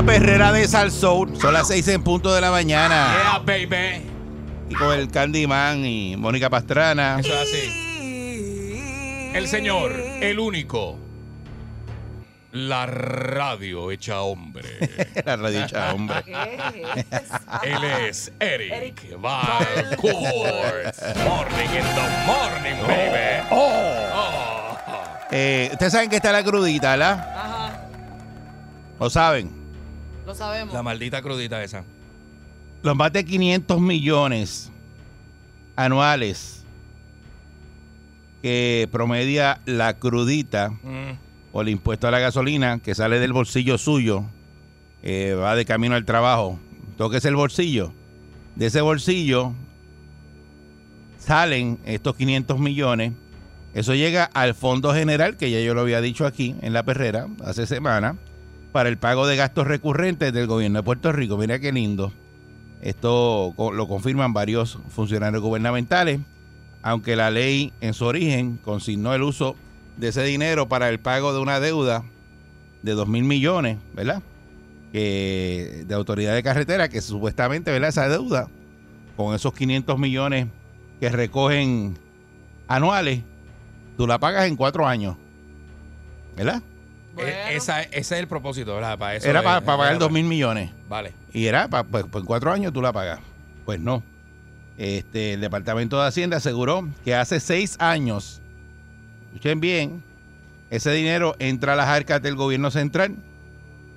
La 0.00 0.06
perrera 0.06 0.50
de 0.52 0.66
Salsoul. 0.66 1.38
Son 1.38 1.52
las 1.52 1.68
seis 1.68 1.86
en 1.88 2.02
punto 2.02 2.32
de 2.34 2.40
la 2.40 2.50
mañana. 2.50 3.42
Yeah, 3.44 3.66
baby. 3.66 4.02
Y 4.70 4.74
con 4.74 4.98
el 4.98 5.10
Candyman 5.10 5.84
y 5.84 6.16
Mónica 6.16 6.48
Pastrana. 6.48 7.18
Eso 7.20 7.34
es 7.34 7.40
así. 7.40 9.30
El 9.34 9.46
señor, 9.46 9.92
el 9.92 10.38
único. 10.38 10.98
La 12.52 12.86
radio 12.86 13.90
hecha 13.90 14.22
hombre. 14.22 14.68
La 15.24 15.36
radio 15.36 15.64
hecha, 15.64 15.92
hombre. 15.92 16.24
Él 17.62 17.84
es 18.08 18.32
Eric 18.40 19.16
Valcourt. 19.18 20.16
Morning 21.24 21.70
in 21.76 21.84
the 21.94 22.08
morning, 22.26 22.86
baby. 22.86 23.46
Oh. 23.50 24.76
Eh, 25.30 25.68
Ustedes 25.72 25.92
saben 25.92 26.08
que 26.10 26.16
está 26.16 26.32
la 26.32 26.42
crudita, 26.42 26.90
¿verdad? 26.90 27.36
Ajá, 27.36 27.82
¿Lo 28.98 29.08
saben? 29.10 29.59
Lo 30.26 30.34
sabemos. 30.34 30.74
La 30.74 30.82
maldita 30.82 31.22
crudita 31.22 31.62
esa. 31.62 31.84
Los 32.82 32.96
más 32.96 33.12
de 33.12 33.24
500 33.24 33.80
millones 33.80 34.70
anuales 35.76 36.64
que 38.42 38.88
promedia 38.90 39.60
la 39.66 39.98
crudita 39.98 40.70
Mm. 40.70 41.18
o 41.52 41.60
el 41.62 41.68
impuesto 41.68 42.08
a 42.08 42.10
la 42.10 42.18
gasolina 42.20 42.78
que 42.78 42.94
sale 42.94 43.18
del 43.18 43.32
bolsillo 43.32 43.76
suyo, 43.76 44.24
eh, 45.02 45.34
va 45.34 45.54
de 45.56 45.64
camino 45.64 45.94
al 45.94 46.04
trabajo, 46.04 46.58
toque 46.96 47.18
el 47.22 47.36
bolsillo. 47.36 47.92
De 48.56 48.66
ese 48.66 48.80
bolsillo 48.80 49.52
salen 51.18 51.78
estos 51.84 52.16
500 52.16 52.58
millones. 52.58 53.12
Eso 53.74 53.94
llega 53.94 54.24
al 54.24 54.54
Fondo 54.54 54.92
General, 54.94 55.36
que 55.36 55.50
ya 55.50 55.60
yo 55.60 55.74
lo 55.74 55.82
había 55.82 56.00
dicho 56.00 56.26
aquí 56.26 56.56
en 56.62 56.72
La 56.72 56.82
Perrera 56.82 57.28
hace 57.44 57.66
semana, 57.66 58.16
para 58.72 58.88
el 58.88 58.98
pago 58.98 59.26
de 59.26 59.36
gastos 59.36 59.66
recurrentes 59.66 60.32
del 60.32 60.46
gobierno 60.46 60.78
de 60.78 60.82
Puerto 60.82 61.12
Rico. 61.12 61.36
Mira 61.36 61.58
qué 61.58 61.72
lindo. 61.72 62.12
Esto 62.80 63.54
lo 63.58 63.88
confirman 63.88 64.32
varios 64.32 64.78
funcionarios 64.88 65.42
gubernamentales, 65.42 66.20
aunque 66.82 67.16
la 67.16 67.30
ley 67.30 67.72
en 67.80 67.92
su 67.92 68.06
origen 68.06 68.56
consignó 68.56 69.14
el 69.14 69.22
uso 69.22 69.56
de 69.96 70.08
ese 70.08 70.22
dinero 70.22 70.68
para 70.68 70.88
el 70.88 70.98
pago 70.98 71.34
de 71.34 71.40
una 71.40 71.60
deuda 71.60 72.04
de 72.82 72.92
2 72.92 73.06
mil 73.06 73.24
millones, 73.24 73.76
¿verdad? 73.92 74.22
De 74.92 75.86
autoridad 75.92 76.34
de 76.34 76.42
carretera, 76.42 76.88
que 76.88 77.02
supuestamente, 77.02 77.70
¿verdad? 77.70 77.90
Esa 77.90 78.08
deuda, 78.08 78.48
con 79.16 79.34
esos 79.34 79.52
500 79.52 79.98
millones 79.98 80.46
que 81.00 81.10
recogen 81.10 81.98
anuales, 82.66 83.22
tú 83.98 84.06
la 84.06 84.18
pagas 84.18 84.46
en 84.46 84.56
cuatro 84.56 84.86
años, 84.86 85.16
¿verdad? 86.34 86.62
Bueno. 87.14 87.28
E- 87.30 87.56
esa, 87.56 87.82
ese 87.82 87.98
es 87.98 88.12
el 88.12 88.28
propósito, 88.28 88.74
¿verdad? 88.74 88.98
Para 88.98 89.16
eso 89.16 89.28
Era 89.28 89.40
es- 89.40 89.44
para, 89.44 89.60
pagar 89.62 89.90
era 89.90 89.98
2 89.98 90.10
mil 90.12 90.24
millones. 90.24 90.70
Vale. 90.88 91.12
Y 91.32 91.46
era, 91.46 91.68
pa- 91.68 91.84
pues, 91.84 92.04
pues, 92.10 92.22
en 92.22 92.26
cuatro 92.26 92.52
años 92.52 92.72
tú 92.72 92.80
la 92.82 92.92
pagas. 92.92 93.20
Pues 93.64 93.80
no. 93.80 94.02
Este, 94.78 95.34
el 95.34 95.40
Departamento 95.40 96.00
de 96.00 96.06
Hacienda 96.08 96.38
aseguró 96.38 96.88
que 97.04 97.14
hace 97.14 97.38
seis 97.40 97.76
años, 97.80 98.40
escuchen 99.26 99.60
bien, 99.60 100.02
ese 100.70 100.90
dinero 100.92 101.36
entra 101.38 101.74
a 101.74 101.76
las 101.76 101.88
arcas 101.88 102.22
del 102.22 102.34
gobierno 102.36 102.70
central, 102.70 103.16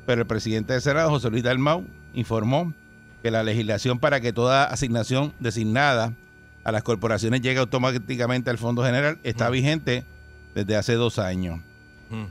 pero 0.06 0.22
el 0.22 0.28
presidente 0.28 0.74
del 0.74 0.82
Senado, 0.82 1.10
José 1.10 1.30
Luis 1.30 1.44
Dalmau, 1.44 1.86
informó 2.14 2.74
que 3.22 3.32
la 3.32 3.44
legislación 3.44 4.00
para 4.00 4.20
que 4.20 4.34
toda 4.34 4.66
asignación 4.66 5.34
designada 5.40 6.12
a 6.66 6.72
las 6.74 6.84
corporaciones 6.84 7.42
llegue 7.42 7.60
automáticamente 7.60 8.50
al 8.50 8.58
Fondo 8.58 8.84
General 8.84 9.18
está 9.24 9.50
vigente 9.50 10.04
desde 10.56 10.76
hace 10.76 10.94
dos 10.96 11.18
años. 11.20 11.60
Mm. 12.10 12.26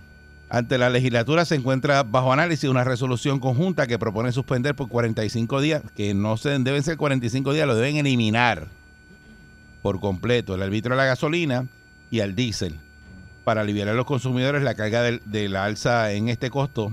Ante 0.55 0.77
la 0.77 0.91
legislatura 0.91 1.47
se 1.47 1.55
encuentra 1.55 2.03
bajo 2.03 2.31
análisis 2.31 2.69
una 2.69 2.85
resolución 2.85 3.41
conjunta 3.41 3.87
que 3.87 3.99
propone 3.99 4.33
suspender 4.33 4.75
por 4.75 4.89
45 4.91 5.63
días, 5.63 5.83
que 5.97 6.13
no 6.13 6.37
se 6.37 6.51
deben 6.59 6.83
ser 6.83 6.99
45 6.99 7.55
días, 7.55 7.67
lo 7.67 7.75
deben 7.75 7.97
eliminar 7.97 8.67
por 9.81 9.99
completo, 9.99 10.55
el 10.55 10.61
arbitrio 10.63 10.93
a 10.93 10.97
la 10.99 11.07
gasolina 11.07 11.67
y 12.11 12.21
al 12.21 12.35
diésel, 12.35 12.79
para 13.45 13.63
aliviar 13.63 13.89
a 13.89 13.95
los 13.95 14.05
consumidores 14.05 14.63
la 14.63 14.75
carga 14.75 15.01
de, 15.01 15.49
la 15.49 15.65
alza 15.65 16.13
en 16.13 16.29
este 16.29 16.51
costo, 16.51 16.93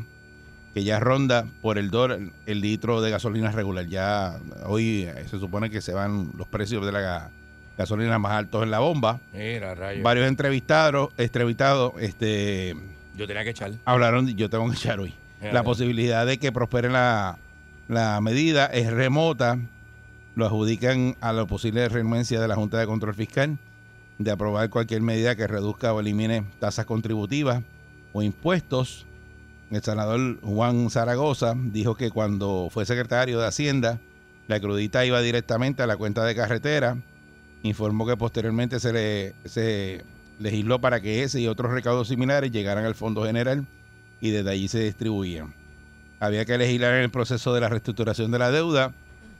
que 0.73 0.85
ya 0.85 1.01
ronda 1.01 1.45
por 1.61 1.77
el 1.77 1.91
dólar 1.91 2.19
el 2.45 2.61
litro 2.61 3.01
de 3.01 3.11
gasolina 3.11 3.51
regular. 3.51 3.87
Ya 3.87 4.37
hoy 4.67 5.03
eh, 5.03 5.25
se 5.29 5.37
supone 5.37 5.69
que 5.69 5.81
se 5.81 5.91
van 5.93 6.31
los 6.37 6.47
precios 6.47 6.85
de 6.85 6.93
la 6.93 7.01
ga- 7.01 7.29
gasolina 7.77 8.17
más 8.19 8.31
altos 8.31 8.63
en 8.63 8.71
la 8.71 8.79
bomba. 8.79 9.19
Mira. 9.33 9.75
Varios 10.01 10.27
entrevistados, 10.29 11.09
entrevistados, 11.17 11.91
este 11.99 12.75
Yo 13.19 13.27
tenía 13.27 13.43
que 13.43 13.49
echar. 13.51 13.73
hablaron, 13.85 14.27
yo 14.35 14.49
tengo 14.49 14.67
que 14.69 14.75
echar 14.77 14.99
hoy, 14.99 15.13
Ya, 15.41 15.47
la 15.47 15.53
ya. 15.59 15.63
posibilidad 15.63 16.25
de 16.25 16.37
que 16.39 16.51
prospere 16.51 16.89
la, 16.89 17.37
la 17.87 18.19
medida 18.21 18.65
es 18.67 18.89
remota, 18.91 19.59
lo 20.35 20.45
adjudican 20.45 21.17
a 21.19 21.33
la 21.33 21.45
posible 21.45 21.87
renuencia 21.89 22.39
de 22.39 22.47
la 22.47 22.55
Junta 22.55 22.77
de 22.79 22.85
Control 22.85 23.13
Fiscal 23.13 23.57
de 24.19 24.31
aprobar 24.31 24.69
cualquier 24.69 25.01
medida 25.01 25.35
que 25.35 25.47
reduzca 25.47 25.93
o 25.93 25.99
elimine 25.99 26.45
tasas 26.59 26.85
contributivas 26.85 27.61
o 28.13 28.21
impuestos. 28.21 29.05
El 29.71 29.83
senador 29.83 30.39
Juan 30.41 30.89
Zaragoza 30.89 31.53
dijo 31.57 31.95
que 31.95 32.09
cuando 32.09 32.69
fue 32.71 32.85
secretario 32.85 33.39
de 33.39 33.47
Hacienda, 33.47 33.99
la 34.47 34.59
crudita 34.59 35.05
iba 35.05 35.21
directamente 35.21 35.83
a 35.83 35.87
la 35.87 35.95
cuenta 35.95 36.23
de 36.25 36.35
carretera. 36.35 36.97
Informó 37.63 38.07
que 38.07 38.17
posteriormente 38.17 38.79
se, 38.79 38.93
le, 38.93 39.35
se 39.45 40.03
legisló 40.39 40.79
para 40.79 41.01
que 41.01 41.23
ese 41.23 41.39
y 41.41 41.47
otros 41.47 41.71
recaudos 41.71 42.07
similares 42.07 42.51
llegaran 42.51 42.85
al 42.85 42.95
Fondo 42.95 43.23
General 43.23 43.65
y 44.21 44.31
desde 44.31 44.49
allí 44.49 44.67
se 44.67 44.79
distribuían. 44.79 45.53
Había 46.19 46.45
que 46.45 46.57
legislar 46.57 46.95
en 46.95 47.03
el 47.03 47.09
proceso 47.09 47.53
de 47.53 47.61
la 47.61 47.69
reestructuración 47.69 48.31
de 48.31 48.39
la 48.39 48.51
deuda. 48.51 48.93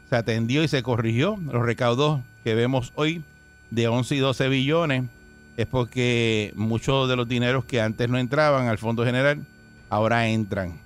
Se 0.10 0.16
atendió 0.16 0.64
y 0.64 0.68
se 0.68 0.84
corrigió. 0.84 1.38
Los 1.52 1.64
recaudos 1.64 2.22
que 2.44 2.56
vemos 2.56 2.94
hoy 2.96 3.24
de 3.70 3.88
11 3.88 4.16
y 4.16 4.20
12 4.20 4.50
billones 4.50 5.04
es 5.58 5.66
porque 5.66 6.54
muchos 6.56 7.10
de 7.10 7.16
los 7.18 7.28
dineros 7.28 7.66
que 7.66 7.82
antes 7.82 8.08
no 8.08 8.18
entraban 8.18 8.68
al 8.68 8.78
Fondo 8.78 9.04
General 9.04 9.40
ahora 9.90 10.28
entran. 10.30 10.80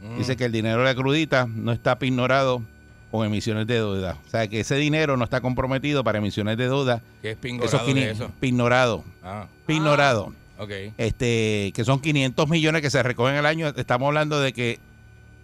Mm. 0.00 0.18
Dice 0.18 0.36
que 0.36 0.44
el 0.44 0.52
dinero 0.52 0.78
de 0.78 0.84
la 0.84 0.94
crudita 0.94 1.46
no 1.46 1.72
está 1.72 1.98
pignorado 1.98 2.62
con 3.10 3.26
emisiones 3.26 3.66
de 3.66 3.74
deuda. 3.74 4.16
O 4.26 4.30
sea, 4.30 4.46
que 4.48 4.60
ese 4.60 4.76
dinero 4.76 5.16
no 5.16 5.24
está 5.24 5.40
comprometido 5.40 6.04
para 6.04 6.18
emisiones 6.18 6.56
de 6.56 6.64
deuda. 6.64 7.02
¿Qué 7.22 7.32
es 7.32 7.40
de 7.40 7.48
500 7.48 8.16
eso? 8.16 8.32
pignorado. 8.40 9.04
Ah, 9.22 9.46
Pignorado. 9.66 10.32
ok. 10.58 10.70
Este, 10.96 11.72
que 11.74 11.84
son 11.84 12.00
500 12.00 12.48
millones 12.48 12.82
que 12.82 12.90
se 12.90 13.02
recogen 13.02 13.34
al 13.36 13.46
año. 13.46 13.68
Estamos 13.68 14.06
hablando 14.06 14.40
de 14.40 14.52
que 14.52 14.78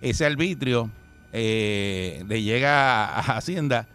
ese 0.01 0.27
arbitrio 0.27 0.91
eh, 1.33 2.25
le 2.29 2.43
llega 2.43 3.05
a 3.07 3.21
Hacienda 3.37 3.87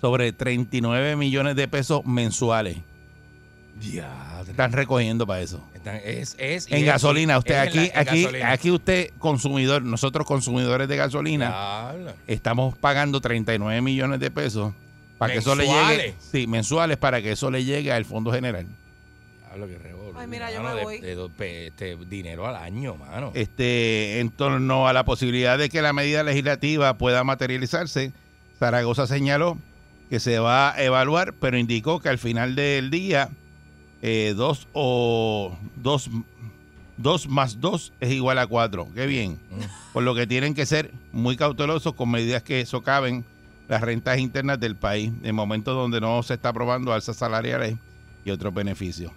sobre 0.00 0.32
39 0.32 1.16
millones 1.16 1.56
de 1.56 1.66
pesos 1.66 2.04
mensuales. 2.04 2.76
Ya. 3.80 4.42
Están 4.48 4.72
recogiendo 4.72 5.26
para 5.26 5.40
eso. 5.40 5.62
Están- 5.74 5.96
es, 6.04 6.36
es, 6.38 6.66
En 6.70 6.78
es- 6.78 6.84
gasolina, 6.86 7.38
usted 7.38 7.54
es 7.54 7.68
aquí, 7.68 7.78
la- 7.92 8.00
aquí, 8.00 8.22
gasolina. 8.22 8.52
aquí 8.52 8.70
usted 8.70 9.10
consumidor, 9.18 9.82
nosotros 9.82 10.26
consumidores 10.26 10.88
de 10.88 10.96
gasolina, 10.96 11.92
estamos 12.26 12.76
pagando 12.78 13.20
39 13.20 13.80
millones 13.82 14.20
de 14.20 14.30
pesos 14.30 14.72
para 15.18 15.32
que 15.32 15.40
eso 15.40 15.54
le 15.54 15.64
llegue, 15.64 15.74
¿Mensuales? 15.76 16.14
sí, 16.32 16.46
mensuales 16.46 16.96
para 16.98 17.20
que 17.20 17.32
eso 17.32 17.50
le 17.50 17.64
llegue 17.64 17.92
al 17.92 18.04
Fondo 18.04 18.32
General. 18.32 18.66
Diablo, 19.48 19.66
qué 19.66 19.78
revolú, 19.78 20.18
Ay, 20.18 20.26
mira, 20.26 20.50
yo 20.52 20.62
mano, 20.62 20.76
me 20.76 20.82
voy. 20.82 21.00
de 21.00 21.66
este, 21.66 21.96
dinero 22.08 22.46
al 22.46 22.56
año, 22.56 22.96
mano. 22.96 23.30
Este, 23.34 24.20
en 24.20 24.30
torno 24.30 24.88
a 24.88 24.92
la 24.92 25.04
posibilidad 25.04 25.58
de 25.58 25.68
que 25.68 25.82
la 25.82 25.92
medida 25.92 26.22
legislativa 26.22 26.96
pueda 26.96 27.22
materializarse, 27.24 28.12
Zaragoza 28.58 29.06
señaló 29.06 29.58
que 30.10 30.20
se 30.20 30.38
va 30.38 30.72
a 30.74 30.82
evaluar, 30.82 31.34
pero 31.34 31.56
indicó 31.58 31.98
que 32.00 32.08
al 32.08 32.18
final 32.18 32.54
del 32.54 32.90
día, 32.90 33.30
eh, 34.06 34.34
dos 34.36 34.68
o 34.74 35.56
dos, 35.76 36.10
dos 36.98 37.26
más 37.26 37.58
dos 37.58 37.94
es 38.00 38.12
igual 38.12 38.38
a 38.38 38.46
cuatro. 38.46 38.86
Qué 38.94 39.06
bien. 39.06 39.38
Por 39.94 40.02
lo 40.02 40.14
que 40.14 40.26
tienen 40.26 40.52
que 40.52 40.66
ser 40.66 40.92
muy 41.10 41.38
cautelosos 41.38 41.94
con 41.94 42.10
medidas 42.10 42.42
que 42.42 42.66
socaven 42.66 43.24
las 43.66 43.80
rentas 43.80 44.18
internas 44.18 44.60
del 44.60 44.76
país 44.76 45.10
en 45.22 45.34
momentos 45.34 45.74
donde 45.74 46.02
no 46.02 46.22
se 46.22 46.34
está 46.34 46.50
aprobando 46.50 46.92
alzas 46.92 47.16
salariales 47.16 47.78
y 48.26 48.30
otros 48.30 48.52
beneficios. 48.52 49.10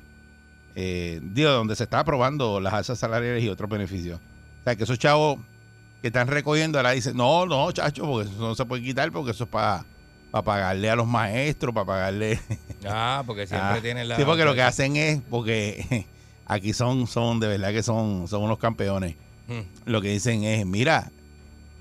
Eh, 0.74 1.20
digo, 1.22 1.50
donde 1.50 1.76
se 1.76 1.84
está 1.84 2.00
aprobando 2.00 2.62
las 2.62 2.72
alzas 2.72 2.98
salariales 2.98 3.44
y 3.44 3.50
otros 3.50 3.70
beneficios. 3.70 4.22
O 4.62 4.64
sea, 4.64 4.78
que 4.78 4.86
esos 4.86 4.98
chavos 4.98 5.40
que 6.02 6.08
están 6.08 6.30
recogiendo 6.30 6.80
ahora 6.80 6.92
dicen, 6.92 7.18
no, 7.18 7.46
no, 7.46 7.70
chacho, 7.74 8.06
porque 8.06 8.30
eso 8.30 8.40
no 8.40 8.56
se 8.56 8.64
puede 8.64 8.84
quitar 8.84 9.12
porque 9.12 9.32
eso 9.32 9.44
es 9.44 9.50
para 9.50 9.86
pagarle 10.44 10.90
a 10.90 10.96
los 10.96 11.08
maestros, 11.08 11.74
para 11.74 11.86
pagarle... 11.86 12.40
Ah, 12.90 13.24
porque 13.26 13.48
siempre 13.48 13.80
Ah, 13.80 13.82
tienen 13.82 14.08
la. 14.08 14.16
Sí, 14.16 14.24
porque 14.24 14.46
lo 14.46 14.54
que 14.54 14.62
hacen 14.62 14.96
es, 14.96 15.20
porque 15.30 16.06
aquí 16.46 16.74
son, 16.74 17.08
son 17.08 17.40
de 17.40 17.48
verdad 17.48 17.72
que 17.72 17.82
son, 17.84 18.28
son 18.28 18.44
unos 18.44 18.60
campeones. 18.60 19.16
Hmm. 19.48 19.62
Lo 19.86 20.00
que 20.02 20.10
dicen 20.10 20.44
es, 20.44 20.66
mira, 20.66 21.12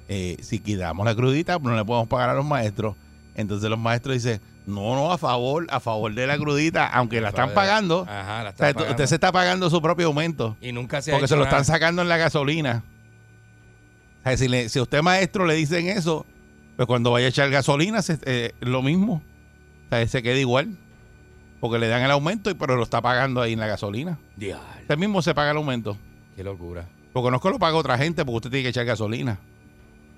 eh, 0.09 0.37
si 0.41 0.59
quitamos 0.59 1.05
la 1.05 1.15
crudita, 1.15 1.59
no 1.59 1.77
le 1.77 1.85
podemos 1.85 2.09
pagar 2.09 2.31
a 2.31 2.35
los 2.35 2.45
maestros. 2.47 2.97
Entonces 3.35 3.69
los 3.69 3.79
maestros 3.79 4.15
dicen, 4.15 4.41
no, 4.67 4.97
no, 4.97 5.13
a 5.13 5.19
favor, 5.19 5.67
a 5.71 5.79
favor 5.81 6.13
de 6.15 6.27
la 6.27 6.39
crudita, 6.39 6.87
aunque 6.89 7.21
la 7.21 7.29
están 7.29 7.53
pagando. 7.53 8.07
Ajá, 8.09 8.43
la 8.43 8.51
O 8.51 8.57
sea, 8.57 8.69
están 8.71 8.73
pagando. 8.75 8.91
usted 8.93 9.07
se 9.07 9.15
está 9.17 9.31
pagando 9.31 9.71
su 9.71 9.83
propio 9.83 10.07
aumento. 10.07 10.57
Y 10.63 10.73
nunca 10.73 11.03
se 11.03 11.13
ha 11.13 11.15
Porque 11.15 11.29
se 11.29 11.37
lo 11.37 11.45
nada. 11.45 11.59
están 11.59 11.65
sacando 11.67 12.01
en 12.03 12.09
la 12.09 12.17
gasolina. 12.17 12.83
O 14.21 14.23
sea, 14.29 14.37
si, 14.39 14.49
le- 14.49 14.69
si 14.71 14.79
a 14.79 14.83
usted 14.83 15.03
maestro 15.03 15.45
le 15.47 15.55
dicen 15.55 15.89
eso, 15.89 16.25
pues 16.77 16.87
cuando 16.87 17.11
vaya 17.13 17.27
a 17.27 17.29
echar 17.31 17.51
gasolina 17.51 18.03
se- 18.03 18.19
eh, 18.25 18.53
lo 18.61 18.83
mismo. 18.83 19.23
O 19.87 19.89
sea, 19.91 20.07
se 20.09 20.23
queda 20.23 20.37
igual. 20.39 20.77
Porque 21.61 21.79
le 21.79 21.89
dan 21.89 22.03
el 22.03 22.11
aumento, 22.11 22.51
y 22.51 22.55
pero 22.55 22.77
lo 22.77 22.83
está 22.83 23.01
pagando 23.01 23.41
ahí 23.41 23.55
en 23.55 23.61
la 23.61 23.67
gasolina. 23.67 24.19
Diablo, 24.37 24.65
Usted 24.83 24.99
mismo 24.99 25.23
se 25.23 25.35
paga 25.35 25.53
el 25.53 25.57
aumento. 25.57 25.97
qué 26.37 26.45
locura. 26.45 26.85
Porque 27.13 27.25
conozco 27.27 27.49
lo 27.51 27.59
paga 27.59 27.77
otra 27.77 27.97
gente 27.97 28.25
porque 28.27 28.37
usted 28.37 28.51
tiene 28.51 28.63
que 28.65 28.69
echar 28.69 28.85
gasolina. 28.85 29.39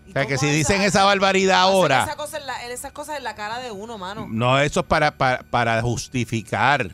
¿Y 0.07 0.11
O 0.11 0.13
sea, 0.15 0.27
que 0.27 0.37
si 0.39 0.47
dicen 0.47 0.77
esa- 0.81 0.87
esa 0.87 1.05
barbaridad 1.05 1.61
ahora, 1.61 2.03
Esas 2.03 2.17
cosas, 2.17 2.41
en 2.41 2.47
la, 2.49 2.65
esas 2.67 2.93
cosas 2.93 3.19
en 3.19 3.25
la 3.25 3.35
cara 3.37 3.61
de 3.61 3.71
uno, 3.71 3.99
mano. 3.99 4.27
no, 4.29 4.59
eso 4.59 4.81
es 4.81 4.87
para, 4.87 5.13
para, 5.17 5.43
para 5.45 5.81
justificar. 5.83 6.91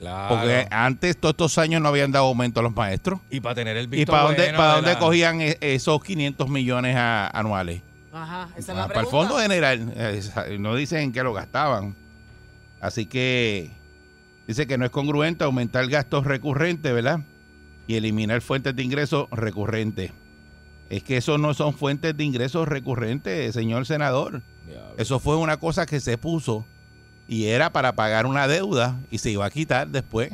Claro. 0.00 0.34
Porque 0.34 0.66
antes, 0.70 1.16
todos 1.16 1.34
estos 1.34 1.58
años, 1.58 1.80
no 1.80 1.88
habían 1.88 2.10
dado 2.12 2.26
aumento 2.26 2.60
a 2.60 2.62
los 2.64 2.74
maestros. 2.74 3.20
y 3.30 3.40
para 3.40 3.54
tener 3.54 3.76
el 3.76 3.84
¿Y 3.84 3.88
visto 3.88 4.10
para 4.12 4.24
dónde, 4.24 4.42
bueno 4.42 4.58
para 4.58 4.68
de 4.70 4.74
dónde 4.76 4.92
la- 4.94 4.98
cogían 4.98 5.40
e- 5.40 5.58
esos 5.60 6.02
500 6.02 6.48
millones 6.48 6.96
a- 6.96 7.28
anuales? 7.28 7.82
Ajá, 8.16 8.48
esa 8.56 8.72
es 8.72 8.78
Ah, 8.78 8.82
la 8.82 8.88
para 8.88 9.00
el. 9.02 9.06
Fondo 9.06 9.38
General. 9.38 10.58
No 10.58 10.74
dicen 10.74 11.00
en 11.00 11.12
qué 11.12 11.22
lo 11.22 11.32
gastaban. 11.32 11.94
Así 12.80 13.06
que 13.06 13.70
dice 14.46 14.66
que 14.66 14.78
no 14.78 14.84
es 14.84 14.90
congruente 14.90 15.44
aumentar 15.44 15.86
gastos 15.88 16.24
recurrentes, 16.24 16.92
¿verdad? 16.92 17.20
Y 17.86 17.94
eliminar 17.96 18.40
fuentes 18.40 18.74
de 18.74 18.82
ingresos 18.82 19.28
recurrentes. 19.30 20.12
Es 20.88 21.02
que 21.02 21.16
eso 21.16 21.36
no 21.38 21.52
son 21.54 21.74
fuentes 21.74 22.16
de 22.16 22.24
ingresos 22.24 22.68
recurrentes, 22.68 23.52
señor 23.54 23.86
senador. 23.86 24.42
Eso 24.98 25.18
fue 25.20 25.36
una 25.36 25.56
cosa 25.56 25.84
que 25.86 26.00
se 26.00 26.16
puso 26.18 26.64
y 27.28 27.46
era 27.46 27.70
para 27.70 27.92
pagar 27.94 28.26
una 28.26 28.46
deuda 28.46 28.96
y 29.10 29.18
se 29.18 29.30
iba 29.30 29.44
a 29.46 29.50
quitar 29.50 29.88
después. 29.88 30.32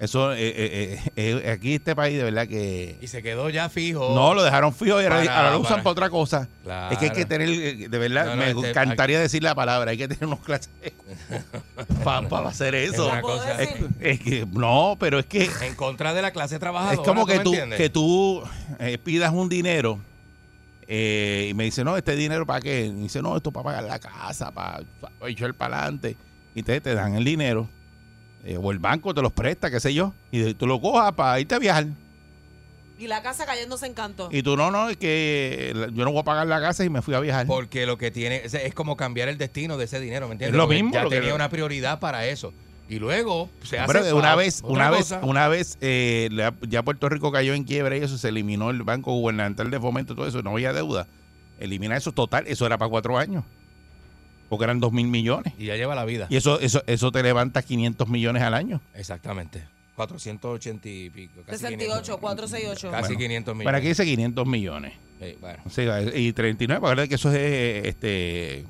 Eso, 0.00 0.32
eh, 0.34 0.38
eh, 0.40 1.00
eh, 1.16 1.50
aquí 1.50 1.74
este 1.74 1.94
país 1.94 2.16
de 2.18 2.24
verdad 2.24 2.48
que... 2.48 2.98
Y 3.00 3.06
se 3.06 3.22
quedó 3.22 3.48
ya 3.48 3.68
fijo. 3.68 4.12
No, 4.14 4.34
lo 4.34 4.42
dejaron 4.42 4.74
fijo 4.74 5.00
y 5.00 5.04
ahora, 5.04 5.18
Para- 5.20 5.36
ahora 5.38 5.50
lo 5.52 5.60
usan 5.60 5.70
para- 5.70 5.82
para 5.84 5.92
otra 5.92 6.10
cosa. 6.10 6.48
Claro. 6.64 6.92
Es 6.92 6.98
que 6.98 7.04
hay 7.06 7.10
que 7.12 7.24
tener, 7.24 7.48
de 7.88 7.98
verdad, 7.98 8.24
No, 8.26 8.30
no, 8.36 8.42
me 8.42 8.50
este- 8.50 8.70
encantaría 8.70 9.20
decir 9.20 9.42
la 9.42 9.54
palabra, 9.54 9.92
hay 9.92 9.96
que 9.96 10.08
tener 10.08 10.26
unos 10.26 10.40
clases 10.40 10.68
para 12.04 12.48
hacer 12.48 12.74
eso. 12.74 13.06
Es 13.06 13.12
una 13.12 13.20
¿Puedo 13.20 13.36
cosa- 13.38 13.62
Es, 13.62 13.70
decir? 13.70 13.88
es 14.00 14.20
que, 14.20 14.46
no, 14.52 14.96
pero 14.98 15.18
es 15.20 15.26
que 15.26 15.48
En 15.62 15.74
contra 15.76 16.12
de 16.12 16.22
la 16.22 16.32
clase 16.32 16.58
trabajadora. 16.58 16.94
es 17.00 17.00
como 17.06 17.24
que 17.24 17.38
tú, 17.38 17.50
entiendes? 17.50 17.78
que 17.78 17.88
tú 17.88 18.42
eh, 18.80 18.98
pidas 18.98 19.32
un 19.32 19.48
dinero 19.48 20.00
eh, 20.86 21.48
y 21.50 21.54
me 21.54 21.64
dice, 21.64 21.84
no, 21.84 21.96
este 21.96 22.14
dinero 22.16 22.44
para 22.44 22.60
qué? 22.60 22.86
Y 22.86 22.90
dice, 22.92 23.22
no, 23.22 23.36
esto 23.36 23.52
para 23.52 23.64
pagar 23.64 23.84
la 23.84 23.98
casa, 23.98 24.50
para, 24.50 24.82
para 25.00 25.30
echar 25.30 25.54
para 25.54 25.78
adelante. 25.78 26.16
Y 26.54 26.62
te, 26.62 26.80
te 26.80 26.94
dan 26.94 27.14
el 27.14 27.24
dinero. 27.24 27.68
Eh, 28.44 28.58
o 28.60 28.70
el 28.72 28.78
banco 28.78 29.14
te 29.14 29.22
los 29.22 29.32
presta, 29.32 29.70
qué 29.70 29.80
sé 29.80 29.92
yo. 29.94 30.12
Y 30.30 30.54
tú 30.54 30.66
lo 30.66 30.80
cojas 30.80 31.12
para 31.12 31.38
irte 31.40 31.54
a 31.54 31.58
viajar. 31.58 31.86
Y 32.98 33.08
la 33.08 33.22
casa 33.22 33.44
cayéndose 33.44 33.86
en 33.86 33.94
canto. 33.94 34.28
Y 34.30 34.42
tú, 34.42 34.56
no, 34.56 34.70
no, 34.70 34.88
es 34.88 34.96
que 34.96 35.72
yo 35.92 36.04
no 36.04 36.12
voy 36.12 36.20
a 36.20 36.24
pagar 36.24 36.46
la 36.46 36.60
casa 36.60 36.84
y 36.84 36.90
me 36.90 37.02
fui 37.02 37.14
a 37.14 37.20
viajar. 37.20 37.46
Porque 37.46 37.86
lo 37.86 37.98
que 37.98 38.10
tiene 38.10 38.42
es, 38.44 38.54
es 38.54 38.72
como 38.74 38.96
cambiar 38.96 39.28
el 39.28 39.36
destino 39.36 39.76
de 39.76 39.86
ese 39.86 39.98
dinero, 39.98 40.28
¿me 40.28 40.32
entiendes? 40.34 40.54
Es 40.54 40.56
lo 40.58 40.64
Porque 40.66 40.74
mismo, 40.82 40.94
Ya 40.94 41.02
lo 41.02 41.10
que- 41.10 41.16
tenía 41.16 41.34
una 41.34 41.48
prioridad 41.48 41.98
para 41.98 42.26
eso. 42.26 42.52
Y 42.88 42.98
luego 42.98 43.48
se 43.62 43.78
hace. 43.78 43.92
Pero 43.92 44.16
una 44.16 44.36
vez, 44.36 44.60
una 44.62 44.90
vez, 44.90 45.12
una 45.22 45.48
vez, 45.48 45.78
eh, 45.80 46.28
la- 46.30 46.54
ya 46.68 46.82
Puerto 46.82 47.08
Rico 47.08 47.32
cayó 47.32 47.54
en 47.54 47.64
quiebra 47.64 47.96
y 47.96 48.02
eso 48.02 48.18
se 48.18 48.28
eliminó 48.28 48.70
el 48.70 48.82
Banco 48.82 49.12
Gubernamental 49.12 49.70
de 49.70 49.80
Fomento, 49.80 50.14
todo 50.14 50.28
eso, 50.28 50.42
no 50.42 50.50
había 50.50 50.72
deuda. 50.72 51.06
Elimina 51.58 51.96
eso 51.96 52.12
total, 52.12 52.44
eso 52.46 52.66
era 52.66 52.76
para 52.78 52.90
cuatro 52.90 53.18
años. 53.18 53.42
Porque 54.48 54.64
eran 54.64 54.80
dos 54.80 54.92
mil 54.92 55.06
millones. 55.08 55.52
Y 55.58 55.66
ya 55.66 55.76
lleva 55.76 55.94
la 55.94 56.04
vida. 56.04 56.26
Y 56.30 56.36
eso, 56.36 56.60
eso, 56.60 56.82
eso 56.86 57.10
te 57.12 57.22
levanta 57.22 57.62
500 57.62 58.08
millones 58.08 58.42
al 58.42 58.54
año. 58.54 58.80
Exactamente. 58.94 59.64
480 59.96 60.88
y 60.88 61.10
pico. 61.10 61.42
Casi 61.46 61.58
68, 61.60 62.18
500. 62.18 62.18
468. 62.20 62.90
Casi 62.90 63.02
Bueno, 63.14 63.18
500 63.18 63.54
millones. 63.54 63.64
Para 63.64 63.78
aquí 63.78 63.88
dice 63.88 64.04
500 64.04 64.46
millones. 64.46 64.92
Sí, 65.20 65.36
bueno. 65.40 65.62
O 65.64 65.70
sea, 65.70 66.02
y 66.02 66.32
39, 66.32 66.80
para 66.80 66.94
ver 66.94 67.08
que 67.08 67.14
eso 67.14 67.30
es, 67.30 67.36
eh, 67.36 67.82
este, 67.88 68.64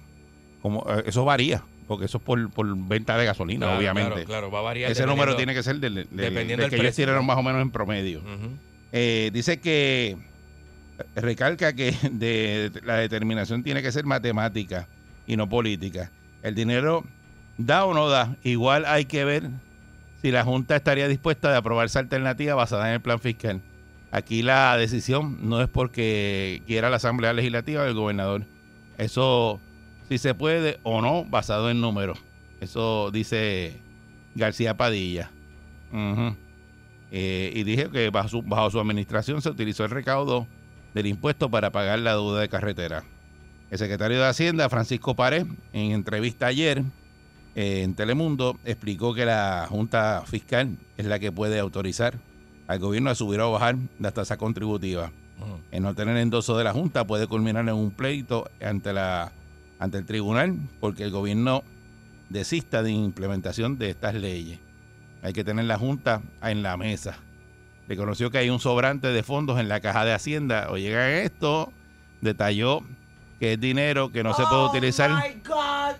como, 0.62 0.84
eh, 0.88 1.04
eso 1.06 1.24
varía. 1.24 1.64
Porque 1.88 2.06
eso 2.06 2.16
es 2.18 2.24
por, 2.24 2.50
por 2.50 2.66
venta 2.76 3.16
de 3.18 3.26
gasolina, 3.26 3.66
Claro, 3.66 3.78
obviamente. 3.78 4.10
Claro, 4.10 4.26
claro, 4.26 4.50
va 4.50 4.60
a 4.60 4.62
variar. 4.62 4.90
Ese 4.90 5.04
número 5.06 5.36
tiene 5.36 5.52
que 5.54 5.62
ser 5.62 5.76
del, 5.76 5.94
del- 5.94 6.08
dependiendo 6.10 6.62
del 6.62 6.70
que 6.70 6.76
ellos 6.76 6.86
precio, 6.86 7.04
tiraron 7.04 7.26
más 7.26 7.36
o 7.36 7.42
menos 7.42 7.60
en 7.60 7.70
promedio. 7.70 8.22
Eh, 8.92 9.30
dice 9.34 9.60
que 9.60 10.16
recalca 11.16 11.74
que 11.74 11.94
de, 12.10 12.70
la 12.84 12.96
determinación 12.96 13.62
tiene 13.62 13.82
que 13.82 13.92
ser 13.92 14.04
matemática 14.04 14.88
y 15.26 15.36
no 15.36 15.48
política. 15.48 16.10
El 16.42 16.54
dinero 16.54 17.04
da 17.58 17.84
o 17.84 17.94
no 17.94 18.08
da. 18.08 18.36
Igual 18.42 18.84
hay 18.86 19.04
que 19.04 19.24
ver 19.24 19.50
si 20.20 20.30
la 20.30 20.44
Junta 20.44 20.76
estaría 20.76 21.08
dispuesta 21.08 21.54
a 21.54 21.58
aprobar 21.58 21.86
esa 21.86 22.00
alternativa 22.00 22.54
basada 22.54 22.88
en 22.88 22.94
el 22.94 23.00
plan 23.00 23.20
fiscal. 23.20 23.60
Aquí 24.10 24.42
la 24.42 24.76
decisión 24.76 25.38
no 25.48 25.60
es 25.60 25.68
porque 25.68 26.62
quiera 26.66 26.88
la 26.88 26.96
Asamblea 26.96 27.32
Legislativa 27.32 27.82
o 27.82 27.86
el 27.86 27.94
gobernador. 27.94 28.44
Eso 28.96 29.60
si 30.08 30.18
se 30.18 30.34
puede 30.34 30.78
o 30.82 31.00
no 31.00 31.24
basado 31.24 31.70
en 31.70 31.80
números. 31.80 32.18
Eso 32.60 33.10
dice 33.10 33.80
García 34.34 34.76
Padilla. 34.76 35.30
Eh, 37.10 37.52
y 37.54 37.62
dije 37.64 37.90
que 37.90 38.10
bajo 38.10 38.28
su, 38.28 38.42
bajo 38.42 38.70
su 38.70 38.80
administración 38.80 39.40
se 39.42 39.50
utilizó 39.50 39.84
el 39.84 39.90
recaudo 39.90 40.46
del 40.94 41.06
impuesto 41.06 41.50
para 41.50 41.70
pagar 41.70 41.98
la 41.98 42.12
deuda 42.12 42.40
de 42.40 42.48
carretera. 42.48 43.04
El 43.74 43.78
secretario 43.78 44.20
de 44.20 44.28
Hacienda, 44.28 44.68
Francisco 44.68 45.16
Pared, 45.16 45.48
en 45.72 45.90
entrevista 45.90 46.46
ayer 46.46 46.84
eh, 47.56 47.82
en 47.82 47.96
Telemundo, 47.96 48.56
explicó 48.64 49.14
que 49.14 49.26
la 49.26 49.66
Junta 49.68 50.22
Fiscal 50.26 50.78
es 50.96 51.06
la 51.06 51.18
que 51.18 51.32
puede 51.32 51.58
autorizar 51.58 52.14
al 52.68 52.78
gobierno 52.78 53.10
a 53.10 53.16
subir 53.16 53.40
o 53.40 53.50
bajar 53.50 53.74
la 53.98 54.12
tasa 54.12 54.36
contributiva. 54.36 55.10
Ujú. 55.40 55.58
El 55.72 55.82
no 55.82 55.92
tener 55.92 56.16
endoso 56.18 56.56
de 56.56 56.62
la 56.62 56.72
Junta 56.72 57.04
puede 57.04 57.26
culminar 57.26 57.68
en 57.68 57.74
un 57.74 57.90
pleito 57.90 58.48
ante, 58.62 58.92
la, 58.92 59.32
ante 59.80 59.98
el 59.98 60.06
tribunal 60.06 60.56
porque 60.78 61.02
el 61.02 61.10
gobierno 61.10 61.64
desista 62.28 62.80
de 62.84 62.92
implementación 62.92 63.76
de 63.76 63.90
estas 63.90 64.14
leyes. 64.14 64.60
Hay 65.20 65.32
que 65.32 65.42
tener 65.42 65.64
la 65.64 65.78
Junta 65.78 66.22
en 66.44 66.62
la 66.62 66.76
mesa. 66.76 67.18
Reconoció 67.88 68.30
que 68.30 68.38
hay 68.38 68.50
un 68.50 68.60
sobrante 68.60 69.08
de 69.08 69.24
fondos 69.24 69.58
en 69.58 69.68
la 69.68 69.80
caja 69.80 70.04
de 70.04 70.12
Hacienda. 70.12 70.68
O 70.70 70.76
llega 70.76 71.22
esto, 71.22 71.72
detalló 72.20 72.84
que 73.44 73.52
es 73.52 73.60
dinero 73.60 74.10
que 74.10 74.22
no 74.22 74.32
se 74.32 74.42
puede 74.44 74.62
Oh, 74.62 74.70
utilizar 74.70 75.10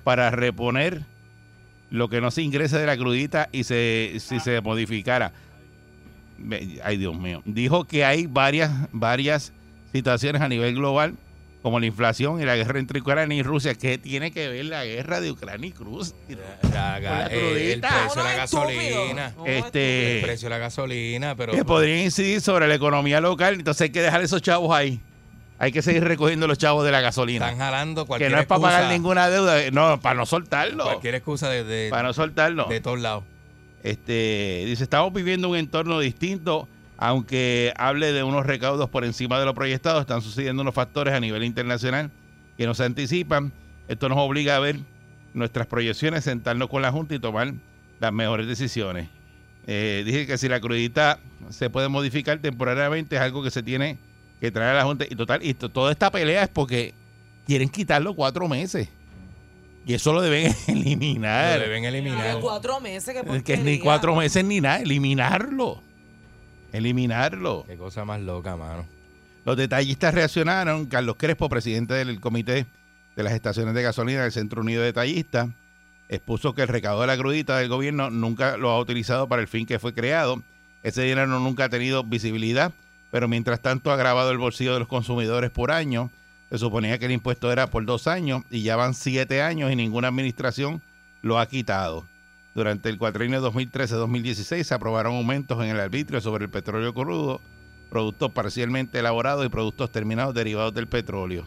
para 0.03 0.31
reponer 0.31 1.03
lo 1.91 2.09
que 2.09 2.23
no 2.23 2.31
se 2.31 2.41
ingrese 2.41 2.79
de 2.79 2.87
la 2.87 2.97
crudita 2.97 3.51
y 3.53 3.65
se, 3.65 4.15
si 4.19 4.41
se 4.41 4.63
modificara. 4.63 5.31
Ay, 6.83 6.97
Dios 6.97 7.15
mío. 7.19 7.43
Dijo 7.45 7.85
que 7.85 8.03
hay 8.03 8.27
varias, 8.27 8.71
varias 8.93 9.53
situaciones 9.93 10.41
a 10.41 10.49
nivel 10.49 10.75
global, 10.75 11.17
como 11.63 11.79
la 11.81 11.85
inflación 11.87 12.41
y 12.41 12.47
la 12.47 12.57
guerra 12.57 12.79
entre 12.79 13.01
Ucrania 13.01 13.37
y 13.37 13.43
Rusia. 13.43 13.75
¿Qué 13.75 13.99
tiene 13.99 14.31
que 14.31 14.49
ver 14.49 14.65
la 14.65 14.87
guerra 14.87 15.21
de 15.21 15.31
Ucrania 15.31 15.69
y 15.69 15.73
Rusia? 15.75 16.17
La 16.73 16.99
la 16.99 17.27
eh, 17.27 17.75
el 17.75 17.81
precio 17.81 18.23
de 18.23 18.29
la 18.29 18.37
gasolina. 18.37 19.35
Este- 19.45 20.17
El 20.17 20.25
precio 20.25 20.47
de 20.47 20.51
la 20.51 20.59
gasolina, 20.59 21.35
pero. 21.37 21.53
Que 21.53 21.63
podrían 21.65 21.99
incidir 21.99 22.41
sobre 22.41 22.67
la 22.69 22.75
economía 22.75 23.21
local. 23.21 23.55
Entonces 23.55 23.83
hay 23.83 23.91
que 23.91 24.01
dejar 24.01 24.23
esos 24.23 24.41
chavos 24.41 24.75
ahí. 24.75 24.99
Hay 25.59 25.73
que 25.73 25.83
seguir 25.83 26.05
recogiendo 26.05 26.47
los 26.47 26.59
chavos 26.59 26.85
de 26.85 26.91
la 26.91 27.01
gasolina. 27.01 27.47
Están 27.47 27.59
jalando 27.59 28.03
Que 28.03 28.09
cualquier 28.09 28.33
no 28.33 28.39
es 28.41 28.47
para 28.47 28.61
pagar 28.61 28.93
ninguna 28.93 29.29
deuda. 29.29 29.71
No, 29.71 30.01
para 30.01 30.17
no 30.17 30.27
soltarlo. 30.27 30.85
Cualquier 30.85 31.15
excusa 31.15 31.49
de, 31.49 31.65
de, 31.65 31.91
Para 31.91 32.03
no 32.03 32.13
soltarlo. 32.13 32.67
de 32.67 32.81
todos 32.81 33.01
lados. 33.01 33.25
Este, 33.83 34.65
dice, 34.67 34.83
estamos 34.83 35.13
viviendo 35.13 35.49
un 35.49 35.57
entorno 35.57 36.01
distinto, 36.01 36.69
aunque 36.97 37.73
hable 37.77 38.13
de 38.13 38.23
unos 38.23 38.47
recaudos 38.47 38.89
por 38.89 39.05
encima 39.05 39.39
de 39.39 39.45
lo 39.45 39.55
proyectado, 39.55 40.01
están 40.01 40.23
sucediendo 40.23 40.63
unos 40.63 40.75
factores 40.75 41.15
a 41.15 41.21
nivel 41.21 41.45
internacional 41.45 42.11
que 42.57 42.67
nos 42.67 42.81
anticipan. 42.81 43.53
Esto 43.87 44.09
nos 44.09 44.19
obliga 44.19 44.57
a 44.57 44.59
ver 44.59 44.79
nuestras 45.35 45.67
proyecciones, 45.67 46.25
sentarnos 46.25 46.69
con 46.69 46.83
la 46.83 46.91
Junta 46.91 47.15
y 47.15 47.19
tomar 47.19 47.53
las 48.01 48.13
mejores 48.13 48.47
decisiones. 48.47 49.09
Eh, 49.67 50.03
dije 50.05 50.27
que 50.27 50.39
si 50.39 50.49
la 50.49 50.61
crudita 50.61 51.19
se 51.51 51.71
puede 51.71 51.89
modificar 51.89 52.39
temporariamente 52.39 53.17
es 53.17 53.23
algo 53.23 53.43
que 53.43 53.51
se 53.51 53.63
tiene 53.63 53.99
que 54.41 54.51
traer 54.51 54.71
a 54.71 54.79
la 54.79 54.85
Junta. 54.85 55.05
Y 55.09 55.15
total, 55.17 55.45
y 55.45 55.55
to- 55.55 55.69
toda 55.71 55.91
esta 55.93 56.11
pelea 56.11 56.43
es 56.45 56.49
porque 56.49 56.95
quieren 57.47 57.69
quitarlo 57.69 58.15
cuatro 58.15 58.49
meses. 58.49 58.89
Y 59.87 59.95
eso 59.95 60.13
lo 60.13 60.23
deben 60.23 60.55
eliminar. 60.67 61.59
Lo 61.59 61.65
deben 61.65 61.85
eliminar. 61.85 62.39
Cuatro 62.41 62.81
meses, 62.81 63.15
que 63.15 63.37
Es 63.37 63.43
que 63.43 63.57
ni 63.59 63.79
cuatro 63.79 64.15
meses 64.17 64.45
ni 64.45 64.61
nada, 64.61 64.79
eliminarlo. 64.81 65.83
Eliminarlo. 66.73 67.65
Qué 67.67 67.77
cosa 67.77 68.05
más 68.05 68.21
loca, 68.21 68.57
mano. 68.57 68.87
Los 69.45 69.57
detallistas 69.57 70.15
reaccionaron. 70.15 70.87
Carlos 70.87 71.17
Crespo, 71.19 71.49
presidente 71.49 71.95
del 71.95 72.21
comité 72.21 72.67
de 73.15 73.23
las 73.23 73.33
estaciones 73.33 73.75
de 73.75 73.83
gasolina 73.83 74.23
del 74.23 74.33
Centro 74.33 74.63
Unido 74.63 74.81
de 74.81 74.87
Detallistas, 74.87 75.49
expuso 76.09 76.55
que 76.55 76.63
el 76.63 76.69
recaudo 76.69 77.03
de 77.03 77.07
la 77.07 77.17
crudita 77.17 77.59
del 77.59 77.69
gobierno 77.69 78.11
nunca 78.11 78.57
lo 78.57 78.71
ha 78.71 78.79
utilizado 78.81 79.29
para 79.29 79.43
el 79.43 79.49
fin 79.49 79.67
que 79.67 79.79
fue 79.79 79.95
creado. 79.95 80.43
Ese 80.83 81.03
dinero 81.03 81.27
nunca 81.27 81.65
ha 81.65 81.69
tenido 81.69 82.03
visibilidad, 82.03 82.73
pero 83.15 83.29
mientras 83.29 83.61
tanto 83.61 83.93
ha 83.93 83.95
agravado 83.95 84.33
el 84.33 84.39
bolsillo 84.39 84.73
de 84.73 84.81
los 84.81 84.89
consumidores 84.89 85.49
por 85.53 85.71
año. 85.71 86.11
Se 86.51 86.59
suponía 86.59 86.99
que 86.99 87.05
el 87.05 87.13
impuesto 87.13 87.53
era 87.53 87.69
por 87.69 87.87
dos 87.87 88.09
años 88.09 88.43
y 88.51 88.65
ya 88.65 88.75
van 88.75 88.93
siete 88.93 89.41
años 89.41 89.71
y 89.71 89.77
ninguna 89.77 90.09
administración 90.09 90.83
lo 91.23 91.39
ha 91.39 91.47
quitado. 91.47 92.09
Durante 92.57 92.89
el 92.89 92.99
cuatrienio 92.99 93.41
2013-2016 93.53 94.65
se 94.65 94.75
aprobaron 94.75 95.15
aumentos 95.15 95.63
en 95.63 95.71
el 95.71 95.79
arbitrio 95.79 96.21
sobre 96.21 96.47
el 96.47 96.51
petróleo 96.51 96.93
crudo, 96.93 97.41
productos 97.89 98.33
parcialmente 98.33 98.99
elaborados 98.99 99.47
y 99.47 99.49
productos 99.49 99.93
terminados 99.93 100.35
derivados 100.35 100.75
del 100.75 100.89
petróleo. 100.89 101.47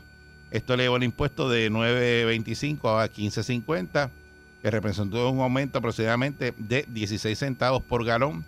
Esto 0.51 0.73
elevó 0.73 0.95
el 0.95 1.03
impuesto 1.03 1.49
de 1.49 1.69
9.25 1.69 3.03
a 3.03 3.11
15.50, 3.11 4.09
que 4.61 4.71
representó 4.71 5.29
un 5.29 5.41
aumento 5.41 5.79
aproximadamente 5.79 6.53
de 6.57 6.85
16 6.87 7.37
centavos 7.37 7.83
por 7.83 8.05
galón 8.05 8.45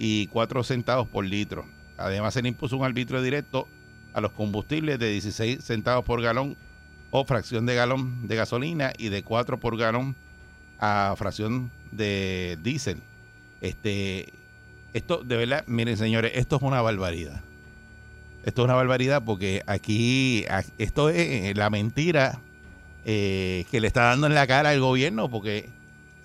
y 0.00 0.26
4 0.26 0.64
centavos 0.64 1.06
por 1.06 1.24
litro. 1.24 1.75
Además, 1.98 2.34
se 2.34 2.42
le 2.42 2.48
impuso 2.48 2.76
un 2.76 2.84
arbitrio 2.84 3.22
directo 3.22 3.68
a 4.12 4.20
los 4.20 4.32
combustibles 4.32 4.98
de 4.98 5.10
16 5.10 5.62
centavos 5.62 6.04
por 6.04 6.22
galón 6.22 6.56
o 7.10 7.24
fracción 7.24 7.66
de 7.66 7.74
galón 7.74 8.28
de 8.28 8.36
gasolina 8.36 8.92
y 8.98 9.08
de 9.08 9.22
4 9.22 9.58
por 9.58 9.76
galón 9.76 10.16
a 10.78 11.14
fracción 11.16 11.70
de 11.92 12.58
diésel. 12.62 13.00
Este, 13.60 14.32
esto, 14.92 15.22
de 15.22 15.36
verdad, 15.36 15.64
miren 15.66 15.96
señores, 15.96 16.32
esto 16.34 16.56
es 16.56 16.62
una 16.62 16.80
barbaridad. 16.82 17.42
Esto 18.44 18.62
es 18.62 18.64
una 18.64 18.74
barbaridad 18.74 19.22
porque 19.24 19.62
aquí, 19.66 20.44
esto 20.78 21.10
es 21.10 21.56
la 21.56 21.68
mentira 21.68 22.40
eh, 23.04 23.66
que 23.70 23.80
le 23.80 23.86
está 23.86 24.04
dando 24.04 24.26
en 24.26 24.34
la 24.34 24.46
cara 24.46 24.70
al 24.70 24.80
gobierno, 24.80 25.28
porque 25.28 25.68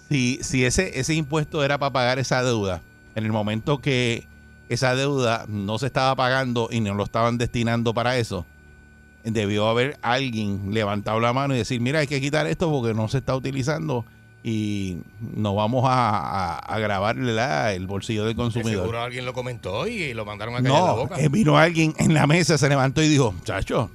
si, 0.09 0.39
si 0.41 0.65
ese, 0.65 0.99
ese 0.99 1.15
impuesto 1.15 1.63
era 1.63 1.77
para 1.77 1.93
pagar 1.93 2.19
esa 2.19 2.43
deuda, 2.43 2.81
en 3.15 3.25
el 3.25 3.31
momento 3.31 3.81
que 3.81 4.27
esa 4.73 4.95
deuda 4.95 5.45
no 5.47 5.77
se 5.79 5.87
estaba 5.87 6.15
pagando 6.15 6.69
y 6.71 6.79
no 6.81 6.93
lo 6.93 7.03
estaban 7.03 7.37
destinando 7.37 7.93
para 7.93 8.17
eso, 8.17 8.45
debió 9.23 9.67
haber 9.67 9.97
alguien 10.01 10.73
levantado 10.73 11.19
la 11.19 11.33
mano 11.33 11.53
y 11.53 11.59
decir, 11.59 11.79
mira, 11.81 11.99
hay 11.99 12.07
que 12.07 12.19
quitar 12.21 12.47
esto 12.47 12.71
porque 12.71 12.93
no 12.93 13.07
se 13.07 13.19
está 13.19 13.35
utilizando 13.35 14.05
y 14.43 14.97
no 15.35 15.53
vamos 15.53 15.83
a, 15.87 16.55
a, 16.57 16.79
la- 16.79 17.73
el 17.73 17.85
bolsillo 17.85 18.25
del 18.25 18.35
De 18.35 18.41
consumidor. 18.41 18.81
seguro 18.81 19.01
alguien 19.01 19.25
lo 19.25 19.33
comentó 19.33 19.85
y 19.87 20.13
lo 20.15 20.25
mandaron 20.25 20.55
a 20.55 20.63
callar 20.63 20.81
la 20.81 20.87
No, 20.87 20.95
boca. 20.95 21.19
eh, 21.21 21.29
vino 21.29 21.57
alguien 21.57 21.93
en 21.99 22.13
la 22.15 22.25
mesa, 22.25 22.57
se 22.57 22.67
levantó 22.67 23.03
y 23.03 23.07
dijo, 23.09 23.35
chacho, 23.43 23.91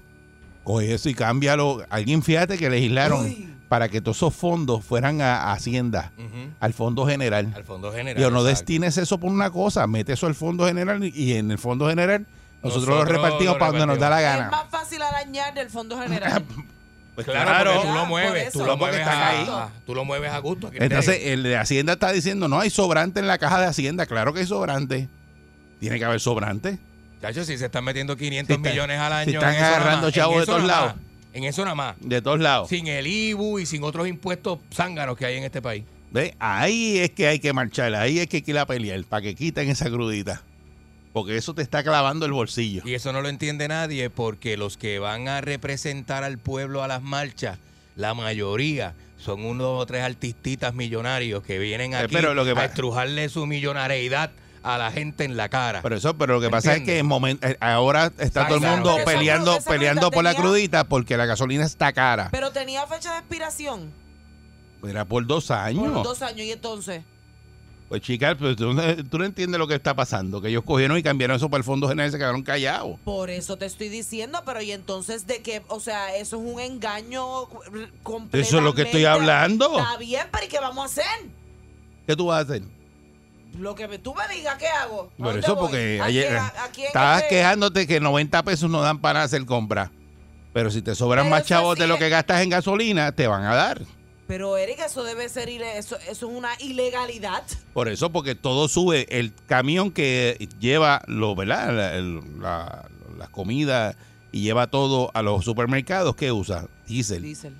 coge 0.63 0.95
eso 0.95 1.09
y 1.09 1.15
cámbialo. 1.15 1.83
Alguien, 1.91 2.23
fíjate 2.23 2.59
que 2.59 2.71
legislaron 2.71 3.25
Uy. 3.25 3.49
Para 3.69 3.89
que 3.89 4.01
todos 4.01 4.17
esos 4.19 4.35
fondos 4.35 4.85
fueran 4.85 5.21
a, 5.21 5.43
a 5.45 5.53
Hacienda, 5.53 6.13
al 6.61 6.73
Fondo 6.73 7.07
General. 7.07 7.53
Al 7.55 7.65
fondo 7.65 7.91
general. 7.93 8.17
Digo, 8.17 8.31
no 8.31 8.39
exacto. 8.41 8.49
destines 8.61 8.97
eso 8.99 9.19
por 9.19 9.31
una 9.31 9.51
cosa, 9.51 9.87
mete 9.87 10.13
eso 10.13 10.27
al 10.27 10.35
Fondo 10.35 10.67
General 10.67 11.03
y- 11.05 11.33
en 11.35 11.51
el 11.51 11.59
Fondo 11.59 11.89
General 11.89 12.25
nosotros, 12.63 12.89
lo 12.97 13.05
repartimos 13.05 13.55
lo 13.55 13.59
para 13.59 13.73
donde 13.73 13.87
nos 13.87 13.99
da 13.99 14.11
la 14.11 14.21
Es 14.21 14.25
gana. 14.39 14.51
más 14.51 14.65
fácil 14.71 15.01
arañar 15.03 15.55
del 15.55 15.71
fondo 15.71 15.99
general. 16.01 16.45
Pues 17.17 17.27
Claro, 17.27 17.73
porque 17.73 17.89
tú 17.89 17.95
lo 17.95 18.01
por 18.01 18.09
mueves, 18.09 18.53
tú 18.53 18.59
lo 18.67 18.77
mueves 18.77 19.01
a, 19.07 19.29
ahí. 19.31 19.47
a- 19.49 19.69
tú 19.87 19.95
lo 19.95 20.05
mueves 20.05 20.31
a 20.31 20.39
gusto. 20.39 20.67
aquí 20.67 20.77
Entonces, 20.79 21.19
el 21.23 21.43
de 21.45 21.57
Hacienda 21.57 21.95
está 21.95 22.13
diciendo, 22.13 22.47
no 22.47 22.61
hay 22.61 22.69
sobrante 22.69 23.21
en 23.21 23.27
la 23.27 23.39
caja 23.39 23.59
de 23.59 23.67
Hacienda. 23.67 24.05
Claro 24.05 24.35
que 24.35 24.41
hay 24.41 24.47
sobrante. 24.47 25.09
Tiene 25.81 25.99
que 25.99 26.05
haber 26.05 26.21
sobrante. 26.21 26.79
Chacho, 27.23 27.43
si 27.47 27.57
se 27.57 27.65
están 27.67 27.85
metiendo 27.85 28.19
500 28.19 28.55
Si 28.55 28.59
está- 28.61 28.69
millones 28.71 29.01
al 29.01 29.13
año. 29.15 29.31
si 29.31 29.35
están 29.35 29.49
en 29.49 29.55
eso 29.57 29.65
nada 29.65 29.77
agarrando 29.77 30.11
chavos 30.11 30.41
de 30.41 30.45
todos 30.47 30.65
lados. 30.65 30.93
En 31.37 31.45
eso 31.45 31.65
nada 31.65 31.75
más. 31.75 31.97
De 32.01 32.23
todos 32.23 32.41
lados. 32.41 32.71
Sin 32.71 32.87
el 32.87 33.07
IBU 33.07 33.59
y 33.59 33.67
sin 33.67 33.85
otros 33.85 34.09
impuestos 34.09 34.59
zánganos 34.73 35.19
que 35.19 35.27
hay 35.27 35.37
en 35.37 35.45
este 35.45 35.61
país. 35.61 35.85
¿Ve? 36.11 36.35
Ahí 36.39 36.97
es 36.97 37.11
que 37.11 37.27
hay 37.27 37.41
que 37.41 37.53
marchar, 37.53 37.95
ahí 37.95 38.21
es 38.21 38.27
que 38.27 38.39
hay 38.39 38.43
que 38.43 38.53
ir 38.53 38.59
a 38.59 38.65
pelear 38.65 39.05
para 39.05 39.21
que 39.21 39.35
quiten 39.35 39.69
esa 39.69 39.91
crudita. 39.91 40.43
Porque 41.13 41.37
eso 41.37 41.53
te 41.53 41.61
está 41.61 41.83
clavando 41.83 42.25
el 42.25 42.33
bolsillo. 42.33 42.81
Y 42.87 42.95
eso 42.95 43.13
no 43.13 43.21
lo 43.21 43.29
entiende 43.29 43.69
nadie 43.69 44.09
porque 44.09 44.57
los 44.57 44.79
que 44.79 44.99
van 44.99 45.29
a 45.29 45.43
representar 45.43 46.25
al 46.25 46.39
pueblo 46.39 46.83
a 46.83 46.89
las 46.89 47.03
marchas, 47.03 47.59
la 47.97 48.15
mayoría 48.15 48.95
son 49.19 49.45
unos 49.45 49.83
o 49.83 49.85
tres 49.85 50.05
artistitas 50.05 50.73
millonarios 50.73 51.43
que 51.43 51.59
vienen 51.59 51.93
Eh, 51.93 51.97
aquí 51.97 52.15
pero 52.15 52.33
lo 52.33 52.47
que 52.47 52.53
a 52.53 52.65
estrujarle 52.65 53.29
su 53.29 53.45
millonaridad 53.45 54.31
a 54.75 54.79
la 54.79 54.91
gente 54.91 55.25
en 55.25 55.37
la 55.37 55.49
cara. 55.49 55.81
Pero 55.83 55.97
eso, 55.97 56.17
pero 56.19 56.35
lo 56.35 56.41
que 56.41 56.51
pasa 56.51 56.75
es 56.75 56.83
que 56.83 56.99
en 56.99 57.09
eh, 57.41 57.57
ahora 57.61 58.11
está 58.19 58.47
todo 58.47 58.57
el 58.57 58.61
Claro. 58.63 58.77
mundo 58.77 58.93
Pero 58.97 59.05
peleando, 59.07 59.57
esa 59.57 59.71
peleando 59.71 60.11
por 60.11 60.25
la 60.25 60.35
crudita 60.35 60.85
porque 60.85 61.17
la 61.17 61.25
gasolina 61.27 61.65
está 61.65 61.93
cara. 61.93 62.29
Pero 62.33 62.51
tenía 62.51 62.87
fecha 62.87 63.13
de 63.13 63.19
expiración 63.21 63.93
Era 64.87 65.05
por 65.05 65.27
dos 65.27 65.51
años. 65.51 65.93
por 65.93 66.03
dos 66.03 66.23
años 66.23 66.41
y 66.47 66.53
entonces. 66.53 67.03
Pues 67.89 68.03
chicas, 68.03 68.35
pues, 68.37 68.57
tú, 68.57 68.73
no- 68.73 68.83
tú 69.09 69.17
no 69.19 69.25
entiendes 69.25 69.61
lo 69.61 69.69
que 69.69 69.77
está 69.77 69.95
pasando. 69.95 70.41
Que 70.43 70.49
ellos 70.49 70.65
cogieron 70.65 70.99
y 70.99 71.05
cambiaron 71.05 71.37
eso 71.37 71.49
para 71.49 71.59
el 71.61 71.65
Fondo 71.65 71.87
General 71.89 72.09
y 72.09 72.13
se 72.13 72.19
quedaron 72.19 72.43
callados. 72.43 72.99
Por 73.05 73.31
eso 73.31 73.57
te 73.59 73.67
estoy 73.67 73.89
diciendo, 73.89 74.43
pero 74.45 74.61
y 74.61 74.73
entonces 74.73 75.29
de 75.29 75.41
que, 75.41 75.63
o 75.69 75.79
sea, 75.79 76.17
eso 76.17 76.37
es 76.37 76.43
un 76.55 76.59
engaño 76.59 77.45
completo. 78.03 78.45
Eso 78.45 78.59
es 78.59 78.65
lo 78.65 78.75
que 78.75 78.83
estoy 78.83 79.05
hablando. 79.05 79.79
Está 79.79 79.97
bien, 79.99 80.27
pero 80.33 80.45
¿y 80.45 80.49
qué 80.49 80.59
vamos 80.59 80.83
a 80.83 80.87
hacer? 80.87 81.27
¿Qué 82.09 82.17
tú 82.17 82.27
vas 82.27 82.39
a 82.39 82.41
hacer? 82.41 82.63
Lo 83.59 83.75
que 83.75 83.89
me- 83.89 83.99
tú 83.99 84.15
me 84.15 84.35
digas, 84.35 84.57
¿qué 84.59 84.67
hago? 84.69 85.11
¿A 85.15 85.17
Por 85.17 85.27
dónde 85.27 85.41
eso, 85.41 85.59
porque 85.59 86.01
¿A 86.01 86.05
ayer 86.05 86.37
a- 86.37 86.53
quién 86.75 86.87
estabas 86.89 87.23
este- 87.23 87.37
quejándote 87.37 87.87
que 87.87 88.01
90 88.01 88.43
pesos 88.43 88.71
no 88.71 88.81
dan 88.83 88.99
para 89.01 89.23
hacer 89.23 89.45
compra. 89.47 89.91
Pero 90.53 90.71
si 90.71 90.81
te 90.83 90.95
sobran 90.95 91.25
Pero 91.27 91.37
más 91.37 91.45
chavos 91.45 91.79
de 91.79 91.87
lo 91.87 91.99
que 91.99 92.09
gastas 92.09 92.43
en 92.43 92.51
gasolina, 92.51 93.13
te 93.13 93.27
van 93.27 93.45
a 93.45 93.55
dar. 93.55 93.83
Pero 94.27 94.57
Eric, 94.57 94.81
eso 94.85 95.05
debe 95.05 95.29
ser 95.29 95.49
eso, 95.49 95.97
eso 95.99 96.11
es 96.11 96.23
una 96.23 96.51
ilegalidad. 96.61 97.45
Por 97.73 97.89
eso, 97.89 98.11
porque 98.11 98.35
todo 98.35 98.67
sube. 98.69 99.07
El 99.11 99.33
camión 99.47 99.91
que 99.93 100.49
lleva 100.59 101.03
lo, 101.07 101.35
¿verdad? 101.37 101.73
La- 101.73 102.01
la- 102.41 102.89
las 103.19 103.29
comidas 103.29 103.97
y 104.33 104.41
lleva 104.43 104.67
todo 104.67 105.11
a 105.15 105.23
los 105.23 105.45
supermercados, 105.45 106.17
¿qué 106.17 106.33
usa? 106.33 106.67
Diésel. 106.89 107.23
Diesel. 107.23 107.55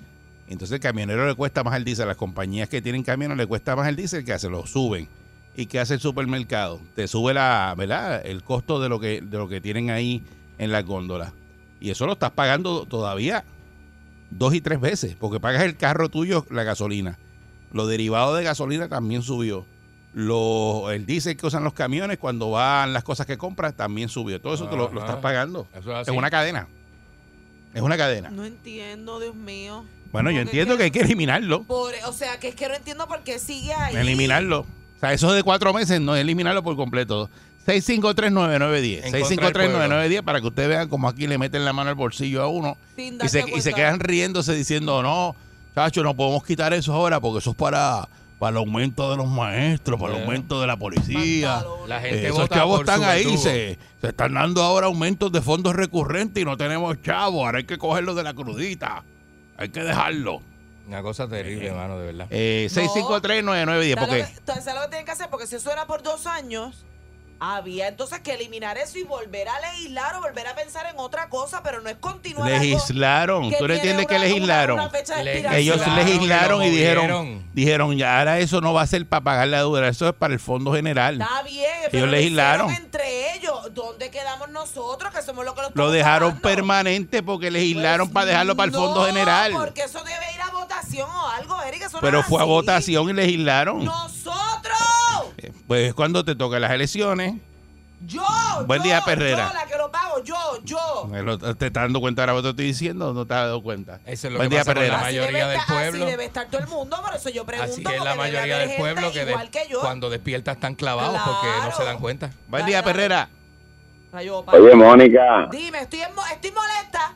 Entonces 0.49 0.75
el 0.75 0.79
camionero 0.81 1.27
le 1.27 1.35
cuesta 1.35 1.63
más 1.63 1.75
el 1.77 1.83
diésel. 1.85 2.05
A 2.05 2.07
las 2.09 2.17
compañías 2.17 2.67
que 2.69 2.81
tienen 2.81 3.03
camiones 3.03 3.37
le 3.37 3.45
cuesta 3.47 3.75
más 3.75 3.87
el 3.87 3.95
diésel 3.95 4.25
que 4.25 4.33
hace, 4.33 4.49
lo 4.49 4.65
suben. 4.65 5.07
¿Y 5.57 5.65
qué 5.65 5.79
hace 5.79 5.95
el 5.95 5.99
supermercado? 5.99 6.79
Te 6.95 7.07
sube 7.07 7.33
la, 7.33 7.73
¿verdad? 7.75 8.23
el 8.23 8.43
costo 8.43 8.79
de 8.79 8.89
lo 8.89 8.99
que, 8.99 9.21
de 9.21 9.37
lo 9.39 9.49
que 9.49 9.59
tienen 9.59 9.89
ahí 9.89 10.23
en 10.59 10.71
las 10.71 10.85
góndolas. 10.85 11.33
Y 11.81 11.89
eso 11.89 12.05
lo 12.05 12.13
estás 12.13 12.29
pagando 12.31 12.85
todavía 12.85 13.43
dos 14.29 14.53
y 14.53 14.61
tres 14.61 14.79
veces, 14.79 15.15
porque 15.19 15.39
pagas 15.39 15.63
el 15.63 15.75
carro 15.75 16.09
tuyo, 16.09 16.45
la 16.51 16.63
gasolina. 16.63 17.17
Lo 17.73 17.87
derivado 17.87 18.35
de 18.35 18.43
gasolina 18.43 18.87
también 18.87 19.23
subió. 19.23 19.65
Lo, 20.13 20.91
el 20.91 21.07
diésel 21.07 21.35
que 21.35 21.47
usan 21.47 21.63
los 21.63 21.73
camiones 21.73 22.19
cuando 22.19 22.51
van 22.51 22.93
las 22.93 23.03
cosas 23.03 23.25
que 23.25 23.37
compras 23.37 23.75
también 23.75 24.09
subió. 24.09 24.39
Todo 24.39 24.53
eso 24.53 24.67
te 24.67 24.75
lo, 24.75 24.87
estás 24.87 25.17
pagando. 25.17 25.67
Eso 25.75 25.99
es 25.99 26.09
una 26.09 26.29
cadena. 26.29 26.67
Es 27.73 27.81
una 27.81 27.97
cadena. 27.97 28.29
No 28.29 28.45
entiendo, 28.45 29.19
Dios 29.19 29.35
mío. 29.35 29.85
Bueno, 30.11 30.29
yo 30.29 30.39
entiendo 30.39 30.77
que 30.77 30.83
hay 30.83 30.91
que 30.91 31.01
eliminarlo. 31.01 31.63
Por- 31.63 31.93
o 32.05 32.13
sea, 32.13 32.39
que 32.39 32.49
es 32.49 32.55
que 32.55 32.67
no 32.67 32.75
entiendo 32.75 33.07
por 33.07 33.23
qué 33.23 33.39
sigue 33.39 33.73
ahí. 33.73 33.95
Eliminarlo. 33.95 34.65
O 34.97 34.99
sea, 34.99 35.13
eso 35.13 35.31
de 35.31 35.43
cuatro 35.43 35.73
meses, 35.73 36.01
no, 36.01 36.15
eliminarlo 36.15 36.63
por 36.63 36.75
completo. 36.75 37.29
6539910. 37.67 39.01
En 39.03 39.37
contra 39.37 39.67
del 39.67 39.71
6539910 39.73 40.23
para 40.23 40.41
que 40.41 40.47
ustedes 40.47 40.69
vean 40.69 40.89
cómo 40.89 41.09
aquí 41.09 41.27
le 41.27 41.37
meten 41.37 41.65
la 41.65 41.73
mano 41.73 41.89
al 41.89 41.95
bolsillo 41.95 42.41
a 42.41 42.47
uno 42.47 42.77
y 42.97 43.27
se, 43.27 43.43
y 43.55 43.61
se 43.61 43.73
quedan 43.73 43.99
riéndose 43.99 44.55
diciendo, 44.55 45.03
no, 45.03 45.35
chacho, 45.75 46.01
no 46.01 46.15
podemos 46.15 46.43
quitar 46.43 46.73
eso 46.73 46.93
ahora 46.93 47.19
porque 47.19 47.39
eso 47.39 47.51
es 47.51 47.55
para, 47.57 48.07
para 48.39 48.51
el 48.51 48.57
aumento 48.57 49.11
de 49.11 49.17
los 49.17 49.27
maestros, 49.27 49.99
para 49.99 50.15
el 50.15 50.21
aumento 50.21 50.61
de 50.61 50.67
la 50.67 50.77
policía. 50.77 51.63
La 51.87 51.99
gente 51.99 52.27
Esos 52.27 52.49
chavos 52.49 52.79
están 52.79 53.03
ahí, 53.03 53.37
se, 53.37 53.77
se 53.99 54.07
están 54.07 54.33
dando 54.33 54.63
ahora 54.63 54.87
aumentos 54.87 55.31
de 55.31 55.41
fondos 55.41 55.75
recurrentes 55.75 56.41
y 56.41 56.45
no 56.45 56.55
tenemos 56.55 57.01
chavos. 57.01 57.45
Ahora 57.45 57.57
hay 57.57 57.65
que 57.65 57.77
cogerlo 57.77 58.15
de 58.15 58.23
la 58.23 58.33
crudita. 58.33 59.03
Hay 59.57 59.69
que 59.69 59.83
dejarlo. 59.83 60.41
Una 60.87 61.01
cosa 61.01 61.27
terrible, 61.27 61.67
hermano, 61.67 61.99
de 61.99 62.05
verdad. 62.07 62.27
Eh, 62.29 62.67
6539910, 62.71 63.95
¿Sabes 63.95 63.95
porque 63.97 64.19
entonces, 64.37 64.63
¿sabes 64.63 64.75
lo 64.75 64.81
que 64.83 64.87
tienen 64.89 65.05
que 65.05 65.11
hacer? 65.11 65.29
Porque 65.29 65.47
si 65.47 65.55
eso 65.57 65.71
era 65.71 65.85
por 65.85 66.01
dos 66.01 66.25
años, 66.27 66.85
había 67.39 67.87
entonces 67.87 68.19
que 68.21 68.33
eliminar 68.33 68.79
eso 68.79 68.97
y 68.97 69.03
volver 69.03 69.47
a 69.47 69.59
legislar 69.59 70.15
o 70.15 70.21
volver 70.21 70.47
a 70.47 70.55
pensar 70.55 70.87
en 70.91 70.95
otra 70.97 71.29
cosa, 71.29 71.61
pero 71.61 71.81
no 71.81 71.89
es 71.89 71.97
continuar 71.97 72.49
legislaron. 72.49 73.51
¿Tú 73.59 73.67
no 73.67 73.73
entiendes 73.75 74.07
que 74.07 74.15
una- 74.15 74.23
legislaron? 74.23 74.79
una. 74.79 75.55
Ellos 75.57 75.79
legislaron 75.95 76.63
y 76.63 76.69
dijeron, 76.71 77.47
dijeron, 77.53 77.95
ya 77.95 78.17
ahora 78.19 78.39
eso 78.39 78.59
no 78.59 78.73
va 78.73 78.81
a 78.83 78.87
ser 78.87 79.05
para 79.05 79.23
pagar 79.23 79.49
la 79.49 79.57
deuda, 79.59 79.87
eso 79.87 80.07
es 80.07 80.15
para 80.15 80.33
el 80.33 80.39
fondo 80.39 80.73
general. 80.73 81.21
Está 81.21 81.43
bien, 81.43 81.69
pero 81.91 82.05
lo 82.07 82.11
legislaron. 82.13 82.71
entre 82.71 83.35
ellos. 83.35 83.53
¿Dónde 83.71 84.09
quedamos 84.09 84.49
nosotros? 84.49 85.13
Que 85.13 85.21
somos 85.21 85.45
los 85.45 85.53
que 85.53 85.61
lo 85.61 85.69
Lo 85.75 85.91
dejaron 85.91 86.29
pagando? 86.39 86.49
permanente 86.49 87.21
porque 87.21 87.51
legislaron 87.51 88.07
Pues 88.07 88.13
para 88.13 88.25
dejarlo 88.25 88.55
para 88.55 88.67
el 88.67 88.73
fondo 88.73 89.05
general. 89.05 89.51
porque 89.53 89.83
eso 89.83 90.03
debe 90.03 90.26
votación 91.03 91.09
o 91.09 91.27
algo, 91.29 91.61
Eric. 91.63 91.81
Eso 91.83 91.97
no 91.97 92.01
Pero 92.01 92.23
fue 92.23 92.41
a 92.41 92.45
votación 92.45 93.09
y 93.09 93.13
legislaron. 93.13 93.83
¡Nosotros! 93.85 94.77
Eh, 95.37 95.51
Pues 95.67 95.93
cuando 95.93 96.23
te 96.25 96.35
tocan 96.35 96.61
las 96.61 96.71
elecciones, 96.71 97.35
Yo, 98.05 98.23
Buen 98.67 98.79
yo, 98.79 98.83
día, 98.83 99.01
Perrera. 99.03 99.47
Yo, 99.47 99.53
la 99.55 99.65
que 99.65 99.75
lo 99.77 99.91
pago, 99.91 100.23
yo, 100.23 100.35
yo. 100.63 101.09
eh, 101.13 101.55
te 101.57 101.65
estás 101.67 101.83
dando 101.83 101.99
cuenta 101.99 102.21
ahora 102.21 102.33
lo 102.33 102.39
que 102.39 102.43
te 102.43 102.49
estoy 102.49 102.65
diciendo, 102.67 103.11
no 103.13 103.25
te 103.25 103.33
has 103.33 103.41
dado 103.41 103.61
cuenta. 103.63 103.99
Eso 104.05 104.27
es 104.27 104.33
lo 104.33 104.37
Buen 104.39 104.49
que 104.49 104.55
día, 104.55 104.61
pasa 104.63 104.73
con 104.75 104.83
la 104.83 104.89
Perrera. 104.89 105.03
mayoría 105.03 105.27
debe 105.39 105.49
del 105.51 105.59
estar, 105.59 105.75
pueblo. 105.75 106.03
Así 106.05 106.11
debe 106.11 106.25
estar 106.25 106.47
todo 106.47 106.61
el 106.61 106.67
mundo, 106.67 107.01
por 107.03 107.15
eso 107.15 107.29
yo 107.29 107.43
pregunto. 107.45 107.71
Así 107.73 107.83
es 107.97 108.03
la 108.03 108.13
mayoría 108.15 108.57
del 108.59 108.67
gente 108.69 108.81
pueblo 108.81 109.11
que, 109.11 109.25
de- 109.25 109.31
igual 109.31 109.49
que 109.49 109.67
yo. 109.67 109.79
cuando 109.81 110.09
despierta 110.11 110.51
están 110.51 110.75
clavados 110.75 111.19
porque 111.25 111.47
no 111.63 111.71
se 111.75 111.83
dan 111.83 111.97
cuenta. 111.97 112.29
Buen 112.47 112.65
día, 112.67 112.81
dale. 112.81 112.93
Perrera. 112.93 113.29
Oye, 114.13 114.75
Mónica, 114.75 115.47
Dime, 115.51 115.79
estoy, 115.81 115.99
estoy 116.01 116.51
molesta. 116.51 117.13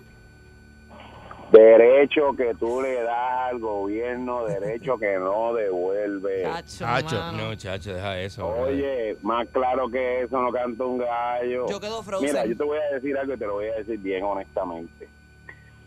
Derecho 1.51 2.33
que 2.35 2.53
tú 2.55 2.81
le 2.81 3.01
das 3.03 3.51
al 3.51 3.59
gobierno, 3.59 4.45
derecho 4.45 4.97
que 4.97 5.17
no 5.17 5.53
devuelve. 5.53 6.43
Chacho. 6.65 7.31
No, 7.33 7.55
chacho, 7.55 7.93
deja 7.93 8.19
eso. 8.19 8.47
Oye, 8.47 9.17
más 9.21 9.47
claro 9.49 9.89
que 9.89 10.21
eso 10.21 10.41
no 10.41 10.51
canta 10.51 10.85
un 10.85 10.99
gallo. 10.99 11.67
Yo 11.69 11.79
quedo 11.79 12.01
frozen. 12.01 12.29
Mira, 12.29 12.45
yo 12.45 12.55
te 12.55 12.63
voy 12.63 12.77
a 12.77 12.95
decir 12.95 13.17
algo 13.17 13.33
y 13.33 13.37
te 13.37 13.45
lo 13.45 13.53
voy 13.53 13.67
a 13.67 13.75
decir 13.75 13.99
bien 13.99 14.23
honestamente. 14.23 15.07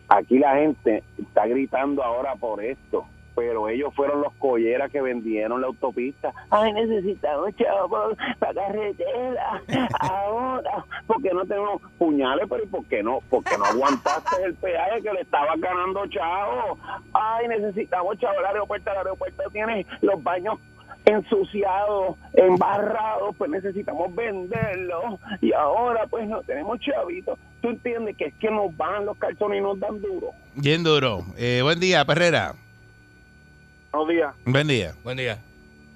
Aquí 0.08 0.38
la 0.38 0.56
gente 0.56 1.02
está 1.18 1.46
gritando 1.46 2.02
ahora 2.04 2.34
por 2.36 2.62
esto, 2.62 3.06
pero 3.34 3.68
ellos 3.68 3.92
fueron 3.94 4.22
los 4.22 4.32
colleras 4.34 4.90
que 4.90 5.00
vendieron 5.00 5.60
la 5.60 5.66
autopista. 5.68 6.32
Ay, 6.50 6.72
necesitamos 6.72 7.54
chavos 7.56 8.16
para 8.38 8.54
carretera 8.54 9.62
ahora, 10.00 10.84
porque 11.06 11.30
no 11.32 11.44
tenemos 11.44 11.82
puñales, 11.98 12.46
pero 12.48 12.64
¿y 12.64 12.66
por 12.66 12.84
qué 12.86 13.02
no? 13.02 13.20
Porque 13.30 13.56
no 13.58 13.64
aguantaste 13.64 14.42
el 14.44 14.54
peaje 14.54 15.02
que 15.02 15.12
le 15.12 15.20
estabas 15.20 15.60
ganando 15.60 16.06
chavo. 16.06 16.78
Ay, 17.12 17.48
necesitamos 17.48 18.18
chavos 18.18 18.38
el 18.38 18.46
aeropuerto, 18.46 18.90
el 18.90 18.98
aeropuerto 18.98 19.42
tiene 19.52 19.86
los 20.00 20.22
baños 20.22 20.58
ensuciados, 21.04 22.16
embarrados, 22.32 23.34
pues 23.36 23.50
necesitamos 23.50 24.14
venderlos 24.14 25.20
y 25.40 25.52
ahora 25.52 26.06
pues 26.08 26.26
no 26.28 26.42
tenemos 26.42 26.80
chavitos. 26.80 27.38
¿Tú 27.60 27.68
entiendes 27.68 28.16
que 28.16 28.26
es 28.26 28.34
que 28.34 28.50
nos 28.50 28.74
van 28.76 29.06
los 29.06 29.16
calzones 29.18 29.58
y 29.58 29.62
nos 29.62 29.78
dan 29.78 30.00
duro? 30.00 30.30
Bien 30.54 30.82
duro. 30.82 31.24
Eh, 31.36 31.60
buen 31.62 31.80
día, 31.80 32.04
Perrera. 32.04 32.54
Buenos 33.94 34.08
días. 34.08 34.34
Buen 34.44 34.66
día. 34.66 34.94
Buen 35.04 35.16
día. 35.16 35.38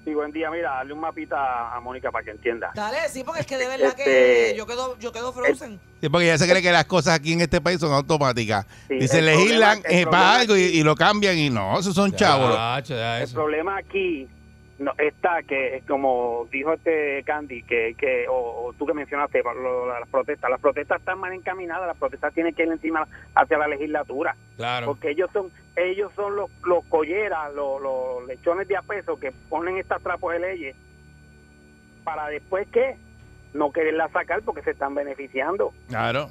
Sí, 0.05 0.13
buen 0.13 0.31
día. 0.31 0.49
Mira, 0.49 0.69
dale 0.75 0.93
un 0.93 1.01
mapita 1.01 1.75
a 1.75 1.79
Mónica 1.81 2.09
para 2.11 2.23
que 2.23 2.31
entienda. 2.31 2.71
Dale, 2.73 2.97
sí, 3.09 3.23
porque 3.25 3.41
es 3.41 3.45
que 3.45 3.57
de 3.57 3.67
verdad 3.77 3.93
que 3.93 4.47
Este- 4.47 4.57
yo 4.57 4.65
quedo, 4.65 4.97
yo 4.99 5.11
quedo 5.11 5.33
frozen. 5.33 5.79
Sí, 6.01 6.07
porque 6.07 6.27
ya 6.27 6.37
se 6.37 6.47
cree 6.49 6.61
que 6.61 6.71
las 6.71 6.85
cosas 6.85 7.15
aquí 7.15 7.33
en 7.33 7.41
este 7.41 7.59
país 7.59 7.79
son 7.79 7.91
automáticas. 7.93 8.65
Sí, 8.87 8.95
Dice, 8.95 9.19
el 9.19 9.25
legislan 9.25 9.81
el 9.83 9.99
eh, 9.99 10.07
para 10.07 10.39
algo 10.39 10.55
y, 10.55 10.61
y 10.61 10.83
lo 10.83 10.95
cambian 10.95 11.37
y 11.37 11.49
no, 11.49 11.77
esos 11.77 11.93
son 11.93 12.13
chavos. 12.13 12.55
Chacho, 12.55 12.95
deja 12.95 13.17
El 13.17 13.23
eso. 13.25 13.33
problema 13.33 13.77
aquí 13.77 14.27
no, 14.79 14.93
está 14.97 15.43
que, 15.43 15.83
como 15.87 16.47
dijo 16.51 16.73
este 16.73 17.21
Candy, 17.25 17.63
que, 17.63 17.95
que 17.97 18.27
o, 18.29 18.67
o 18.67 18.73
tú 18.73 18.85
que 18.85 18.93
mencionaste, 18.93 19.43
lo- 19.43 19.87
las 19.87 20.07
protestas, 20.09 20.49
las 20.49 20.59
protestas 20.61 20.99
están 20.99 21.19
mal 21.19 21.33
encaminadas, 21.33 21.85
las 21.87 21.97
protestas 21.97 22.33
tienen 22.33 22.55
que 22.55 22.63
ir 22.63 22.71
encima 22.71 23.05
hacia 23.35 23.57
la 23.57 23.67
legislatura. 23.67 24.35
Claro. 24.55 24.87
porque 24.87 25.11
ellos 25.11 25.29
son 25.31 25.51
ellos 25.75 26.11
son 26.15 26.35
los, 26.35 26.49
los 26.65 26.83
colleras, 26.85 27.53
los, 27.53 27.81
los 27.81 28.25
lechones 28.27 28.67
de 28.67 28.75
a 28.77 28.81
peso 28.81 29.17
que 29.19 29.31
ponen 29.49 29.77
estas 29.77 30.01
trapos 30.01 30.33
de 30.33 30.39
leyes 30.39 30.75
para 32.03 32.27
después 32.27 32.67
que 32.69 32.97
no 33.53 33.71
quererla 33.71 34.09
sacar 34.09 34.41
porque 34.43 34.61
se 34.63 34.71
están 34.71 34.95
beneficiando. 34.95 35.73
Claro. 35.87 36.29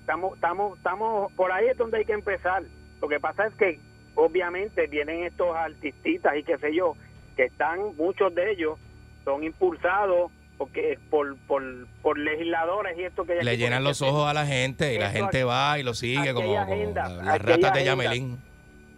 Estamos 0.00 0.34
estamos 0.34 0.76
estamos 0.78 1.32
por 1.32 1.52
ahí 1.52 1.68
es 1.68 1.76
donde 1.76 1.98
hay 1.98 2.04
que 2.04 2.12
empezar. 2.12 2.62
Lo 3.00 3.08
que 3.08 3.20
pasa 3.20 3.46
es 3.46 3.54
que 3.54 3.78
obviamente 4.14 4.86
vienen 4.88 5.22
estos 5.24 5.54
artistas 5.54 6.36
y 6.36 6.42
qué 6.42 6.58
sé 6.58 6.74
yo, 6.74 6.94
que 7.38 7.44
están 7.44 7.78
muchos 7.96 8.34
de 8.34 8.50
ellos 8.50 8.78
son 9.24 9.44
impulsados 9.44 10.30
porque 10.58 10.98
por 11.08 11.36
por, 11.46 11.62
por 12.02 12.18
legisladores 12.18 12.98
y 12.98 13.04
esto 13.04 13.24
que 13.24 13.36
Le 13.44 13.56
llenan 13.56 13.84
los 13.84 14.02
ojos 14.02 14.28
a 14.28 14.34
la 14.34 14.44
gente 14.44 14.92
y 14.92 14.98
la 14.98 15.10
gente 15.10 15.44
va 15.44 15.78
y 15.78 15.84
lo 15.84 15.94
sigue 15.94 16.34
como, 16.34 16.48
hay 16.50 16.56
como 16.66 16.72
agenda, 16.74 17.08
las 17.08 17.18
aquí 17.20 17.28
hay 17.30 17.38
ratas 17.38 17.74
de. 17.74 17.84
Yamelín. 17.84 18.38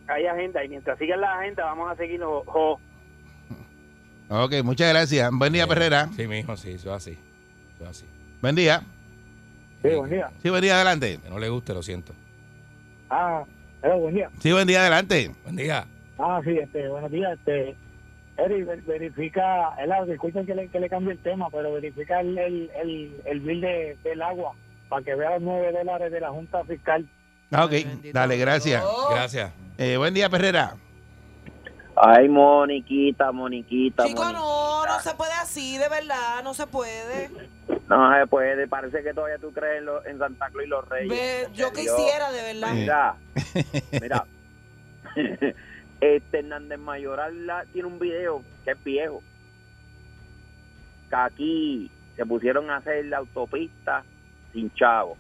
hay 0.09 0.26
agenda 0.26 0.64
y 0.64 0.68
mientras 0.70 0.98
siga 0.98 1.16
la 1.18 1.38
agenda 1.38 1.64
vamos 1.66 1.92
a 1.92 1.96
seguir 1.96 2.18
los 2.20 2.46
jo- 2.46 2.81
Ok, 4.31 4.55
muchas 4.62 4.88
gracias. 4.90 5.29
Buen 5.33 5.53
día, 5.53 5.64
Eh, 5.64 5.66
Perrera. 5.66 6.09
Sí, 6.16 6.26
mijo, 6.29 6.57
sí, 6.57 6.70
eso 6.70 6.90
es 6.90 6.96
así. 6.96 7.18
Eso 7.74 7.83
es 7.85 7.90
así. 7.90 8.07
Buen 8.40 8.55
día. 8.55 8.83
Sí, 9.83 9.88
buen 9.88 10.09
día. 10.11 10.31
Sí, 10.40 10.50
buen 10.50 10.62
día, 10.62 10.76
adelante. 10.76 11.18
Que 11.22 11.29
no 11.29 11.38
le 11.40 11.48
guste, 11.48 11.74
lo 11.74 11.83
siento. 11.83 12.12
Ah, 13.11 13.42
hello, 13.83 13.98
buen 13.98 14.14
día. 14.14 14.31
Sí, 14.38 14.53
buen 14.53 14.68
día, 14.68 14.81
adelante. 14.83 15.33
Buen 15.42 15.57
día. 15.57 15.85
Ah, 16.16 16.40
sí, 16.44 16.57
este, 16.57 16.88
buenos 16.88 17.11
días. 17.11 17.33
Este, 17.38 17.74
Verifica, 18.48 19.74
el 19.79 19.92
agua, 19.92 20.07
disculpen 20.07 20.46
que 20.46 20.55
le, 20.55 20.68
que 20.68 20.81
le 20.81 20.88
cambie 20.88 21.12
el 21.12 21.18
tema, 21.18 21.48
pero 21.50 21.72
verifica 21.72 22.20
el, 22.20 22.37
el, 22.38 22.70
el, 22.81 23.20
el 23.24 23.40
bill 23.40 23.61
de, 23.61 23.96
del 24.03 24.22
agua 24.22 24.53
para 24.88 25.03
que 25.05 25.14
vea 25.14 25.31
los 25.33 25.42
9 25.42 25.72
dólares 25.72 26.11
de 26.12 26.20
la 26.20 26.31
Junta 26.31 26.64
Fiscal. 26.64 27.07
Ah, 27.53 27.64
ok, 27.64 27.72
dale, 28.12 28.37
gracias. 28.38 28.83
Gracias. 29.11 29.53
Eh, 29.79 29.96
buen 29.96 30.14
día, 30.14 30.29
Perrera. 30.29 30.74
Ay, 31.96 32.29
Moniquita, 32.29 33.31
Moniquita, 33.33 34.07
Chico, 34.07 34.20
Moniquita. 34.22 34.40
no, 34.40 34.87
no 34.87 35.00
se 35.00 35.14
puede 35.14 35.33
así, 35.33 35.76
de 35.76 35.88
verdad, 35.88 36.42
no 36.42 36.55
se 36.55 36.66
puede. 36.66 37.29
No 37.88 38.18
se 38.18 38.26
puede, 38.26 38.66
parece 38.68 39.03
que 39.03 39.12
todavía 39.12 39.38
tú 39.38 39.53
crees 39.53 39.79
en, 39.81 39.85
lo- 39.87 40.05
en 40.07 40.18
Santa 40.18 40.48
Claus 40.50 40.64
y 40.64 40.68
los 40.68 40.88
Reyes. 40.88 41.11
Ve, 41.11 41.48
yo 41.55 41.72
quisiera, 41.72 42.31
de 42.33 42.42
verdad. 42.55 42.72
Mira, 42.74 43.14
mira. 44.00 44.24
este 46.00 46.38
Hernández 46.40 46.78
Mayoral 46.78 47.46
la- 47.46 47.64
tiene 47.72 47.88
un 47.88 47.98
video 47.98 48.42
que 48.64 48.72
es 48.72 48.84
viejo. 48.84 49.22
Que 51.08 51.16
aquí 51.16 51.90
se 52.16 52.24
pusieron 52.26 52.70
a 52.70 52.76
hacer 52.76 53.04
la 53.06 53.18
autopista 53.18 54.04
sin 54.52 54.72
chavo. 54.74 55.16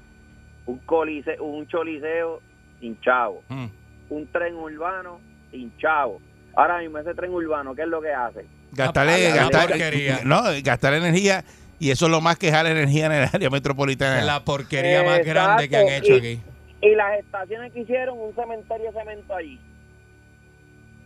Un, 0.66 0.78
coliseo, 0.80 1.42
un 1.44 1.66
choliseo 1.66 2.40
sin 2.80 3.00
chavo. 3.00 3.42
Mm. 3.48 3.66
Un 4.10 4.26
tren 4.28 4.54
urbano 4.54 5.20
sin 5.50 5.76
chavo. 5.78 6.20
Ahora 6.54 6.78
mismo 6.78 6.98
ese 6.98 7.14
tren 7.14 7.30
urbano, 7.32 7.74
¿qué 7.74 7.82
es 7.82 7.88
lo 7.88 8.00
que 8.00 8.12
hace? 8.12 8.44
Gastarle, 8.72 9.30
gastar, 9.32 9.68
porquería. 9.68 10.20
no, 10.24 10.42
gastar 10.62 10.94
energía 10.94 11.44
y 11.80 11.90
eso 11.90 12.06
es 12.06 12.10
lo 12.12 12.20
más 12.20 12.36
que 12.38 12.52
jala 12.52 12.70
energía 12.70 13.06
en 13.06 13.12
el 13.12 13.28
área 13.32 13.50
metropolitana. 13.50 14.20
Es 14.20 14.26
la 14.26 14.44
porquería 14.44 15.02
más 15.02 15.18
Exacto, 15.20 15.30
grande 15.30 15.68
que 15.68 15.76
han 15.76 15.88
hecho 15.88 16.12
y- 16.14 16.18
aquí. 16.18 16.40
Y 16.82 16.94
las 16.94 17.18
estaciones 17.18 17.72
que 17.72 17.80
hicieron, 17.80 18.18
un 18.18 18.34
cementerio 18.34 18.90
de 18.92 18.98
cemento 18.98 19.34
allí. 19.34 19.60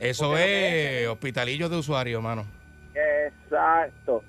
Eso 0.04 0.36
es 0.36 1.08
hospitalillo 1.08 1.68
de 1.68 1.76
usuario, 1.76 2.20
mano. 2.20 2.44
Exacto. 2.94 4.22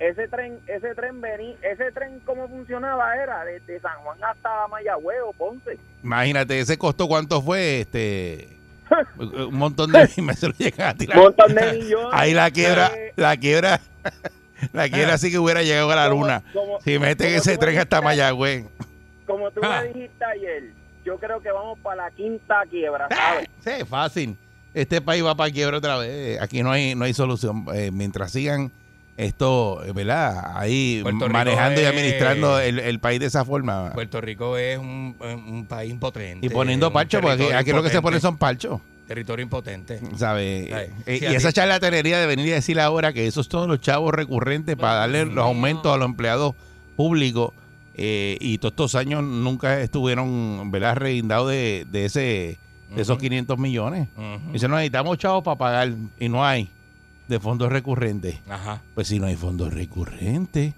Ese 0.00 0.26
tren, 0.26 0.58
ese 0.66 0.94
tren 0.96 1.20
vení, 1.20 1.56
ese 1.62 1.92
tren 1.92 2.20
cómo 2.24 2.48
funcionaba 2.48 3.14
era 3.14 3.44
desde 3.44 3.78
San 3.80 3.98
Juan 4.00 4.18
hasta 4.24 4.66
Mayagüez 4.66 5.18
o 5.24 5.32
Ponce. 5.32 5.78
Imagínate, 6.02 6.58
ese 6.58 6.76
costó 6.76 7.06
cuánto 7.06 7.40
fue, 7.40 7.82
este, 7.82 8.48
un 9.18 9.54
montón 9.56 9.92
de 9.92 10.08
me 10.22 10.34
se 10.34 10.48
lo 10.48 10.54
llegan 10.54 10.88
a 10.88 10.94
tirar. 10.94 11.18
Un 11.18 11.24
montón 11.24 11.54
de 11.54 11.72
millones. 11.72 12.08
Ahí 12.12 12.34
la 12.34 12.50
quiebra, 12.50 12.90
Eh, 12.96 13.12
la 13.14 13.36
quiebra, 13.36 13.80
la 14.72 14.88
quiebra 14.88 15.18
sí 15.18 15.30
que 15.30 15.38
hubiera 15.38 15.62
llegado 15.62 15.92
a 15.92 15.96
la 15.96 16.08
como- 16.08 16.22
luna. 16.24 16.42
como- 16.52 16.80
Si 16.80 16.98
meten 16.98 17.28
como 17.28 17.38
ese 17.38 17.56
tren 17.56 17.74
me 17.76 17.80
hasta 17.82 18.00
Mayagüez. 18.02 18.64
Como 19.24 19.52
tú 19.52 19.60
Ah. 19.62 19.82
me 19.84 19.92
dijiste 19.92 20.24
ayer, 20.24 20.64
yo 21.04 21.16
creo 21.18 21.40
que 21.40 21.52
vamos 21.52 21.78
para 21.78 22.06
la 22.06 22.10
quinta 22.10 22.62
quiebra, 22.68 23.06
¿sabes? 23.08 23.48
Sí, 23.60 23.84
fácil. 23.88 24.36
Este 24.74 25.00
país 25.00 25.24
va 25.24 25.34
para 25.34 25.50
quiebra 25.50 25.78
otra 25.78 25.96
vez. 25.98 26.40
Aquí 26.40 26.62
no 26.62 26.70
hay 26.70 26.94
no 26.94 27.04
hay 27.04 27.12
solución. 27.14 27.66
Eh, 27.74 27.90
mientras 27.92 28.30
sigan 28.32 28.70
esto, 29.16 29.82
eh, 29.84 29.92
¿verdad? 29.92 30.56
Ahí 30.56 31.00
Puerto 31.02 31.26
Rico 31.26 31.32
manejando 31.32 31.80
y 31.80 31.84
es- 31.84 31.90
administrando 31.90 32.58
el, 32.58 32.78
el 32.78 32.98
país 33.00 33.20
de 33.20 33.26
esa 33.26 33.44
forma. 33.44 33.90
Puerto 33.92 34.20
Rico 34.20 34.56
es 34.56 34.78
un, 34.78 35.14
un 35.20 35.66
país 35.66 35.90
impotente. 35.90 36.46
y 36.46 36.48
poniendo 36.50 36.90
parchos, 36.92 37.20
porque 37.20 37.52
aquí, 37.54 37.72
lo 37.72 37.82
que 37.82 37.90
se 37.90 38.00
pone 38.00 38.20
son 38.20 38.36
parchos. 38.38 38.80
Territorio 39.06 39.42
impotente. 39.42 40.00
¿Sabes? 40.16 40.72
Ay, 40.72 40.86
Eh, 41.04 41.18
sí, 41.18 41.24
y 41.24 41.26
a 41.26 41.32
esa 41.36 41.52
charlatanería 41.52 42.20
de 42.20 42.26
venir 42.28 42.46
y 42.46 42.50
decir 42.50 42.78
ahora 42.78 43.12
que 43.12 43.26
esos 43.26 43.46
son 43.50 43.68
los 43.68 43.80
chavos 43.80 44.14
recurrentes 44.14 44.76
para 44.76 44.94
darle 45.00 45.26
los 45.26 45.44
aumentos 45.44 45.92
a 45.92 45.96
los 45.96 46.06
empleados 46.06 46.54
públicos 46.96 47.52
eh, 47.96 48.38
y 48.40 48.58
todos 48.58 48.70
estos 48.72 48.94
años 48.94 49.24
nunca 49.24 49.80
estuvieron, 49.80 50.70
¿verdad?, 50.70 50.94
reguindados 50.94 51.50
de, 51.50 51.86
de 51.90 52.04
ese 52.04 52.58
de 52.94 53.02
esos 53.02 53.18
500 53.18 53.58
millones. 53.58 54.08
Dice, 54.52 54.68
no 54.68 54.76
necesitamos 54.76 55.18
chavos 55.18 55.42
para 55.44 55.56
pagar 55.56 55.94
y 56.18 56.28
no 56.28 56.44
hay 56.44 56.70
de 57.28 57.38
fondos 57.38 57.70
recurrentes. 57.70 58.38
Ajá. 58.48 58.82
Pues 58.94 59.08
si 59.08 59.20
no 59.20 59.26
hay 59.26 59.36
fondos 59.36 59.72
recurrentes, 59.72 60.74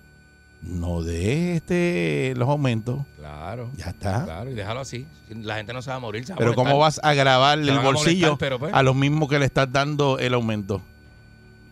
no 0.63 1.03
de 1.03 1.57
este 1.57 2.35
los 2.37 2.49
aumentos. 2.49 3.01
Claro. 3.17 3.71
Ya 3.77 3.87
está. 3.87 4.25
Claro, 4.25 4.51
y 4.51 4.55
déjalo 4.55 4.81
así. 4.81 5.07
La 5.29 5.57
gente 5.57 5.73
no 5.73 5.83
se 5.83 5.91
va 5.91 5.97
a 5.97 6.01
morir. 6.01 6.25
se 6.25 6.33
va 6.33 6.37
a 6.37 6.39
Pero 6.39 6.55
¿cómo 6.55 6.79
vas 6.79 7.01
a 7.03 7.15
grabar 7.15 7.59
el 7.59 7.71
a 7.71 7.81
bolsillo 7.81 8.27
molestar, 8.29 8.39
pero 8.39 8.59
pues. 8.59 8.75
a 8.75 8.83
los 8.83 8.95
mismos 8.95 9.29
que 9.29 9.39
le 9.39 9.47
estás 9.47 9.71
dando 9.73 10.19
el 10.19 10.35
aumento? 10.35 10.83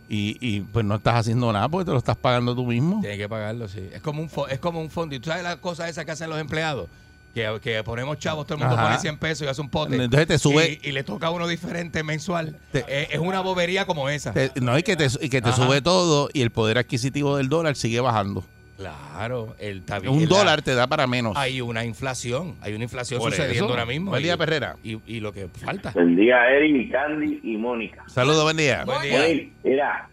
Y, 0.09 0.37
y 0.41 0.61
pues 0.61 0.83
no 0.83 0.95
estás 0.95 1.15
haciendo 1.15 1.53
nada 1.53 1.69
porque 1.69 1.85
te 1.85 1.91
lo 1.91 1.97
estás 1.97 2.17
pagando 2.17 2.53
tú 2.53 2.65
mismo. 2.65 2.99
Tienes 2.99 3.17
que 3.17 3.29
pagarlo, 3.29 3.69
sí. 3.69 3.87
Es 3.93 4.01
como 4.01 4.23
un, 4.23 4.29
es 4.49 4.59
como 4.59 4.81
un 4.81 4.89
fondo. 4.89 5.15
¿Y 5.15 5.19
tú 5.19 5.29
sabes 5.29 5.43
las 5.43 5.55
cosas 5.57 5.89
esas 5.89 6.03
que 6.03 6.11
hacen 6.11 6.29
los 6.29 6.39
empleados? 6.39 6.89
Que, 7.33 7.59
que 7.61 7.81
ponemos 7.83 8.19
chavos, 8.19 8.45
todo 8.45 8.55
el 8.55 8.59
mundo 8.59 8.75
Ajá. 8.75 8.87
pone 8.89 8.99
100 8.99 9.17
pesos 9.17 9.47
y 9.47 9.49
hace 9.49 9.61
un 9.61 9.69
pote. 9.69 9.95
Entonces 9.95 10.27
te 10.27 10.37
sube- 10.37 10.79
Y, 10.83 10.89
y 10.89 10.91
le 10.91 11.03
toca 11.03 11.27
a 11.27 11.29
uno 11.31 11.47
diferente 11.47 12.03
mensual. 12.03 12.57
Te- 12.73 12.83
Eh, 12.87 13.07
es 13.11 13.19
una 13.19 13.39
bobería 13.39 13.85
como 13.85 14.09
esa. 14.09 14.33
Te- 14.33 14.51
no, 14.61 14.77
y 14.77 14.83
que 14.83 14.97
te, 14.97 15.07
y 15.21 15.29
que 15.29 15.41
te 15.41 15.51
sube 15.53 15.81
todo 15.81 16.29
y 16.33 16.41
el 16.41 16.51
poder 16.51 16.77
adquisitivo 16.77 17.37
del 17.37 17.47
dólar 17.47 17.75
sigue 17.77 18.01
bajando. 18.01 18.43
Claro. 18.75 19.55
El, 19.59 19.83
Un 20.09 20.21
la- 20.23 20.27
dólar 20.27 20.61
te 20.63 20.73
da 20.75 20.87
para 20.87 21.05
menos. 21.07 21.37
Hay 21.37 21.61
una 21.61 21.85
inflación. 21.85 22.55
Hay 22.61 22.73
una 22.73 22.83
inflación 22.83 23.19
Por 23.21 23.31
sucediendo 23.31 23.65
eso. 23.65 23.73
ahora 23.73 23.85
mismo. 23.85 24.09
Buen 24.11 24.23
día, 24.23 24.35
Perrera. 24.37 24.75
Y, 24.83 24.99
y 25.05 25.19
lo 25.19 25.31
que 25.31 25.47
falta. 25.47 25.91
Buen 25.91 26.15
día, 26.15 26.49
Eric, 26.49 26.91
Candy 26.91 27.39
y 27.43 27.57
Mónica. 27.57 28.03
Saludos, 28.07 28.43
buen 28.43 28.57
día. 28.57 28.83
Buen 28.83 29.01
día. 29.03 29.49
Mira, 29.63 30.09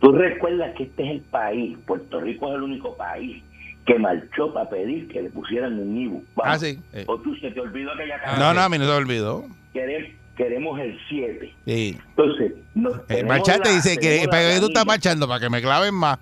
tú 0.00 0.12
recuerdas 0.12 0.74
que 0.76 0.84
este 0.84 1.04
es 1.04 1.10
el 1.10 1.20
país, 1.22 1.76
Puerto 1.86 2.20
Rico 2.20 2.48
es 2.50 2.54
el 2.54 2.62
único 2.62 2.96
país 2.96 3.42
que 3.88 3.98
marchó 3.98 4.52
para 4.52 4.68
pedir 4.68 5.08
que 5.08 5.22
le 5.22 5.30
pusieran 5.30 5.78
un 5.78 5.96
IBU. 5.96 6.24
Vamos. 6.36 6.54
Ah, 6.54 6.58
sí. 6.58 6.78
Eh, 6.92 7.04
O 7.08 7.18
tú 7.18 7.34
se 7.36 7.50
te 7.50 7.58
olvidó 7.60 7.90
aquella 7.94 8.16
Ah, 8.16 8.20
canción. 8.22 8.40
no, 8.48 8.54
no, 8.54 8.60
a 8.60 8.68
mí 8.68 8.78
no 8.78 8.84
se 8.84 8.90
olvidó. 8.92 9.44
Queremos, 9.72 10.10
queremos 10.36 10.78
el 10.80 10.98
7. 11.08 11.54
Sí. 11.66 11.98
Entonces, 12.10 12.52
nos 12.74 13.00
marcharte 13.26 13.70
la- 13.70 13.74
dice 13.74 13.96
que 13.96 14.26
para 14.28 14.52
que 14.54 14.60
tú 14.60 14.66
estás 14.66 14.84
marchando 14.86 15.26
para 15.26 15.40
que 15.40 15.48
me 15.50 15.62
claven 15.62 15.94
más. 15.94 16.18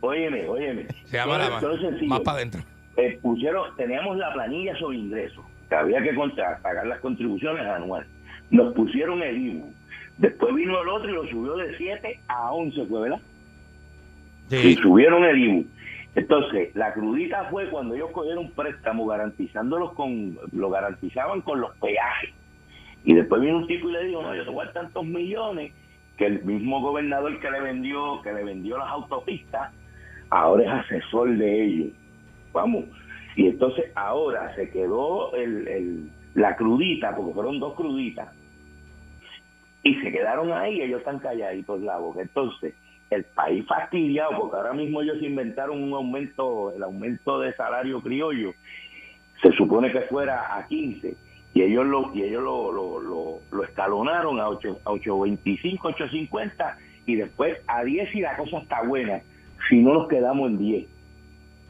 Óyeme, 0.00 0.48
óyeme. 0.48 0.86
Se 1.04 1.16
llama 1.18 1.38
la 1.38 1.60
sencillo. 1.60 2.06
más 2.08 2.20
para 2.20 2.38
adentro. 2.38 2.62
Eh, 2.96 3.18
pusieron, 3.22 3.76
teníamos 3.76 4.16
la 4.16 4.32
planilla 4.32 4.74
sobre 4.78 4.96
ingresos, 4.98 5.44
que 5.68 5.74
había 5.74 6.02
que 6.02 6.14
contra- 6.14 6.58
pagar 6.62 6.86
las 6.86 7.00
contribuciones 7.00 7.64
anuales. 7.66 8.08
Nos 8.50 8.74
pusieron 8.74 9.22
el 9.22 9.36
IBU. 9.36 9.72
Después 10.18 10.54
vino 10.54 10.80
el 10.82 10.88
otro 10.88 11.08
y 11.10 11.12
lo 11.12 11.26
subió 11.28 11.56
de 11.56 11.76
7 11.76 12.18
a 12.28 12.50
11, 12.52 12.84
¿fue 12.86 13.00
verdad? 13.02 13.20
Y 14.50 14.56
Sí. 14.56 14.74
subieron 14.76 15.24
el 15.24 15.38
IBU. 15.38 15.66
Entonces, 16.14 16.74
la 16.76 16.92
crudita 16.92 17.44
fue 17.50 17.70
cuando 17.70 17.94
ellos 17.94 18.10
cogieron 18.10 18.44
un 18.46 18.52
préstamo 18.52 19.06
garantizándolos 19.06 19.92
con, 19.94 20.38
lo 20.52 20.70
garantizaban 20.70 21.40
con 21.40 21.60
los 21.60 21.74
peajes. 21.78 22.30
Y 23.04 23.14
después 23.14 23.40
vino 23.40 23.56
un 23.58 23.66
tipo 23.66 23.88
y 23.88 23.92
le 23.92 24.04
dijo, 24.04 24.22
no, 24.22 24.34
yo 24.34 24.44
te 24.44 24.50
voy 24.50 24.66
a 24.66 24.72
tantos 24.72 25.04
millones 25.04 25.72
que 26.18 26.26
el 26.26 26.44
mismo 26.44 26.80
gobernador 26.82 27.40
que 27.40 27.50
le 27.50 27.60
vendió, 27.60 28.20
que 28.22 28.32
le 28.32 28.44
vendió 28.44 28.76
las 28.78 28.88
autopistas, 28.90 29.72
ahora 30.30 30.62
es 30.64 30.84
asesor 30.86 31.30
de 31.36 31.64
ellos. 31.64 31.92
Vamos. 32.52 32.84
Y 33.34 33.46
entonces 33.46 33.86
ahora 33.94 34.54
se 34.54 34.70
quedó 34.70 35.34
el, 35.34 35.66
el- 35.66 36.10
la 36.34 36.56
crudita, 36.56 37.14
porque 37.16 37.32
fueron 37.34 37.58
dos 37.58 37.74
cruditas, 37.74 38.28
y 39.82 39.94
se 39.96 40.12
quedaron 40.12 40.52
ahí, 40.52 40.80
ellos 40.80 41.00
están 41.00 41.18
calladitos 41.18 41.80
la 41.80 41.98
boca. 41.98 42.22
Entonces, 42.22 42.74
el 43.12 43.24
país 43.24 43.64
fastidiado, 43.66 44.38
porque 44.38 44.56
ahora 44.56 44.72
mismo 44.72 45.02
ellos 45.02 45.22
inventaron 45.22 45.82
un 45.82 45.92
aumento, 45.92 46.72
el 46.74 46.82
aumento 46.82 47.40
de 47.40 47.54
salario 47.54 48.00
criollo, 48.00 48.52
se 49.40 49.52
supone 49.52 49.90
que 49.92 50.02
fuera 50.02 50.56
a 50.56 50.66
15, 50.66 51.16
y 51.54 51.62
ellos 51.62 51.86
lo, 51.86 52.14
y 52.14 52.22
ellos 52.22 52.42
lo, 52.42 52.72
lo, 52.72 53.00
lo, 53.00 53.38
lo 53.50 53.64
escalonaron 53.64 54.40
a 54.40 54.48
8, 54.48 54.80
a 54.84 54.90
8.25, 54.90 55.78
8.50, 55.80 56.76
y 57.06 57.16
después 57.16 57.58
a 57.66 57.82
10 57.82 58.14
y 58.14 58.20
la 58.20 58.36
cosa 58.36 58.58
está 58.58 58.82
buena, 58.82 59.20
si 59.68 59.76
no 59.80 59.94
nos 59.94 60.08
quedamos 60.08 60.50
en 60.50 60.58
10. 60.58 60.86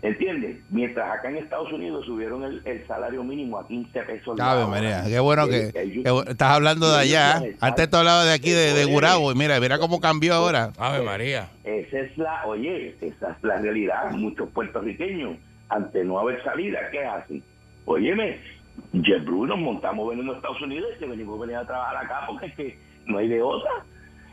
¿Entiendes? 0.03 0.59
Mientras 0.71 1.09
acá 1.11 1.31
en 1.31 1.37
Estados 1.37 1.73
Unidos 1.73 2.05
subieron 2.05 2.43
el, 2.43 2.61
el 2.65 2.85
salario 2.89 3.23
mínimo 3.23 3.57
a 3.59 3.67
15 3.69 4.03
pesos. 4.03 4.37
hora. 4.65 4.67
María, 4.67 5.05
qué 5.07 5.21
bueno 5.21 5.47
que, 5.47 5.69
Eh, 5.73 6.03
que 6.03 6.31
estás 6.31 6.51
hablando 6.51 6.91
de 6.93 6.99
allá. 6.99 7.41
Antes 7.61 7.89
tú 7.89 7.99
hablabas 7.99 8.27
de 8.27 8.33
aquí, 8.33 8.51
de, 8.51 8.75
de 8.75 8.85
Gurabo. 8.85 9.31
Y 9.31 9.37
mira, 9.37 9.61
mira 9.61 9.79
cómo 9.79 10.01
cambió 10.01 10.35
ahora. 10.35 10.73
Ave 10.77 11.03
María. 11.05 11.51
Esa 11.63 12.01
es 12.01 12.19
la, 12.19 12.45
oye, 12.47 12.97
esa 13.01 13.31
es 13.31 13.45
la 13.45 13.59
realidad. 13.59 14.11
Muchos 14.11 14.49
puertorriqueños, 14.51 15.37
ante 15.69 16.03
no 16.05 16.19
haber 16.19 16.43
salida, 16.43 16.81
¿qué 16.91 17.05
hacen? 17.05 17.41
Óyeme, 17.85 18.39
JetBlue 18.93 19.47
nos 19.47 19.59
montamos 19.61 20.09
veniendo 20.09 20.33
a 20.33 20.37
Estados 20.37 20.61
Unidos 20.63 20.91
y 20.97 20.99
que 20.99 21.07
venimos 21.07 21.39
a 21.39 21.43
venir 21.43 21.57
a 21.59 21.67
trabajar 21.67 21.97
acá 22.05 22.21
porque 22.27 22.47
es 22.47 22.55
que 22.57 22.79
no 23.07 23.19
hay 23.19 23.29
de 23.29 23.41
otra. 23.41 23.71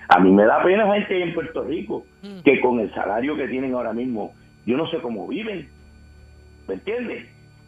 A 0.09 0.19
mí 0.19 0.31
me 0.31 0.45
da 0.45 0.63
pena 0.63 0.91
gente 0.95 1.21
en 1.21 1.33
Puerto 1.35 1.63
Rico 1.63 2.03
que 2.43 2.59
con 2.61 2.79
el 2.79 2.91
salario 2.95 3.35
que 3.35 3.47
tienen 3.47 3.75
ahora 3.75 3.93
mismo, 3.93 4.33
yo 4.69 4.77
no 4.77 4.89
sé 4.89 4.97
cómo 5.01 5.27
viven. 5.27 5.67
¿Me 6.67 6.75
entiendes? 6.75 7.25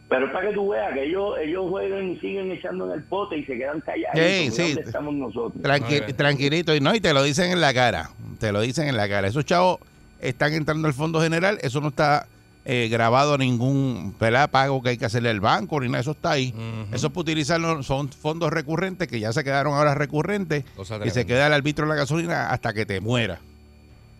Pero 0.08 0.26
es 0.26 0.32
para 0.32 0.48
que 0.48 0.54
tú 0.54 0.68
veas 0.68 0.92
que 0.92 1.04
ellos, 1.06 1.34
ellos 1.42 1.64
juegan 1.70 2.10
y 2.10 2.18
siguen 2.20 2.52
echando 2.52 2.86
en 2.86 2.98
el 3.00 3.04
pote 3.04 3.38
y 3.38 3.44
se 3.44 3.56
quedan 3.56 3.80
callados. 3.80 4.14
Sí, 4.14 4.40
Mira 4.42 4.52
sí. 4.52 4.62
dónde 4.74 4.80
estamos 4.82 5.14
nosotros. 5.14 5.62
Tranqui- 5.62 6.14
tranquilito. 6.14 6.74
Y 6.76 6.80
no, 6.80 6.94
y 6.94 7.00
te 7.00 7.12
lo 7.14 7.22
dicen 7.22 7.50
en 7.50 7.60
la 7.60 7.72
cara. 7.74 8.10
Te 8.38 8.52
lo 8.52 8.60
dicen 8.60 8.88
en 8.88 8.96
la 8.96 9.08
cara. 9.08 9.26
Esos 9.26 9.44
chavos 9.44 9.78
están 10.20 10.52
entrando 10.52 10.86
al 10.86 10.94
Fondo 10.94 11.20
General. 11.20 11.58
Eso 11.62 11.80
no 11.80 11.88
está 11.88 12.26
eh, 12.66 12.88
grabado 12.90 13.34
a 13.34 13.38
ningún 13.38 14.14
¿verdad? 14.20 14.50
pago 14.50 14.82
que 14.82 14.90
hay 14.90 14.98
que 14.98 15.06
hacerle 15.06 15.30
al 15.30 15.40
banco 15.40 15.80
ni 15.80 15.88
nada. 15.88 16.00
Eso 16.00 16.10
está 16.12 16.32
ahí. 16.32 16.52
Ujú. 16.54 16.94
Eso 16.94 17.06
es 17.06 17.12
para 17.12 17.20
utilizarlo. 17.22 17.82
Son 17.82 18.08
fondos 18.10 18.50
recurrentes 18.52 19.08
que 19.08 19.18
ya 19.18 19.32
se 19.32 19.42
quedaron 19.42 19.72
ahora 19.74 19.94
recurrentes. 19.94 20.64
Y 21.04 21.10
se 21.10 21.24
queda 21.26 21.46
el 21.46 21.54
arbitro 21.54 21.86
de 21.86 21.88
la 21.88 21.96
gasolina 21.96 22.50
hasta 22.50 22.72
que 22.74 22.84
te 22.84 23.00
muera. 23.00 23.40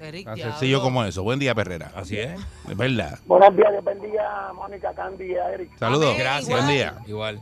Eric, 0.02 0.24
Tan 0.24 0.34
diablo. 0.34 0.52
sencillo 0.54 0.80
como 0.82 1.04
eso. 1.04 1.22
Buen 1.22 1.38
día, 1.38 1.54
Perrera. 1.54 1.90
Así 1.94 2.18
es. 2.18 2.32
Es 2.68 2.76
verdad. 2.76 3.18
Buenos 3.26 3.56
días, 3.56 3.70
Dios 3.72 3.84
bendiga 3.84 4.52
Mónica, 4.54 4.92
Candy 4.94 5.32
y 5.32 5.36
a 5.36 5.52
Eric. 5.54 5.70
Saludos. 5.78 6.06
Amén, 6.14 6.18
Gracias. 6.20 6.48
igual. 6.48 6.62
Buen 6.64 6.76
día. 6.76 6.94
Igual. 7.06 7.40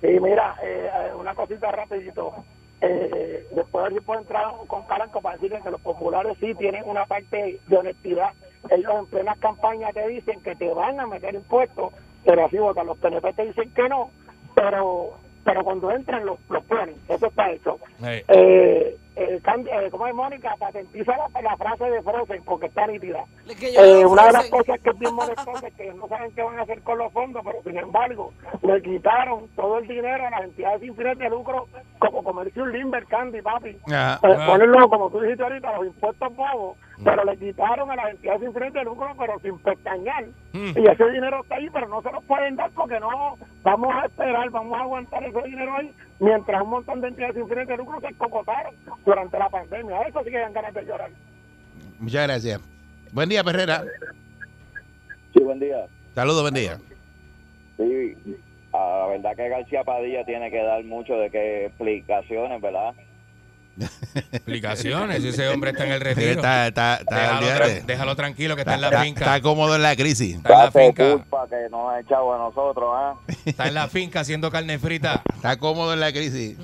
Sí, 0.00 0.08
mira, 0.20 0.56
eh, 0.62 0.90
una 1.18 1.34
cosita 1.34 1.70
rapidito. 1.70 2.32
Eh, 2.80 3.46
después 3.54 3.92
yo 3.94 4.02
puedo 4.02 4.20
entrar 4.20 4.44
con 4.66 4.82
Caranco 4.86 5.20
para 5.20 5.36
decirle 5.36 5.60
que 5.62 5.70
los 5.70 5.80
populares 5.80 6.36
sí 6.40 6.54
tienen 6.54 6.82
una 6.86 7.06
parte 7.06 7.58
de 7.66 7.76
honestidad. 7.76 8.30
Ellos 8.70 8.92
en 8.98 9.06
plenas 9.06 9.38
campañas 9.38 9.92
te 9.94 10.06
dicen 10.08 10.40
que 10.42 10.54
te 10.56 10.68
van 10.72 10.98
a 11.00 11.06
meter 11.06 11.34
impuestos, 11.34 11.92
pero 12.24 12.46
así 12.46 12.56
votan. 12.58 12.86
Los 12.86 12.98
PNP 12.98 13.32
te 13.34 13.46
dicen 13.46 13.70
que 13.74 13.88
no, 13.88 14.10
pero 14.54 15.12
pero 15.44 15.62
cuando 15.62 15.90
entran 15.90 16.24
los, 16.24 16.38
los 16.48 16.64
ponen. 16.64 16.94
Eso 17.08 17.26
está 17.26 17.50
hecho. 17.50 17.78
Hey. 18.02 18.22
Eh, 18.28 18.96
eh, 19.16 19.40
eh, 19.44 19.88
¿Cómo 19.90 20.06
es 20.06 20.14
Mónica? 20.14 20.54
Patentiza 20.58 21.14
la, 21.16 21.42
la 21.42 21.56
frase 21.56 21.84
de 21.84 22.02
Frozen 22.02 22.42
porque 22.44 22.66
está 22.66 22.86
nítida. 22.86 23.24
Eh, 23.60 24.04
una 24.04 24.26
de 24.26 24.32
las 24.32 24.46
cosas 24.50 24.80
que 24.80 24.90
es 24.90 24.98
bien 24.98 25.14
molestosa 25.14 25.68
es 25.68 25.74
que 25.74 25.92
no 25.94 26.08
saben 26.08 26.32
qué 26.32 26.42
van 26.42 26.58
a 26.58 26.62
hacer 26.62 26.82
con 26.82 26.98
los 26.98 27.12
fondos, 27.12 27.42
pero 27.44 27.62
sin 27.62 27.76
embargo 27.78 28.32
le 28.62 28.82
quitaron 28.82 29.48
todo 29.54 29.78
el 29.78 29.86
dinero 29.86 30.26
a 30.26 30.30
las 30.30 30.42
entidades 30.44 30.80
sin 30.80 30.96
fines 30.96 31.18
de 31.18 31.28
lucro 31.30 31.66
como 31.98 32.22
Comercio 32.24 32.66
Limber, 32.66 33.06
Candy, 33.06 33.40
papi. 33.42 33.78
Ajá. 33.86 34.20
Eh, 34.28 34.36
Ah. 34.38 34.46
ponerlo, 34.46 34.88
como 34.88 35.10
tú 35.10 35.20
dijiste 35.20 35.42
ahorita, 35.42 35.76
los 35.76 35.86
impuestos 35.86 36.36
bobos, 36.36 36.76
pero 37.02 37.24
le 37.24 37.36
quitaron 37.36 37.90
a 37.90 37.96
las 37.96 38.10
entidades 38.10 38.40
sin 38.42 38.52
fines 38.52 38.72
de 38.72 38.84
lucro, 38.84 39.08
pero 39.18 39.38
sin 39.40 39.58
pestañear. 39.58 40.24
Mm. 40.52 40.72
Y 40.78 40.86
ese 40.86 41.10
dinero 41.10 41.40
está 41.42 41.54
ahí, 41.56 41.68
pero 41.70 41.88
no 41.88 42.02
se 42.02 42.10
lo 42.12 42.20
pueden 42.22 42.56
dar 42.56 42.70
porque 42.72 42.98
no, 43.00 43.36
vamos 43.62 43.94
a 43.94 44.06
esperar, 44.06 44.50
vamos 44.50 44.78
a 44.78 44.82
aguantar 44.82 45.24
ese 45.24 45.42
dinero 45.42 45.72
ahí, 45.76 45.92
mientras 46.18 46.62
un 46.62 46.70
montón 46.70 47.00
de 47.00 47.08
entidades 47.08 47.34
sin 47.34 47.48
fines 47.48 47.68
de 47.68 47.76
lucro 47.76 48.00
se 48.00 48.14
cocotaron 48.14 48.74
durante 49.04 49.38
la 49.38 49.48
pandemia. 49.48 50.02
Eso 50.02 50.22
sí 50.24 50.30
que 50.30 50.38
dan 50.38 50.52
ganas 50.52 50.74
de 50.74 50.84
llorar. 50.84 51.10
Muchas 51.98 52.26
gracias. 52.26 52.60
Buen 53.12 53.28
día, 53.28 53.44
Perrera. 53.44 53.84
Sí, 55.32 55.40
buen 55.40 55.60
día. 55.60 55.86
Saludos, 56.14 56.42
buen 56.42 56.54
día. 56.54 56.78
Sí, 57.76 58.16
la 58.72 59.06
verdad 59.06 59.36
que 59.36 59.48
García 59.48 59.84
Padilla 59.84 60.24
tiene 60.24 60.50
que 60.50 60.62
dar 60.62 60.84
mucho 60.84 61.14
de 61.16 61.30
qué 61.30 61.66
explicaciones, 61.66 62.60
¿verdad? 62.60 62.94
Explicaciones. 64.32 65.22
Si 65.22 65.28
ese 65.28 65.48
hombre 65.48 65.70
está 65.70 65.84
en 65.84 65.92
el 65.92 66.00
retiro. 66.00 66.30
Está, 66.30 66.68
está, 66.68 66.96
está, 66.96 67.40
Déjalo, 67.40 67.46
tra- 67.46 67.84
déjalo 67.84 68.16
tranquilo 68.16 68.54
que 68.54 68.62
está 68.62 68.74
en 68.74 68.80
la 68.80 69.02
finca. 69.02 69.20
está 69.20 69.40
cómodo 69.40 69.76
en 69.76 69.82
la 69.82 69.96
crisis. 69.96 70.36
Está 70.36 70.52
en 70.52 70.58
la 70.58 70.70
finca. 70.70 71.12
culpa 71.12 71.46
que 71.48 71.68
nos 71.70 71.92
ha 71.92 72.00
echado 72.00 72.34
a 72.34 72.38
nosotros, 72.38 72.90
¿ah? 72.92 73.14
Está 73.44 73.68
en 73.68 73.74
la 73.74 73.88
finca 73.88 74.20
haciendo 74.20 74.50
carne 74.50 74.78
frita. 74.78 75.22
Está 75.34 75.56
cómodo 75.56 75.92
en 75.92 76.00
la 76.00 76.12
crisis. 76.12 76.56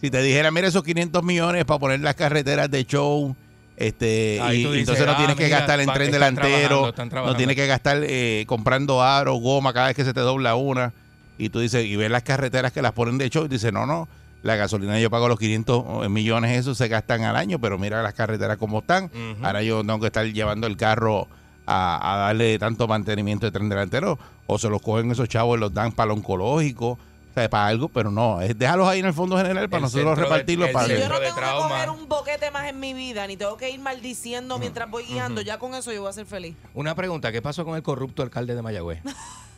Si 0.00 0.10
te 0.10 0.22
dijera, 0.22 0.50
mira 0.50 0.68
esos 0.68 0.82
500 0.84 1.22
millones 1.22 1.64
para 1.64 1.80
poner 1.80 2.00
las 2.00 2.14
carreteras 2.14 2.70
de 2.70 2.84
show, 2.84 3.34
este, 3.76 4.38
Ahí 4.40 4.60
y, 4.60 4.64
tú 4.64 4.68
y 4.68 4.78
dices, 4.78 4.80
entonces 4.80 5.06
no 5.06 5.12
ah, 5.12 5.16
tienes 5.16 5.36
que 5.36 5.44
mira, 5.44 5.58
gastar 5.58 5.80
en 5.80 5.92
tren 5.92 6.10
delantero, 6.12 6.92
trabajando, 6.92 7.26
no 7.26 7.36
tienes 7.36 7.56
que 7.56 7.66
gastar 7.66 7.98
eh, 8.02 8.44
comprando 8.46 9.02
aro, 9.02 9.34
goma 9.34 9.72
cada 9.72 9.88
vez 9.88 9.96
que 9.96 10.04
se 10.04 10.12
te 10.14 10.20
dobla 10.20 10.54
una. 10.54 10.92
Y 11.38 11.48
tú 11.48 11.58
dices, 11.58 11.84
y 11.84 11.96
ves 11.96 12.10
las 12.10 12.22
carreteras 12.22 12.70
que 12.72 12.82
las 12.82 12.92
ponen 12.92 13.18
de 13.18 13.28
show, 13.30 13.46
y 13.46 13.48
dices, 13.48 13.72
no, 13.72 13.86
no, 13.86 14.06
la 14.44 14.56
gasolina 14.56 15.00
yo 15.00 15.10
pago 15.10 15.26
los 15.26 15.38
500 15.38 16.08
millones, 16.10 16.58
esos 16.58 16.76
se 16.76 16.86
gastan 16.88 17.24
al 17.24 17.34
año, 17.34 17.58
pero 17.58 17.78
mira 17.78 18.02
las 18.02 18.12
carreteras 18.12 18.58
como 18.58 18.80
están. 18.80 19.06
Ujú. 19.06 19.44
Ahora 19.44 19.62
yo 19.62 19.80
tengo 19.80 19.98
que 20.00 20.06
estar 20.06 20.24
llevando 20.26 20.66
el 20.66 20.76
carro 20.76 21.26
a, 21.66 22.14
a 22.14 22.16
darle 22.18 22.58
tanto 22.58 22.86
mantenimiento 22.86 23.46
de 23.46 23.52
tren 23.52 23.70
delantero, 23.70 24.18
o 24.46 24.58
se 24.58 24.68
los 24.68 24.82
cogen 24.82 25.10
esos 25.10 25.30
chavos 25.30 25.56
y 25.56 25.60
los 25.60 25.72
dan 25.72 25.92
para 25.92 26.08
lo 26.08 26.14
oncológico. 26.14 26.90
O 26.90 27.34
sea, 27.34 27.48
para 27.50 27.66
algo, 27.66 27.88
pero 27.88 28.12
no, 28.12 28.40
es 28.42 28.56
déjalos 28.56 28.86
ahí 28.86 29.00
en 29.00 29.06
el 29.06 29.12
fondo 29.14 29.36
general 29.36 29.68
para 29.68 29.78
El 29.78 29.82
nosotros 29.84 30.16
repartirlos 30.16 30.68
para 30.70 30.86
Si 30.86 30.92
yo 30.92 31.08
no 31.08 31.18
tengo 31.18 31.34
que 31.34 31.40
coger 31.40 31.90
un 31.90 32.08
boquete 32.08 32.50
más 32.52 32.68
en 32.68 32.78
mi 32.78 32.94
vida, 32.94 33.26
ni 33.26 33.36
tengo 33.36 33.56
que 33.56 33.70
ir 33.70 33.80
maldiciendo 33.80 34.58
mientras 34.58 34.88
voy 34.88 35.04
guiando, 35.04 35.40
ya 35.40 35.58
con 35.58 35.74
eso 35.74 35.90
yo 35.90 36.02
voy 36.02 36.10
a 36.10 36.12
ser 36.12 36.26
feliz. 36.26 36.54
Una 36.74 36.94
pregunta, 36.94 37.32
¿qué 37.32 37.42
pasó 37.42 37.64
con 37.64 37.74
el 37.74 37.82
corrupto 37.82 38.22
alcalde 38.22 38.54
de 38.54 38.62
Mayagüez? 38.62 39.00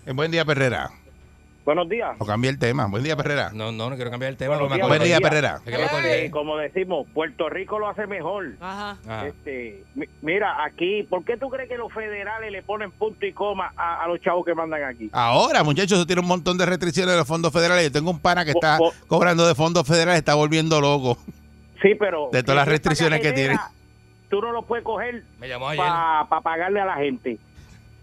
Eh, 0.06 0.12
Buen 0.12 0.30
día, 0.30 0.44
Perrera. 0.44 0.92
Buenos 1.66 1.88
días. 1.88 2.14
O 2.20 2.24
cambia 2.24 2.48
el 2.48 2.60
tema. 2.60 2.86
Buen 2.86 3.02
día, 3.02 3.16
Perrera. 3.16 3.50
No, 3.52 3.72
no, 3.72 3.90
no 3.90 3.96
quiero 3.96 4.08
cambiar 4.12 4.30
el 4.30 4.36
tema. 4.38 4.56
Buen 4.56 5.02
día, 5.02 5.18
día. 5.18 5.20
Perrera. 5.20 5.60
Eh, 5.66 6.30
como 6.30 6.56
decimos, 6.56 7.08
Puerto 7.12 7.48
Rico 7.48 7.80
lo 7.80 7.88
hace 7.88 8.06
mejor. 8.06 8.52
Ajá. 8.60 8.96
Ajá. 9.04 9.26
Este, 9.26 9.82
mi- 9.96 10.06
mira, 10.22 10.64
aquí, 10.64 11.02
¿por 11.10 11.24
qué 11.24 11.36
tú 11.36 11.50
crees 11.50 11.68
que 11.68 11.76
los 11.76 11.92
federales 11.92 12.52
le 12.52 12.62
ponen 12.62 12.92
punto 12.92 13.26
y 13.26 13.32
coma 13.32 13.72
a, 13.76 14.04
a 14.04 14.06
los 14.06 14.20
chavos 14.20 14.46
que 14.46 14.54
mandan 14.54 14.84
aquí? 14.84 15.10
Ahora, 15.12 15.64
muchachos, 15.64 15.98
eso 15.98 16.06
tiene 16.06 16.22
un 16.22 16.28
montón 16.28 16.56
de 16.56 16.66
restricciones 16.66 17.10
de 17.12 17.18
los 17.18 17.26
fondos 17.26 17.52
federales. 17.52 17.82
Yo 17.82 17.90
tengo 17.92 18.12
un 18.12 18.20
pana 18.20 18.44
que 18.44 18.52
está 18.52 18.78
cobrando 19.08 19.44
de 19.44 19.56
fondos 19.56 19.84
federales, 19.88 20.18
está 20.20 20.36
volviendo 20.36 20.80
loco. 20.80 21.18
Sí, 21.82 21.96
pero... 21.98 22.28
De 22.32 22.44
todas 22.44 22.58
las 22.58 22.68
restricciones 22.68 23.18
que 23.20 23.30
carretera, 23.30 23.70
Tú 24.30 24.40
no 24.40 24.52
lo 24.52 24.62
puedes 24.62 24.84
coger 24.84 25.24
Me 25.40 25.48
llamó 25.48 25.68
ayer. 25.68 25.84
para 25.84 26.40
pagarle 26.42 26.80
a 26.80 26.84
la 26.84 26.94
gente. 26.94 27.38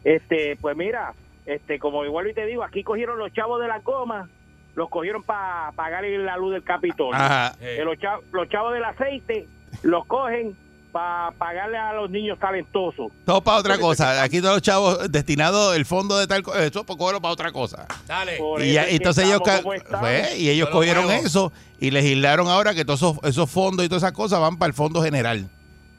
Este, 0.04 0.58
pues 0.60 0.76
mira, 0.76 1.14
este, 1.46 1.80
como 1.80 2.06
igual 2.06 2.30
y 2.30 2.34
te 2.34 2.46
digo, 2.46 2.64
aquí 2.64 2.84
cogieron 2.84 3.18
los 3.20 3.32
chavos 3.34 3.62
de 3.62 3.68
la 3.68 3.82
coma, 3.82 4.30
los 4.76 4.90
cogieron 4.90 5.24
para 5.24 5.72
pagarle 5.74 6.18
la 6.20 6.38
luz 6.38 6.54
del 6.54 6.64
Capitolio. 6.64 7.14
Ajá. 7.16 7.56
Eh, 7.62 7.82
los, 7.84 7.98
chavos, 8.00 8.26
los 8.32 8.50
chavos 8.50 8.74
del 8.74 8.84
aceite 8.84 9.48
los 9.84 10.06
cogen 10.06 10.56
para 10.92 11.32
pagarle 11.32 11.78
a 11.78 11.94
los 11.94 12.10
niños 12.12 12.38
talentosos. 12.38 13.12
Todo 13.26 13.42
para 13.42 13.58
otra 13.58 13.78
cosa. 13.80 14.22
Aquí 14.22 14.40
todos 14.42 14.54
los 14.56 14.62
chavos 14.62 15.12
destinados 15.12 15.76
el 15.76 15.86
fondo 15.86 16.18
de 16.20 16.28
tal 16.28 16.44
cosa, 16.44 16.64
eso 16.64 16.84
pues 16.86 16.98
para 16.98 17.30
otra 17.34 17.52
cosa. 17.52 17.88
Dale. 18.06 18.38
Por 18.38 18.62
Y, 18.62 18.74
ya- 18.74 18.88
entonces 18.88 19.26
ellos, 19.26 19.42
pues, 19.64 20.40
y 20.40 20.50
ellos 20.52 20.70
cogieron 20.70 21.10
eso 21.10 21.52
y 21.80 21.90
legislaron 21.92 22.48
ahora 22.48 22.76
que 22.76 22.86
todos 22.86 23.00
esos, 23.02 23.18
esos 23.24 23.50
fondos 23.50 23.86
y 23.86 23.90
todas 23.90 24.04
esas 24.04 24.14
cosas 24.14 24.40
van 24.40 24.58
para 24.58 24.68
el 24.68 24.74
fondo 24.74 25.02
general. 25.02 25.50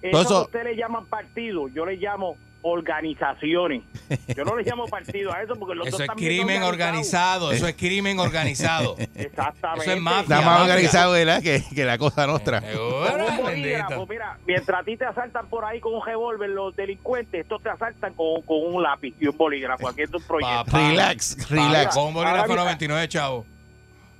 Eso 0.00 0.10
Todo 0.12 0.22
eso- 0.22 0.42
ustedes 0.44 0.64
le 0.66 0.76
llaman 0.76 1.06
partido, 1.06 1.66
yo 1.68 1.84
le 1.86 1.96
llamo 1.96 2.36
organizaciones. 2.64 3.82
Yo 4.36 4.44
no 4.44 4.56
le 4.56 4.64
llamo 4.64 4.86
partido 4.86 5.32
a 5.32 5.42
eso 5.42 5.54
porque 5.56 5.74
los 5.74 5.86
Eso 5.86 5.98
dos 5.98 6.00
es 6.00 6.04
están 6.04 6.16
bien 6.16 6.28
crimen 6.42 6.62
organizados. 6.62 7.42
organizado. 7.44 7.52
Eso 7.52 7.68
es 7.68 7.74
crimen 7.76 8.18
organizado. 8.18 8.96
Exactamente. 9.14 9.82
Eso 9.84 9.92
es 9.92 10.00
mafia. 10.00 10.20
Está 10.22 10.36
más 10.36 10.44
mafia. 10.46 10.62
organizado 10.62 11.12
¿verdad? 11.12 11.42
Que, 11.42 11.62
que 11.74 11.84
la 11.84 11.98
cosa 11.98 12.26
nuestra. 12.26 12.60
Seguro, 12.62 13.06
Como 13.10 13.24
un 13.24 13.26
bendito. 13.26 13.42
bolígrafo, 13.44 14.06
mira, 14.06 14.38
mientras 14.46 14.80
a 14.80 14.84
ti 14.84 14.96
te 14.96 15.04
asaltan 15.04 15.46
por 15.48 15.64
ahí 15.64 15.78
con 15.80 15.94
un 15.94 16.04
revólver 16.04 16.50
los 16.50 16.74
delincuentes, 16.74 17.42
estos 17.42 17.62
te 17.62 17.68
asaltan 17.68 18.14
con, 18.14 18.42
con 18.42 18.58
un 18.74 18.82
lápiz 18.82 19.14
y 19.20 19.26
un 19.28 19.36
bolígrafo. 19.36 19.86
Aquí 19.88 20.02
es 20.02 20.12
un 20.14 20.22
proyecto. 20.22 20.64
Papá. 20.64 20.88
Relax, 20.88 21.50
relax. 21.50 21.94
Con 21.94 22.06
un 22.08 22.14
bolígrafo 22.14 22.40
Ahora 22.40 22.52
mira. 22.54 22.64
99, 22.64 23.08
chavo. 23.08 23.46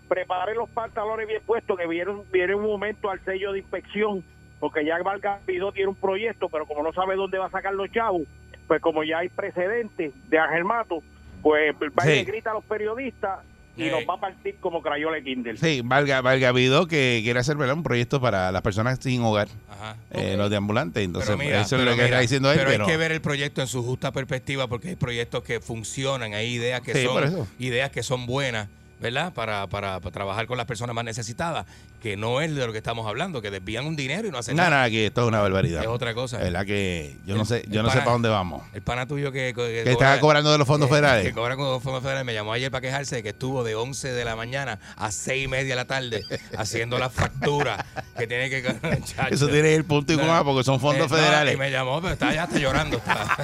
Preparé 0.09 0.55
los 0.55 0.69
pantalones 0.69 1.27
bien 1.27 1.43
puestos 1.47 1.79
que 1.79 1.87
vieron, 1.87 2.23
viene 2.31 2.55
un 2.55 2.63
momento 2.67 3.09
al 3.11 3.25
sello 3.25 3.53
de 3.53 3.61
inspección, 3.61 4.23
porque 4.65 4.83
ya 4.83 4.97
Vargas 5.03 5.43
Pidó 5.45 5.73
tiene 5.73 5.91
un 5.91 5.95
proyecto, 5.95 6.49
pero 6.49 6.65
como 6.65 6.83
no 6.83 6.91
sabe 6.95 7.17
dónde 7.17 7.37
va 7.37 7.49
a 7.49 7.51
sacar 7.51 7.75
los 7.75 7.91
chavos, 7.93 8.23
pues 8.67 8.81
como 8.81 9.05
ya 9.05 9.19
hay 9.19 9.29
precedentes 9.29 10.15
de 10.31 10.39
Ángel 10.39 10.65
Mato, 10.65 11.03
pues 11.43 11.75
va 11.79 12.07
y 12.07 12.09
Sí. 12.09 12.15
le 12.15 12.25
grita 12.25 12.51
a 12.51 12.55
los 12.55 12.65
periodistas 12.65 13.41
y 13.77 13.91
nos 13.91 14.05
va 14.09 14.15
a 14.15 14.21
partir 14.21 14.57
como 14.61 14.81
crayola 14.81 15.21
Kindle. 15.21 15.59
Sí, 15.59 15.83
Valga, 15.85 16.23
Valga 16.23 16.51
Vidó 16.53 16.87
que 16.87 17.21
quiere 17.23 17.41
hacer 17.41 17.59
¿verdad? 17.59 17.75
un 17.77 17.83
proyecto 17.83 18.23
para 18.23 18.51
las 18.53 18.63
personas 18.63 18.99
sin 19.03 19.21
hogar, 19.23 19.49
Ajá. 19.69 19.99
eh, 20.13 20.35
los 20.39 20.49
de 20.49 20.57
ambulantes. 20.57 21.05
Entonces, 21.05 21.37
mira, 21.37 21.61
eso 21.61 21.77
es 21.77 21.83
lo 21.85 21.91
que 21.91 21.97
mira, 21.97 22.07
está 22.07 22.21
diciendo 22.21 22.51
él. 22.51 22.57
pero 22.57 22.71
Pero, 22.71 22.85
hay 22.87 22.91
que 22.91 22.97
ver 22.97 23.13
el 23.13 23.21
proyecto 23.21 23.61
en 23.61 23.67
su 23.67 23.83
justa 23.83 24.13
perspectiva 24.13 24.67
porque 24.67 24.89
hay 24.89 24.97
proyectos 24.97 25.43
que 25.45 25.61
funcionan, 25.61 26.33
hay 26.33 26.55
ideas 26.55 26.81
que 26.81 26.95
Sí, 26.95 27.05
son 27.05 27.47
ideas 27.59 27.91
que 27.91 28.03
son 28.03 28.25
buenas, 28.25 28.71
¿verdad? 29.01 29.33
Para, 29.33 29.67
para, 29.67 30.01
para 30.01 30.13
trabajar 30.13 30.47
con 30.47 30.57
las 30.57 30.67
personas 30.67 30.95
más 30.95 31.05
necesitadas, 31.05 31.67
que 32.03 32.17
no 32.17 32.41
es 32.41 32.55
de 32.55 32.67
lo 32.67 32.73
que 32.73 32.79
estamos 32.79 33.07
hablando, 33.07 33.41
que 33.43 33.51
desvían 33.51 33.87
un 33.87 33.97
dinero 33.97 34.29
y 34.29 34.31
no 34.31 34.39
hacen 34.39 34.57
nada. 34.57 34.71
no, 34.71 34.83
aquí 34.83 35.01
esto 35.05 35.23
es 35.23 35.29
una 35.29 35.41
barbaridad. 35.41 35.83
Es 35.83 35.89
otra 35.89 36.13
cosa. 36.15 36.39
La 36.39 36.45
verdad 36.45 36.67
que 36.67 37.17
yo 37.27 37.35
no 37.37 37.45
sé, 37.45 37.65
yo 37.69 37.83
no 37.83 37.91
sé 37.91 37.99
para 38.01 38.13
dónde 38.13 38.29
vamos. 38.29 38.63
El 38.75 38.83
pana 38.83 39.07
tuyo 39.07 39.33
que, 39.33 39.53
que, 39.55 39.83
Que 39.85 39.91
estaba 39.93 40.21
cobrando 40.21 40.53
de 40.53 40.59
los 40.59 40.67
fondos 40.67 40.89
que- 40.89 40.95
federales. 40.97 41.25
Que 41.27 41.33
cobra 41.33 41.57
con 41.57 41.65
los 41.67 41.83
fondos 41.83 42.03
federales. 42.03 42.25
Me 42.27 42.35
llamó 42.35 42.53
ayer 42.53 42.71
para 42.71 42.83
quejarse 42.83 43.17
de 43.17 43.23
que 43.23 43.31
estuvo 43.31 43.65
de 43.65 43.75
11 43.75 44.13
de 44.13 44.25
la 44.25 44.37
mañana 44.37 44.79
a 44.97 45.11
6 45.11 45.45
y 45.45 45.49
media 45.49 45.71
de 45.71 45.77
la 45.77 45.85
tarde 45.87 46.23
haciendo 46.59 46.99
las 46.99 47.13
facturas 47.13 47.83
que 48.19 48.27
tiene 48.27 48.51
que. 48.51 48.65
Eso 49.31 49.49
tiene 49.49 49.75
el 49.75 49.85
punto 49.85 50.13
y 50.13 50.17
coma 50.19 50.45
porque 50.45 50.63
son 50.65 50.81
fondos 50.81 51.07
Eh, 51.07 51.09
no, 51.11 51.17
federales. 51.17 51.55
y 51.55 51.57
me 51.57 51.71
llamó, 51.71 52.01
pero 52.01 52.13
está 52.15 52.33
ya 52.35 52.45
está 52.45 52.59
llorando. 52.59 52.99
está. 52.99 53.37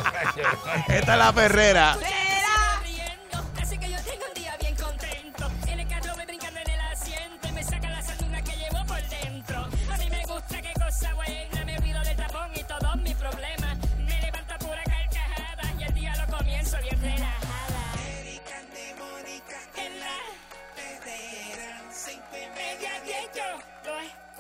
Esta 0.88 1.12
es 1.12 1.18
la 1.18 1.32
perrera. 1.32 1.96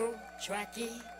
Yo 0.00 0.06
lo 0.06 1.19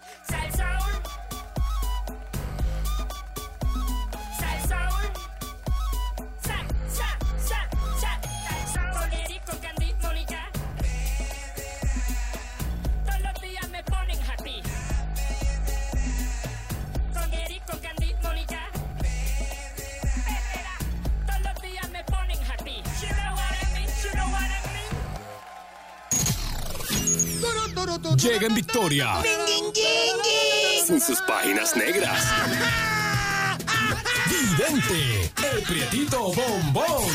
Llega 28.21 28.47
en 28.49 28.55
victoria. 28.55 29.15
En 30.89 31.01
sus 31.01 31.21
páginas 31.23 31.75
negras. 31.75 32.23
Vidente, 34.29 35.33
el 35.53 35.63
prietito 35.63 36.33
bombón. 36.33 37.09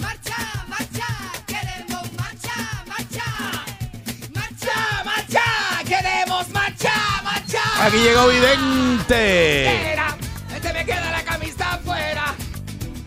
Marcha, 0.00 0.64
marcha, 0.66 1.06
queremos 1.46 2.12
marcha, 2.14 2.84
marcha. 2.88 3.24
Marcha, 4.34 5.04
marcha, 5.04 5.44
queremos 5.86 6.48
marcha, 6.48 6.92
marcha. 7.22 7.86
Aquí 7.86 7.98
llegó 7.98 8.26
Vidente. 8.28 9.96
Se 10.60 10.72
me 10.72 10.84
queda 10.84 11.10
la 11.12 11.22
camisa 11.22 11.74
afuera. 11.74 12.34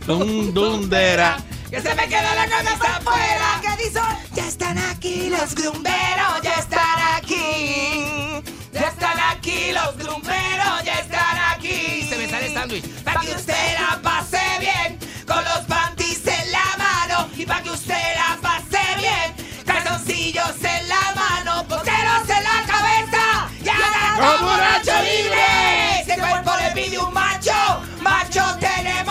Dun, 0.08 0.54
dundera. 0.54 1.38
Que 1.70 1.82
se 1.82 1.94
me 1.96 2.08
queda 2.08 2.36
la 2.36 2.48
camisa 2.48 2.96
afuera. 2.98 3.62
¿Qué 3.62 3.84
dice? 3.84 4.00
Ya 4.36 4.48
están 4.48 4.78
aquí 4.78 5.30
los 5.30 5.54
grumberos, 5.56 6.03
sándwich. 12.64 13.04
Para 13.04 13.22
que 13.22 13.32
usted 13.32 13.74
la 13.80 14.02
pase 14.02 14.40
bien, 14.60 15.00
con 15.26 15.44
los 15.44 15.60
panties 15.68 16.26
en 16.26 16.52
la 16.52 16.78
mano. 16.78 17.30
Y 17.38 17.46
para 17.46 17.62
que 17.62 17.72
usted 17.72 18.04
la 18.16 18.38
pase 18.42 18.82
bien, 18.98 19.66
calzoncillos 19.66 20.56
en 20.64 20.90
la 20.90 21.14
mano, 21.16 21.68
poteros 21.68 22.30
en 22.30 22.44
la 22.44 22.64
cabeza. 22.66 23.50
Y 23.64 23.70
haga 23.70 24.38
como 24.38 24.52
un 24.52 25.06
libre. 25.06 26.02
Ese 26.02 26.18
cuerpo 26.18 26.52
le 26.62 26.72
pide 26.72 27.00
un 27.00 27.14
macho, 27.14 27.82
macho 28.02 28.44
tenemos 28.60 29.03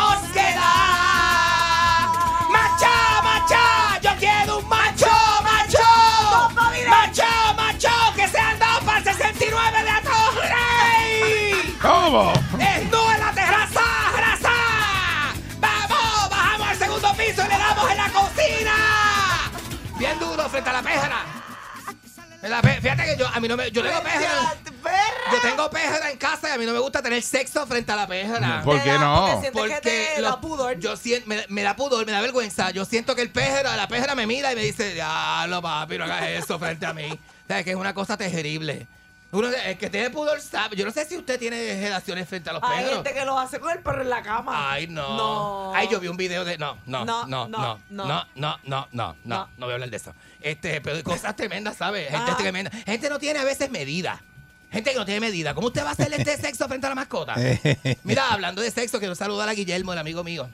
la 22.52 22.62
pe- 22.62 22.80
Fíjate 22.80 23.04
que 23.04 23.16
yo, 23.16 23.26
a 23.26 23.40
mí 23.40 23.48
no 23.48 23.56
me, 23.56 23.70
yo 23.70 23.82
tengo 23.82 24.02
péjara. 24.02 24.54
Yo 25.32 25.40
tengo 25.40 25.70
péjara 25.70 26.10
en 26.10 26.18
casa 26.18 26.48
y 26.50 26.52
a 26.52 26.58
mí 26.58 26.66
no 26.66 26.72
me 26.72 26.78
gusta 26.78 27.02
tener 27.02 27.22
sexo 27.22 27.66
frente 27.66 27.90
a 27.92 27.96
la 27.96 28.06
péjara. 28.06 28.62
¿Por 28.62 28.82
qué 28.82 28.92
no? 28.98 29.40
Porque 29.52 29.80
te 29.80 30.20
lo- 30.20 30.28
da 30.30 30.40
pudor. 30.40 30.78
Yo 30.78 30.96
siento, 30.96 31.28
me, 31.28 31.44
me 31.48 31.62
da 31.62 31.74
pudor, 31.76 32.04
me 32.06 32.12
da 32.12 32.20
vergüenza. 32.20 32.70
Yo 32.70 32.84
siento 32.84 33.14
que 33.14 33.22
el 33.22 33.30
péjaro, 33.30 33.74
la 33.74 33.88
péjara 33.88 34.14
me 34.14 34.26
mira 34.26 34.52
y 34.52 34.56
me 34.56 34.62
dice, 34.62 34.94
diablo, 34.94 35.62
papi, 35.62 35.98
no 35.98 36.04
hagas 36.04 36.22
eso 36.28 36.58
frente 36.58 36.86
a 36.86 36.92
mí. 36.92 37.08
O 37.42 37.54
sea, 37.54 37.64
que 37.64 37.70
es 37.70 37.76
una 37.76 37.92
cosa 37.92 38.16
terrible. 38.16 38.86
Uno 39.32 39.50
de- 39.50 39.70
el 39.70 39.78
que 39.78 39.88
tiene 39.90 40.10
pudor 40.10 40.40
sabe. 40.40 40.76
Yo 40.76 40.84
no 40.84 40.90
sé 40.92 41.04
si 41.06 41.16
usted 41.16 41.38
tiene 41.38 41.80
relaciones 41.80 42.28
frente 42.28 42.50
a 42.50 42.52
los 42.52 42.62
Hay 42.62 42.84
perros. 42.84 42.96
gente 43.02 43.14
que 43.14 43.24
lo 43.24 43.38
hace 43.38 43.58
con 43.58 43.70
el 43.72 43.78
perro 43.80 44.02
en 44.02 44.10
la 44.10 44.22
cama. 44.22 44.72
Ay, 44.72 44.86
no. 44.86 45.16
No. 45.16 45.72
Ay, 45.74 45.88
yo 45.90 45.98
vi 46.00 46.08
un 46.08 46.16
video 46.18 46.44
de. 46.44 46.58
No, 46.58 46.76
no, 46.86 47.04
no, 47.06 47.26
No, 47.26 47.48
no, 47.48 47.48
no, 47.48 47.80
no, 47.90 48.04
no, 48.06 48.26
no, 48.34 48.58
no, 48.64 48.88
no, 48.92 49.16
no, 49.24 49.48
no, 49.56 49.66
voy 49.66 49.70
a 49.70 49.74
hablar 49.74 49.90
de 49.90 49.96
eso. 49.96 50.12
Este, 50.40 50.80
pero 50.82 51.02
cosas 51.02 51.34
tremendas, 51.34 51.76
¿sabes? 51.78 52.10
Gente 52.10 52.30
Ah. 52.32 52.36
tremenda. 52.36 52.70
Gente 52.84 53.08
no 53.08 53.18
tiene 53.18 53.38
a 53.38 53.44
veces 53.44 53.70
medida. 53.70 54.22
Gente 54.70 54.90
que 54.92 54.96
no 54.98 55.04
tiene 55.04 55.20
medida. 55.20 55.54
¿Cómo 55.54 55.66
usted 55.68 55.82
va 55.84 55.90
a 55.90 55.92
hacerle 55.92 56.16
este 56.16 56.36
sexo 56.38 56.66
frente 56.68 56.86
a 56.86 56.90
la 56.90 56.94
mascota? 56.94 57.34
Mira, 58.04 58.32
hablando 58.32 58.60
de 58.62 58.70
sexo, 58.70 58.98
quiero 58.98 59.14
saludar 59.14 59.48
a 59.48 59.52
Guillermo, 59.54 59.92
el 59.92 59.98
amigo 59.98 60.24
mío. 60.24 60.48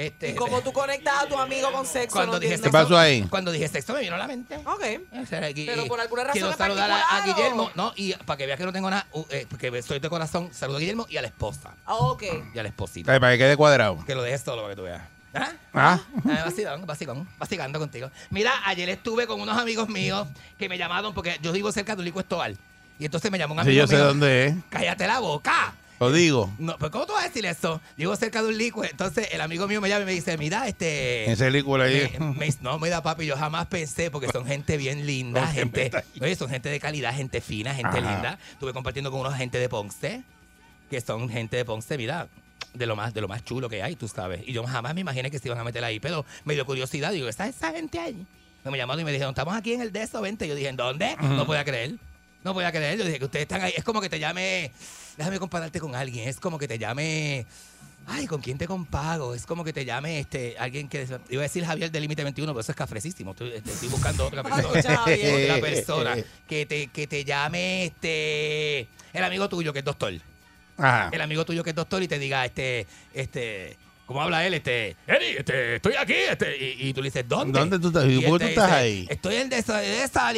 Este, 0.00 0.30
¿Y 0.30 0.34
cómo 0.34 0.60
tú 0.62 0.72
conectas 0.72 1.24
a 1.24 1.26
tu 1.26 1.38
amigo 1.38 1.70
con 1.72 1.84
sexo? 1.84 2.14
cuando 2.16 2.32
No 2.34 2.40
dije. 2.40 2.58
¿Qué 2.60 2.70
pasó 2.70 2.96
ahí? 2.98 3.22
Cuando 3.28 3.52
dije 3.52 3.68
sexo 3.68 3.92
me 3.92 4.00
vino 4.00 4.14
a 4.14 4.18
la 4.18 4.26
mente. 4.26 4.56
Ok. 4.56 4.80
Pero 5.28 5.54
Pero 5.54 5.86
por 5.86 6.00
alguna 6.00 6.24
razón 6.24 6.32
Quiero 6.40 6.56
saludar 6.56 6.90
a, 6.90 7.20
¿o? 7.20 7.24
Guillermo, 7.26 7.70
¿no? 7.74 7.92
Y 7.96 8.14
para 8.14 8.36
que 8.38 8.46
vea 8.46 8.56
que 8.56 8.64
no 8.64 8.72
tengo 8.72 8.88
nada, 8.88 9.06
uh, 9.12 9.24
eh, 9.30 9.46
porque 9.50 9.82
soy 9.82 9.98
de 9.98 10.08
corazón, 10.08 10.48
saludo 10.52 10.78
a 10.78 10.80
Guillermo 10.80 11.06
y 11.08 11.16
a 11.18 11.22
la 11.22 11.28
esposa. 11.28 11.74
Ah, 11.84 11.96
Ok. 11.96 12.22
Y 12.54 12.58
a 12.58 12.62
la 12.62 12.68
esposita. 12.70 13.12
Ay, 13.12 13.20
Para 13.20 13.32
que 13.32 13.38
quede 13.38 13.56
cuadrado. 13.56 14.02
Que 14.06 14.14
lo 14.14 14.22
dejes 14.22 14.40
solo 14.40 14.62
para 14.62 14.74
que 14.74 14.76
tú 14.76 14.82
veas. 14.84 15.02
¿Ah? 15.34 15.52
Ah. 15.74 16.00
Ah, 16.28 16.42
vacilón, 16.46 16.86
vacilón, 16.86 17.28
vacilando 17.38 17.78
contigo. 17.78 18.10
Mira, 18.30 18.52
ayer 18.64 18.88
estuve 18.88 19.26
con 19.26 19.40
unos 19.40 19.56
amigos 19.58 19.88
míos 19.88 20.26
que 20.58 20.68
me 20.68 20.76
llamaron 20.76 21.14
porque 21.14 21.38
yo 21.42 21.52
vivo 21.52 21.70
cerca 21.70 21.94
de 21.94 22.02
Ulico 22.02 22.20
Estoval. 22.20 22.56
Y 22.98 23.04
entonces 23.04 23.30
me 23.30 23.38
llamó 23.38 23.54
un 23.54 23.60
amigo 23.60 23.72
Sí, 23.72 23.78
yo 23.78 23.86
sé 23.86 23.96
mío. 23.96 24.06
dónde 24.06 24.46
es. 24.46 24.54
Cállate 24.68 25.06
la 25.06 25.20
boca. 25.20 25.74
Lo 26.00 26.10
digo. 26.10 26.50
No, 26.58 26.78
pues 26.78 26.90
¿cómo 26.90 27.04
tú 27.06 27.12
vas 27.12 27.24
a 27.24 27.28
decir 27.28 27.44
eso? 27.44 27.80
Vivo 27.96 28.16
cerca 28.16 28.42
de 28.42 28.48
un 28.48 28.56
licue. 28.56 28.88
Entonces 28.90 29.28
el 29.32 29.40
amigo 29.42 29.68
mío 29.68 29.80
me 29.82 29.88
llama 29.90 30.02
y 30.02 30.06
me 30.06 30.12
dice, 30.12 30.38
mira, 30.38 30.66
este... 30.66 31.30
Esa 31.30 31.44
película 31.44 31.84
ahí. 31.84 32.10
Me- 32.18 32.32
me- 32.46 32.54
no, 32.62 32.78
mira, 32.78 33.02
papi, 33.02 33.26
yo 33.26 33.36
jamás 33.36 33.66
pensé, 33.66 34.10
porque 34.10 34.28
son 34.32 34.46
gente 34.46 34.78
bien 34.78 35.06
linda, 35.06 35.46
gente, 35.52 35.90
oye, 36.20 36.34
son 36.36 36.48
gente 36.48 36.70
de 36.70 36.80
calidad, 36.80 37.14
gente 37.14 37.42
fina, 37.42 37.74
gente 37.74 37.98
Ajá. 37.98 38.00
linda. 38.00 38.38
Estuve 38.52 38.72
compartiendo 38.72 39.10
con 39.10 39.20
unos 39.20 39.34
gente 39.34 39.58
de 39.58 39.68
Ponce, 39.68 40.22
que 40.88 41.00
son 41.02 41.28
gente 41.28 41.58
de 41.58 41.64
Ponce, 41.66 41.98
mira, 41.98 42.28
de 42.72 42.86
lo 42.86 42.96
más, 42.96 43.12
de 43.12 43.20
lo 43.20 43.28
más 43.28 43.44
chulo 43.44 43.68
que 43.68 43.82
hay, 43.82 43.94
tú 43.94 44.08
sabes. 44.08 44.40
Y 44.46 44.52
yo 44.54 44.64
jamás 44.64 44.94
me 44.94 45.02
imaginé 45.02 45.30
que 45.30 45.38
se 45.38 45.48
iban 45.48 45.58
a 45.58 45.64
meter 45.64 45.84
ahí, 45.84 46.00
pero 46.00 46.24
me 46.44 46.54
dio 46.54 46.64
curiosidad, 46.64 47.12
digo, 47.12 47.28
¿está 47.28 47.46
esa 47.46 47.72
gente 47.72 47.98
ahí? 47.98 48.26
Me 48.64 48.78
llamaron 48.78 49.00
y 49.02 49.04
me 49.04 49.12
dijeron, 49.12 49.32
estamos 49.32 49.54
aquí 49.54 49.74
en 49.74 49.82
el 49.82 49.92
de 49.92 50.02
eso 50.02 50.20
20. 50.22 50.48
Yo 50.48 50.54
dije, 50.54 50.68
¿en 50.68 50.76
dónde? 50.76 51.16
No 51.20 51.44
podía 51.46 51.64
creer. 51.64 51.96
No 52.44 52.52
podía 52.54 52.70
creer. 52.72 52.98
Yo 52.98 53.04
dije 53.04 53.18
que 53.18 53.24
ustedes 53.24 53.42
están 53.44 53.62
ahí. 53.62 53.72
Es 53.76 53.84
como 53.84 54.00
que 54.02 54.08
te 54.10 54.18
llame. 54.18 54.70
Déjame 55.20 55.38
compararte 55.38 55.78
con 55.80 55.94
alguien. 55.94 56.26
Es 56.26 56.40
como 56.40 56.58
que 56.58 56.66
te 56.66 56.78
llame. 56.78 57.44
Ay, 58.06 58.26
¿con 58.26 58.40
quién 58.40 58.56
te 58.56 58.66
compago? 58.66 59.34
Es 59.34 59.44
como 59.44 59.62
que 59.64 59.74
te 59.74 59.84
llame 59.84 60.18
este 60.18 60.56
alguien 60.58 60.88
que. 60.88 61.06
Iba 61.28 61.42
a 61.42 61.42
decir 61.42 61.62
Javier 61.62 61.90
del 61.90 62.00
Límite 62.00 62.24
21, 62.24 62.50
pero 62.54 62.60
eso 62.62 62.72
es 62.72 62.76
cafrecísimo. 62.76 63.32
Estoy, 63.32 63.52
este, 63.52 63.70
estoy 63.70 63.90
buscando 63.90 64.26
otra 64.26 64.42
persona. 64.42 64.70
Otra 65.02 65.60
persona. 65.60 66.16
Que 66.48 66.64
te, 66.64 66.86
que 66.86 67.06
te 67.06 67.26
llame 67.26 67.84
este. 67.84 68.88
El 69.12 69.22
amigo 69.22 69.46
tuyo 69.50 69.74
que 69.74 69.80
es 69.80 69.84
doctor. 69.84 70.14
Ajá. 70.78 71.10
El 71.12 71.20
amigo 71.20 71.44
tuyo 71.44 71.62
que 71.62 71.70
es 71.70 71.76
doctor 71.76 72.02
y 72.02 72.08
te 72.08 72.18
diga, 72.18 72.46
este. 72.46 72.86
Este. 73.12 73.76
¿Cómo 74.10 74.22
habla 74.22 74.44
él? 74.44 74.54
Este, 74.54 74.96
Eri, 75.06 75.36
este, 75.38 75.76
estoy 75.76 75.94
aquí, 75.94 76.14
este, 76.14 76.56
y, 76.56 76.88
y 76.88 76.92
tú 76.92 77.00
le 77.00 77.10
dices, 77.10 77.28
¿dónde? 77.28 77.56
¿Dónde 77.56 77.78
tú 77.78 77.86
estás? 77.86 78.06
¿Y 78.06 78.18
por 78.22 78.40
qué 78.40 78.46
te 78.46 78.54
tú 78.54 78.60
estás 78.60 78.66
dice, 78.66 78.76
ahí? 78.80 79.06
Estoy 79.08 79.36
en 79.36 79.48
de 79.48 79.58
esa, 79.58 79.78
de 79.78 80.02
esa. 80.02 80.32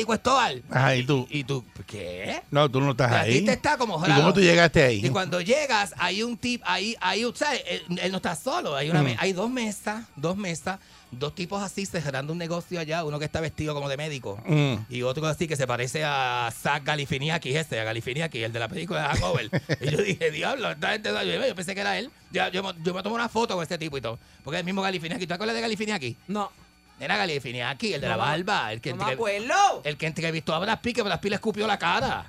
Ajá, 0.71 0.95
¿y 0.95 1.05
tú? 1.05 1.27
Y 1.31 1.43
tú, 1.45 1.65
¿qué? 1.87 2.43
No, 2.51 2.71
tú 2.71 2.83
no 2.83 2.91
estás 2.91 3.09
ti 3.25 3.31
ahí. 3.31 3.45
te 3.47 3.53
está 3.53 3.79
como 3.79 3.99
¿Y 4.07 4.13
cómo 4.13 4.35
tú 4.35 4.41
llegaste 4.41 4.83
ahí? 4.83 5.07
Y 5.07 5.09
cuando 5.09 5.41
llegas, 5.41 5.95
hay 5.97 6.23
un 6.23 6.37
tip, 6.37 6.61
ahí, 6.67 6.95
hay, 7.01 7.25
¿sabes? 7.35 7.63
Él, 7.67 7.83
él 7.99 8.11
no 8.11 8.19
está 8.19 8.37
solo, 8.37 8.77
hay, 8.77 8.91
una, 8.91 9.03
Mm. 9.03 9.17
hay 9.17 9.33
dos 9.33 9.49
mesas, 9.49 10.05
dos 10.17 10.37
mesas, 10.37 10.79
dos 11.13 11.35
tipos 11.35 11.63
así 11.63 11.87
cerrando 11.87 12.33
un 12.33 12.39
negocio 12.39 12.81
allá, 12.81 13.05
uno 13.05 13.19
que 13.19 13.25
está 13.27 13.41
vestido 13.41 13.75
como 13.75 13.89
de 13.89 13.97
médico. 13.97 14.43
Mm. 14.47 14.75
Y 14.91 15.03
otro 15.03 15.27
así 15.27 15.47
que 15.47 15.57
se 15.57 15.67
parece 15.67 16.03
a 16.05 16.51
Zach 16.53 16.83
Galifiniaki, 16.85 17.55
ese, 17.57 17.79
a 17.79 17.85
Galifiniaki, 17.85 18.43
el 18.43 18.53
de 18.53 18.59
la 18.59 18.69
película 18.69 19.03
de 19.03 19.09
Hangover. 19.09 19.51
y 19.81 19.91
yo 19.91 19.99
dije, 20.03 20.31
diablo, 20.31 20.71
esta 20.73 20.91
gente, 20.93 21.11
yo, 21.11 21.47
yo 21.47 21.55
pensé 21.55 21.75
que 21.75 21.81
era 21.83 21.99
él. 21.99 22.11
Yo, 22.33 22.49
yo, 22.49 22.63
me- 22.63 22.75
yo 22.83 22.95
me 22.95 23.03
tomo 23.03 23.15
una 23.15 23.29
foto 23.29 23.55
con 23.55 23.63
ese 23.63 23.79
tipo 23.79 23.97
y 23.97 24.01
todo. 24.01 24.19
Porque 24.43 24.57
es 24.57 24.61
el 24.61 24.67
mismo 24.67 24.83
Galifiniaki. 24.83 25.27
¿Tú 25.27 25.35
acuerdas 25.35 25.55
de 25.55 25.61
Galifiniaki? 25.63 26.17
No. 26.29 26.51
Era 27.03 27.17
Galifiniaki, 27.17 27.95
el 27.95 28.01
de 28.01 28.09
la 28.09 28.17
barba. 28.17 28.73
El 28.73 28.81
que, 28.81 28.91
No 28.91 28.97
me 28.99 29.05
que- 29.07 29.13
acuerdo. 29.15 29.83
el 29.85 29.97
que 29.97 30.07
entrevistó 30.07 30.55
a 30.55 30.59
Brad 30.61 30.79
Pitt, 30.81 30.97
que 30.97 31.03
Brad 31.03 31.21
Pitt 31.21 31.31
le 31.31 31.35
escupió 31.37 31.67
la 31.67 31.79
cara. 31.79 32.27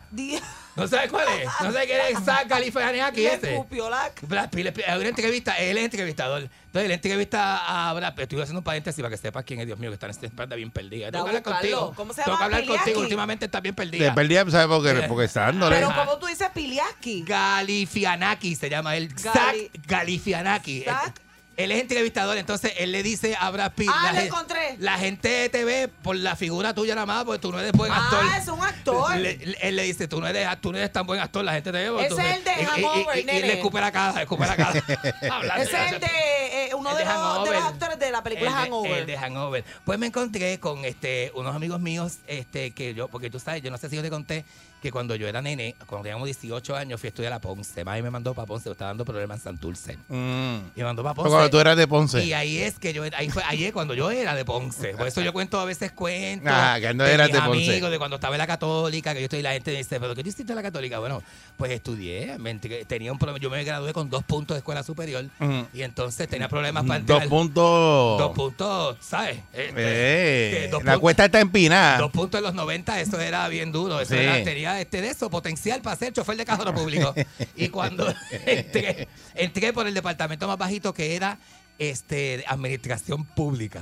¿No 0.76 0.88
sabes 0.88 1.12
cuál 1.12 1.28
es? 1.40 1.46
¿No 1.62 1.72
sabes 1.72 1.86
quién 1.86 2.00
es 2.10 2.26
Zach 2.26 2.48
Galifiniaki 2.48 3.22
Le 3.22 3.34
ese? 3.36 3.52
escupió 3.54 3.90
la- 3.92 4.12
Brad 4.24 4.50
Pitt, 4.50 4.66
le- 4.76 4.86
hay 4.88 5.00
una 5.00 5.10
entrevista, 5.10 5.54
él 5.60 5.78
es 5.78 5.78
el 5.78 5.86
entrevistador. 5.86 6.42
Entonces, 6.42 6.86
él 6.86 6.92
entrevista 6.92 7.90
a 7.90 7.94
Brad 7.94 8.16
Pitt. 8.16 8.24
Estoy 8.24 8.42
haciendo 8.42 8.62
un 8.62 8.64
paréntesis 8.64 9.00
para 9.00 9.12
que 9.12 9.18
sepas 9.22 9.44
quién 9.46 9.60
es, 9.60 9.68
Dios 9.68 9.78
mío, 9.78 9.92
que 9.92 9.94
está 9.94 10.08
en 10.08 10.12
esta 10.12 10.26
espalda 10.26 10.56
bien 10.56 10.72
perdida. 10.72 11.12
Tengo 11.12 11.26
que 11.26 11.30
hablar 11.30 11.44
buscarlo. 11.44 11.60
contigo. 11.80 11.94
¿Cómo 11.96 12.14
se 12.14 12.24
Tengo 12.24 12.36
llama? 12.36 12.40
que 12.40 12.44
hablar 12.46 12.62
Piliaki. 12.62 12.78
contigo. 12.80 13.00
Últimamente 13.02 13.46
está 13.46 13.60
bien 13.62 13.76
Te 13.76 13.84
perdida. 13.84 14.16
perdí, 14.16 14.36
¿sabes 14.52 14.66
por 14.68 14.84
qué? 14.84 15.08
Porque 15.08 15.26
está 15.26 15.42
dándole. 15.42 15.76
Pero 15.76 15.94
como 15.94 16.18
tú 16.18 16.26
dices 16.26 16.50
Piliaski. 16.52 17.24
Galifianaki 17.28 18.56
se 18.56 18.70
llama 18.72 18.96
él. 18.96 19.10
Zach 19.16 19.36
Gali- 19.36 19.70
Galifianaki. 19.86 20.82
Zach. 20.82 21.14
Él 21.56 21.72
es 21.72 21.82
entrevistador, 21.82 22.36
entonces 22.38 22.74
él 22.78 22.92
le 22.92 23.04
dice 23.04 23.36
a 23.40 23.52
Brad 23.52 23.74
Pitt. 23.74 23.90
Ah, 23.94 24.12
la 24.12 24.22
lo 24.22 24.26
encontré. 24.26 24.76
La 24.80 24.98
gente 24.98 25.50
te 25.50 25.64
ve 25.64 25.88
por 25.88 26.16
la 26.16 26.36
figura 26.36 26.74
tuya 26.74 26.96
nada 26.96 27.06
más, 27.06 27.26
porque 27.26 27.40
tú 27.40 27.52
no 27.52 27.60
eres 27.60 27.74
buen 27.74 27.92
actor. 27.92 28.20
Ah, 28.24 28.38
es 28.42 28.48
un 28.48 28.60
actor. 28.64 29.16
Le- 29.18 29.38
le- 29.38 29.58
él 29.62 29.76
le 29.76 29.84
dice, 29.84 30.08
tú 30.08 30.20
no, 30.20 30.28
eres, 30.28 30.48
tú 30.62 30.72
no 30.72 30.80
eres 30.80 30.92
tan 30.92 31.06
buen 31.06 31.20
actor, 31.20 31.44
la 31.46 31.54
gente 31.54 31.72
te 31.72 31.78
ve. 31.78 31.90
porque 31.92 32.06
Ese 32.08 32.16
tú- 32.16 32.22
es 32.22 32.38
el 32.38 32.44
de 32.44 32.52
y- 32.52 32.62
y- 32.62 32.66
Hangover, 32.66 33.18
y- 33.18 33.22
y, 33.22 33.24
le 33.42 33.54
escupe 33.54 33.80
la 33.82 33.92
cara, 33.92 34.14
le 34.16 34.22
escupe 34.24 34.48
la 34.48 34.56
cara. 34.56 34.72
Ese 35.62 35.86
es 35.86 35.92
el 35.94 36.00
de 36.00 36.08
eh, 36.08 36.70
uno 36.76 36.90
El 36.92 36.98
de, 36.98 37.04
de 37.04 37.10
los, 37.10 37.14
de 37.14 37.22
Hangover. 37.30 37.54
los 37.60 37.64
actores 37.66 38.00
de 38.00 38.12
la 38.12 38.24
película 38.24 38.50
el 38.50 38.56
de, 38.56 38.62
Hangover. 38.62 38.98
el 39.00 39.06
de 39.06 39.18
Hangover. 39.18 39.66
Pues 39.86 40.00
me 40.00 40.08
encontré 40.08 40.60
con 40.60 40.86
este 40.86 41.32
unos 41.36 41.56
amigos 41.56 41.80
míos, 41.80 42.18
este, 42.26 42.72
que 42.72 42.94
yo, 42.96 43.08
porque 43.10 43.30
tú 43.30 43.40
sabes, 43.40 43.62
yo 43.62 43.70
no 43.70 43.78
sé 43.78 43.90
si 43.90 43.96
yo 43.96 44.02
te 44.02 44.10
conté 44.10 44.44
que 44.84 44.92
cuando 44.92 45.16
yo 45.16 45.30
era 45.30 45.42
nene, 45.42 45.76
cuando 45.88 46.04
teníamos 46.04 46.26
18 46.26 46.76
años, 46.76 47.00
fui 47.00 47.08
a 47.08 47.10
estudiar 47.10 47.32
a 47.32 47.40
Ponce. 47.40 47.86
Mami 47.86 48.02
me 48.02 48.10
mandó 48.12 48.34
para 48.34 48.46
Ponce, 48.46 48.68
me 48.68 48.74
estaba 48.74 48.90
dando 48.90 49.06
problemas 49.06 49.38
en 49.40 49.44
Santurce. 49.46 49.98
Mm. 50.10 50.56
Y 50.76 50.80
me 50.80 50.84
mandó 50.84 51.04
para 51.04 51.16
Ponce. 51.16 51.30
cuando 51.30 51.50
tú 51.50 51.58
eras 51.58 51.78
de 51.78 51.88
Ponce. 51.88 52.22
Y 52.26 52.34
ahí 52.34 52.58
es 52.58 52.78
que 52.80 52.92
yo, 52.92 53.04
ahí 53.16 53.30
fue, 53.30 53.42
ahí 53.46 53.64
es 53.64 53.72
cuando 53.72 53.94
yo 53.94 54.12
era 54.12 54.36
de 54.36 54.44
Ponce. 54.44 54.90
Por 54.96 55.08
eso 55.08 55.22
yo 55.22 55.32
cuento 55.32 55.58
a 55.58 55.64
veces 55.64 55.94
cuentos. 55.94 56.52
Ah, 56.54 56.78
que 56.82 56.94
no 56.94 57.06
de 57.06 57.14
eras 57.14 57.28
mis 57.30 57.34
de 57.36 57.42
Ponce. 57.48 57.70
amigos, 57.72 57.92
de 57.92 57.98
cuando 57.98 58.16
estaba 58.18 58.36
en 58.36 58.40
la 58.40 58.48
católica, 58.48 59.14
que 59.14 59.22
yo 59.22 59.24
estoy 59.24 59.40
y 59.40 59.44
la 59.44 59.54
gente 59.54 59.72
dice, 59.72 60.02
¿pero 60.02 60.14
qué 60.16 60.22
tú 60.22 60.28
hiciste 60.30 60.52
en 60.52 60.58
la 60.58 60.64
católica? 60.64 61.00
Bueno, 61.00 61.24
pues 61.56 61.72
estudié, 61.72 62.38
me 62.38 62.54
tenía 62.56 63.12
un 63.14 63.18
problema, 63.18 63.40
yo 63.40 63.50
me 63.50 63.64
gradué 63.64 63.94
con 63.94 64.10
dos 64.10 64.26
puntos 64.26 64.56
de 64.56 64.60
escuela 64.60 64.84
superior 64.84 65.24
Ujú. 65.40 65.66
y 65.74 65.82
entonces 65.84 66.28
tenía 66.28 66.50
problemas 66.50 66.84
para 66.86 67.00
Dos 67.00 67.22
entrar. 67.22 67.30
puntos. 67.30 68.20
Dos 68.20 68.32
puntos, 68.36 68.98
¿sabes? 69.00 69.38
Este, 69.54 70.66
Eh, 70.66 70.68
dos 70.70 70.84
la 70.84 70.94
puntos- 70.94 71.00
cuesta 71.02 71.26
está 71.26 71.40
empinada. 71.40 72.00
Dos 72.00 72.12
puntos 72.12 72.38
en 72.40 72.44
los 72.44 72.54
90, 72.54 73.00
eso 73.00 73.20
era 73.22 73.48
bien 73.48 73.72
duro. 73.72 74.00
Eso 74.02 74.14
Sí. 74.14 74.20
era- 74.20 74.44
tenía 74.44 74.73
este 74.82 75.02
de 75.02 75.10
eso, 75.10 75.30
potencial 75.30 75.82
para 75.82 75.96
ser 75.96 76.14
chofer 76.14 76.38
de 76.38 76.46
cajero 76.46 76.74
público. 76.74 77.14
y 77.56 77.70
cuando 77.70 78.14
entré, 78.46 79.08
entré 79.36 79.74
por 79.74 79.88
el 79.88 79.94
departamento 79.94 80.48
más 80.48 80.58
bajito 80.58 80.94
que 80.94 81.16
era 81.16 81.38
este 81.80 82.44
administración 82.48 83.26
pública. 83.26 83.82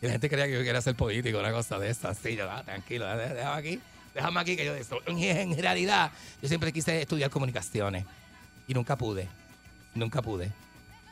Y 0.00 0.06
la 0.06 0.12
gente 0.12 0.28
creía 0.28 0.46
que 0.46 0.52
yo 0.52 0.62
quería 0.62 0.80
ser 0.82 0.94
político, 0.94 1.38
una 1.38 1.52
cosa 1.52 1.78
de 1.78 1.90
esas. 1.90 2.16
Sí, 2.18 2.36
yo, 2.36 2.50
ah, 2.50 2.62
tranquilo, 2.64 3.06
dé- 3.16 3.34
déjame 3.34 3.58
aquí, 3.58 3.80
déjame 4.14 4.40
aquí 4.40 4.56
que 4.56 4.64
yo 4.64 4.74
de 4.74 4.80
eso. 4.80 4.98
En 5.06 5.56
realidad, 5.56 6.12
yo 6.42 6.48
siempre 6.48 6.72
quise 6.72 7.00
estudiar 7.02 7.30
comunicaciones 7.30 8.04
y 8.66 8.74
nunca 8.74 8.96
pude. 8.96 9.28
Nunca 9.94 10.20
pude. 10.22 10.50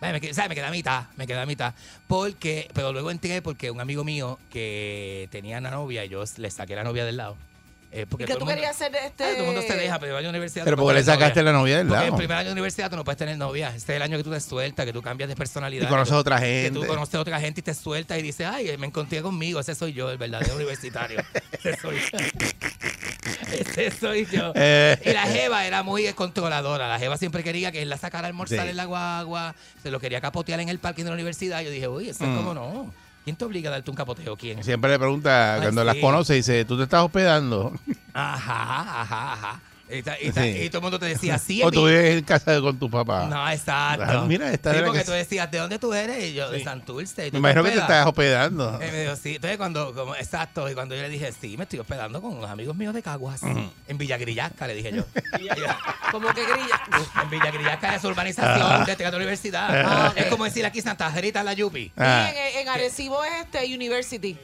Me 0.01 0.21
quedé, 0.21 0.35
¿sabes? 0.35 0.49
Me 0.49 0.55
quedé 0.57 0.65
a 0.67 0.71
mitad, 0.73 1.05
me 1.17 1.29
quedé 1.29 1.39
a 1.39 1.47
mitad. 1.47 1.75
Porque, 2.09 2.69
pero 2.75 2.93
luego 2.93 3.13
entré 3.13 3.41
porque 3.41 3.71
un 3.71 3.81
amigo 3.81 4.03
mío 4.03 4.39
que 4.51 5.29
tenía 5.31 5.59
una 5.59 5.71
novia, 5.71 6.05
yo 6.05 6.25
le 6.39 6.51
saqué 6.51 6.75
la 6.75 6.83
novia 6.83 7.05
del 7.05 7.17
lado. 7.19 7.37
Eh, 7.95 8.07
porque 8.09 8.25
¿Y 8.25 8.27
que 8.27 8.33
tú 8.33 8.39
mundo- 8.41 8.55
querías 8.55 8.75
ser 8.75 8.95
este? 8.97 9.23
Ay, 9.25 9.33
todo 9.35 9.41
el 9.41 9.47
mundo 9.53 9.61
se 9.61 9.77
deja, 9.77 9.99
pero 9.99 10.13
el 10.13 10.19
año 10.19 10.25
de 10.25 10.31
universidad. 10.31 10.65
Pero 10.65 10.79
porque 10.79 10.95
le 10.95 11.05
sacaste 11.05 11.43
la 11.43 11.53
novia 11.53 11.77
del 11.77 11.89
Porque 11.89 11.99
en 12.01 12.05
lado. 12.07 12.17
el 12.17 12.19
primer 12.19 12.39
año 12.39 12.47
de 12.47 12.53
universidad 12.53 12.89
tú 12.89 12.97
no 12.97 13.05
puedes 13.05 13.19
tener 13.19 13.37
novia. 13.37 13.69
Este 13.77 13.93
es 13.93 13.97
el 13.97 14.03
año 14.03 14.17
que 14.17 14.25
tú 14.25 14.31
te 14.31 14.41
sueltas, 14.41 14.87
que 14.87 14.95
tú 14.95 15.03
cambias 15.03 15.29
de 15.29 15.37
personalidad. 15.37 15.85
Y 15.85 15.89
conoces 15.89 16.09
que 16.09 16.15
tú- 16.15 16.21
otra 16.21 16.41
Que 16.41 16.63
gente. 16.65 16.81
tú 16.81 16.87
conoces 16.87 17.15
a 17.17 17.21
otra 17.21 17.39
gente 17.39 17.61
y 17.61 17.63
te 17.63 17.75
sueltas 17.75 18.19
y 18.19 18.23
dices, 18.23 18.47
ay, 18.51 18.75
me 18.79 18.87
encontré 18.87 19.21
conmigo, 19.21 19.61
ese 19.61 19.75
soy 19.75 19.93
yo, 19.93 20.11
el 20.11 20.17
verdadero 20.17 20.57
universitario. 20.57 21.23
Ese 21.63 21.77
soy 21.81 21.97
yo. 22.11 22.19
Ese 23.53 23.91
soy 23.91 24.27
yo. 24.33 24.53
Eh. 24.55 24.99
Y 25.05 25.11
la 25.13 25.23
Jeva 25.27 25.67
era 25.67 25.83
muy 25.83 26.11
controladora. 26.15 26.89
La 26.89 26.99
Jeva 26.99 27.17
siempre 27.19 27.45
quería 27.45 27.71
que 27.73 27.83
él 27.83 27.89
la 27.91 27.99
sacara 27.99 28.27
a 28.27 28.29
almorzar 28.29 28.63
Sí. 28.65 28.69
en 28.71 28.77
la 28.77 28.85
guagua, 28.87 29.55
se 29.83 29.91
lo 29.91 30.01
quería 30.01 30.21
capotear 30.21 30.61
en 30.61 30.69
el 30.69 30.79
parking 30.79 31.05
de 31.05 31.11
la 31.11 31.15
universidad. 31.15 31.61
Yo 31.61 31.71
dije, 31.71 31.89
uy, 31.89 32.09
eso 32.09 32.25
Mm. 32.25 32.31
es 32.31 32.37
como 32.37 32.55
no. 32.55 32.93
¿Quién 33.25 33.37
te 33.37 33.45
obliga 33.45 33.71
a 33.71 33.73
darte 33.73 33.91
un 33.91 33.97
capoteo? 33.97 34.37
¿Quién? 34.37 34.65
Siempre 34.65 34.91
le 34.91 34.99
pregunta, 34.99 35.59
cuando 35.61 35.85
las 35.85 35.95
sí. 35.95 36.01
conoce, 36.01 36.35
dice, 36.35 36.65
¿tú 36.65 36.77
te 36.77 36.85
estás 36.85 37.03
hospedando? 37.05 37.73
Ajá, 38.15 39.03
ajá, 39.03 39.33
ajá. 39.33 39.61
Y, 39.93 40.03
ta- 40.03 40.17
y 40.21 40.31
ta- 40.33 40.43
Sí. 40.43 40.49
y 40.63 40.69
todo 40.69 40.79
el 40.79 40.83
mundo 40.83 40.99
te 40.99 41.07
decía, 41.07 41.39
sí, 41.39 41.63
¿O 41.63 41.71
tú 41.71 41.87
vives 41.87 42.19
en 42.19 42.25
casa 42.25 42.61
con 42.61 42.79
tu 42.79 42.89
papá? 42.91 43.27
No, 43.27 43.49
exacto. 43.51 44.05
Ah, 44.09 44.25
mira, 44.27 44.51
esta 44.53 44.73
sí, 44.75 44.81
porque 44.85 45.01
que- 45.01 45.05
tú 45.05 45.13
decías, 45.13 45.51
¿de 45.51 45.59
dónde 45.59 45.79
tú 45.79 45.93
eres? 45.95 46.25
Y 46.25 46.35
yo, 46.35 46.51
de. 46.51 46.63
Santurce. 46.65 47.27
¿Y 47.27 47.31
tú 47.31 47.35
Me 47.35 47.39
imagino 47.41 47.63
que 47.65 47.71
te 47.71 47.79
estás 47.79 48.07
hospedando. 48.07 48.79
Me 48.79 48.91
dijo, 49.03 49.17
sí. 49.17 49.35
Entonces, 49.37 49.57
cuando, 49.59 49.95
como, 49.95 50.15
exacto, 50.17 50.71
y 50.71 50.75
cuando 50.75 50.95
yo 50.95 51.03
le 51.03 51.09
dije, 51.09 51.33
sí, 51.39 51.57
me 51.57 51.65
estoy 51.65 51.79
hospedando 51.81 52.21
con 52.23 52.37
unos 52.37 52.51
amigos 52.51 52.77
míos 52.77 52.95
de 52.95 53.03
Caguas, 53.03 53.43
en 53.43 53.99
Villa 53.99 54.17
Grillasca, 54.17 54.67
le 54.67 54.75
dije 54.75 54.93
yo. 54.93 55.05
Como 56.13 56.29
que 56.35 56.43
grilla. 56.45 56.81
en 57.23 57.31
Villa 57.31 57.51
Grillasca 57.51 57.95
es 57.95 58.05
urbanización 58.05 58.85
de 58.85 58.97
Teatro 58.97 59.17
Universidad. 59.19 59.69
Ah. 59.85 60.13
Es 60.15 60.27
como 60.27 60.45
decir 60.45 60.65
aquí 60.67 60.81
Santa 60.81 61.09
Rita 61.11 61.43
la 61.43 61.53
Yupi. 61.55 61.91
Ah. 61.97 62.31
Y 62.33 62.57
en, 62.59 62.63
en 62.63 62.69
Arecibo 62.69 63.25
es 63.25 63.33
este 63.45 63.75
University. 63.75 64.37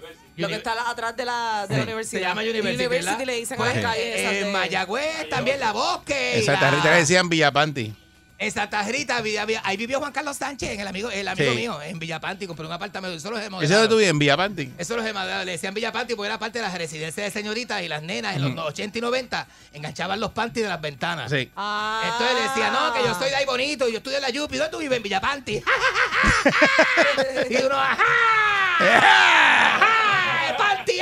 Lo 0.42 0.48
que 0.48 0.54
está 0.54 0.74
la- 0.74 0.88
atrás 0.90 1.16
de 1.16 1.24
la, 1.24 1.66
de 1.68 1.76
la 1.76 1.82
universidad. 1.82 2.20
Se 2.22 2.26
llama 2.28 2.42
University, 2.42 2.86
¿verdad? 2.86 3.20
le 3.24 3.34
dicen 3.34 3.56
Pues, 3.56 3.70
a 3.70 3.74
las 3.74 3.82
calles 3.84 4.16
esas 4.20 4.32
En 4.34 4.44
de- 4.46 4.52
Mayagüez 4.52 5.28
también 5.28 5.60
la 5.60 5.72
Bosque. 5.72 6.38
Esa 6.38 6.58
tarrita 6.58 6.90
le 6.90 6.96
decían 6.98 7.28
Villapanti. 7.28 7.94
En 8.40 8.52
Santa 8.52 8.80
Rita, 8.84 9.20
Villa- 9.20 9.44
Villa- 9.46 9.62
ahí 9.64 9.76
vivió 9.76 9.98
Juan 9.98 10.12
Carlos 10.12 10.36
Sánchez, 10.36 10.70
en 10.70 10.78
el 10.78 10.86
amigo, 10.86 11.10
el 11.10 11.26
amigo 11.26 11.50
Sí. 11.50 11.56
mío, 11.56 11.82
en 11.82 11.98
Villapanti, 11.98 12.46
compró 12.46 12.68
un 12.68 12.72
apartamento. 12.72 13.16
Eso 13.16 13.32
los 13.32 13.40
¿Ese 13.40 13.48
es 13.64 13.70
donde 13.70 13.88
tú 13.88 13.96
vives? 13.96 14.10
¿En 14.10 14.18
Villapanti? 14.20 14.72
Eso 14.78 14.96
los 14.96 15.04
hemos 15.04 15.26
le 15.26 15.44
decían 15.50 15.74
Villapanti 15.74 16.14
porque 16.14 16.28
era 16.28 16.38
parte 16.38 16.60
de 16.60 16.64
las 16.64 16.72
residencias 16.78 17.26
de 17.26 17.32
señoritas 17.32 17.82
y 17.82 17.88
las 17.88 18.00
nenas 18.04 18.36
en 18.36 18.54
los 18.54 18.64
80 18.64 18.96
y 18.96 19.00
90 19.00 19.44
enganchaban 19.72 20.20
los 20.20 20.30
panties 20.30 20.62
de 20.66 20.68
las 20.70 20.80
ventanas. 20.80 21.32
Sí. 21.32 21.50
Ah. 21.56 22.00
Entonces 22.12 22.36
le 22.36 22.42
decía, 22.42 22.70
no, 22.70 22.92
que 22.92 23.00
yo 23.08 23.12
soy 23.18 23.30
de 23.30 23.34
ahí 23.34 23.44
bonito, 23.44 23.88
yo 23.88 23.96
estudio 23.96 24.18
en 24.18 24.22
la 24.22 24.30
Yupi, 24.30 24.56
¿dónde 24.56 24.70
tú 24.70 24.78
vives? 24.78 24.98
En 24.98 25.02
Villapanti. 25.02 25.60
y 27.50 27.56
uno, 27.56 27.74
¡ajá! 27.76 28.04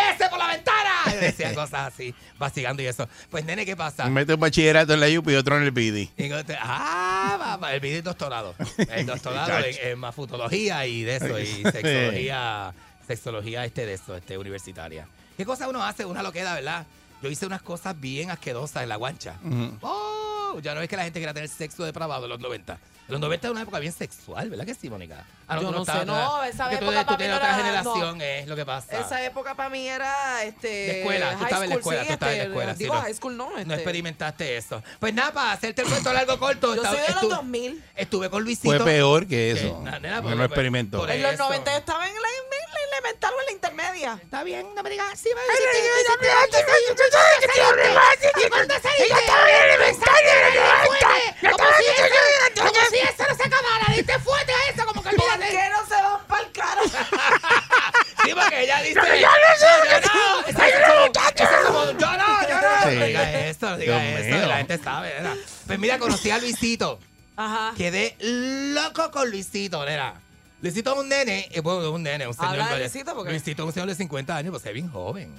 ¡Ajá! 0.07 0.13
¡El 0.13 0.17
panty 0.17 0.23
ese 0.23 0.31
por 0.31 0.39
la 0.39 0.47
ventana! 0.49 0.91
Y 1.17 1.19
decía 1.19 1.55
cosas 1.55 1.93
así, 1.95 2.15
vacilando 2.39 2.83
y 2.83 2.87
eso. 2.87 3.09
Pues, 3.31 3.45
nene, 3.45 3.65
¿qué 3.65 3.77
pasa? 3.77 4.07
Mete 4.11 4.35
un 4.35 4.41
bachillerato 4.41 4.93
en 4.93 5.01
la 5.01 5.07
UP 5.19 5.29
y 5.31 5.35
otro 5.37 5.57
en 5.57 5.63
el. 5.63 5.73
Y 6.17 6.29
te- 6.45 6.59
ah, 6.61 7.37
papá, 7.39 7.75
el 7.75 7.81
video 7.81 7.99
es 7.99 8.05
doctorado. 8.05 8.55
El 8.91 9.07
doctorado 9.07 9.59
en, 9.65 9.89
en 9.89 9.99
mafutología 9.99 10.85
y 10.87 11.03
de 11.05 11.17
eso, 11.17 11.39
y 11.39 11.47
sexología, 11.73 12.75
sexología 13.07 13.65
este 13.65 13.87
de 13.87 13.95
eso, 13.95 14.17
este 14.17 14.37
universitaria. 14.37 15.07
¿Qué 15.37 15.45
cosa 15.45 15.69
uno 15.69 15.83
hace? 15.85 16.05
Una 16.05 16.23
loquera, 16.23 16.55
¿verdad? 16.55 16.87
Yo 17.23 17.31
hice 17.31 17.47
unas 17.47 17.63
cosas 17.63 17.99
bien 17.99 18.31
asquerosas 18.31 18.83
en 18.83 18.89
la 18.91 18.97
guancha. 18.97 19.37
Oh, 19.81 20.06
ya 20.61 20.75
no 20.75 20.81
es 20.83 20.89
que 20.89 20.97
la 20.97 21.05
gente 21.05 21.19
quiera 21.21 21.35
tener 21.35 21.49
sexo 21.49 21.85
depravado 21.85 22.25
en 22.25 22.31
los 22.31 22.41
90. 22.41 22.79
Los 23.09 23.21
90 23.21 23.47
era 23.47 23.53
una 23.53 23.63
época 23.63 23.79
bien 23.79 23.93
sexual, 23.93 24.51
¿verdad 24.51 24.65
que 24.67 24.75
sí, 24.75 24.91
Mónica? 24.91 25.25
Ah, 25.47 25.61
Yo 25.61 25.69
tú 25.69 25.73
no 25.73 25.85
sé, 25.85 26.05
no, 26.05 26.43
esa 26.43 26.65
porque 26.65 26.79
tú, 26.79 26.85
época 26.87 27.01
tú 27.01 27.07
para 27.07 27.11
mí 27.13 27.17
tienes 27.19 27.31
no 27.31 27.37
otra 27.37 27.49
era- 27.49 27.57
generación, 27.57 28.21
es 28.21 28.49
lo 28.49 28.57
que 28.57 28.67
pasa. 28.67 28.99
Esa 29.01 29.25
época 29.25 29.55
para 29.55 29.71
mí 29.71 29.87
era 29.89 30.43
este 30.43 30.67
de 30.67 30.99
escuela, 31.01 31.37
tú 31.37 31.45
estabas 31.45 31.63
en 31.65 31.71
la 31.71 31.75
escuela, 31.77 32.01
sí, 32.03 32.07
tú 32.09 32.13
estabas 32.15 32.33
en 32.35 32.39
la 32.39 32.43
este, 32.45 32.53
escuela. 32.53 32.73
sí, 32.75 32.79
Digo, 32.83 32.95
no. 32.97 33.01
high 33.03 33.15
school 33.15 33.37
no. 33.37 33.51
No 33.51 33.59
este. 33.61 33.75
experimentaste 33.75 34.57
eso. 34.57 34.83
Pues 34.99 35.15
nada, 35.15 35.33
para 35.33 35.53
hacerte 35.53 35.83
el 35.83 35.89
cuento 35.89 36.13
largo 36.13 36.37
corto. 36.41 36.75
Yo 36.75 36.83
estaba- 36.83 36.97
soy 36.97 37.07
de 37.07 37.15
los 37.15 37.23
estu- 37.23 37.29
2000. 37.37 37.85
Estuve 37.95 38.29
con 38.29 38.43
Luisito. 38.43 38.75
Fue 38.75 38.85
peor 38.85 39.23
que 39.23 39.29
Que, 39.29 39.53
eso. 39.53 39.81
na- 39.85 40.01
nena, 40.01 40.17
que 40.17 40.23
por- 40.23 40.37
no 40.37 40.45
experimentó. 40.45 40.99
por 40.99 41.11
En 41.11 41.23
los 41.23 41.35
eso. 41.35 41.45
90 41.45 41.71
yo 41.71 41.79
estaba 41.79 42.09
en 42.09 42.15
la, 42.15 42.29
en 43.31 43.37
la 43.37 43.37
elemental 43.37 43.37
o 43.37 43.41
en 43.41 43.47
la 43.47 43.53
intermedia. 43.53 44.21
Está 44.23 44.43
bien, 44.45 44.75
no 44.75 44.83
me 44.83 44.91
digas 44.91 45.07
90. 45.25 46.57
Como 51.51 51.65
si 51.77 51.85
eso, 51.87 52.05
como 52.57 52.71
si 52.91 52.97
eso 52.99 53.25
no 53.29 53.35
se 53.37 53.43
acabara. 53.45 53.95
Diste 53.95 54.19
fuerte 54.21 54.53
a 54.53 54.73
eso, 54.73 54.87
como 54.87 55.03
que 55.03 55.11
¿Por 55.11 55.21
olvídate. 55.29 55.49
qué 55.51 55.69
no 55.71 55.87
se 55.87 55.95
van 56.03 56.27
para 56.27 56.43
el 56.43 56.53
caro? 56.53 56.83
Sí, 58.25 58.33
porque 58.35 58.61
ella 58.63 58.83
dice. 58.83 58.99
Pero 59.01 59.15
yo 59.15 59.29
no 59.29 59.57
sé 59.57 59.67
lo 59.77 59.83
que 59.85 59.89
yo 59.91 60.01
no, 60.01 60.43
tú- 60.43 60.51
eso 60.51 60.59
Ay, 60.61 60.71
es 60.73 60.81
no, 60.81 60.87
como- 60.95 61.07
muchacho. 61.07 61.45
eso 61.45 61.55
es 61.55 61.65
como, 61.67 61.85
Yo 61.93 61.93
no, 62.17 62.49
yo 62.49 62.61
no. 62.61 62.91
Sí. 62.91 62.97
No 62.97 63.05
digas 63.07 63.35
esto, 63.35 63.71
no 63.71 63.77
digas 63.77 64.03
Dios 64.03 64.21
esto. 64.21 64.37
mío. 64.37 64.47
La 64.49 64.57
gente 64.57 64.79
sabe, 64.79 65.09
¿verdad? 65.11 65.35
Pues 65.67 65.79
mira, 65.79 65.99
conocí 66.01 66.31
a 66.33 66.39
Luisito. 66.39 66.99
Ajá. 67.37 67.73
Quedé 67.77 68.17
loco 68.19 69.11
con 69.13 69.31
Luisito, 69.31 69.85
nena. 69.85 70.21
Luisito 70.63 70.93
es 70.95 70.99
un 70.99 71.09
nene, 71.09 71.49
eh, 71.53 71.61
bueno, 71.61 71.91
un 71.91 72.03
nene, 72.03 72.27
un 72.27 72.35
señor. 72.35 72.53
Habla 72.61 72.75
de. 72.75 72.81
Luisito, 72.81 73.15
porque- 73.15 73.31
Luisito 73.31 73.63
es 73.63 73.67
un 73.67 73.73
señor 73.73 73.89
de 73.89 73.95
50 73.95 74.37
años, 74.37 74.51
pues 74.53 74.65
es 74.67 74.73
bien 74.73 74.89
joven. 74.91 75.35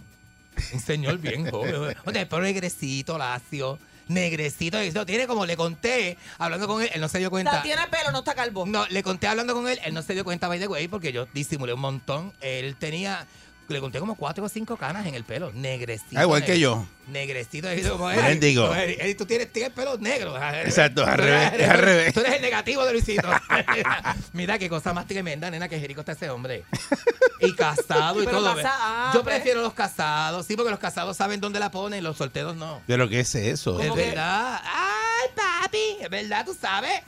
Un 0.73 0.79
señor 0.79 1.17
bien 1.17 1.45
joven. 1.51 1.95
Oye, 2.05 2.19
el 2.21 2.27
pelo 2.27 2.41
negrecito, 2.43 3.17
lacio, 3.17 3.79
negrecito, 4.07 4.77
negrecito. 4.77 5.05
Tiene 5.05 5.27
como 5.27 5.45
le 5.45 5.57
conté, 5.57 6.17
hablando 6.37 6.67
con 6.67 6.81
él, 6.81 6.89
él 6.93 7.01
no 7.01 7.09
se 7.09 7.17
dio 7.19 7.27
O 7.27 7.31
cuenta. 7.31 7.51
sea, 7.51 7.61
tiene 7.63 7.81
pelo, 7.87 8.11
no 8.11 8.19
está 8.19 8.35
calvo. 8.35 8.65
No, 8.65 8.85
le 8.87 9.03
conté 9.03 9.27
hablando 9.27 9.53
con 9.53 9.67
él, 9.67 9.79
él 9.83 9.93
no 9.93 10.01
se 10.01 10.13
dio 10.13 10.23
cuenta, 10.23 10.47
by 10.47 10.59
the 10.59 10.67
way, 10.67 10.87
porque 10.87 11.11
yo 11.11 11.25
disimulé 11.33 11.73
un 11.73 11.79
montón. 11.81 12.31
Él 12.41 12.75
tenía, 12.77 13.25
le 13.67 13.79
conté 13.79 13.99
como 13.99 14.15
cuatro 14.15 14.45
o 14.45 14.49
cinco 14.49 14.77
canas 14.77 15.05
en 15.05 15.15
el 15.15 15.23
pelo, 15.23 15.51
negrecito. 15.53 16.17
Ah, 16.19 16.23
igual 16.23 16.43
que 16.45 16.59
yo. 16.59 16.85
Negrecito, 17.07 17.67
negrecito, 17.67 17.97
como 17.97 18.09
Bien, 18.09 18.25
él. 18.25 18.39
digo. 18.39 18.67
Como 18.67 18.75
él. 18.79 18.97
Él, 18.99 19.15
Tú 19.17 19.25
tienes, 19.25 19.51
tienes 19.51 19.71
pelo 19.71 19.97
negro. 19.97 20.35
Exacto, 20.37 21.05
al 21.05 21.17
revés, 21.17 21.53
eres- 21.53 21.69
al 21.69 21.77
revés. 21.79 22.13
Tú 22.13 22.19
eres 22.21 22.33
el 22.33 22.41
negativo 22.41 22.85
de 22.85 22.93
Luisito. 22.93 23.27
Mira 24.33 24.57
qué 24.59 24.69
cosa 24.69 24.93
más 24.93 25.07
tremenda, 25.07 25.49
nena, 25.51 25.67
que 25.69 25.79
jerico 25.79 26.01
está 26.01 26.11
ese 26.13 26.29
hombre. 26.29 26.63
Y 27.39 27.53
casado 27.53 28.21
y 28.21 28.25
Pero 28.25 28.39
todo. 28.39 28.55
casa- 28.55 28.71
ah, 28.77 29.11
yo 29.13 29.23
prefiero 29.23 29.61
los 29.61 29.73
casados, 29.73 30.45
sí, 30.45 30.55
porque 30.55 30.71
los 30.71 30.79
casados 30.79 31.15
saben 31.17 31.39
dónde 31.39 31.59
la 31.59 31.71
ponen, 31.71 32.03
los 32.03 32.17
solteros 32.17 32.55
no. 32.55 32.81
¿Pero 32.87 33.07
qué 33.07 33.21
es 33.21 33.35
eso? 33.35 33.79
Es 33.79 33.93
verdad. 33.93 34.61
Ay, 34.63 35.29
papi, 35.35 35.97
es 36.01 36.09
verdad, 36.09 36.45
tú 36.45 36.55
sabes. 36.59 37.01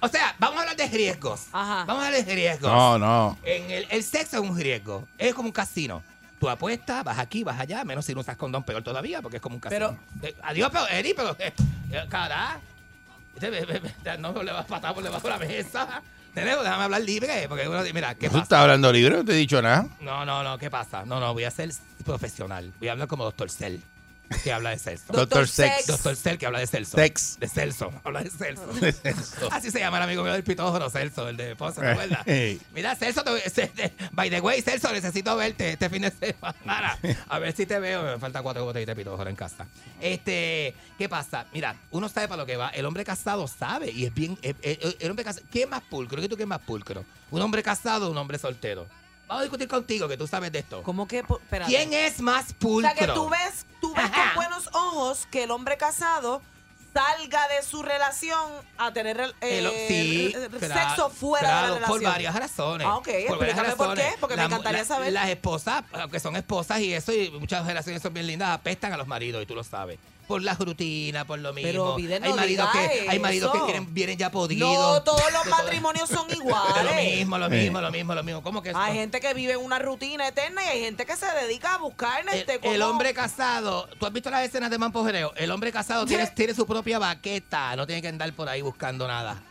O 0.00 0.08
sea, 0.08 0.34
vamos 0.38 0.58
a 0.58 0.60
hablar 0.62 0.76
de 0.76 0.88
riesgos. 0.88 1.46
Ajá. 1.52 1.84
Vamos 1.86 2.02
a 2.02 2.06
hablar 2.08 2.24
de 2.24 2.34
riesgos. 2.34 2.70
No, 2.70 2.98
no. 2.98 3.38
En 3.42 3.70
el, 3.70 3.86
el 3.90 4.02
sexo 4.04 4.36
es 4.42 4.42
un 4.50 4.56
riesgo. 4.58 5.06
Es 5.18 5.34
como 5.34 5.48
un 5.48 5.52
casino. 5.52 6.02
Tú 6.38 6.50
apuestas, 6.50 7.02
vas 7.02 7.18
aquí, 7.18 7.44
vas 7.44 7.58
allá, 7.58 7.82
menos 7.84 8.04
si 8.04 8.14
no 8.14 8.20
usas 8.20 8.36
condón, 8.36 8.62
peor 8.62 8.82
todavía, 8.82 9.22
porque 9.22 9.36
es 9.38 9.42
como 9.42 9.54
un 9.56 9.60
casino. 9.60 9.96
Eh, 10.22 10.34
adiós, 10.42 10.68
pero, 10.70 10.86
Eri, 10.88 11.14
pero, 11.14 11.34
eh, 11.38 11.52
eh, 11.92 12.06
cara. 12.10 12.60
Este, 13.40 14.18
No 14.18 14.42
le 14.42 14.52
vas 14.52 14.64
a 14.64 14.68
patar 14.68 14.94
por 14.94 15.02
debajo 15.02 15.26
de 15.26 15.30
la 15.30 15.38
mesa. 15.38 16.02
Nene, 16.34 16.54
déjame 16.54 16.84
hablar 16.84 17.00
libre, 17.00 17.46
porque 17.48 17.66
uno, 17.66 17.82
mira, 17.94 18.14
¿qué 18.14 18.26
¿Tú 18.26 18.32
pasa? 18.34 18.42
estás 18.42 18.60
hablando 18.60 18.92
libre? 18.92 19.16
No 19.16 19.24
te 19.24 19.32
he 19.32 19.36
dicho 19.36 19.62
nada. 19.62 19.86
No, 20.00 20.26
no, 20.26 20.42
no, 20.42 20.58
¿qué 20.58 20.70
pasa? 20.70 21.06
No, 21.06 21.18
no, 21.18 21.32
voy 21.32 21.44
a 21.44 21.50
ser 21.50 21.70
profesional. 22.04 22.70
Voy 22.78 22.88
a 22.88 22.92
hablar 22.92 23.08
como 23.08 23.24
doctor 23.24 23.50
Cell, 23.50 23.78
que 24.42 24.52
habla 24.52 24.70
de 24.70 24.78
sexo. 24.78 25.12
Doctor 25.12 25.46
Sex. 25.48 25.86
Doctor 25.86 26.16
Cell, 26.16 26.36
que 26.36 26.46
habla 26.46 26.58
de 26.60 26.66
Celso. 26.66 26.96
Sex. 26.96 27.38
De 27.38 27.48
Celso, 27.48 27.92
habla 28.04 28.22
de 28.22 28.30
Celso. 28.30 28.66
De 28.66 28.92
Celso. 28.92 29.48
Así 29.52 29.70
se 29.70 29.78
llama 29.80 29.98
el 29.98 30.02
amigo 30.04 30.22
mío 30.22 30.32
del 30.32 30.44
pitójoro, 30.44 30.90
Celso, 30.90 31.28
el 31.28 31.36
de 31.36 31.56
Ponce, 31.56 31.80
¿te 31.80 31.88
acuerdas? 31.90 32.26
Ey. 32.26 32.60
Mira, 32.74 32.94
Celso, 32.96 33.22
te- 33.22 33.50
se- 33.50 33.68
te- 33.68 33.92
by 34.12 34.30
the 34.30 34.40
way, 34.40 34.62
Celso, 34.62 34.92
necesito 34.92 35.36
verte 35.36 35.70
este 35.72 35.88
fin 35.90 36.02
de 36.02 36.10
semana. 36.10 36.98
A 37.28 37.38
ver 37.38 37.54
si 37.54 37.66
te 37.66 37.78
veo. 37.78 38.02
Me 38.02 38.18
faltan 38.18 38.42
cuatro 38.42 38.64
botellitas 38.64 38.96
de 38.96 39.02
pitójoro 39.02 39.28
en 39.30 39.36
casa. 39.36 39.66
Este, 40.00 40.74
¿qué 40.98 41.08
pasa? 41.08 41.46
Mira, 41.52 41.76
uno 41.90 42.08
sabe 42.08 42.28
para 42.28 42.42
lo 42.42 42.46
que 42.46 42.56
va. 42.56 42.68
El 42.70 42.86
hombre 42.86 43.04
casado 43.04 43.46
sabe 43.48 43.90
y 43.90 44.06
es 44.06 44.14
bien. 44.14 44.38
El, 44.42 44.56
el- 44.62 44.96
el 45.00 45.10
hombre 45.10 45.24
casado, 45.24 45.46
¿qué 45.50 45.62
es 45.62 45.68
más 45.68 45.82
pulcro? 45.82 46.20
¿Qué 46.20 46.28
tú 46.28 46.36
qué 46.36 46.42
es 46.44 46.48
más 46.48 46.60
pulcro? 46.60 47.04
¿Un 47.30 47.42
hombre 47.42 47.62
casado 47.62 48.08
o 48.08 48.10
un 48.10 48.18
hombre 48.18 48.38
soltero? 48.38 48.86
Vamos 49.28 49.40
a 49.40 49.42
discutir 49.42 49.66
contigo, 49.66 50.06
que 50.06 50.16
tú 50.16 50.28
sabes 50.28 50.52
de 50.52 50.60
esto. 50.60 50.84
¿Cómo 50.84 51.08
que? 51.08 51.18
espérate. 51.18 51.68
¿Quién 51.72 51.92
es 51.92 52.20
más 52.20 52.50
O 52.52 52.54
pulcro? 52.60 52.94
sea, 52.94 53.06
que 53.06 53.12
tú 53.12 53.28
ves, 53.28 53.45
ves 53.96 54.04
Ajá. 54.04 54.24
con 54.26 54.34
buenos 54.36 54.68
ojos 54.74 55.26
que 55.30 55.44
el 55.44 55.50
hombre 55.50 55.76
casado 55.76 56.42
salga 56.94 57.46
de 57.48 57.62
su 57.62 57.82
relación 57.82 58.50
a 58.78 58.90
tener 58.92 59.20
El- 59.20 59.34
eh, 59.42 59.84
sí, 59.88 60.32
el 60.34 60.48
claro, 60.58 60.88
sexo 60.88 61.10
fuera 61.10 61.48
de 61.48 61.54
la 61.54 61.74
relación. 61.74 61.88
por 61.90 62.02
varias 62.02 62.34
razones. 62.34 62.86
Ah, 62.88 62.96
ok, 62.96 63.08
por 63.28 63.94
qué, 63.94 64.14
porque 64.18 64.36
me 64.36 64.44
encantaría 64.44 64.78
la- 64.80 64.84
saber. 64.86 65.12
Las 65.12 65.28
esposas, 65.28 65.84
aunque 65.92 66.20
son 66.20 66.36
esposas 66.36 66.80
y 66.80 66.94
eso, 66.94 67.12
y 67.12 67.30
muchas 67.32 67.66
relaciones 67.66 68.00
son 68.00 68.14
bien 68.14 68.26
lindas, 68.26 68.48
apestan 68.50 68.94
a 68.94 68.96
los 68.96 69.06
maridos 69.06 69.42
y 69.42 69.46
tú 69.46 69.54
lo 69.54 69.62
sabes. 69.62 69.98
Por 70.26 70.42
las 70.42 70.58
rutinas, 70.58 71.24
por 71.24 71.38
lo 71.38 71.52
mismo. 71.52 71.68
Pero, 71.70 71.94
Biden, 71.96 72.22
no 72.22 72.28
hay 72.28 72.34
maridos 72.34 72.68
diga 72.72 72.88
que 72.88 73.08
hay 73.08 73.18
maridos 73.20 73.52
que 73.66 73.80
vienen, 73.90 74.18
ya 74.18 74.30
podidos. 74.30 74.68
No, 74.68 75.02
todos 75.02 75.22
los 75.32 75.46
matrimonios 75.50 76.08
son 76.08 76.28
iguales. 76.34 76.84
Lo 76.84 76.94
mismo, 76.94 77.38
lo 77.38 77.46
Sí. 77.48 77.54
mismo, 77.54 77.80
lo 77.80 77.90
mismo, 77.92 78.14
lo 78.14 78.22
mismo. 78.24 78.42
¿Cómo 78.42 78.62
que 78.62 78.70
eso? 78.70 78.78
Hay 78.78 78.94
gente 78.94 79.20
que 79.20 79.32
vive 79.34 79.52
en 79.52 79.60
una 79.60 79.78
rutina 79.78 80.26
eterna 80.26 80.64
y 80.64 80.68
hay 80.68 80.80
gente 80.80 81.06
que 81.06 81.16
se 81.16 81.26
dedica 81.26 81.74
a 81.74 81.78
buscar 81.78 82.22
el, 82.22 82.28
este 82.40 82.54
el 82.54 82.60
cómo- 82.80 82.86
hombre 82.90 83.14
casado, 83.14 83.88
tú 84.00 84.06
has 84.06 84.12
visto 84.12 84.30
las 84.30 84.42
escenas 84.44 84.70
de 84.70 84.78
Mampojereo, 84.78 85.32
el 85.36 85.50
hombre 85.52 85.70
casado 85.70 86.04
tiene, 86.06 86.26
tiene 86.28 86.54
su 86.54 86.66
propia 86.66 86.98
baqueta, 86.98 87.76
no 87.76 87.86
tiene 87.86 88.02
que 88.02 88.08
andar 88.08 88.32
por 88.32 88.48
ahí 88.48 88.62
buscando 88.62 89.06
nada. 89.06 89.42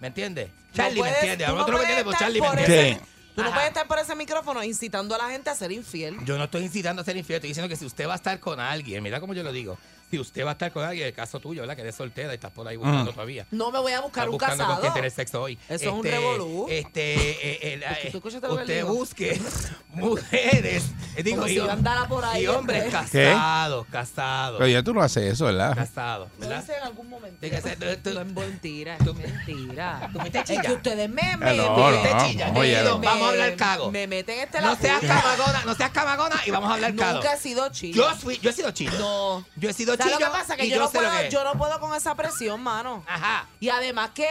¿Me 0.00 0.06
entiendes? 0.08 0.48
No 0.48 0.76
Charlie 0.76 0.98
puedes- 1.00 1.12
me 1.14 1.18
entiende, 1.20 1.44
tú 1.44 1.50
a 1.50 1.54
no 1.54 1.60
otro 1.62 1.72
me 1.74 1.78
puedes 1.84 1.90
entiende, 1.98 2.10
pero 2.10 2.18
Charlie 2.24 2.40
me 2.40 2.48
por 2.48 2.58
entiende. 2.58 3.00
Tú 3.34 3.40
no 3.40 3.46
Ajá. 3.48 3.54
puedes 3.54 3.68
estar 3.68 3.86
por 3.86 3.98
ese 3.98 4.14
micrófono 4.14 4.62
incitando 4.62 5.14
a 5.14 5.18
la 5.18 5.30
gente 5.30 5.48
a 5.48 5.54
ser 5.54 5.72
infiel. 5.72 6.16
Yo 6.26 6.36
no 6.36 6.44
estoy 6.44 6.64
incitando 6.64 7.00
a 7.00 7.04
ser 7.04 7.16
infiel, 7.16 7.36
estoy 7.36 7.48
diciendo 7.48 7.68
que 7.68 7.76
si 7.76 7.86
usted 7.86 8.06
va 8.06 8.12
a 8.12 8.16
estar 8.16 8.38
con 8.40 8.60
alguien, 8.60 9.02
mira 9.02 9.20
cómo 9.20 9.32
yo 9.32 9.42
lo 9.42 9.52
digo, 9.52 9.78
si 10.12 10.18
usted 10.18 10.44
va 10.44 10.50
a 10.50 10.52
estar 10.52 10.70
con 10.70 10.84
alguien, 10.84 11.06
el 11.06 11.14
caso 11.14 11.40
tuyo, 11.40 11.62
¿verdad? 11.62 11.74
Que 11.74 11.80
eres 11.80 11.94
soltera 11.94 12.32
y 12.32 12.34
estás 12.34 12.50
por 12.52 12.68
ahí 12.68 12.76
buscando 12.76 13.10
Mm. 13.12 13.14
todavía. 13.14 13.46
No 13.50 13.70
me 13.70 13.78
voy 13.78 13.92
a 13.92 14.00
buscar 14.02 14.28
un 14.28 14.32
buscando 14.32 14.58
con 14.58 14.66
casado. 14.74 14.80
quién 14.82 14.92
tener 14.92 15.10
sexo 15.10 15.40
hoy. 15.40 15.58
Eso 15.70 15.84
es 15.88 15.90
un 15.90 16.04
revolú. 16.04 16.66
Este, 16.68 17.14
eh, 17.14 17.58
eh, 17.62 17.76
la- 17.78 17.96
¿Tú- 18.10 18.20
tú 18.20 18.28
eh, 18.28 18.60
usted 18.60 18.84
busque 18.84 19.40
mujeres, 19.94 20.84
eh, 21.16 21.22
digo, 21.22 21.36
Como 21.38 21.48
y, 21.48 21.54
si 21.54 21.60
andara 21.60 22.06
por 22.08 22.24
ahí, 22.26 22.44
y 22.44 22.46
hombres 22.46 22.84
hombre. 22.94 22.98
casados, 23.30 23.86
casados, 23.90 24.58
Pero 24.58 24.68
ya 24.70 24.82
tú 24.82 24.92
no 24.92 25.00
haces 25.02 25.32
eso, 25.32 25.46
¿verdad? 25.46 25.74
casados, 25.74 26.28
Lo 26.38 26.58
hice 26.58 26.76
en 26.76 26.82
algún 26.82 27.08
momento. 27.08 27.38
Tiene 27.40 27.56
que 27.56 27.62
ser- 27.62 27.78
tú- 28.02 28.10
es 28.10 28.26
mentira, 28.26 28.96
es 28.96 29.14
mentira. 29.14 30.10
Tú 30.12 30.18
fuiste 30.20 30.38
Es 30.40 30.60
que 30.60 30.72
ustedes 30.72 31.08
me, 31.08 31.22
Ah, 31.22 31.36
me, 31.38 31.56
no, 31.56 31.76
me- 31.76 32.82
no, 32.82 32.98
vamos 33.00 33.22
a 33.22 33.28
hablar 33.30 33.56
cago. 33.56 33.90
Me 33.90 34.06
meten 34.06 34.40
este 34.40 34.60
No 34.60 34.76
seas 34.76 35.00
camagona, 35.00 35.62
no 35.64 35.74
seas 35.74 35.90
camagona 35.90 36.40
y 36.44 36.50
vamos 36.50 36.70
a 36.70 36.74
hablar 36.74 36.94
cago. 36.96 37.14
Nunca 37.14 37.32
he 37.34 37.38
sido 37.38 37.68
chilla. 37.70 37.96
Yo, 37.96 38.16
fui, 38.16 38.38
yo 38.42 38.50
he 38.50 38.52
sido 38.52 38.70
chillo. 38.72 38.92
No. 38.98 39.46
Yo 39.56 39.70
he 39.70 39.72
sido 39.72 39.96
¿Sabes 40.02 40.12
lo 40.12 40.18
que 40.18 40.32
pasa? 40.32 40.56
Que 40.56 40.66
y 40.66 40.70
yo, 40.70 40.78
no 40.80 40.88
sé 40.88 40.98
lo 41.00 41.04
puedo, 41.08 41.18
que 41.20 41.26
es. 41.28 41.32
yo 41.32 41.44
no 41.44 41.52
puedo 41.54 41.80
con 41.80 41.94
esa 41.94 42.14
presión, 42.14 42.62
mano. 42.62 43.02
Ajá. 43.06 43.46
Y 43.60 43.68
además 43.68 44.10
que 44.14 44.26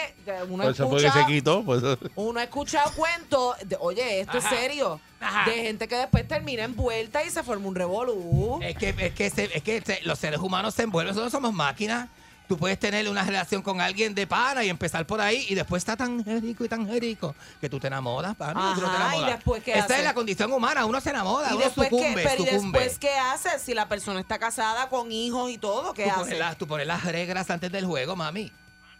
uno 0.49 0.63
eso 0.69 0.89
que 0.89 0.95
escucha, 1.07 1.11
se 1.13 1.25
quitó. 1.25 1.63
Pues, 1.63 1.81
uno 2.15 2.39
ha 2.39 2.43
escuchado 2.43 2.91
cuentos, 2.93 3.55
de, 3.65 3.77
oye, 3.79 4.21
esto 4.21 4.37
Ajá. 4.37 4.49
es 4.55 4.59
serio, 4.61 4.99
Ajá. 5.19 5.49
de 5.49 5.55
gente 5.63 5.87
que 5.87 5.95
después 5.95 6.27
termina 6.27 6.63
envuelta 6.63 7.23
y 7.23 7.29
se 7.29 7.43
forma 7.43 7.67
un 7.67 7.75
revolú. 7.75 8.59
Es 8.61 8.75
que, 8.77 8.89
es 8.97 9.13
que, 9.13 9.29
se- 9.29 9.55
es 9.57 9.63
que 9.63 9.81
se- 9.81 10.01
los 10.03 10.19
seres 10.19 10.39
humanos 10.39 10.73
se 10.73 10.83
envuelven, 10.83 11.13
nosotros 11.13 11.31
somos 11.31 11.53
máquinas. 11.53 12.09
Tú 12.51 12.57
puedes 12.57 12.77
tener 12.77 13.07
una 13.07 13.23
relación 13.23 13.61
con 13.61 13.79
alguien 13.79 14.13
de 14.13 14.27
pana 14.27 14.61
y 14.61 14.67
empezar 14.69 15.07
por 15.07 15.21
ahí 15.21 15.45
y 15.47 15.55
después 15.55 15.79
está 15.79 15.95
tan 15.95 16.21
rico 16.41 16.65
y 16.65 16.67
tan 16.67 16.85
rico 16.99 17.33
que 17.61 17.69
tú 17.69 17.79
te 17.79 17.87
enamoras, 17.87 18.35
pana. 18.35 18.73
tú 18.75 18.81
no 18.81 18.89
te 18.89 18.93
Ajá, 18.97 19.03
¿y 19.05 19.07
enamoras. 19.19 19.35
después 19.37 19.63
qué 19.63 19.71
Esa 19.71 19.85
hace? 19.85 19.97
es 19.99 20.03
la 20.03 20.13
condición 20.13 20.51
humana, 20.51 20.83
uno 20.85 20.99
se 20.99 21.11
enamora, 21.11 21.47
¿Y 21.51 21.53
uno 21.53 21.63
después 21.63 21.87
qué? 21.87 21.95
sucumbe, 21.97 22.23
Pero 22.23 22.43
¿y 22.43 22.45
después 22.47 22.99
qué 22.99 23.13
haces 23.13 23.61
si 23.61 23.73
la 23.73 23.87
persona 23.87 24.19
está 24.19 24.37
casada 24.37 24.89
con 24.89 25.13
hijos 25.13 25.49
y 25.49 25.57
todo? 25.59 25.93
¿Qué 25.93 26.03
tú, 26.03 26.09
hace? 26.09 26.19
pones 26.19 26.39
las, 26.39 26.57
tú 26.57 26.67
pones 26.67 26.87
las 26.87 27.05
reglas 27.05 27.49
antes 27.49 27.71
del 27.71 27.85
juego, 27.85 28.17
mami. 28.17 28.51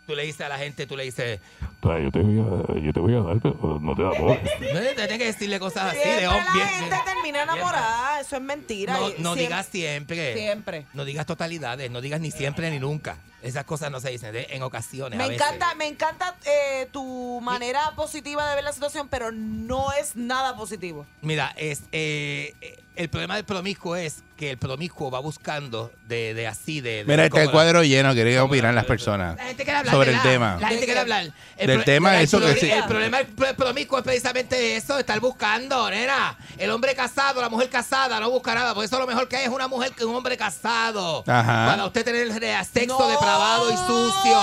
Tú 0.07 0.15
le 0.15 0.23
dices 0.23 0.39
a 0.39 0.47
la 0.47 0.57
gente, 0.57 0.87
tú 0.87 0.95
le 0.95 1.03
dices, 1.03 1.41
yo 1.82 2.11
te 2.11 2.19
voy 2.19 2.39
a, 2.39 2.79
yo 2.79 2.93
te 2.93 2.99
voy 2.99 3.13
a 3.15 3.19
dar, 3.21 3.39
pero 3.41 3.79
no 3.82 3.95
te 3.95 4.01
enamores. 4.01 4.41
no, 4.59 4.79
tienes 4.95 5.17
que 5.17 5.25
decirle 5.25 5.59
cosas 5.59 5.91
así. 5.91 5.99
Siempre 6.01 6.15
de 6.21 6.27
la 6.27 6.34
hom- 6.34 6.53
bien- 6.53 6.67
gente 6.67 6.89
bien- 6.95 7.05
termina 7.05 7.43
enamorada, 7.43 8.19
eso 8.21 8.36
es 8.36 8.41
mentira. 8.41 8.93
No, 8.97 9.09
y 9.09 9.13
no 9.13 9.34
siempre- 9.34 9.41
digas 9.43 9.67
siempre. 9.71 10.34
Siempre. 10.36 10.86
No 10.93 11.05
digas 11.05 11.25
totalidades, 11.25 11.89
no 11.91 12.01
digas 12.01 12.19
ni 12.21 12.32
siempre 12.32 12.69
ni 12.69 12.79
nunca. 12.79 13.17
Esas 13.41 13.63
cosas 13.63 13.89
no 13.91 13.99
se 13.99 14.11
dicen 14.11 14.32
de- 14.34 14.47
en 14.51 14.61
ocasiones. 14.61 15.19
a 15.19 15.23
Me 15.23 15.29
veces. 15.29 15.41
encanta, 15.43 15.73
me 15.75 15.88
encanta 15.88 16.36
eh, 16.45 16.88
tu 16.91 17.41
manera 17.41 17.91
positiva 17.95 18.47
de 18.47 18.53
ver 18.55 18.63
la 18.63 18.71
situación, 18.73 19.07
pero 19.09 19.32
no 19.32 19.91
es 19.93 20.15
nada 20.15 20.55
positivo. 20.55 21.07
Mira, 21.23 21.51
es, 21.57 21.82
eh, 21.91 22.53
eh, 22.61 22.77
el 22.95 23.09
problema 23.09 23.36
del 23.38 23.45
promiscuo 23.45 23.95
es 23.95 24.21
que 24.38 24.51
el 24.51 24.57
promiscuo 24.59 25.09
va 25.09 25.19
buscando 25.19 25.91
de, 26.07 26.36
de 26.36 26.45
así, 26.45 26.82
de... 26.82 26.97
de 26.97 27.05
Mira, 27.05 27.25
está 27.25 27.39
el 27.41 27.47
la- 27.47 27.51
cuadro 27.51 27.84
lleno, 27.84 28.13
quería 28.13 28.43
opinar 28.43 28.73
las 28.75 28.86
personas 28.86 29.38
La 29.38 29.45
gente 29.45 29.63
quiere 29.63 29.79
hablar 29.79 29.95
sobre 29.95 30.11
el 30.13 30.21
tema. 30.21 30.57
La 30.61 30.67
gente 30.67 30.86
quiere 30.86 30.99
hablar. 30.99 31.32
El 31.57 31.67
Del 31.72 31.86
tema, 31.86 32.17
el 32.17 32.24
eso 32.24 32.39
que 32.39 32.55
sí. 32.55 32.69
El 32.69 32.84
problema 32.86 33.17
del 33.17 33.55
promiscuo 33.55 33.97
es 33.99 34.03
precisamente 34.03 34.76
eso, 34.76 34.97
estar 34.99 35.19
buscando, 35.19 35.89
nena. 35.89 36.38
El 36.57 36.72
hombre 36.72 36.95
casado, 36.95 37.41
la 37.41 37.49
mujer 37.49 37.69
casada, 37.69 38.19
no 38.19 38.30
busca 38.30 38.53
nada. 38.55 38.74
Por 38.74 38.86
eso 38.86 38.97
lo 38.99 39.07
mejor 39.07 39.28
que 39.28 39.38
hay 39.38 39.43
es 39.45 39.49
una 39.49 39.67
mujer 39.67 39.91
que 39.91 40.05
un 40.05 40.15
hombre 40.15 40.38
casado. 40.38 41.24
Ajá. 41.28 41.67
Para 41.69 41.86
usted 41.86 42.03
tener 42.05 42.28
re- 42.39 42.63
sexo 42.65 42.97
No. 42.99 43.07
depravado 43.07 43.72
y 43.72 43.78
sucio. 43.78 44.39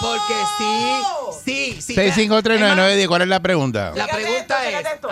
Porque 0.00 0.34
sí, 0.58 1.02
sí, 1.44 1.82
sí. 1.82 1.94
6539910, 1.94 3.06
¿cuál 3.08 3.22
es 3.22 3.28
la 3.28 3.40
pregunta? 3.40 3.92
La 3.94 4.04
Fíjate 4.06 4.22
pregunta 4.24 4.64
esto, 4.68 4.88
es, 5.08 5.10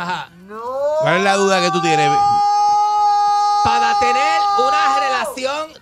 ¿Cuál 1.00 1.16
es 1.18 1.22
la 1.22 1.34
duda 1.36 1.60
que 1.60 1.70
tú 1.70 1.80
tienes? 1.80 2.10
para 3.64 3.96
tener 4.00 4.31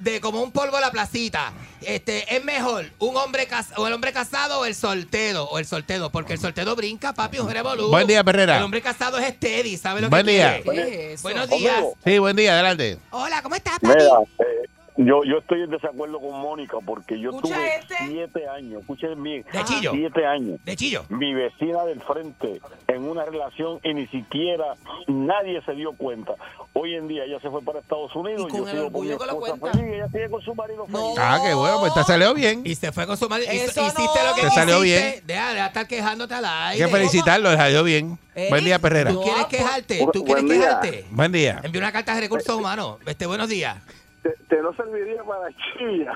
de 0.01 0.21
como 0.21 0.43
un 0.43 0.51
polvo 0.51 0.77
a 0.77 0.81
la 0.81 0.91
placita, 0.91 1.53
este, 1.83 2.35
es 2.35 2.45
mejor 2.45 2.87
un 2.99 3.17
hombre 3.17 3.47
cas- 3.47 3.73
o 3.77 3.87
el 3.87 3.93
hombre 3.93 4.13
casado 4.13 4.61
o 4.61 4.65
el 4.65 4.75
soltero 4.75 5.45
o 5.45 5.59
el 5.59 5.67
soltero, 5.67 6.11
porque 6.11 6.33
el 6.35 6.41
soltero 6.41 6.75
brinca, 6.77 7.13
papi, 7.13 7.39
un 7.39 7.51
revolú. 7.51 7.89
Buen 7.89 8.07
día, 8.07 8.25
Perrera. 8.25 8.57
El 8.59 8.63
hombre 8.65 8.83
casado 8.83 9.19
es 9.19 9.35
steady, 9.35 9.77
¿sabe 9.77 10.01
lo 10.01 10.11
Buen 10.11 10.25
que 10.27 10.33
día. 10.33 10.61
quiere? 10.63 10.83
¿Qué 10.91 11.07
es 11.13 11.15
eso? 11.21 11.23
Buenos 11.23 11.49
días. 11.51 11.85
Sí, 12.05 12.19
buen 12.19 12.37
día, 12.37 12.53
adelante. 12.55 12.99
Hola, 13.11 13.43
¿cómo 13.43 13.55
estás, 13.55 13.79
papi? 13.79 13.95
Mira, 13.95 14.11
eh, 14.39 14.69
yo, 15.05 15.25
yo 15.25 15.39
estoy 15.39 15.63
en 15.63 15.71
desacuerdo 15.71 16.21
con 16.21 16.41
Mónica 16.41 16.77
porque 16.85 17.19
yo 17.19 17.31
Escucha 17.31 17.55
tuve 17.55 17.77
este. 17.77 17.95
siete 18.09 18.49
años, 18.49 18.81
escuchen 18.81 19.23
bien, 19.23 19.45
De 19.53 19.65
chillo. 19.65 19.93
siete 19.93 20.27
años. 20.27 20.59
De 20.65 20.77
chillo. 20.77 21.05
Mi 21.09 21.35
vecina 21.35 21.85
del 21.85 22.01
frente 22.03 22.61
en 22.89 23.05
una 23.05 23.25
relación 23.25 23.81
y 23.83 23.95
ni 23.95 24.07
siquiera 24.09 24.75
nadie 25.07 25.61
se 25.65 25.73
dio 25.73 25.93
cuenta. 25.93 26.35
Hoy 26.73 26.95
en 26.95 27.09
día 27.09 27.25
ella 27.25 27.41
se 27.41 27.51
fue 27.51 27.63
para 27.63 27.81
Estados 27.81 28.15
Unidos 28.15 28.47
Y 28.49 28.51
con 28.53 28.61
yo 28.61 28.67
el 28.67 28.71
sigo 28.73 28.87
orgullo 28.87 29.13
mi 29.15 29.19
que 29.19 29.27
lo 29.27 29.41
cuenta. 29.41 29.73
feliz, 29.73 29.93
ella 29.95 30.09
sigue 30.09 30.31
con 30.31 30.41
su 30.43 30.55
marido 30.55 30.87
No. 30.89 30.99
feliz. 30.99 31.19
Ah, 31.19 31.41
qué 31.45 31.55
bueno, 31.55 31.81
pues 31.81 31.95
te 31.95 32.05
salió 32.05 32.33
bien. 32.35 32.63
Y 32.65 32.75
se 32.77 32.93
fue 32.93 33.07
con 33.07 33.17
su 33.17 33.27
Eso 33.27 33.43
Hiciste 33.53 33.81
no. 33.81 34.29
lo 34.29 34.35
que 34.37 34.43
Te 34.43 34.51
salió 34.51 34.81
bien. 34.81 35.23
Deja 35.27 35.55
de 35.55 35.61
estar 35.67 35.87
quejándote 35.89 36.35
al 36.35 36.45
Hay 36.45 36.75
aire. 36.75 36.85
que 36.87 36.91
felicitarlo, 36.93 37.51
le 37.51 37.57
salió 37.57 37.83
bien. 37.83 38.19
Ey, 38.35 38.49
Buen 38.51 38.65
día, 38.65 38.79
Perrera. 38.79 39.11
¿Tú 39.11 39.21
quieres 39.23 39.43
No, 39.43 39.49
quejarte? 39.49 39.99
¿Tú 40.13 40.25
quieres 40.25 40.45
buen 40.45 40.47
día. 40.59 40.69
quejarte? 40.81 41.05
Buen 41.11 41.33
día. 41.33 41.61
Envía 41.65 41.81
una 41.81 41.93
carta 41.93 42.15
de 42.15 42.21
recursos 42.21 42.55
humanos. 42.55 42.99
Este, 43.05 43.27
buenos 43.27 43.49
días. 43.49 43.77
Te, 44.23 44.31
te 44.49 44.63
no 44.63 44.73
serviría 44.75 45.23
para 45.25 45.49
chilla. 45.79 46.13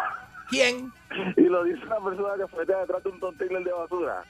¿Quién? 0.48 0.92
Y 1.36 1.42
lo 1.42 1.62
dice 1.64 1.80
una 1.86 2.00
persona 2.00 2.34
que 2.36 2.46
fue 2.48 2.64
detrás 2.66 3.02
de 3.02 3.08
un 3.08 3.20
tontiler 3.20 3.62
de 3.62 3.72
basura. 3.72 4.24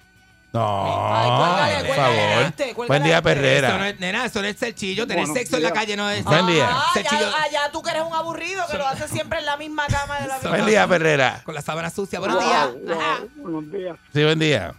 No, 0.53 0.85
Ay, 1.13 1.27
cuélgale, 1.31 1.75
por 1.79 1.87
cuélgale 1.97 2.29
favor. 2.29 2.43
este, 2.45 2.75
cuélgale 2.75 2.87
Buen 2.87 3.03
día, 3.03 3.19
este. 3.19 3.31
Eso 3.33 3.41
no 3.41 3.43
Perrera. 3.43 3.89
es, 3.89 4.01
nena, 4.01 4.25
eso 4.27 4.41
no 4.43 4.47
es 4.49 4.57
ser 4.57 4.75
chillo. 4.75 5.07
Tener 5.07 5.25
Buenos 5.25 5.37
sexo 5.37 5.57
en 5.57 5.63
la 5.65 5.69
días. 5.71 5.79
calle 5.81 5.97
no 5.97 6.11
es. 6.11 6.25
Buen 6.25 6.47
día. 6.47 6.69
Ah, 6.71 6.93
chillo 6.95 7.09
allá, 7.27 7.43
allá 7.43 7.73
tú 7.73 7.83
que 7.83 7.91
eres 7.91 8.03
un 8.03 8.15
aburrido 8.15 8.63
que 8.71 8.79
lo 8.79 8.87
haces 8.87 9.11
siempre 9.11 9.41
en 9.41 9.47
la 9.47 9.57
misma 9.57 9.87
cama 9.89 10.21
de 10.21 10.29
la 10.29 10.35
misma 10.37 10.51
Buen 10.51 10.67
día, 10.67 10.87
Perrera. 10.87 11.41
con 11.45 11.55
la 11.57 11.63
sábana 11.63 11.91
sucia. 11.91 12.21
Buenos 12.21 12.39
días. 12.39 12.69
Ajá. 12.97 13.21
Buenos 13.37 13.73
días. 13.73 13.97
Sí, 14.13 14.23
buen 14.23 14.39
día. 14.39 14.75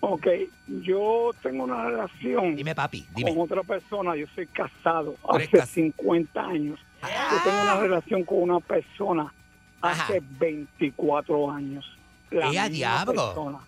Ok, 0.00 0.26
yo 0.66 1.30
tengo 1.42 1.64
una 1.64 1.84
relación 1.86 2.54
Dime, 2.54 2.74
papi, 2.74 3.06
dime. 3.14 3.34
con 3.34 3.44
otra 3.44 3.62
persona. 3.62 4.14
Yo 4.16 4.26
soy 4.34 4.46
casado 4.48 5.14
Tú 5.28 5.34
eres 5.36 5.48
hace 5.48 5.58
cas- 5.58 5.68
50 5.70 6.40
años. 6.42 6.78
Yo 7.02 7.42
tengo 7.44 7.62
una 7.62 7.76
relación 7.80 8.24
con 8.24 8.42
una 8.42 8.60
persona 8.60 9.32
Ajá. 9.80 10.04
hace 10.04 10.22
24 10.38 11.50
años. 11.50 11.84
La 12.30 12.40
¡Eh, 12.40 12.58
a 12.58 12.62
misma 12.64 12.68
diablo! 12.68 13.26
persona. 13.26 13.58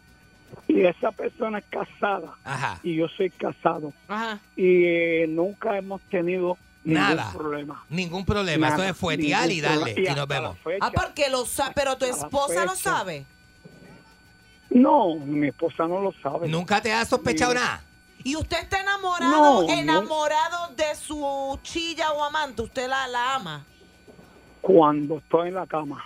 Y 0.67 0.81
esa 0.85 1.13
persona 1.13 1.59
es 1.59 1.65
casada 1.71 2.35
Ajá. 2.45 2.81
y 2.83 2.97
yo 2.97 3.07
soy 3.09 3.31
casado. 3.31 3.93
Ajá. 4.09 4.39
Y 4.57 4.85
eh, 4.85 5.27
nunca 5.29 5.77
hemos 5.79 6.01
tenido 6.03 6.59
ningún 6.85 7.01
Nada. 7.03 7.33
problema. 7.33 7.85
Ningún 7.89 8.25
problema. 8.25 8.67
Eso 8.69 8.79
Nada, 8.79 8.91
es 8.91 8.97
fuetear 8.97 9.51
y 9.51 9.57
ningún 9.61 9.63
darle. 9.71 9.95
problema. 9.95 10.01
Y 10.01 10.03
nos 10.15 10.19
hasta 10.23 10.35
la 10.35 10.41
vemos. 10.41 10.59
fecha- 10.65 10.87
Ah, 10.87 10.91
porque 10.93 11.31
lo 11.31 11.45
sabe, 11.47 11.73
pero 11.77 11.97
tu 11.97 12.05
esposa 12.07 12.65
lo 12.65 12.73
fecha. 12.73 12.91
sabe. 12.97 13.27
No, 14.71 15.17
mi 15.17 15.49
esposa 15.49 15.87
no 15.87 16.01
lo 16.01 16.13
sabe. 16.23 16.49
Nunca 16.49 16.81
te 16.81 16.93
has 16.93 17.09
sospechado 17.09 17.55
nada. 17.55 17.83
¿Y 18.23 18.37
usted 18.37 18.59
está 18.63 18.81
enamorado, 18.81 19.31
No, 19.31 19.63
no. 19.63 19.69
enamorado 19.69 20.75
de 20.77 20.95
su 20.95 21.59
chilla 21.63 22.13
o 22.13 22.23
amante? 22.25 22.63
¿Usted 22.63 22.89
la, 22.89 23.07
la 23.09 23.35
ama? 23.37 23.65
Cuando 24.61 25.19
estoy 25.19 25.49
en 25.49 25.55
la 25.55 25.67
cama. 25.67 26.05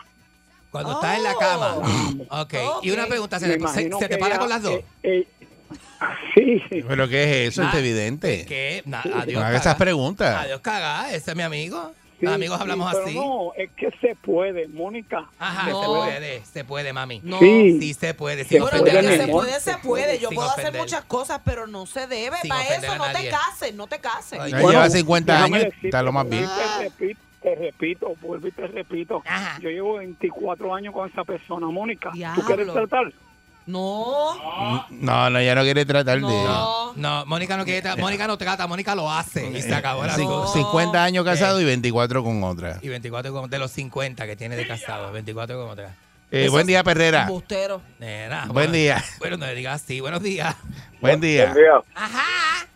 Cuando 0.70 0.92
estás 0.92 1.16
en 1.16 1.22
la 1.24 1.34
cama. 1.36 1.76
Ok. 2.42 2.54
Y 2.82 2.90
una 2.90 3.06
pregunta, 3.06 3.38
¿se, 3.40 3.56
te- 3.58 3.68
se- 3.68 3.90
se 3.90 3.98
te 3.98 4.08
que 4.08 4.18
para 4.18 4.34
ella, 4.34 4.38
con 4.40 4.48
las 4.48 4.62
dos? 4.62 4.72
eh, 4.74 4.84
eh, 5.02 5.26
sí, 6.70 6.82
¿Pero 6.86 7.08
qué 7.08 7.46
es 7.46 7.52
eso? 7.52 7.62
Ah, 7.64 7.68
Es 7.72 7.74
evidente. 7.78 8.44
¿Qué? 8.46 8.82
Na- 8.86 9.02
No 9.04 9.16
adiós. 9.20 9.42
haga 9.42 9.50
esas 9.52 9.62
caga. 9.64 9.78
preguntas. 9.78 10.36
Adiós, 10.44 10.60
caga. 10.60 11.12
Ese 11.12 11.30
es 11.32 11.36
mi 11.36 11.42
amigo. 11.42 11.92
Sí, 12.20 12.26
amigos 12.26 12.56
sí, 12.56 12.62
hablamos 12.62 12.92
pero 12.92 13.04
así. 13.04 13.14
No, 13.14 13.52
es 13.56 13.70
que 13.76 13.90
se 14.00 14.14
puede, 14.16 14.68
Mónica. 14.68 15.28
Ajá, 15.38 15.70
No. 15.70 15.80
se 15.80 15.86
puede. 15.86 16.44
Se 16.44 16.64
puede, 16.64 16.92
mami. 16.92 17.20
No. 17.22 17.38
Sí. 17.38 17.78
Sí 17.80 17.94
se 17.94 18.14
puede. 18.14 18.44
Sin 18.44 18.60
Bueno, 18.62 18.78
ofender 18.80 18.98
a 18.98 19.16
se 19.24 19.28
puede, 19.28 19.60
se 19.60 19.78
puede. 19.78 20.18
Yo 20.18 20.28
Sin 20.28 20.36
puedo 20.36 20.50
hacer 20.50 20.72
muchas 20.74 21.04
cosas, 21.04 21.40
pero 21.44 21.66
no 21.66 21.86
se 21.86 22.06
debe. 22.06 22.36
Sin 22.42 22.48
Para 22.48 22.62
eso 22.62 22.96
no 22.96 23.04
te 23.12 23.28
cases, 23.28 23.74
no 23.74 23.86
te 23.86 23.98
cases. 23.98 24.38
Bueno, 24.38 24.70
lleva 24.70 24.90
50 24.90 25.32
déjame 25.32 25.56
años, 25.56 25.64
decirte, 25.66 25.88
está 25.88 26.02
lo 26.02 26.12
más 26.12 26.28
bien. 26.28 26.44
Te 26.44 26.84
repito, 26.84 27.20
te 27.42 27.54
repito, 27.54 28.14
vuelvo 28.20 28.48
y 28.48 28.52
te 28.52 28.66
repito. 28.66 29.22
Ajá. 29.26 29.58
Yo 29.60 29.70
llevo 29.70 29.94
24 29.96 30.74
años 30.74 30.94
con 30.94 31.08
esa 31.10 31.24
persona, 31.24 31.66
Mónica. 31.66 32.10
Diablo. 32.12 32.40
¿Tú 32.42 32.46
quieres 32.46 32.72
tratar? 32.72 33.12
No, 33.66 34.86
No, 34.90 35.30
no, 35.30 35.40
ya 35.42 35.54
no 35.54 35.62
quiere 35.62 35.84
tratar 35.86 36.16
de. 36.16 36.20
no. 36.20 36.92
No, 36.96 37.26
Mónica 37.26 37.56
no 37.56 37.64
quiere 37.64 37.82
tra- 37.82 37.98
Mónica 37.98 38.26
no 38.26 38.36
trata, 38.38 38.66
Mónica 38.66 38.94
lo 38.94 39.10
hace 39.10 39.50
y 39.50 39.62
se 39.62 39.74
acabó 39.74 40.04
la 40.04 40.14
cosa. 40.16 40.52
50 40.52 41.02
años 41.02 41.24
casado 41.24 41.60
y 41.60 41.64
24 41.64 42.22
con 42.22 42.42
otra. 42.44 42.78
Y 42.82 42.88
24 42.88 43.32
con- 43.32 43.50
de 43.50 43.58
los 43.58 43.70
50 43.72 44.26
que 44.26 44.36
tiene 44.36 44.54
de 44.56 44.66
casado, 44.66 45.10
24 45.12 45.58
con 45.60 45.70
otra. 45.70 45.94
Eh, 46.30 46.48
buen 46.48 46.66
día, 46.66 46.82
Perrera. 46.82 47.26
Bustero. 47.26 47.80
Nena, 47.98 48.42
Buen 48.46 48.52
bueno, 48.54 48.72
día. 48.72 49.04
Bueno, 49.18 49.36
no 49.36 49.46
le 49.46 49.54
digas 49.54 49.82
así. 49.82 50.00
Buenos 50.00 50.22
días. 50.22 50.54
Buen 51.00 51.20
día. 51.20 51.54
Ajá. 51.94 52.66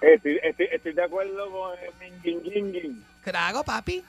Estoy, 0.00 0.38
estoy, 0.42 0.66
estoy 0.72 0.92
de 0.94 1.04
acuerdo 1.04 1.50
con 1.50 1.72
el 1.78 2.22
Minguinguingui. 2.24 3.02
Crago, 3.22 3.62
papi. 3.62 4.02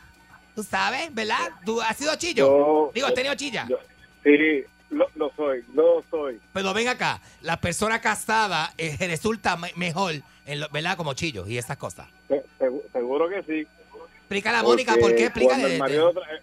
Tú 0.55 0.63
sabes, 0.63 1.13
¿verdad? 1.13 1.49
¿Tú 1.65 1.81
has 1.81 1.95
sido 1.97 2.15
chillo? 2.15 2.47
Yo- 2.47 2.91
Digo, 2.93 3.07
has 3.07 3.13
tenido 3.13 3.35
chilla. 3.35 3.65
Yo- 3.69 3.77
sí, 4.23 4.63
lo, 4.93 5.07
lo 5.15 5.31
soy, 5.35 5.63
lo 5.73 6.03
soy. 6.09 6.39
Pero 6.53 6.73
ven 6.73 6.87
acá, 6.87 7.21
la 7.41 7.59
persona 7.59 7.99
casada 8.01 8.73
eh, 8.77 8.95
resulta 8.99 9.57
me- 9.57 9.73
mejor, 9.75 10.13
en 10.45 10.59
lo- 10.59 10.69
¿verdad? 10.69 10.95
Como 10.97 11.13
chillos 11.13 11.49
y 11.49 11.57
esas 11.57 11.77
cosas. 11.77 12.07
Se- 12.27 12.43
segu- 12.59 12.81
seguro 12.91 13.29
que 13.29 13.43
sí. 13.43 13.67
Explícale 14.19 14.57
a 14.57 14.63
Mónica, 14.63 14.93
¿por 14.93 15.01
Porque 15.01 15.15
qué? 15.15 15.25
Explícale. 15.25 15.73
el 15.73 15.79
marido 15.79 16.09
eh, 16.11 16.41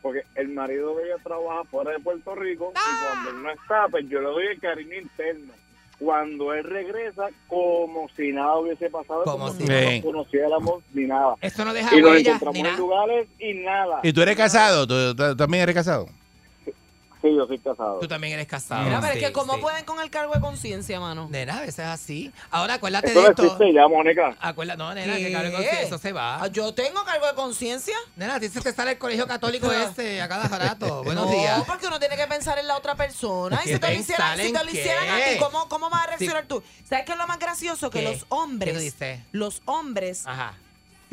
porque 0.00 0.22
el 0.34 0.48
marido 0.50 0.94
de 0.96 1.04
ella 1.06 1.16
trabaja 1.22 1.64
fuera 1.64 1.92
de 1.92 1.98
Puerto 1.98 2.34
Rico 2.34 2.72
Ah. 2.74 2.80
y 2.80 3.04
cuando 3.04 3.30
él 3.30 3.42
no 3.42 3.50
está, 3.50 3.86
pues 3.90 4.04
yo 4.08 4.20
le 4.20 4.26
doy 4.26 4.46
el 4.48 4.60
cariño 4.60 4.94
interno. 5.00 5.52
Cuando 5.98 6.52
él 6.52 6.64
regresa, 6.64 7.28
como 7.46 8.08
si 8.16 8.32
nada 8.32 8.56
hubiese 8.58 8.90
pasado, 8.90 9.22
Como 9.24 9.46
como, 9.48 9.52
si- 9.52 9.64
no 9.64 10.02
conociéramos 10.02 10.82
ni 10.92 11.04
nada. 11.04 11.36
Esto 11.40 11.64
no 11.64 11.72
deja 11.72 11.94
Y 11.96 12.00
nos 12.02 12.10
huellas 12.10 12.26
encontramos 12.34 12.54
ni 12.54 12.60
en 12.60 12.66
nada. 12.66 12.78
lugares 12.78 13.28
y 13.38 13.54
nada. 13.54 14.00
¿Y 14.02 14.12
tú 14.12 14.20
eres 14.22 14.36
casado? 14.36 14.86
¿Tú, 14.86 15.14
tú 15.14 15.36
también 15.36 15.62
eres 15.62 15.74
casado? 15.74 16.08
Sí, 17.24 17.34
yo 17.34 17.46
soy 17.46 17.58
casado. 17.58 17.98
Tú 18.00 18.06
también 18.06 18.34
eres 18.34 18.46
casado. 18.46 18.82
Mira, 18.84 19.00
pero 19.00 19.14
es 19.14 19.18
Sí, 19.18 19.24
que 19.24 19.32
¿cómo 19.32 19.54
sí. 19.54 19.60
pueden 19.62 19.84
con 19.86 19.98
el 20.00 20.10
cargo 20.10 20.34
de 20.34 20.40
conciencia, 20.40 21.00
mano? 21.00 21.26
Nena, 21.30 21.56
a 21.56 21.60
veces 21.60 21.78
es 21.78 21.86
así. 21.86 22.30
Ahora 22.50 22.74
acuérdate 22.74 23.10
Eso 23.12 23.18
de 23.20 23.24
no 23.24 23.30
esto. 23.30 23.42
existe 23.44 23.72
ya, 23.72 23.88
Mónica. 23.88 24.36
Acuérdate, 24.40 24.76
no, 24.78 24.92
nena, 24.94 25.16
que 25.16 25.26
¿Qué? 25.26 25.32
cabrón, 25.32 25.54
eso 25.80 25.96
se 25.96 26.12
va. 26.12 26.42
Ah, 26.42 26.48
Yo 26.48 26.74
tengo 26.74 27.02
cargo 27.04 27.26
de 27.26 27.34
conciencia. 27.34 27.96
Nena, 28.16 28.34
a 28.34 28.40
ti 28.40 28.48
se 28.48 28.60
te 28.60 28.72
sale 28.72 28.90
el 28.92 28.98
colegio 28.98 29.26
católico 29.26 29.72
este 29.72 30.20
a 30.20 30.28
cada 30.28 30.48
rato. 30.48 31.02
Buenos 31.04 31.24
no, 31.24 31.32
días. 31.32 31.62
porque 31.66 31.86
uno 31.86 31.98
tiene 31.98 32.16
que 32.16 32.26
pensar 32.26 32.58
en 32.58 32.66
la 32.68 32.76
otra 32.76 32.94
persona. 32.94 33.58
Y 33.64 33.68
¿Qué 33.68 33.72
si 33.74 33.78
te 33.80 33.86
lo 33.94 34.00
hicieran, 34.00 34.38
si 34.38 34.52
te 34.52 34.64
lo 34.64 34.70
hicieran 34.70 35.08
a 35.08 35.16
qué? 35.24 35.32
ti, 35.34 35.38
¿cómo, 35.40 35.66
¿cómo 35.70 35.88
vas 35.88 36.04
a 36.04 36.06
reaccionar 36.08 36.44
tú? 36.46 36.62
¿Sabes 36.86 37.06
qué 37.06 37.12
es 37.12 37.18
lo 37.18 37.26
más 37.26 37.38
gracioso? 37.38 37.88
Que 37.88 38.00
¿Qué? 38.00 38.04
los 38.10 38.18
¿Qué 38.18 38.26
hombres, 38.28 38.78
dices? 38.80 39.20
los 39.32 39.62
hombres 39.64 40.26
Ajá. 40.26 40.54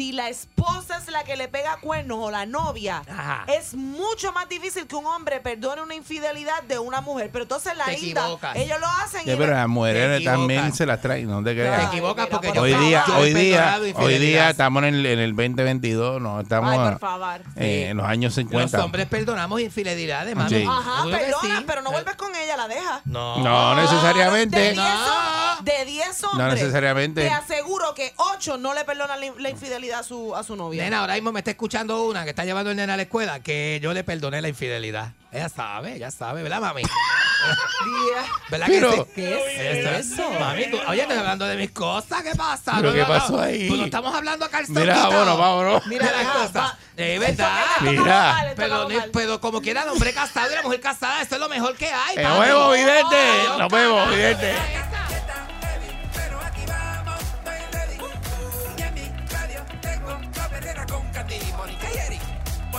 Si 0.02 0.12
la 0.14 0.30
esposa 0.30 0.98
es 0.98 1.08
la 1.10 1.24
que 1.24 1.36
le 1.36 1.48
pega 1.48 1.78
cuernos 1.80 2.18
o 2.20 2.32
la 2.32 2.48
novia, 2.48 3.04
Ajá. 3.08 3.44
es 3.48 3.76
mucho 3.76 4.32
más 4.34 4.50
difícil 4.50 4.88
que 4.88 4.96
un 4.96 5.06
hombre 5.06 5.40
perdone 5.42 5.84
una 5.84 5.94
infidelidad 5.94 6.64
de 6.64 6.80
una 6.80 7.02
mujer. 7.02 7.30
Pero 7.32 7.44
entonces 7.44 7.78
la 7.78 7.86
Te 7.86 8.00
Inda, 8.00 8.22
equivocas. 8.24 8.56
ellos 8.56 8.80
lo 8.80 8.88
hacen 8.88 9.22
Sí, 9.26 9.30
y 9.32 9.36
pero 9.36 9.54
las 9.54 9.68
mujeres 9.68 10.24
también 10.24 10.62
equivocas. 10.62 10.78
se 10.80 10.86
las 10.88 11.02
traen, 11.02 11.30
no 11.30 11.44
te 11.44 11.52
Te 11.52 11.56
creas. 11.62 11.84
equivocas 11.94 12.26
porque 12.32 12.52
yo 12.52 12.62
Hoy 12.64 12.74
día, 12.74 13.04
yo 13.08 13.14
he 13.14 13.22
hoy 13.22 13.34
día, 13.36 13.58
perdonado 13.58 13.84
hoy 13.84 13.90
infidelidad. 13.92 14.20
día 14.22 14.50
estamos 14.50 14.84
en 14.86 14.94
el, 14.96 15.06
en 15.06 15.20
el 15.20 15.36
2022, 15.36 16.20
no 16.20 16.42
estamos 16.42 16.72
Ay, 16.72 16.80
por 16.80 17.00
favor. 17.00 17.42
eh, 17.58 17.88
en 17.90 17.98
los 17.98 18.06
años 18.08 18.32
Los 18.36 18.44
50. 18.50 18.84
hombres 18.84 19.06
perdonamos 19.06 19.62
infidelidades, 19.62 20.36
mami. 20.36 20.50
Sí. 20.50 20.66
Ajá, 20.68 21.04
Seguro 21.04 21.12
que 21.20 21.24
perdona, 21.26 21.58
sí. 21.60 21.64
pero 21.68 21.82
no 21.84 21.92
vuelves 21.92 22.16
con 22.16 22.36
ella, 22.36 22.58
la 22.58 22.68
dejas. 22.68 23.02
No. 23.06 23.38
No 23.44 23.76
necesariamente. 23.76 24.58
De 24.60 24.72
10 24.72 24.76
No. 24.78 25.62
de 25.62 25.86
10 25.86 26.24
hombres. 26.24 26.48
No 26.48 26.52
necesariamente. 26.56 27.22
Te 27.22 27.30
aseguro 27.30 27.94
que 27.94 28.14
8 28.18 28.58
no 28.58 28.74
le 28.74 28.84
perdonan 28.84 29.20
la, 29.20 29.28
la 29.38 29.50
infidelidad 29.92 30.00
a 30.00 30.04
su, 30.04 30.36
a 30.36 30.44
su 30.44 30.56
novia. 30.56 30.84
Nena, 30.84 31.00
ahora 31.00 31.14
mismo 31.16 31.32
me 31.32 31.40
está 31.40 31.52
escuchando 31.52 32.04
una 32.06 32.24
que 32.24 32.30
está 32.32 32.46
llevando 32.46 32.72
el 32.72 32.78
nena 32.78 32.94
a 32.94 32.98
la 32.98 33.04
escuela 33.04 33.40
que 33.42 33.80
yo 33.82 33.94
le 33.94 34.04
perdoné 34.04 34.42
la 34.42 34.48
infidelidad. 34.50 35.12
Ella 35.32 35.48
sabe, 35.50 35.96
ella 35.96 36.12
sabe, 36.12 36.44
¿verdad, 36.44 36.60
mami? 36.60 36.84
¿Verdad 38.50 38.68
Pero- 38.68 38.92
que 38.92 38.98
sí? 39.06 39.12
¿Qué 39.16 39.80
es 40.00 40.12
eso? 40.12 40.30
Mami, 40.40 40.70
tú, 40.70 40.78
oye, 40.88 41.02
estoy 41.02 41.18
hablando 41.18 41.46
de 41.46 41.56
mis 41.56 41.72
cosas, 41.72 42.22
¿qué 42.22 42.36
pasa? 42.36 42.74
¿Pero 42.76 42.90
No, 42.90 42.94
qué 42.94 43.02
no, 43.02 43.08
no. 43.08 43.14
pasó 43.14 43.42
ahí? 43.42 43.68
Pues 43.68 43.80
no 43.80 43.86
estamos 43.86 44.14
hablando 44.14 44.46
acá 44.46 44.58
al 44.60 44.68
Mira, 44.70 44.96
vámonos, 45.08 45.38
vámonos. 45.38 45.88
Mira, 45.88 46.06
las 46.12 46.26
ajá, 46.26 46.34
cosas. 46.34 46.56
va. 46.56 46.78
Es 46.98 47.22
Esto- 47.22 47.22
verdad. 47.44 47.62
esto 47.80 47.84
Mira. 47.92 48.02
acabó 48.02 48.34
mal, 48.34 48.46
esto 48.48 48.56
Pero, 48.62 48.74
acabó 48.76 48.90
ni- 48.90 48.96
mal. 48.98 49.10
pero 49.14 49.42
como 49.42 49.62
quiera 49.62 49.84
el 49.84 49.90
hombre 49.90 50.14
casado 50.14 50.52
y 50.52 50.56
la 50.56 50.62
mujer 50.64 50.82
casada, 50.82 51.22
eso 51.22 51.36
es 51.36 51.42
lo 51.42 51.50
mejor 51.50 51.76
que 51.78 51.88
hay. 51.92 52.18
Nos 52.18 52.38
papi. 52.38 52.48
vemos, 52.50 52.74
vidente. 52.74 53.18
Nos 53.58 53.72
vemos, 53.72 54.10
vidente. 54.10 54.56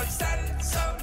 Por 0.02 0.10
Salsón, 0.10 0.52
eso 0.58 1.01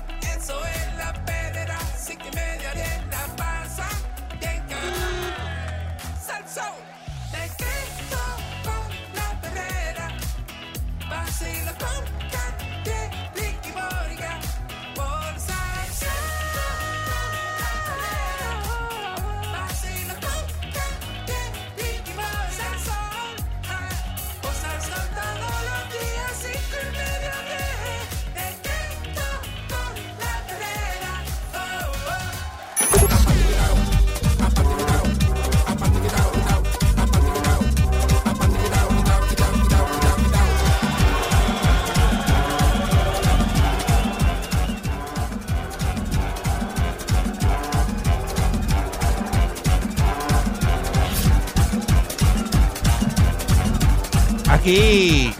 Aquí. 54.70 55.34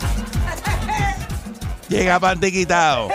Llega 1.88 2.20
Pantiquitado 2.20 3.10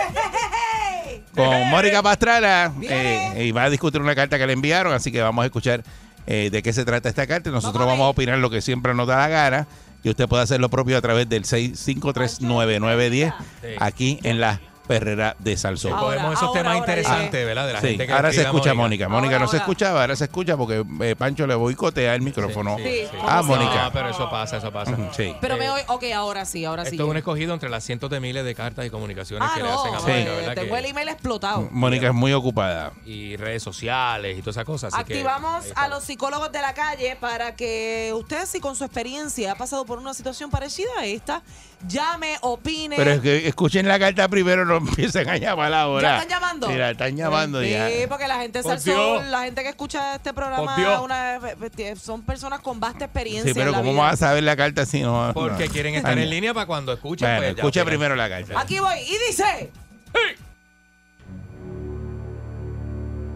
con 1.35 1.69
Mónica 1.69 2.01
Pastrana. 2.01 2.73
Eh, 2.81 3.47
y 3.47 3.51
va 3.51 3.63
a 3.65 3.69
discutir 3.69 3.99
una 4.01 4.15
carta 4.15 4.37
que 4.37 4.47
le 4.47 4.53
enviaron, 4.53 4.93
así 4.93 5.11
que 5.11 5.21
vamos 5.21 5.43
a 5.43 5.45
escuchar 5.47 5.83
eh, 6.25 6.49
de 6.49 6.63
qué 6.63 6.71
se 6.71 6.85
trata 6.85 7.09
esta 7.09 7.27
carta. 7.27 7.49
Nosotros 7.49 7.79
Vamos 7.79 7.87
a 7.89 7.91
vamos 7.95 8.05
a 8.05 8.09
opinar 8.11 8.37
lo 8.37 8.49
que 8.49 8.61
siempre 8.61 8.93
nos 8.93 9.07
da 9.07 9.17
la 9.17 9.27
gana 9.27 9.67
y 10.03 10.09
usted 10.09 10.29
puede 10.29 10.43
hacer 10.43 10.61
lo 10.61 10.69
propio 10.69 10.97
a 10.97 11.01
través 11.01 11.27
del 11.27 11.43
6539910 11.43 13.33
Sí. 13.61 13.67
aquí 13.79 14.19
en 14.23 14.39
la 14.39 14.61
Perrera 14.87 15.35
de 15.39 15.57
Salsón. 15.57 15.93
Ahora, 15.93 16.05
Podemos 16.05 16.33
esos 16.33 16.43
ahora, 16.43 16.59
temas 16.61 16.73
ahora, 16.75 16.79
interesantes, 16.91 17.45
¿verdad? 17.45 17.67
De 17.67 17.73
la 17.73 17.81
Sí, 17.81 17.87
gente 17.89 18.07
que 18.07 18.13
ahora 18.13 18.31
se 18.31 18.39
a 18.41 18.43
escucha 18.43 18.73
Mónica. 18.73 19.07
Mónica. 19.07 19.09
Mónica 19.09 19.35
Ahora, 19.35 19.45
no 19.45 19.51
se 19.51 19.57
escuchaba, 19.57 20.01
ahora 20.01 20.15
se 20.15 20.23
escucha 20.25 20.55
porque 20.57 20.83
eh, 21.01 21.15
Pancho 21.15 21.47
le 21.47 21.55
boicotea 21.55 22.13
el 22.15 22.21
micrófono. 22.21 22.77
Sí, 22.77 23.01
Ah, 23.23 23.37
¿cómo 23.41 23.53
se 23.55 23.59
Mónica. 23.59 23.83
No, 23.85 23.91
pero 23.91 24.09
eso 24.09 24.29
pasa, 24.29 24.57
eso 24.57 24.71
pasa. 24.71 24.95
Sí. 25.15 25.35
Pero 25.41 25.55
Eh, 25.55 25.59
me 25.59 25.69
oy- 25.69 25.81
ok, 25.87 26.03
ahora 26.15 26.45
sí, 26.45 26.65
ahora 26.65 26.83
sí. 26.85 26.91
Esto 26.91 27.03
es 27.03 27.09
un 27.09 27.17
escogido 27.17 27.53
entre 27.53 27.69
las 27.69 27.83
cientos 27.83 28.09
de 28.09 28.19
miles 28.19 28.45
de 28.45 28.53
cartas 28.55 28.85
y 28.85 28.89
comunicaciones 28.89 29.47
Ah, 29.49 29.55
que 29.55 29.63
le 29.63 29.69
no, 29.69 29.79
hacen 29.81 29.95
a 29.95 29.99
Sí. 29.99 30.05
Mónica, 30.07 30.31
eh, 30.31 30.35
¿verdad? 30.35 30.53
tengo 30.55 30.73
Que- 30.73 30.79
el 30.79 30.85
email 30.85 31.09
explotado. 31.09 31.67
Mónica 31.71 32.07
es 32.07 32.13
muy 32.13 32.33
ocupada. 32.33 32.91
y 33.05 33.35
redes 33.37 33.63
sociales 33.63 34.37
y 34.37 34.41
todas 34.41 34.55
esas 34.57 34.65
cosas. 34.65 34.93
así 34.93 35.01
Activamos 35.01 35.65
a 35.75 35.87
los 35.87 36.03
psicólogos 36.03 36.51
de 36.51 36.61
la 36.61 36.73
calle 36.73 37.15
para 37.19 37.55
que 37.55 38.11
usted, 38.15 38.45
si 38.45 38.59
con 38.59 38.75
su 38.75 38.83
experiencia 38.83 39.51
ha 39.51 39.55
pasado 39.55 39.85
por 39.85 39.97
una 39.99 40.13
situación 40.13 40.49
parecida 40.49 40.89
a 40.99 41.05
esta, 41.05 41.41
llame, 41.87 42.37
opine. 42.41 42.95
Pero 42.95 43.11
es 43.11 43.21
que 43.21 43.47
escuchen 43.47 43.87
la 43.87 43.99
carta 43.99 44.27
primero, 44.27 44.65
no 44.65 44.77
empiecen 44.77 45.29
a 45.29 45.37
llamar 45.37 45.73
ahora. 45.73 46.01
¿Ya 46.01 46.21
están 46.21 46.29
llamando? 46.29 46.67
Mira, 46.67 46.91
están 46.91 47.15
llamando 47.15 47.61
sí, 47.61 47.69
ya. 47.71 47.89
porque 48.09 48.27
la 48.27 48.39
gente 48.39 48.61
Por 48.61 49.25
la 49.25 49.43
gente 49.43 49.63
que 49.63 49.69
escucha 49.69 50.15
este 50.15 50.33
programa 50.33 51.01
una 51.01 51.39
vez- 51.39 51.99
son 51.99 52.21
personas 52.23 52.59
con 52.61 52.79
vasta 52.79 53.05
experiencia. 53.05 53.53
Sí, 53.53 53.57
pero 53.57 53.67
en 53.67 53.71
la 53.73 53.77
¿cómo 53.79 53.91
vida. 53.93 54.01
vas 54.03 54.13
a 54.13 54.17
saber 54.27 54.43
la 54.43 54.55
carta 54.55 54.85
si 54.85 55.01
no? 55.01 55.31
Porque 55.33 55.67
no? 55.67 55.71
quieren 55.71 55.95
estar 55.95 56.17
en 56.17 56.29
línea 56.29 56.53
para 56.53 56.65
cuando 56.65 56.93
escuchen. 56.93 57.27
Bueno, 57.27 57.41
pues, 57.41 57.57
escucha 57.57 57.85
primero 57.85 58.15
la 58.15 58.29
carta. 58.29 58.59
Aquí 58.59 58.79
voy, 58.79 58.99
y 58.99 59.27
dice. 59.27 59.71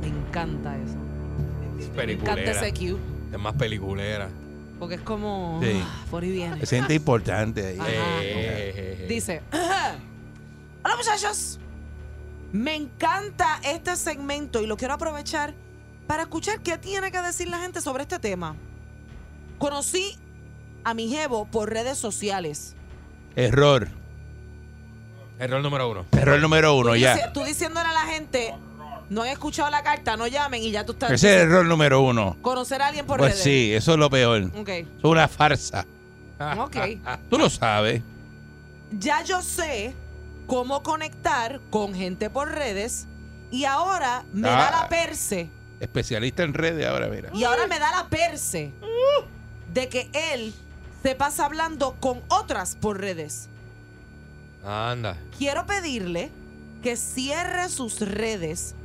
Me 0.02 0.08
encanta 0.08 0.76
eso. 0.78 0.98
Es 1.80 1.90
Me 1.92 2.14
encanta 2.14 2.42
ese 2.42 2.74
cue. 2.74 2.98
Es 3.32 3.40
más 3.40 3.54
peliculera. 3.54 4.30
Porque 4.80 4.96
es 4.96 5.02
como. 5.02 5.60
Sí. 5.62 5.82
ah, 5.84 6.06
por 6.10 6.24
ahí 6.24 6.32
viene. 6.32 6.60
Se 6.62 6.66
siente 6.66 6.94
importante 6.94 7.66
ahí. 7.68 7.78
Ajá. 7.80 7.90
Eh, 8.22 9.06
Dice, 9.10 9.42
hola 9.52 10.96
muchachos, 10.96 11.60
me 12.54 12.76
encanta 12.76 13.60
este 13.64 13.96
segmento 13.96 14.62
y 14.62 14.68
lo 14.68 14.78
quiero 14.78 14.94
aprovechar 14.94 15.54
para 16.08 16.24
escuchar 16.24 16.62
qué 16.62 16.78
tiene 16.78 17.12
que 17.12 17.22
decir 17.22 17.48
la 17.50 17.60
gente 17.60 17.82
sobre 17.82 18.04
este 18.04 18.20
tema. 18.20 18.56
Conocí 19.58 20.18
a 20.84 20.94
mi 20.94 21.10
jevo 21.10 21.46
por 21.46 21.70
redes 21.72 21.98
sociales. 21.98 22.76
Error. 23.36 23.90
Error 25.40 25.62
número 25.62 25.90
uno. 25.90 26.06
Error 26.14 26.40
número 26.40 26.76
uno, 26.76 26.92
tú, 26.92 26.96
ya. 26.98 27.16
dici- 27.18 27.32
tú 27.34 27.44
diciéndole 27.44 27.88
a 27.88 27.94
la 27.94 28.02
gente, 28.12 28.54
no 29.10 29.26
he 29.26 29.32
escuchado 29.32 29.70
la 29.70 29.82
carta, 29.84 30.16
no 30.18 30.28
llamen 30.28 30.62
y 30.64 30.72
ya 30.72 30.86
tú 30.86 30.92
estás... 30.94 31.12
Ese 31.12 31.36
es 31.36 31.42
el 31.44 31.50
error 31.50 31.66
número 31.66 32.02
uno. 32.02 32.38
Conocer 32.42 32.82
a 32.82 32.88
alguien 32.88 33.06
por 33.06 33.18
Pues 33.20 33.32
redes. 33.32 33.44
sí, 33.44 33.74
eso 33.74 33.94
es 33.94 33.98
lo 34.00 34.10
peor. 34.10 34.52
Ok, 34.56 34.70
Es 34.70 34.86
una 35.04 35.28
farsa. 35.28 35.86
ok. 36.58 36.76
Tú 37.30 37.38
lo 37.38 37.50
sabes. 37.50 38.02
ya 38.92 39.24
yo 39.24 39.42
sé 39.42 39.94
cómo 40.48 40.82
conectar 40.84 41.60
con 41.70 41.94
gente 41.94 42.30
por 42.30 42.50
redes 42.52 43.08
y 43.52 43.66
ahora 43.66 44.24
me 44.34 44.48
da 44.48 44.68
Ah. 44.68 44.82
la 44.84 44.90
perse. 44.90 45.50
Especialista 45.80 46.44
en 46.44 46.54
redes 46.54 46.86
ahora, 46.88 47.08
mira. 47.08 47.30
Y 47.34 47.44
ahora 47.46 47.66
me 47.68 47.80
da 47.80 47.92
la 47.92 48.10
perse 48.10 48.72
de 49.74 49.88
que 49.90 50.10
él 50.34 50.54
se 51.04 51.16
pasa 51.16 51.46
hablando 51.46 51.96
con 52.00 52.22
otras 52.28 52.76
por 52.76 53.00
redes. 53.00 53.48
Anda. 54.66 55.16
Quiero 55.38 55.66
pedirle 55.66 56.32
que 56.84 56.96
cierre 56.98 57.70
sus 57.70 58.02
redes 58.02 58.76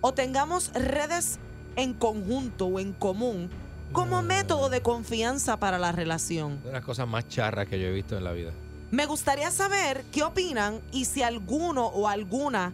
o 0.00 0.12
tengamos 0.12 0.72
redes 0.72 1.38
en 1.76 1.94
conjunto 1.94 2.66
o 2.66 2.80
en 2.80 2.92
común 2.92 3.50
como 3.92 4.22
método 4.22 4.68
de 4.68 4.82
confianza 4.82 5.58
para 5.58 5.78
la 5.78 5.92
relación. 5.92 6.52
Una 6.52 6.66
de 6.66 6.72
las 6.72 6.84
cosas 6.84 7.08
más 7.08 7.26
charras 7.28 7.68
que 7.68 7.80
yo 7.80 7.86
he 7.86 7.92
visto 7.92 8.16
en 8.16 8.24
la 8.24 8.32
vida. 8.32 8.52
Me 8.90 9.06
gustaría 9.06 9.50
saber 9.50 10.04
qué 10.12 10.22
opinan 10.22 10.80
y 10.92 11.04
si 11.04 11.22
alguno 11.22 11.86
o 11.86 12.08
alguna 12.08 12.72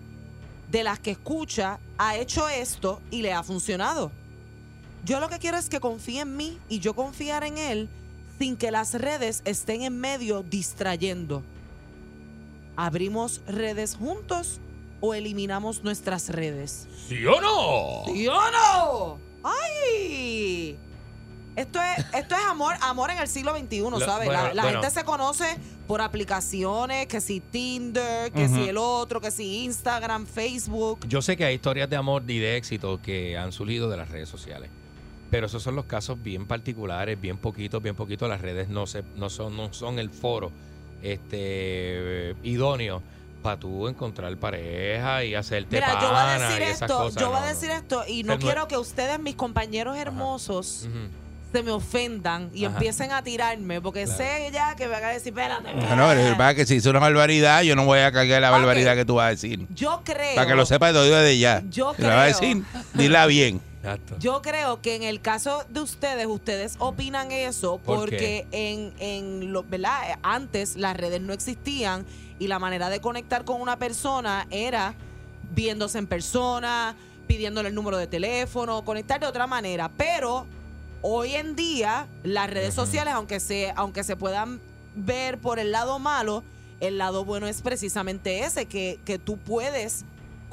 de 0.71 0.85
las 0.85 0.99
que 0.99 1.13
escucha 1.13 1.79
ha 1.99 2.17
hecho 2.17 2.49
esto 2.49 3.01
y 3.11 3.23
le 3.23 3.33
ha 3.33 3.43
funcionado. 3.43 4.11
Yo 5.05 5.21
lo 5.21 5.29
que 5.29 5.39
quiero 5.39 5.59
es 5.59 5.69
que 5.69 5.81
confíe 5.81 6.21
en 6.21 6.37
mí 6.37 6.59
y 6.69 6.79
yo 6.81 6.95
confiar 6.95 7.45
en 7.45 7.59
él 7.59 7.89
sin 8.39 8.57
que 8.57 8.71
las 8.71 8.95
redes 8.95 9.43
estén 9.45 9.83
en 9.83 10.01
medio 10.01 10.43
distrayendo. 10.43 11.43
¿Abrimos 12.77 13.41
redes 13.47 13.97
juntos 13.97 14.61
o 15.05 15.13
eliminamos 15.13 15.85
nuestras 15.85 16.31
redes? 16.31 16.89
¿Sí 17.09 17.27
o 17.27 17.39
no? 17.39 18.05
¿Sí 18.07 18.27
o 18.27 18.33
no? 18.33 19.19
¡Ay! 19.43 20.79
Esto 21.57 21.79
es, 21.81 22.05
esto 22.15 22.35
es 22.35 22.41
amor, 22.49 22.75
amor 22.81 23.11
en 23.11 23.19
el 23.19 23.29
siglo 23.29 23.57
XXI, 23.57 23.83
¿sabes? 24.01 24.27
bueno, 24.27 24.33
la 24.33 24.55
la 24.55 24.63
bueno. 24.63 24.81
gente 24.81 24.99
se 24.99 25.05
conoce 25.05 25.45
por 25.87 26.01
aplicaciones, 26.01 27.07
que 27.07 27.21
si 27.21 27.41
Tinder, 27.41 28.33
que 28.33 28.49
si 28.49 28.69
el 28.69 28.79
otro, 28.79 29.21
que 29.21 29.31
si 29.31 29.65
Instagram, 29.65 30.27
Facebook. 30.27 31.07
Yo 31.07 31.21
sé 31.21 31.37
que 31.37 31.45
hay 31.45 31.57
historias 31.57 31.89
de 31.91 31.97
amor 31.97 32.25
y 32.27 32.39
de 32.39 32.57
éxito 32.57 33.01
que 33.03 33.37
han 33.37 33.53
surgido 33.53 33.91
de 33.91 33.99
las 33.99 34.09
redes 34.09 34.29
sociales. 34.29 34.71
Pero 35.31 35.47
esos 35.47 35.63
son 35.63 35.77
los 35.77 35.85
casos 35.85 36.21
bien 36.23 36.47
particulares, 36.47 37.21
bien 37.21 37.37
poquitos, 37.37 37.83
bien 37.83 37.95
poquitos. 37.95 38.29
Las 38.29 38.41
redes 38.41 38.69
no, 38.69 38.87
se, 38.87 39.05
no, 39.17 39.29
son, 39.29 39.57
no 39.57 39.73
son 39.73 39.99
el 39.99 40.11
foro 40.11 40.51
este 41.03 42.35
idóneo 42.43 43.03
para 43.45 43.59
tú 43.61 43.87
encontrar 43.89 44.35
pareja 44.39 45.23
y 45.23 45.35
hacerte 45.35 45.77
Mira, 45.77 46.01
yo 46.01 46.09
voy 46.09 46.17
a 46.19 46.39
decir 46.49 46.63
esto, 46.63 46.87
cosas, 46.97 47.21
yo 47.23 47.29
voy 47.29 47.37
a 47.37 47.41
no, 47.41 47.47
no. 47.47 47.53
decir 47.53 47.71
esto 47.71 48.05
y 48.09 48.23
no 48.23 48.33
Ser 48.33 48.41
quiero 48.41 48.67
que 48.69 48.79
ustedes, 48.79 49.21
mis 49.21 49.35
compañeros 49.35 49.99
hermosos, 49.99 50.89
se 51.53 51.63
me 51.63 51.71
ofendan 51.71 52.49
y 52.55 52.65
Ajá. 52.65 52.75
empiecen 52.75 53.13
a 53.13 53.23
tirarme, 53.23 53.83
porque 53.83 54.07
sé 54.07 54.49
ya 54.51 54.75
que 54.77 54.87
me 54.87 54.93
van 54.93 55.05
a 55.05 55.09
decir, 55.11 55.29
espérate. 55.29 55.63
Bueno, 55.75 56.07
pero 56.09 56.21
es 56.21 56.31
verdad 56.31 56.55
que 56.57 56.65
si 56.65 56.77
hizo 56.77 56.89
una 56.89 57.01
barbaridad, 57.01 57.61
yo 57.63 57.77
no 57.77 57.85
voy 57.85 57.99
a 58.01 58.11
cargar 58.11 58.41
la 58.41 58.49
barbaridad 58.51 58.97
que 58.97 59.05
tú 59.05 59.17
vas 59.17 59.27
a 59.27 59.31
decir. 59.31 59.67
Yo 59.75 60.01
creo. 60.05 60.35
Para 60.37 60.47
que 60.49 60.55
lo 60.55 60.65
sepas, 60.65 60.95
lo 60.95 61.05
digo 61.05 61.17
de 61.17 61.39
ya. 61.39 61.63
Yo 61.69 61.93
Si 61.95 62.01
la 62.03 62.15
vas 62.17 62.35
a 62.37 62.39
creo. 62.39 62.49
decir, 62.57 62.65
dila 62.95 63.27
bien. 63.27 63.61
Yo 64.19 64.43
creo 64.43 64.81
que 64.81 64.97
en 64.97 65.03
el 65.03 65.21
caso 65.21 65.65
de 65.69 65.81
ustedes, 65.81 66.27
ustedes 66.27 66.77
opinan 66.79 67.31
eso 67.31 67.79
¿Por 67.79 68.01
porque 68.01 68.47
en, 68.51 68.93
en 68.99 69.53
lo, 69.53 69.63
¿verdad? 69.63 70.19
Antes 70.23 70.77
las 70.77 70.97
redes 70.97 71.21
no 71.21 71.33
existían 71.33 72.07
y 72.39 72.49
la 72.49 72.59
manera 72.59 72.89
de 72.89 73.01
conectar 73.01 73.45
con 73.45 73.61
una 73.61 73.79
persona 73.79 74.47
era 74.51 74.95
viéndose 75.55 75.99
en 75.99 76.07
persona, 76.07 76.97
pidiéndole 77.27 77.69
el 77.69 77.75
número 77.75 77.97
de 77.97 78.07
teléfono, 78.07 78.85
conectar 78.85 79.21
de 79.21 79.27
otra 79.27 79.47
manera. 79.47 79.91
Pero 79.97 80.47
hoy 81.03 81.35
en 81.35 81.57
día 81.57 82.07
las 82.23 82.51
redes 82.51 82.75
sociales, 82.75 83.15
aunque 83.15 83.41
se, 83.41 83.73
aunque 83.77 84.05
se 84.05 84.17
puedan 84.17 84.61
ver 84.95 85.39
por 85.39 85.59
el 85.59 85.73
lado 85.73 85.99
malo, 85.99 86.43
el 86.81 86.99
lado 86.99 87.25
bueno 87.25 87.47
es 87.47 87.63
precisamente 87.63 88.45
ese, 88.45 88.67
que, 88.67 88.99
que 89.05 89.19
tú 89.19 89.37
puedes 89.37 90.05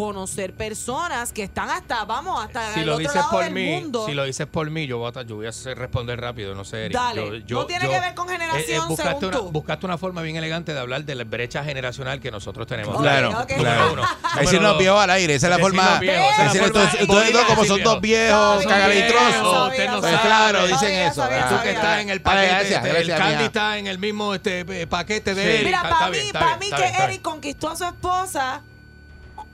conocer 0.06 0.54
personas 0.54 1.32
que 1.32 1.43
están 1.43 1.70
hasta, 1.70 2.06
vamos, 2.06 2.43
hasta 2.43 2.74
Si 2.74 2.80
el 2.80 2.88
lo 2.88 2.93
otro 2.93 2.99
dices 3.04 3.16
lado 3.16 3.30
por 3.30 3.43
del 3.43 3.54
mí, 3.54 3.66
mundo. 3.68 4.06
si 4.08 4.14
lo 4.14 4.24
dices 4.24 4.47
por 4.47 4.68
mí, 4.72 4.88
yo 4.88 4.97
voy 4.97 5.12
a, 5.16 5.22
yo 5.22 5.36
voy 5.36 5.45
a 5.45 5.52
responder 5.76 6.20
rápido, 6.20 6.56
no 6.56 6.66
sé, 6.66 6.86
Eric. 6.86 6.93
Dale. 6.97 7.43
Yo- 7.45 7.60
No 7.60 7.66
tiene 7.68 7.88
que 7.88 7.99
ver 7.99 8.16
con 8.16 8.28
generación, 8.28 8.88
buscaste, 8.88 9.12
según 9.20 9.26
una, 9.36 9.38
tú. 9.38 9.52
buscaste 9.52 9.86
una 9.86 9.97
forma 9.99 10.22
bien 10.24 10.38
elegante 10.38 10.74
de 10.74 10.80
hablar 10.80 11.04
de 11.04 11.14
la 11.14 11.24
brecha 11.24 11.64
generacional 11.64 12.20
que 12.20 12.32
nosotros 12.32 12.66
tenemos. 12.66 12.99
Claro, 12.99 13.30
Número 13.32 13.47
claro. 13.62 13.93
uno. 13.93 14.02
Decir 14.02 14.45
Número 14.45 14.62
los 14.62 14.72
dos, 14.72 14.80
viejos 14.80 15.02
al 15.04 15.10
aire, 15.12 15.36
esa 15.36 15.47
es 15.47 15.52
la 15.52 15.60
forma. 15.60 15.89
los 15.91 15.99
viejos, 15.99 16.26
esa 16.26 16.32
es 16.32 16.38
la 16.38 16.43
decir 16.45 16.62
forma 16.62 16.84
estos- 16.84 17.02
ustedes 17.02 17.08
bonita 17.08 17.38
dos, 17.38 17.45
como 17.47 17.66
son 17.66 17.84
dos 17.84 18.02
viejos, 18.02 18.66
cagalitrosos, 18.66 19.70
pues 19.99 20.20
claro, 20.22 20.68
dicen 20.68 20.91
eso. 20.93 21.16
sabía. 21.22 21.47
Tú 21.47 21.56
que 21.62 21.72
estás 21.72 21.99
en 22.02 22.10
el 22.10 22.22
paquete, 22.22 22.74
este, 22.76 23.02
el 23.02 23.08
Candy 23.08 23.43
está 23.45 23.78
en 23.78 23.88
el 23.88 23.97
mismo 23.99 24.34
este, 24.34 24.62
eh, 24.62 24.88
paquete 24.88 25.36
de. 25.36 25.54
Eric. 25.56 25.66
Mira, 25.66 25.84
para 25.84 26.58
mí, 26.58 26.70
que 26.76 27.04
Eric 27.04 27.22
conquistó 27.22 27.70
a 27.70 27.76
su 27.76 27.84
esposa 27.86 28.62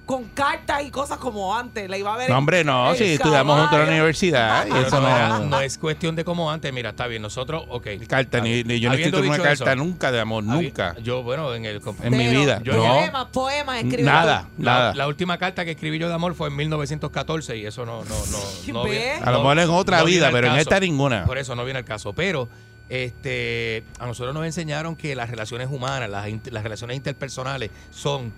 con 0.07 0.23
cartas 0.29 0.83
y 0.85 0.89
cosas 0.89 1.17
como 1.19 1.55
antes. 1.55 1.87
La 1.89 1.97
iba 1.97 2.13
a 2.13 2.17
ver. 2.17 2.29
No, 2.29 2.37
hombre, 2.37 2.63
no, 2.63 2.95
si 2.95 3.03
estudiamos 3.03 3.59
juntos 3.59 3.77
en 3.79 3.85
la 3.85 3.91
universidad. 3.91 4.65
y 4.65 4.71
Pero 4.71 4.87
eso 4.87 5.01
no, 5.01 5.07
era- 5.09 5.27
no. 5.27 5.39
no 5.45 5.59
es 5.59 5.77
cuestión 5.77 6.15
de 6.15 6.23
como 6.23 6.49
antes. 6.49 6.71
Mira, 6.73 6.91
está 6.91 7.07
bien. 7.07 7.21
Nosotros, 7.21 7.65
ok. 7.67 7.87
Carta, 8.07 8.39
ni, 8.39 8.63
ni- 8.63 8.79
yo 8.79 8.89
no 8.89 8.95
escrito 8.95 9.19
una 9.19 9.37
carta 9.37 9.51
eso, 9.73 9.75
nunca 9.75 10.09
de 10.11 10.19
amor, 10.21 10.45
nunca. 10.45 10.95
Yo, 11.03 11.21
bueno, 11.23 11.53
en 11.53 11.65
el. 11.65 11.81
En 12.01 12.17
mi 12.17 12.27
vida, 12.29 12.61
Yo, 12.63 12.73
no. 12.73 12.83
Poemas, 12.83 13.25
poemas, 13.33 13.77
escribe 13.83 14.03
Nada. 14.03 14.47
La, 14.57 14.71
nada. 14.71 14.95
la 14.95 15.07
última 15.07 15.37
carta 15.37 15.65
que 15.65 15.71
escribí 15.71 15.99
yo 15.99 16.07
de 16.07 16.15
amor 16.15 16.33
fue 16.35 16.47
en 16.47 16.55
1914 16.55 17.57
y 17.57 17.65
eso 17.65 17.85
no, 17.85 18.03
no, 18.05 18.15
no, 18.31 18.73
no 18.73 18.83
A 19.23 19.31
lo 19.31 19.39
mejor 19.39 19.59
en 19.59 19.69
otra 19.69 20.03
vida, 20.03 20.29
pero 20.31 20.47
en 20.47 20.55
esta 20.55 20.79
ninguna. 20.79 21.25
Por 21.25 21.37
eso 21.37 21.53
no 21.53 21.65
viene 21.65 21.79
al 21.79 21.85
caso. 21.85 22.13
Pero 22.13 22.47
este, 22.87 23.83
a 23.99 24.05
nosotros 24.05 24.33
nos 24.33 24.45
enseñaron 24.45 24.95
que 24.95 25.15
las 25.15 25.29
relaciones 25.29 25.67
humanas, 25.69 26.09
las, 26.09 26.27
las 26.49 26.63
relaciones 26.63 26.95
interpersonales 26.95 27.71
son 27.91 28.31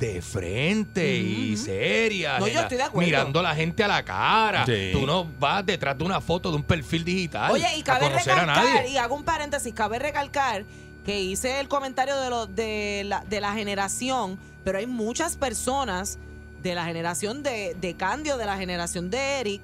de 0.00 0.22
frente 0.22 1.18
y 1.18 1.56
serias. 1.58 2.40
No, 2.40 2.48
yo 2.48 2.62
estoy 2.62 2.78
de 2.78 2.84
acuerdo. 2.84 3.06
Mirando 3.06 3.38
a 3.40 3.42
la 3.42 3.54
gente 3.54 3.84
a 3.84 3.88
la 3.88 4.02
cara. 4.02 4.64
Sí. 4.64 4.88
Tú 4.92 5.06
no 5.06 5.26
vas 5.38 5.64
detrás 5.64 5.96
de 5.96 6.04
una 6.04 6.22
foto 6.22 6.50
de 6.50 6.56
un 6.56 6.62
perfil 6.62 7.04
digital 7.04 7.52
Oye, 7.52 7.66
y 7.76 7.82
a 7.82 7.84
cabe 7.84 8.06
a 8.06 8.08
recalcar, 8.08 8.46
nadie. 8.46 8.88
y 8.88 8.96
hago 8.96 9.14
un 9.14 9.24
paréntesis, 9.24 9.72
cabe 9.74 9.98
recalcar 9.98 10.64
que 11.04 11.20
hice 11.20 11.60
el 11.60 11.68
comentario 11.68 12.18
de, 12.18 12.30
lo, 12.30 12.46
de, 12.46 13.02
la, 13.04 13.22
de 13.28 13.40
la 13.42 13.52
generación, 13.52 14.38
pero 14.64 14.78
hay 14.78 14.86
muchas 14.86 15.36
personas 15.36 16.18
de 16.62 16.74
la 16.74 16.86
generación 16.86 17.42
de, 17.42 17.76
de 17.78 17.94
Candio, 17.94 18.38
de 18.38 18.46
la 18.46 18.56
generación 18.56 19.10
de 19.10 19.40
Eric, 19.40 19.62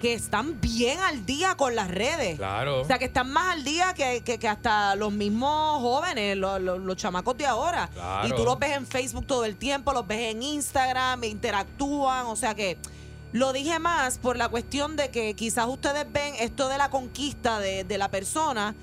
que 0.00 0.14
están 0.14 0.60
bien 0.60 0.98
al 1.00 1.26
día 1.26 1.54
con 1.56 1.76
las 1.76 1.88
redes. 1.90 2.36
Claro. 2.38 2.80
O 2.80 2.84
sea, 2.84 2.98
que 2.98 3.04
están 3.04 3.30
más 3.30 3.52
al 3.54 3.64
día 3.64 3.92
que, 3.94 4.22
que- 4.22 4.38
que 4.38 4.48
hasta 4.48 4.96
los 4.96 5.12
mismos 5.12 5.80
jóvenes, 5.82 6.36
los, 6.38 6.60
los- 6.60 6.80
los 6.80 6.96
chamacos 6.96 7.36
de 7.36 7.46
ahora. 7.46 7.88
Claro. 7.92 8.28
Y 8.28 8.32
tú 8.32 8.44
los 8.44 8.58
ves 8.58 8.76
en 8.76 8.86
Facebook 8.86 9.26
todo 9.26 9.44
el 9.44 9.56
tiempo, 9.56 9.92
los 9.92 10.06
ves 10.06 10.32
en 10.32 10.42
Instagram, 10.42 11.22
interactúan. 11.24 12.26
O 12.26 12.36
sea 12.36 12.54
que 12.54 12.78
lo 13.32 13.52
dije 13.52 13.78
más 13.78 14.18
por 14.18 14.36
la 14.36 14.48
cuestión 14.48 14.96
de 14.96 15.10
que 15.10 15.34
quizás 15.34 15.66
ustedes 15.68 16.10
ven 16.10 16.34
esto 16.40 16.68
de 16.68 16.78
la 16.78 16.88
conquista 16.90 17.60
de, 17.60 17.84
de 17.84 17.98
la 17.98 18.10
persona, 18.10 18.74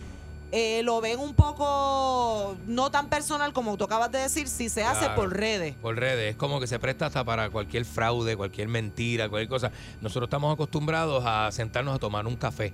eh, 0.52 0.82
lo 0.84 1.02
ven 1.02 1.20
un 1.20 1.34
poco 1.34 2.56
no 2.68 2.90
tan 2.90 3.10
personal 3.10 3.52
como 3.54 3.76
tú 3.78 3.84
acabas 3.84 4.12
de 4.12 4.20
decir, 4.20 4.48
si 4.48 4.70
se 4.70 4.84
hace 4.84 5.06
Claro. 5.06 5.16
por 5.16 5.36
redes. 5.36 5.76
Por 5.82 5.96
redes, 5.98 6.32
es 6.32 6.36
como 6.38 6.60
que 6.60 6.68
se 6.68 6.80
presta 6.80 7.08
hasta 7.08 7.24
para 7.24 7.50
cualquier 7.50 7.84
fraude, 7.86 8.36
cualquier 8.38 8.68
mentira, 8.68 9.28
cualquier 9.30 9.50
cosa. 9.50 9.72
Nosotros 10.02 10.28
estamos 10.28 10.54
acostumbrados 10.54 11.24
a 11.26 11.52
sentarnos 11.52 11.96
a 11.96 12.00
tomar 12.00 12.26
un 12.28 12.36
café 12.36 12.74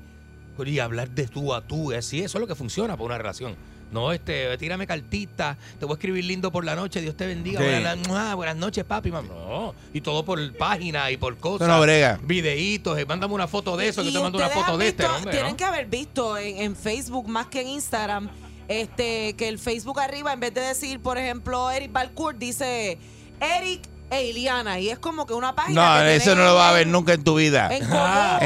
y 0.66 0.80
hablar 0.80 1.10
de 1.10 1.28
tú 1.28 1.54
a 1.54 1.62
tú. 1.62 1.92
Así, 1.94 2.20
eso 2.22 2.38
es 2.38 2.42
lo 2.42 2.48
que 2.48 2.56
funciona 2.56 2.94
para 2.94 3.06
una 3.06 3.18
relación. 3.18 3.56
No, 3.94 4.12
este, 4.12 4.58
tírame 4.58 4.88
cartita, 4.88 5.56
te 5.80 5.86
voy 5.86 5.94
a 5.94 5.96
escribir 5.96 6.26
lindo 6.26 6.52
por 6.52 6.66
la 6.66 6.76
noche, 6.76 7.00
Dios 7.02 7.16
te 7.16 7.28
bendiga. 7.28 7.60
Sí. 7.60 7.66
Buenas, 7.66 7.98
mua, 8.08 8.36
buenas 8.36 8.56
noches, 8.56 8.84
papi. 8.84 9.12
mam. 9.12 9.28
No, 9.28 9.76
y 9.94 10.02
todo 10.02 10.26
por 10.26 10.58
página 10.58 11.12
y 11.12 11.18
por 11.18 11.38
cosas. 11.38 11.68
no 11.68 11.80
brega. 11.80 12.20
Videitos, 12.24 12.98
eh, 12.98 13.06
mándame 13.06 13.34
una 13.34 13.48
foto 13.48 13.78
de 13.78 13.88
eso, 13.90 14.04
que 14.04 14.12
te 14.12 14.20
mando 14.20 14.38
una 14.40 14.50
foto 14.50 14.78
de 14.78 14.88
este, 14.88 15.04
visto- 15.04 15.12
no, 15.12 15.18
hombre, 15.18 15.32
Tienen 15.32 15.52
¿no? 15.52 15.58
que 15.58 15.64
haber 15.66 15.86
visto 15.86 16.38
en, 16.38 16.58
en 16.58 16.76
Facebook 16.76 17.28
más 17.28 17.48
que 17.48 17.62
en 17.62 17.68
Instagram, 17.70 18.30
este, 18.68 19.34
que 19.36 19.48
el 19.48 19.60
Facebook 19.60 20.00
arriba, 20.00 20.34
en 20.34 20.40
vez 20.40 20.54
de 20.54 20.62
decir, 20.62 21.00
por 21.00 21.18
ejemplo, 21.18 21.70
Eric 21.70 21.92
Balcourt, 21.92 22.38
dice 22.38 22.98
Eric 23.40 23.82
e 24.10 24.26
Iliana. 24.30 24.80
Y 24.80 24.90
es 24.90 25.00
como 25.00 25.26
que 25.26 25.34
una 25.34 25.54
página. 25.56 26.00
No, 26.04 26.06
eso 26.08 26.36
no 26.36 26.44
lo 26.46 26.56
vas 26.56 26.66
a 26.66 26.70
en- 26.72 26.76
ver 26.76 26.88
nunca 26.88 27.14
en 27.14 27.24
tu 27.24 27.36
vida. 27.36 27.70
en. 27.76 27.84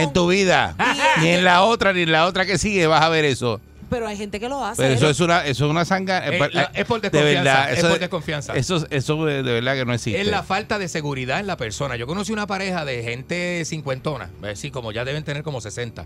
En 0.02 0.14
tu 0.14 0.28
vida. 0.28 0.76
Ni 1.22 1.30
en 1.30 1.44
la 1.44 1.64
otra, 1.64 1.94
ni 1.94 2.02
en 2.02 2.12
la 2.12 2.26
otra 2.26 2.46
que 2.46 2.58
sigue 2.58 2.88
vas 2.88 3.02
a 3.02 3.10
ver 3.10 3.26
eso. 3.26 3.62
Pero 3.90 4.08
hay 4.08 4.18
gente 4.18 4.40
que 4.40 4.50
lo 4.50 4.64
hace. 4.66 4.82
Pero 4.82 4.94
eso 4.96 5.10
es 5.10 5.20
una, 5.20 5.46
eso 5.46 5.66
es 5.66 5.72
una 5.72 5.86
sanga. 5.86 6.28
Eh, 6.28 6.40
la- 6.52 6.64
es 6.74 6.86
por 6.86 7.00
de 7.02 7.10
desconfianza, 7.10 7.44
verdad, 7.44 7.72
es 7.72 7.80
eso, 7.80 7.90
por 7.90 8.00
desconfianza. 8.00 8.56
Eso, 8.56 8.86
eso 8.90 9.26
de, 9.26 9.44
de 9.44 9.54
verdad 9.54 9.76
que 9.76 9.86
no 9.86 9.94
existe. 9.94 10.20
Es 10.22 10.28
la 10.28 10.44
falta 10.44 10.78
de 10.78 10.88
seguridad 10.90 11.40
en 11.40 11.48
la 11.48 11.58
persona. 11.58 11.96
Yo 11.96 12.06
conocí 12.08 12.32
una 12.34 12.48
pareja 12.48 12.84
de 12.86 13.04
gente 13.04 13.64
cincuentona, 13.66 14.30
sí, 14.56 14.72
como 14.72 14.92
ya 14.92 15.06
deben 15.06 15.24
tener 15.24 15.44
como 15.44 15.62
60. 15.62 16.06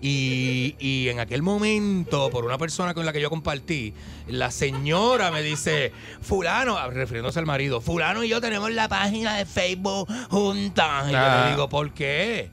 Y, 0.00 0.76
y 0.78 1.08
en 1.08 1.18
aquel 1.18 1.42
momento, 1.42 2.30
por 2.30 2.44
una 2.44 2.56
persona 2.56 2.94
con 2.94 3.04
la 3.04 3.12
que 3.12 3.20
yo 3.20 3.30
compartí, 3.30 3.92
la 4.28 4.52
señora 4.52 5.32
me 5.32 5.42
dice, 5.42 5.92
fulano, 6.22 6.78
ah, 6.78 6.86
refiriéndose 6.88 7.40
al 7.40 7.46
marido, 7.46 7.80
fulano 7.80 8.22
y 8.22 8.28
yo 8.28 8.40
tenemos 8.40 8.70
la 8.70 8.88
página 8.88 9.36
de 9.36 9.44
Facebook 9.44 10.06
juntas. 10.30 11.08
Y 11.08 11.12
yo 11.12 11.18
Ah. 11.18 11.42
le 11.46 11.50
digo, 11.50 11.68
¿por 11.68 11.90
qué? 11.92 12.48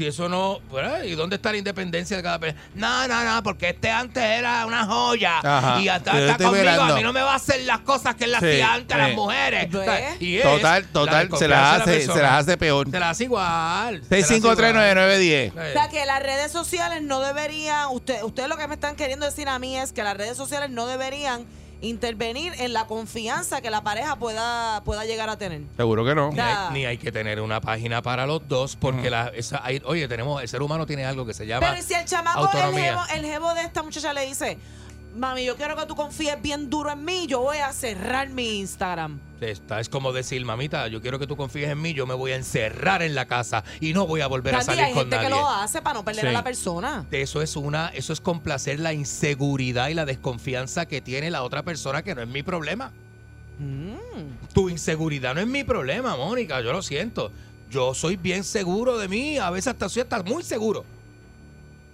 Si 0.00 0.06
eso 0.06 0.30
no, 0.30 0.60
¿verdad? 0.72 1.02
¿y 1.02 1.10
dónde 1.14 1.36
está 1.36 1.52
la 1.52 1.58
independencia 1.58 2.16
de 2.16 2.22
cada 2.22 2.38
persona? 2.38 2.58
No, 2.74 3.06
no, 3.06 3.22
no, 3.22 3.42
porque 3.42 3.68
este 3.68 3.90
antes 3.90 4.22
era 4.24 4.64
una 4.64 4.86
joya 4.86 5.40
Ajá. 5.40 5.78
y 5.78 5.88
hasta 5.90 6.18
está 6.18 6.36
conmigo, 6.38 6.52
velando. 6.52 6.94
a 6.94 6.96
mí 6.96 7.02
no 7.02 7.12
me 7.12 7.20
va 7.20 7.32
a 7.32 7.36
hacer 7.36 7.60
las 7.64 7.80
cosas 7.80 8.14
que 8.14 8.24
él 8.24 8.30
Sí, 8.30 8.36
hacía 8.46 8.72
antes 8.72 8.94
a 8.94 8.98
las 8.98 9.10
sí. 9.10 9.16
mujeres. 9.16 9.70
¿Ves? 9.70 9.84
¿sabes? 9.84 10.22
Y 10.22 10.38
es 10.38 10.42
Total, 10.42 10.82
la 10.84 10.88
total, 10.88 11.28
se 11.36 11.48
las 11.48 11.60
la 11.60 11.74
hace, 11.74 12.00
se 12.06 12.22
las 12.22 12.32
hace 12.32 12.56
peor. 12.56 12.90
Se 12.90 12.98
las 12.98 13.10
hace 13.10 13.24
igual. 13.24 14.02
se 14.08 14.16
las 14.20 14.24
hace 14.30 14.40
6539910. 14.40 15.46
igual. 15.48 15.68
O 15.68 15.72
sea 15.74 15.88
que 15.90 16.06
las 16.06 16.22
redes 16.22 16.50
sociales 16.50 17.02
no 17.02 17.20
deberían, 17.20 17.88
usted, 17.90 18.22
ustedes 18.22 18.48
lo 18.48 18.56
que 18.56 18.66
me 18.68 18.76
están 18.76 18.96
queriendo 18.96 19.26
decir 19.26 19.50
a 19.50 19.58
mí 19.58 19.76
es 19.78 19.92
que 19.92 20.02
las 20.02 20.16
redes 20.16 20.38
sociales 20.38 20.70
no 20.70 20.86
deberían 20.86 21.44
intervenir 21.82 22.52
en 22.58 22.72
la 22.72 22.86
confianza 22.86 23.60
que 23.60 23.70
la 23.70 23.82
pareja 23.82 24.16
pueda, 24.16 24.82
pueda 24.84 25.04
llegar 25.04 25.28
a 25.28 25.36
tener. 25.38 25.62
Seguro 25.76 26.04
que 26.04 26.14
no. 26.14 26.30
Ni 26.32 26.40
hay, 26.40 26.72
ni 26.72 26.84
hay 26.86 26.98
que 26.98 27.10
tener 27.12 27.40
una 27.40 27.60
página 27.60 28.02
para 28.02 28.26
los 28.26 28.46
dos 28.48 28.76
porque 28.76 29.10
la, 29.10 29.28
esa, 29.34 29.64
hay- 29.64 29.80
oye, 29.84 30.06
tenemos 30.08 30.42
el 30.42 30.48
ser 30.48 30.62
humano 30.62 30.86
tiene 30.86 31.04
algo 31.04 31.24
que 31.26 31.34
se 31.34 31.46
llama 31.46 31.66
Pero 31.68 31.80
¿y 31.80 31.82
si 31.82 31.94
el 31.94 32.04
chamaco, 32.04 32.40
el 32.40 32.46
autonomía. 32.46 32.84
jevo, 32.84 33.00
el 33.18 33.24
jevo 33.26 33.54
de 33.54 33.62
esta 33.62 33.82
muchacha 33.82 34.12
le 34.12 34.26
dice, 34.26 34.58
mami, 35.14 35.44
yo 35.44 35.56
quiero 35.56 35.76
que 35.76 35.86
tú 35.86 35.94
confíes 35.94 36.40
bien 36.40 36.70
duro 36.70 36.90
en 36.90 37.04
mí, 37.04 37.26
yo 37.26 37.40
voy 37.40 37.58
a 37.58 37.72
cerrar 37.72 38.28
mi 38.30 38.58
Instagram. 38.58 39.18
Esta 39.40 39.80
es 39.80 39.88
como 39.88 40.12
decir, 40.12 40.44
mamita, 40.44 40.88
yo 40.88 41.00
quiero 41.00 41.18
que 41.18 41.26
tú 41.26 41.36
confíes 41.36 41.70
en 41.70 41.80
mí, 41.80 41.94
yo 41.94 42.06
me 42.06 42.14
voy 42.14 42.32
a 42.32 42.36
encerrar 42.36 43.02
en 43.02 43.14
la 43.14 43.26
casa 43.26 43.64
y 43.80 43.92
no 43.92 44.06
voy 44.06 44.20
a 44.20 44.26
volver 44.26 44.54
a 44.54 44.62
salir 44.62 44.84
hay 44.84 44.92
con 44.92 45.02
gente 45.02 45.16
nadie. 45.16 45.28
que 45.28 45.34
lo 45.34 45.48
hace 45.48 45.80
para 45.80 45.94
no 45.94 46.04
perder 46.04 46.28
a 46.28 46.32
la 46.32 46.44
persona. 46.44 47.06
Eso 47.10 47.40
es 47.40 47.56
una, 47.56 47.88
eso 47.88 48.12
es 48.12 48.20
complacer 48.20 48.80
la 48.80 48.92
inseguridad 48.92 49.88
y 49.88 49.94
la 49.94 50.04
desconfianza 50.04 50.86
que 50.86 51.00
tiene 51.00 51.30
la 51.30 51.42
otra 51.42 51.62
persona 51.62 52.02
que 52.02 52.14
no 52.14 52.22
es 52.22 52.28
mi 52.28 52.42
problema. 52.42 52.92
Mm. 53.58 54.52
Tu 54.52 54.68
inseguridad 54.68 55.34
no 55.34 55.40
es 55.40 55.46
mi 55.46 55.64
problema, 55.64 56.16
Mónica, 56.16 56.60
yo 56.60 56.72
lo 56.72 56.82
siento. 56.82 57.32
Yo 57.70 57.94
soy 57.94 58.16
bien 58.16 58.44
seguro 58.44 58.98
de 58.98 59.08
mí, 59.08 59.38
a 59.38 59.50
veces 59.50 59.68
hasta 59.68 59.88
soy 59.88 60.02
hasta 60.02 60.22
muy 60.22 60.42
seguro. 60.42 60.84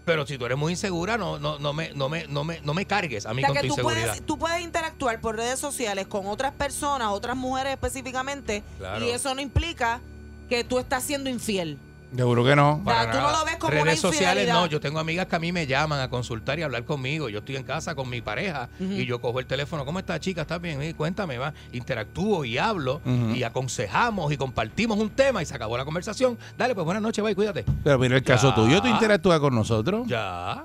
Pero 0.07 0.25
si 0.27 0.39
tú 0.39 0.47
eres 0.47 0.57
muy 0.57 0.73
insegura, 0.73 1.19
no, 1.19 1.39
no, 1.39 1.59
no, 1.59 1.73
me, 1.75 1.91
no, 1.93 2.09
me, 2.09 2.27
no, 2.29 2.45
me, 2.45 2.61
no 2.63 2.73
me 2.73 2.87
cargues 2.87 3.27
a 3.27 3.35
mí 3.35 3.43
O 3.43 3.47
sea, 3.47 3.49
con 3.49 3.57
tu 3.57 3.61
que 3.63 3.69
tú 3.69 3.75
inseguridad. 3.75 4.07
puedes, 4.07 4.23
tú 4.27 4.39
puedes 4.39 4.63
interactuar 4.63 5.21
por 5.21 5.37
redes 5.37 5.59
sociales 5.59 6.07
con 6.07 6.27
otras 6.27 6.53
personas, 6.53 7.09
otras 7.11 7.37
mujeres 7.37 7.73
específicamente, 7.75 8.63
Claro. 8.79 9.05
y 9.05 9.11
eso 9.11 9.35
no 9.35 9.41
implica 9.43 10.01
que 10.49 10.63
tú 10.65 10.79
estás 10.79 11.03
siendo 11.03 11.29
infiel. 11.29 11.77
Seguro 12.15 12.45
que 12.45 12.55
no. 12.57 12.81
Para 12.85 13.11
tú 13.11 13.17
no 13.19 13.25
nada. 13.25 13.39
lo 13.41 13.45
ves 13.45 13.57
como 13.57 13.71
Redes 13.73 13.83
una 13.85 13.97
sociales 13.97 14.49
no, 14.49 14.67
yo 14.67 14.81
tengo 14.81 14.99
amigas 15.01 15.27
que 15.27 15.37
a 15.37 15.39
mí 15.39 15.51
me 15.53 15.67
llaman 15.67 16.01
a 16.01 16.09
consultar 16.09 16.59
y 16.59 16.63
hablar 16.63 16.85
conmigo. 16.85 17.29
Yo 17.29 17.41
estoy 17.41 17.57
en 17.57 17.65
casa 17.65 17.95
con 17.95 18.09
mi 18.09 18.21
pareja 18.21 18.69
y 18.79 19.05
yo 19.07 19.21
cojo 19.21 19.41
el 19.41 19.47
teléfono. 19.47 19.85
¿Cómo 19.85 19.99
está 19.99 20.19
chica? 20.21 20.43
¿Estás 20.43 20.61
bien? 20.61 20.81
Eh, 20.83 20.95
Cuéntame, 20.95 21.37
va. 21.39 21.53
Interactúo 21.73 22.45
y 22.45 22.59
hablo 22.59 23.01
y 23.35 23.43
aconsejamos 23.43 24.33
y 24.33 24.37
compartimos 24.37 24.99
un 24.99 25.11
tema 25.11 25.43
y 25.43 25.47
se 25.47 25.55
acabó 25.55 25.77
la 25.77 25.85
conversación. 25.85 26.39
Dale, 26.57 26.75
pues 26.75 26.85
buenas 26.85 27.03
noches, 27.03 27.23
bye, 27.25 27.35
cuídate. 27.35 27.65
Pero 27.85 27.99
mira 27.99 28.17
el 28.17 28.23
caso 28.23 28.51
Ya. 28.51 28.55
tuyo, 28.55 28.81
tú 28.83 28.89
interactúas 28.89 29.41
con 29.41 29.55
nosotros. 29.55 30.07
Ya. 30.07 30.65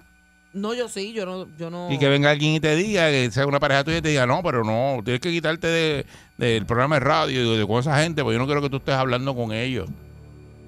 No, 0.53 0.73
yo 0.73 0.89
sí, 0.89 1.13
yo 1.13 1.25
no. 1.25 1.47
Yo 1.57 1.69
no 1.69 1.89
Y 1.91 1.97
que 1.97 2.07
venga 2.09 2.29
alguien 2.29 2.53
y 2.55 2.59
te 2.59 2.75
diga, 2.75 3.09
que 3.09 3.31
sea 3.31 3.45
una 3.47 3.59
pareja 3.59 3.83
tuya 3.83 3.97
y 3.97 4.01
te 4.01 4.09
diga, 4.09 4.25
no, 4.27 4.43
pero 4.43 4.63
no, 4.63 5.01
tienes 5.03 5.21
que 5.21 5.31
quitarte 5.31 5.67
de- 5.67 6.05
del 6.37 6.65
programa 6.65 6.95
de 6.95 6.99
radio 6.99 7.53
y 7.55 7.57
de, 7.57 7.65
con 7.67 7.79
esa 7.79 8.01
gente, 8.01 8.21
porque 8.21 8.33
yo 8.35 8.39
no 8.39 8.45
quiero 8.45 8.61
que 8.61 8.69
tú 8.69 8.77
estés 8.77 8.95
hablando 8.95 9.33
con 9.35 9.53
ellos 9.53 9.89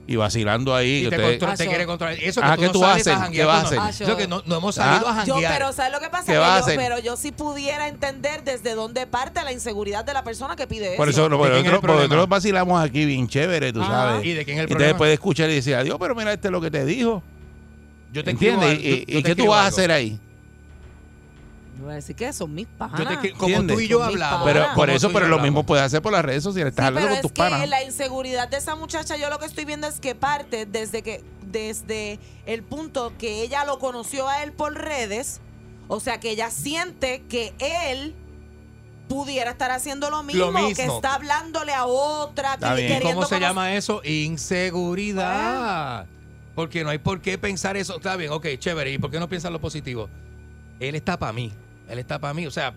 y 0.05 0.15
vacilando 0.17 0.75
ahí. 0.75 1.05
Y 1.05 1.09
te, 1.09 1.17
controla- 1.21 1.55
te 1.55 1.67
quiere 1.67 1.85
controlar. 1.85 2.17
Eso 2.21 2.41
que 2.41 2.45
Ajá, 2.45 2.55
tú 2.55 2.61
¿qué 2.61 2.67
no 2.67 2.73
tú 2.73 2.79
sales 2.79 3.01
haces? 3.07 3.13
a 3.13 3.19
janguear 3.21 3.31
¿Qué 3.31 3.45
vas 3.53 3.71
a 3.71 3.75
con- 3.75 3.85
hacer? 3.87 4.07
Eso 4.07 4.17
que 4.17 4.27
no, 4.27 4.43
no 4.45 4.57
hemos 4.57 4.75
salido 4.75 5.07
Ah. 5.07 5.21
a 5.21 5.25
Yo, 5.25 5.33
janguear. 5.33 5.53
pero 5.53 5.73
¿sabes 5.73 5.91
lo 5.93 5.99
que 6.01 6.09
pasa? 6.09 6.25
¿Qué 6.25 6.31
Que 6.33 6.37
vas 6.39 6.49
a 6.49 6.59
yo- 6.59 6.65
hacer? 6.65 6.77
pero 6.77 6.99
yo 6.99 7.15
sí 7.15 7.31
pudiera 7.31 7.87
entender 7.87 8.43
desde 8.43 8.75
dónde 8.75 9.07
parte 9.07 9.41
la 9.43 9.51
inseguridad 9.53 10.03
de 10.03 10.13
la 10.13 10.23
persona 10.23 10.55
que 10.55 10.67
pide 10.67 10.95
Por 10.97 11.07
eso. 11.09 11.25
eso, 11.27 11.37
por 11.37 11.51
es 11.51 11.63
nosotros, 11.63 11.95
nosotros 11.95 12.27
vacilamos 12.29 12.83
aquí 12.83 13.05
bien 13.05 13.27
chévere, 13.27 13.71
tú 13.71 13.81
Ajá. 13.81 13.91
sabes. 13.91 14.25
¿Y 14.25 14.33
de 14.33 14.43
quién 14.45 14.57
es 14.57 14.63
el 14.63 14.65
Y 14.65 14.67
te 14.69 14.75
problema? 14.75 14.97
puedes 14.97 15.13
escuchar 15.13 15.49
y 15.49 15.55
decir, 15.55 15.75
adiós, 15.75 15.97
pero 15.99 16.13
mira 16.15 16.33
este 16.33 16.47
es 16.49 16.51
lo 16.51 16.59
que 16.61 16.69
te 16.71 16.83
dijo. 16.85 17.23
Yo 18.11 18.23
te 18.23 18.31
¿Entiendes? 18.31 18.79
¿Y, 18.79 18.83
yo- 18.83 18.95
y 19.07 19.13
yo 19.13 19.21
te 19.21 19.23
qué 19.23 19.35
tú 19.35 19.47
vas 19.47 19.63
a 19.65 19.67
hacer 19.67 19.91
ahí? 19.91 20.19
Yo 21.77 21.83
voy 21.85 21.93
a 21.93 21.95
decir 21.95 22.15
que 22.15 22.31
son 22.33 22.53
mis 22.53 22.67
panas. 22.67 22.99
Yo 22.99 23.07
te 23.07 23.31
como 23.33 23.47
¿Entiendes? 23.47 23.75
tú 23.77 23.81
y 23.81 23.87
yo 23.87 23.99
mis 23.99 24.07
hablamos. 24.09 24.43
Pero 24.45 24.59
por 24.75 24.75
como 24.75 24.85
eso, 24.97 25.07
tú 25.07 25.11
y 25.11 25.13
pero 25.13 25.25
yo 25.25 25.29
lo 25.29 25.35
hablamos. 25.35 25.51
mismo 25.51 25.65
puedes 25.65 25.85
hacer 25.85 26.01
por 26.01 26.11
las 26.11 26.23
redes 26.23 26.43
sociales. 26.43 26.71
Estás 26.71 26.83
Sí, 26.83 26.87
hablando 26.87 27.07
pero 27.07 27.13
con 27.13 27.17
es 27.17 27.21
tus 27.23 27.31
que 27.31 27.41
panas. 27.51 27.69
la 27.69 27.83
inseguridad 27.83 28.47
de 28.47 28.57
esa 28.57 28.75
muchacha, 28.75 29.17
yo 29.17 29.29
lo 29.29 29.39
que 29.39 29.45
estoy 29.45 29.65
viendo 29.65 29.87
es 29.87 29.99
que 29.99 30.13
parte 30.15 30.65
desde 30.67 31.01
que 31.01 31.23
desde 31.51 32.19
el 32.45 32.63
punto 32.63 33.13
que 33.17 33.41
ella 33.41 33.65
lo 33.65 33.79
conoció 33.79 34.27
a 34.27 34.43
él 34.43 34.51
por 34.53 34.73
redes, 34.75 35.41
o 35.87 35.99
sea 35.99 36.19
que 36.19 36.29
ella 36.31 36.49
siente 36.51 37.23
que 37.27 37.53
él 37.59 38.15
pudiera 39.09 39.51
estar 39.51 39.71
haciendo 39.71 40.09
lo 40.09 40.23
mismo, 40.23 40.51
mismo. 40.51 40.73
que 40.75 40.85
está 40.85 41.15
hablándole 41.15 41.73
a 41.73 41.85
otra, 41.85 42.53
Está 42.55 42.69
que- 42.75 42.81
bien. 42.81 42.87
queriendo 42.93 43.15
¿Cómo 43.15 43.27
se 43.27 43.35
conocer- 43.35 43.39
llama 43.41 43.73
eso? 43.73 44.01
Inseguridad. 44.03 46.05
Porque 46.55 46.83
no 46.83 46.89
hay 46.91 46.99
por 46.99 47.19
qué 47.21 47.37
pensar 47.37 47.77
eso. 47.77 47.97
Está 47.97 48.15
bien, 48.15 48.31
ok, 48.31 48.45
chévere. 48.59 48.91
¿Y 48.91 48.97
por 48.99 49.09
qué 49.11 49.19
no 49.19 49.27
piensas 49.27 49.51
lo 49.51 49.59
positivo? 49.59 50.07
Él 50.79 50.95
está 50.95 51.17
para 51.17 51.33
mí. 51.33 51.51
Él 51.89 51.99
está 51.99 52.19
para 52.19 52.33
mí. 52.33 52.45
O 52.47 52.51
sea, 52.51 52.73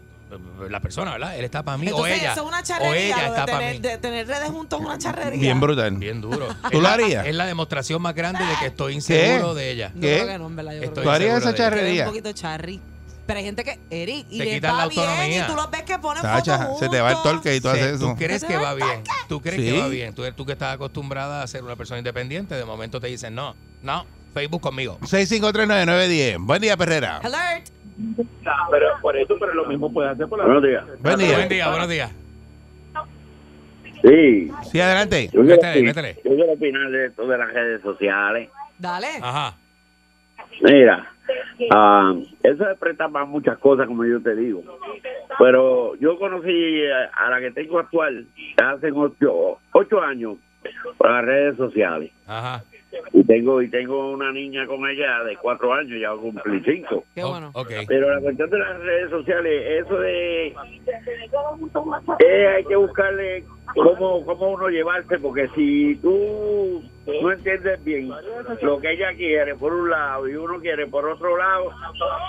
la 0.69 0.81
persona, 0.81 1.13
¿verdad? 1.13 1.37
Él 1.39 1.45
está 1.45 1.63
para 1.63 1.79
mí. 1.79 1.87
Entonces, 1.87 2.13
o 2.13 2.17
ella. 2.21 2.33
eso 2.33 2.41
es 2.43 2.47
una 2.49 2.61
o 2.61 2.63
charrería, 2.63 2.99
ella 3.07 3.17
lo 3.17 3.23
de 3.23 3.29
está 3.29 3.47
para 3.47 3.59
tener, 3.59 3.75
mí. 3.77 3.81
de 3.81 3.99
tener 3.99 4.27
redes 4.27 4.49
juntos 4.51 4.81
es 4.81 4.87
una 4.87 4.99
charrería. 4.99 5.41
Bien 5.41 5.61
brutal. 5.61 5.91
Bien 5.97 6.21
duro. 6.21 6.49
¿Tú 6.71 6.79
lo 6.79 6.83
la- 6.83 6.93
harías? 6.95 7.27
Es 7.27 7.35
la 7.35 7.47
demostración 7.47 8.03
más 8.03 8.15
grande 8.15 8.45
de 8.45 8.55
que 8.59 8.67
estoy 8.67 8.95
inseguro 8.95 9.55
de 9.55 9.71
ella. 9.71 9.93
No, 9.95 10.01
¿Qué? 10.01 10.15
creo 10.17 10.27
que 10.27 10.39
no, 10.39 10.47
en 10.47 10.57
verdad, 10.57 10.73
yo 10.75 10.83
Estoy 10.83 11.05
¿Tú 11.05 11.11
harías 11.11 11.39
esa 11.39 11.51
ella. 11.51 11.57
charrería? 11.59 12.03
un 12.05 12.09
poquito 12.11 12.33
charri. 12.33 12.81
Pero 13.27 13.39
hay 13.41 13.45
gente 13.45 13.65
que, 13.65 13.81
Eric, 13.91 14.27
y 14.31 14.39
Te 14.39 14.51
quitan 14.55 14.75
va 14.75 14.79
la 14.79 14.87
bien, 14.87 15.03
y 15.03 15.07
autonomía. 15.09 15.47
tú 15.49 15.55
los 15.57 15.71
ves 15.73 15.83
que 15.83 15.99
ponen 15.99 16.23
Sacha, 16.23 16.59
fotos 16.59 16.79
se 16.79 16.89
te 16.89 17.01
va 17.01 17.11
el 17.11 17.23
torque 17.25 17.57
y 17.57 17.61
tú 17.61 17.69
Sí, 17.71 17.75
haces 17.75 17.97
eso. 17.97 18.07
¿Tú 18.07 18.17
crees 18.17 18.41
¿Se 18.41 18.47
que 18.47 18.57
va 18.57 18.75
bien? 18.75 19.03
¿Tú 19.29 19.41
crees 19.43 19.61
Sí. 19.61 19.73
que 19.73 19.81
va 19.81 19.89
bien? 19.89 20.15
¿Tú, 20.15 20.23
tú 20.37 20.47
que 20.47 20.53
estás 20.53 20.75
acostumbrada 20.75 21.43
a 21.43 21.47
ser 21.49 21.65
una 21.65 21.75
persona 21.75 21.99
independiente, 21.99 22.55
de 22.55 22.65
momento 22.65 23.01
te 23.01 23.09
dicen, 23.09 23.35
no, 23.35 23.57
no, 23.83 24.07
Facebook 24.33 24.61
conmigo. 24.61 24.99
6539910. 25.03 26.37
Buen 26.39 26.63
día, 26.63 26.77
Perrera. 26.77 27.17
Alert. 27.19 27.69
Pero 28.71 28.87
por 29.01 29.17
eso, 29.17 29.37
pero 29.39 29.55
lo 29.55 29.65
mismo 29.67 29.93
puede 29.93 30.11
hacer 30.11 30.29
por 30.29 30.39
la 30.39 30.45
Buenos 30.45 30.63
días. 30.63 30.85
Buen 31.01 31.19
día. 31.19 31.37
Buen 31.37 31.49
día, 31.49 31.69
buenos 31.71 31.89
días. 31.89 32.13
Sí. 34.03 34.51
Sí, 34.71 34.81
adelante. 34.81 35.27
Yo 35.33 35.43
quiero, 35.43 35.57
Métele, 35.57 35.83
métele. 35.83 36.17
yo 36.25 36.35
quiero 36.35 36.53
opinar 36.53 36.91
de 36.91 37.07
esto 37.07 37.27
de 37.27 37.39
las 37.39 37.53
redes 37.53 37.83
sociales. 37.83 38.51
Dale. 38.79 39.09
Ajá. 39.23 39.57
Mira, 40.63 41.11
ah, 41.73 42.15
eso 42.43 42.65
se 42.65 42.75
presta 42.77 43.09
para 43.09 43.25
muchas 43.25 43.59
cosas, 43.59 43.87
como 43.87 44.05
yo 44.05 44.23
te 44.23 44.35
digo. 44.37 44.63
Pero 45.39 45.95
yo 45.97 46.19
conocí 46.19 46.83
a, 46.87 47.27
a 47.27 47.31
la 47.31 47.41
que 47.41 47.51
tengo 47.51 47.79
actual 47.79 48.27
hace 48.63 48.93
ocho, 48.93 49.59
ocho 49.73 50.03
años 50.03 50.37
por 50.99 51.11
las 51.11 51.25
redes 51.25 51.57
sociales. 51.57 52.11
Ajá. 52.27 52.63
Y 53.13 53.25
tengo 53.25 53.63
y 53.63 53.69
tengo 53.71 54.11
una 54.13 54.33
niña 54.33 54.67
con 54.67 54.89
ella 54.89 55.25
de 55.25 55.37
cuatro 55.37 55.73
años, 55.73 55.99
ya 56.01 56.11
va 56.11 56.19
a 56.19 56.21
cumplir 56.21 56.63
cinco. 56.65 57.05
Qué 57.15 57.25
bueno. 57.25 57.53
Pero 57.89 58.15
la 58.15 58.21
cuestión 58.21 58.51
de 58.51 58.59
las 58.59 58.81
redes 58.81 59.11
sociales, 59.11 59.85
eso 59.85 59.99
de... 59.99 60.47
eh, 62.19 62.49
hay 62.49 62.65
que 62.65 62.77
buscarle 62.77 63.45
cómo, 63.75 64.25
cómo 64.25 64.51
uno 64.51 64.69
llevarse, 64.69 65.19
porque 65.19 65.49
si 65.55 65.97
tú 65.97 66.83
no 67.07 67.31
entiendes 67.33 67.83
bien 67.85 68.11
lo 68.63 68.81
que 68.81 68.93
ella 68.93 69.15
quiere 69.17 69.55
por 69.55 69.73
un 69.73 69.91
lado 69.91 70.29
y 70.29 70.35
uno 70.35 70.59
quiere 70.61 70.87
por 70.87 71.09
otro 71.09 71.37
lado, 71.37 71.71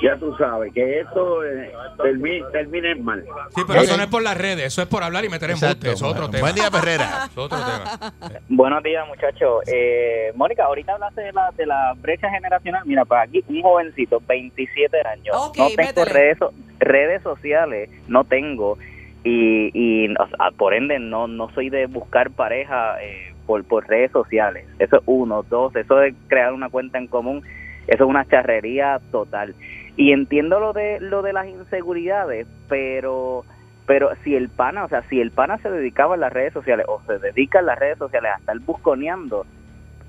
ya 0.04 0.16
tú 0.18 0.36
sabes 0.38 0.72
que 0.74 1.00
esto 1.00 1.44
eh, 1.44 1.72
termi- 1.98 2.50
termina 2.52 2.92
en 2.92 3.04
mal. 3.04 3.24
Sí, 3.56 3.62
pero 3.68 3.82
eso 3.82 3.98
no 3.98 4.04
es 4.04 4.10
por 4.10 4.22
las 4.22 4.38
redes, 4.38 4.66
eso 4.66 4.82
es 4.82 4.88
por 4.88 5.04
hablar 5.04 5.26
y 5.26 5.30
meter 5.30 5.50
en 5.52 5.60
bote, 5.60 5.92
eso 5.92 6.06
es 6.08 6.12
otro 6.14 6.30
tema. 6.30 6.42
Buen 6.42 6.56
día, 6.56 6.70
Perrera. 6.70 7.06
Eso 7.06 7.26
es 7.32 7.38
otro 7.38 7.58
tema. 7.58 8.14
Buenos 8.50 8.84
días, 8.84 9.08
muchachos. 9.08 9.64
Eh, 9.68 10.32
Mónica, 10.36 10.66
ahorita 10.66 10.94
hablaste 10.94 11.22
de 11.22 11.34
la, 11.34 11.52
de 11.56 11.66
la 11.66 11.94
brecha 11.98 12.30
generacional. 12.30 12.84
Mira, 12.86 13.04
pues 13.06 13.20
aquí 13.22 13.44
un 13.48 13.62
jovencito, 13.62 14.22
27 14.28 14.98
años. 15.08 15.36
No 15.36 15.52
tengo 15.76 16.06
redes, 16.06 16.38
redes 16.80 17.24
sociales, 17.24 17.90
no 18.08 18.24
tengo. 18.26 18.78
Y, 19.24 19.72
y 19.74 20.14
o 20.16 20.28
sea, 20.28 20.52
por 20.58 20.74
ende, 20.74 21.00
no, 21.00 21.28
no 21.28 21.50
soy 21.54 21.70
de 21.70 21.88
buscar 21.88 22.32
pareja 22.32 23.02
eh, 23.04 23.34
por, 23.48 23.64
por 23.64 23.88
redes 23.88 24.12
sociales. 24.12 24.68
Eso 24.78 24.98
es 24.98 25.02
uno. 25.08 25.42
Dos, 25.44 25.76
eso 25.76 25.96
de 25.96 26.14
crear 26.28 26.54
una 26.54 26.70
cuenta 26.70 27.00
en 27.00 27.08
común, 27.08 27.42
eso 27.88 28.04
es 28.04 28.10
una 28.10 28.26
charrería 28.26 29.00
total. 29.12 29.56
Y 29.96 30.12
entiendo 30.12 30.60
lo 30.60 30.74
de, 30.74 31.00
lo 31.00 31.24
de 31.24 31.34
las 31.34 31.48
inseguridades, 31.48 32.46
pero 32.70 33.44
pero 33.88 34.10
si 34.26 34.36
el 34.36 34.50
pana, 34.50 34.84
o 34.84 34.90
sea, 34.90 35.02
si 35.10 35.22
el 35.22 35.32
pana 35.32 35.58
se 35.60 35.72
dedicaba 35.72 36.16
a 36.16 36.18
las 36.18 36.34
redes 36.34 36.52
sociales 36.52 36.86
o 36.90 37.02
se 37.08 37.20
dedica 37.20 37.60
a 37.60 37.62
las 37.62 37.80
redes 37.80 37.98
sociales 37.98 38.32
a 38.36 38.38
estar 38.40 38.60
busconeando 38.60 39.46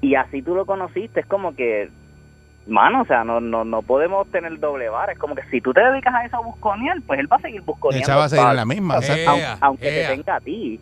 y 0.01 0.17
así 0.17 0.43
tú 0.43 0.57
lo 0.57 0.67
conociste, 0.67 1.21
es 1.21 1.27
como 1.27 1.55
que, 1.55 1.89
mano, 2.67 3.03
o 3.03 3.05
sea, 3.05 3.23
no, 3.23 3.41
no, 3.41 3.65
no 3.65 3.83
podemos 3.83 4.29
tener 4.33 4.59
doble 4.59 4.89
vara. 4.89 5.13
Es 5.13 5.19
como 5.19 5.37
que 5.37 5.43
si 5.45 5.61
tú 5.61 5.73
te 5.73 5.81
dedicas 5.81 6.13
a 6.13 6.25
eso 6.25 6.37
a 6.39 6.41
busconear, 6.41 6.97
pues 7.07 7.21
él 7.21 7.31
va 7.33 7.37
a 7.37 7.41
seguir 7.41 7.63
busconeando. 7.63 8.03
Esa 8.05 8.17
va 8.17 8.25
a 8.25 8.29
seguir 8.29 8.49
en 8.49 8.57
la 8.57 8.65
misma. 8.65 8.97
Exacto. 8.97 9.31
aun- 9.31 9.39
Ea, 9.39 9.59
aunque 9.61 9.89
ea. 9.89 10.09
te 10.09 10.17
tenga 10.17 10.37
a 10.37 10.41
ti. 10.41 10.81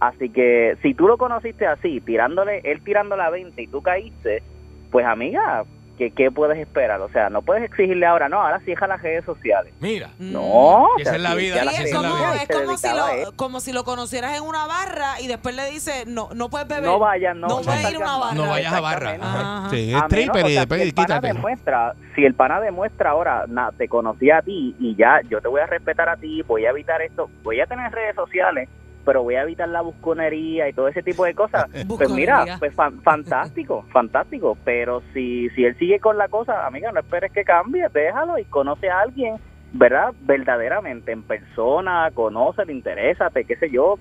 Así 0.00 0.28
que 0.30 0.76
si 0.82 0.94
tú 0.94 1.06
lo 1.08 1.18
conociste 1.18 1.66
así, 1.66 2.00
tirándole, 2.00 2.60
él 2.64 2.80
tirando 2.82 3.16
la 3.16 3.30
20 3.30 3.60
y 3.60 3.66
tú 3.66 3.82
caíste, 3.82 4.42
pues 4.90 5.04
amiga, 5.06 5.64
¿qué, 5.98 6.10
qué 6.10 6.30
puedes 6.30 6.58
esperar? 6.58 7.00
O 7.00 7.08
sea, 7.08 7.30
no 7.30 7.42
puedes 7.42 7.64
exigirle 7.64 8.06
ahora, 8.06 8.28
no, 8.28 8.40
ahora 8.40 8.60
cierra 8.60 8.86
las 8.86 9.02
redes 9.02 9.24
sociales. 9.24 9.72
Mira. 9.80 10.10
No, 10.18 10.88
Y 10.98 11.02
esa 11.02 11.10
o 11.10 11.14
sea, 11.14 11.16
es 11.16 11.22
la 11.22 11.34
vida, 11.34 11.62
Sí, 11.62 11.68
esa 11.68 11.82
es 11.82 11.92
la 11.92 11.98
como, 11.98 12.14
vida. 12.16 12.34
es 12.34 12.40
se 12.42 12.54
como 12.54 12.76
si, 12.76 12.88
lo, 12.88 13.32
como 13.36 13.60
si 13.60 13.72
lo 13.72 13.84
conocieras 13.84 14.36
en 14.36 14.44
una 14.44 14.66
barra 14.66 15.20
y 15.20 15.26
después 15.26 15.54
le 15.54 15.70
dices, 15.70 16.06
no, 16.06 16.28
no 16.34 16.50
puedes 16.50 16.68
beber. 16.68 16.84
No 16.84 16.98
vayas, 16.98 17.36
no, 17.36 17.48
No 17.48 17.60
ir 17.62 17.68
a 17.68 17.98
una 17.98 18.16
barra. 18.18 18.34
No 18.34 18.48
vayas 18.48 18.72
a 18.72 18.80
barra. 18.80 19.18
Ajá. 19.20 19.70
Sí, 19.70 19.92
es 19.94 20.02
stripper 20.04 20.46
y 20.48 20.54
después 20.54 20.80
si 20.80 20.88
el 20.88 20.94
pana 20.94 21.20
demuestra, 21.20 21.94
si 22.14 22.24
el 22.24 22.34
pana 22.34 22.60
demuestra 22.60 23.10
ahora, 23.10 23.44
na, 23.48 23.70
te 23.72 23.88
conocí 23.88 24.30
a 24.30 24.42
ti 24.42 24.74
y 24.78 24.94
ya 24.96 25.20
yo 25.28 25.40
te 25.40 25.48
voy 25.48 25.60
a 25.60 25.66
respetar 25.66 26.08
a 26.08 26.16
ti, 26.16 26.42
voy 26.42 26.66
a 26.66 26.70
evitar 26.70 27.02
esto, 27.02 27.30
voy 27.42 27.60
a 27.60 27.66
tener 27.66 27.90
redes 27.92 28.14
sociales, 28.14 28.68
pero 29.04 29.22
voy 29.22 29.34
a 29.36 29.42
evitar 29.42 29.68
la 29.68 29.80
busconería 29.82 30.68
y 30.68 30.72
todo 30.72 30.88
ese 30.88 31.02
tipo 31.02 31.24
de 31.24 31.34
cosas. 31.34 31.66
Pues 31.96 32.10
mira, 32.10 32.44
pues 32.58 32.74
fan- 32.74 33.00
fantástico, 33.02 33.84
fantástico, 33.92 34.56
pero 34.64 35.02
si 35.12 35.48
si 35.50 35.64
él 35.64 35.76
sigue 35.78 36.00
con 36.00 36.18
la 36.18 36.28
cosa, 36.28 36.66
amiga, 36.66 36.90
no 36.92 37.00
esperes 37.00 37.32
que 37.32 37.44
cambie, 37.44 37.86
déjalo 37.92 38.38
y 38.38 38.44
conoce 38.44 38.88
a 38.90 39.00
alguien, 39.00 39.36
¿verdad? 39.74 40.12
Verdaderamente 40.22 41.12
en 41.12 41.22
persona, 41.22 42.10
conoce, 42.14 42.64
le 42.64 42.72
interesa, 42.72 43.30
qué 43.34 43.56
sé 43.56 43.70
yo, 43.70 43.98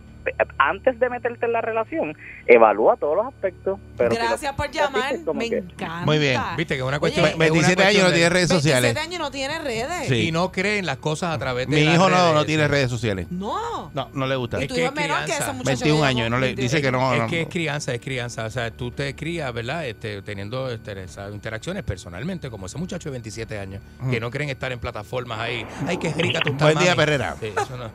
antes 0.58 0.98
de 1.02 1.10
meterte 1.10 1.46
en 1.46 1.52
la 1.52 1.60
relación, 1.60 2.16
evalúa 2.48 2.96
todos 2.96 3.18
los 3.18 3.26
aspectos. 3.28 3.78
Pero 3.98 4.12
si 4.12 4.18
lo- 4.22 4.24
Gracias 4.30 4.54
por 4.56 4.72
llamar. 4.72 5.14
Me 5.34 5.50
que- 5.50 5.58
encanta. 5.58 6.06
Muy 6.06 6.18
bien. 6.18 6.40
Viste 6.56 6.76
que 6.76 6.80
es 6.80 6.86
una 6.88 6.92
Oye, 6.96 7.00
cuestión. 7.02 7.26
es 7.26 7.36
una 7.36 7.44
27 7.46 7.84
años 7.84 8.04
no 8.04 8.12
tiene 8.14 8.30
redes 8.30 8.50
27 8.50 8.62
sociales. 8.88 8.98
años 9.06 9.20
no 9.20 9.32
tiene 9.32 9.60
redes. 9.60 10.08
Sí. 10.08 10.28
Y 10.28 10.32
no 10.32 10.50
creen 10.54 10.86
las 10.86 10.96
cosas 10.98 11.36
a 11.36 11.38
través 11.40 11.68
de 11.68 11.76
Mi 11.76 11.84
las 11.84 11.96
hijo 11.96 12.10
no, 12.10 12.16
redes. 12.16 12.34
no 12.36 12.46
tiene 12.46 12.68
redes 12.70 12.90
sociales. 12.90 13.28
No. 13.32 13.92
No, 13.94 14.10
no 14.14 14.26
le 14.26 14.36
gusta. 14.38 14.60
Y 14.60 14.64
Es 14.64 14.68
tu 14.70 14.76
que 14.76 14.82
hijo 14.84 14.94
es 14.94 14.98
es 14.98 15.08
menor 15.10 15.26
que 15.26 15.32
esa 15.34 15.52
muchacha. 15.54 15.70
21 15.72 16.02
que 16.02 16.08
años, 16.08 16.24
llamó. 16.24 16.36
no 16.38 16.40
le- 16.40 16.56
dice 16.56 16.82
que 16.82 16.92
no. 16.92 17.14
Es 17.14 17.20
no. 17.20 17.28
que 17.28 17.42
es 17.42 17.48
crianza, 17.50 17.94
es 17.94 18.00
crianza. 18.00 18.46
O 18.46 18.50
sea, 18.50 18.72
tú 18.72 18.92
te 18.92 19.14
crías, 19.16 19.52
¿verdad? 19.54 19.86
Este, 19.88 20.22
teniendo 20.22 20.70
este, 20.72 21.04
esas 21.04 21.34
interacciones 21.34 21.84
personalmente, 21.84 22.50
como 22.50 22.68
ese 22.68 22.78
muchacho 22.78 23.10
de 23.10 23.12
27 23.12 23.60
años, 23.60 23.82
que 24.10 24.22
no 24.22 24.32
quieren 24.32 24.50
estar 24.50 24.72
en 24.72 24.80
plataformas 24.80 25.38
ahí. 25.40 25.63
Ay, 25.88 25.98
qué 25.98 26.10
rica 26.14 26.40
estás, 26.46 26.62
Buen 26.62 26.78
día. 26.80 26.96
Perrera. 26.96 27.36
Sí, 27.40 27.48
eso 27.56 27.78
no- 27.78 27.90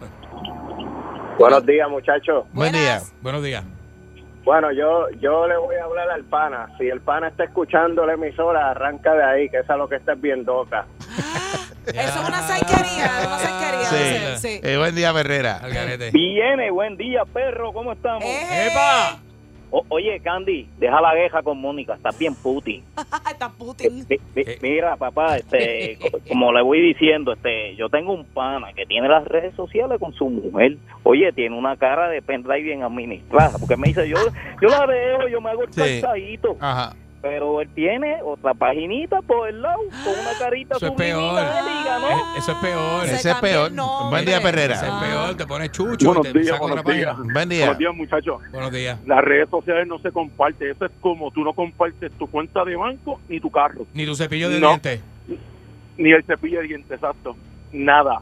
Buenos 1.39 1.65
días, 1.67 1.89
muchachos. 1.89 2.45
Buen 2.53 2.73
día. 2.73 3.01
Buenos 3.23 3.43
días. 3.43 3.65
Bueno, 4.45 4.73
yo 4.73 5.09
yo 5.21 5.47
le 5.47 5.57
voy 5.59 5.77
a 5.77 5.85
hablar 5.85 6.11
al 6.11 6.25
pana. 6.25 6.69
Si 6.79 6.89
el 6.89 7.01
pana 7.01 7.29
está 7.29 7.45
escuchando 7.45 8.07
la 8.07 8.15
emisora, 8.15 8.71
arranca 8.71 9.13
de 9.15 9.23
ahí, 9.25 9.51
que 9.51 9.59
esa 9.59 9.75
es 9.75 9.79
lo 9.79 9.89
que 9.89 9.97
está 9.97 10.15
bien 10.15 10.45
doca. 10.45 10.87
Eso 11.87 12.23
es 12.23 12.29
una 12.29 12.43
saiquería, 12.43 13.11
una. 13.27 13.85
Sí. 13.85 14.49
sí. 14.49 14.61
Eh, 14.63 14.77
buen 14.79 14.95
día, 14.95 15.13
Perrera. 15.13 15.61
Viene, 16.13 16.71
buen 16.71 16.97
día, 16.97 17.23
perro, 17.33 17.73
¿cómo 17.73 17.93
estamos? 17.93 18.25
Eh, 18.25 18.69
¡Epa! 18.71 19.21
O- 19.71 19.85
oye, 19.89 20.19
Candy, 20.21 20.69
deja 20.79 21.01
la 21.01 21.13
queja 21.15 21.43
con 21.43 21.59
Mónica, 21.61 21.95
estás 21.95 22.17
bien 22.19 22.35
puti. 22.35 22.83
Está 23.31 23.51
Putin. 23.51 24.07
Mi- 24.09 24.17
mi- 24.35 24.45
Mira, 24.63 24.97
papá, 24.97 25.37
este, 25.37 25.99
co- 26.01 26.19
como 26.29 26.53
le 26.53 26.63
voy 26.63 26.81
diciendo, 26.81 27.33
este, 27.33 27.77
yo 27.77 27.89
tengo 27.89 28.13
un 28.15 28.25
pana 28.25 28.73
que 28.75 28.87
tiene 28.87 29.09
las 29.09 29.25
redes 29.27 29.55
sociales 29.55 29.99
con 30.01 30.13
su 30.15 30.29
mujer. 30.29 30.77
Oye, 31.03 31.33
tiene 31.33 31.57
una 31.57 31.77
cara 31.77 32.09
de 32.09 32.23
pendrive 32.23 32.63
bien 32.63 32.83
administrada, 32.83 33.53
porque 33.59 33.77
me 33.77 33.89
dice, 33.89 34.09
yo, 34.09 34.17
yo 34.61 34.69
la 34.69 34.87
veo, 34.87 35.29
yo 35.29 35.41
me 35.41 35.51
hago 35.51 35.63
el 35.65 35.73
Sí. 35.73 35.81
calzadito. 36.01 36.57
Ajá. 36.61 36.95
Pero 37.21 37.61
él 37.61 37.69
tiene 37.75 38.23
otra 38.23 38.55
paginita 38.55 39.21
por 39.23 39.49
el 39.49 39.61
lado, 39.61 39.81
con 40.05 40.13
una 40.21 40.39
carita 40.39 40.77
Eso 40.77 40.87
es 40.87 40.93
peor. 40.93 41.33
diga, 41.33 41.99
¿no? 41.99 42.37
Eso 42.39 42.53
es 42.53 42.59
peor. 42.59 43.07
Se 43.07 43.15
Ese 43.17 43.31
es 43.33 43.37
peor. 43.39 43.73
nombre. 43.73 44.11
Buen 44.11 44.25
día, 44.25 44.41
Perrera. 44.41 44.75
Ese 44.77 44.87
es 44.87 44.93
peor. 44.93 45.37
Te 45.37 45.47
pones 45.47 45.73
chucho 45.73 46.07
Buenos 46.07 46.29
y 46.29 46.33
te 46.33 46.39
días, 46.39 46.59
buenos 46.61 46.85
días. 46.85 47.07
página. 47.17 47.33
Buen 47.35 47.49
día. 47.49 47.65
Buenos 47.65 47.79
días, 47.79 47.95
muchachos. 47.97 48.41
Buenos 48.53 48.73
días. 48.73 48.99
Las 49.05 49.25
redes 49.25 49.49
sociales 49.51 49.89
no 49.89 49.99
se 49.99 50.13
comparten. 50.13 50.71
Eso 50.71 50.85
es 50.85 50.93
como 51.01 51.33
tú 51.33 51.43
no 51.43 51.53
compartes 51.55 52.13
tu 52.13 52.29
cuenta 52.31 52.65
de 52.65 52.77
banco 52.77 53.21
ni 53.29 53.41
tu 53.41 53.51
carro, 53.51 53.85
Ni 53.95 54.07
tu 54.07 54.15
cepillo 54.15 54.49
de 54.49 54.61
No. 54.61 54.69
dientes. 54.69 55.01
ni 55.97 56.13
el 56.13 56.23
cepillo 56.23 56.61
de 56.61 56.69
dientes, 56.69 56.93
exacto. 56.93 57.37
Nada. 57.73 58.21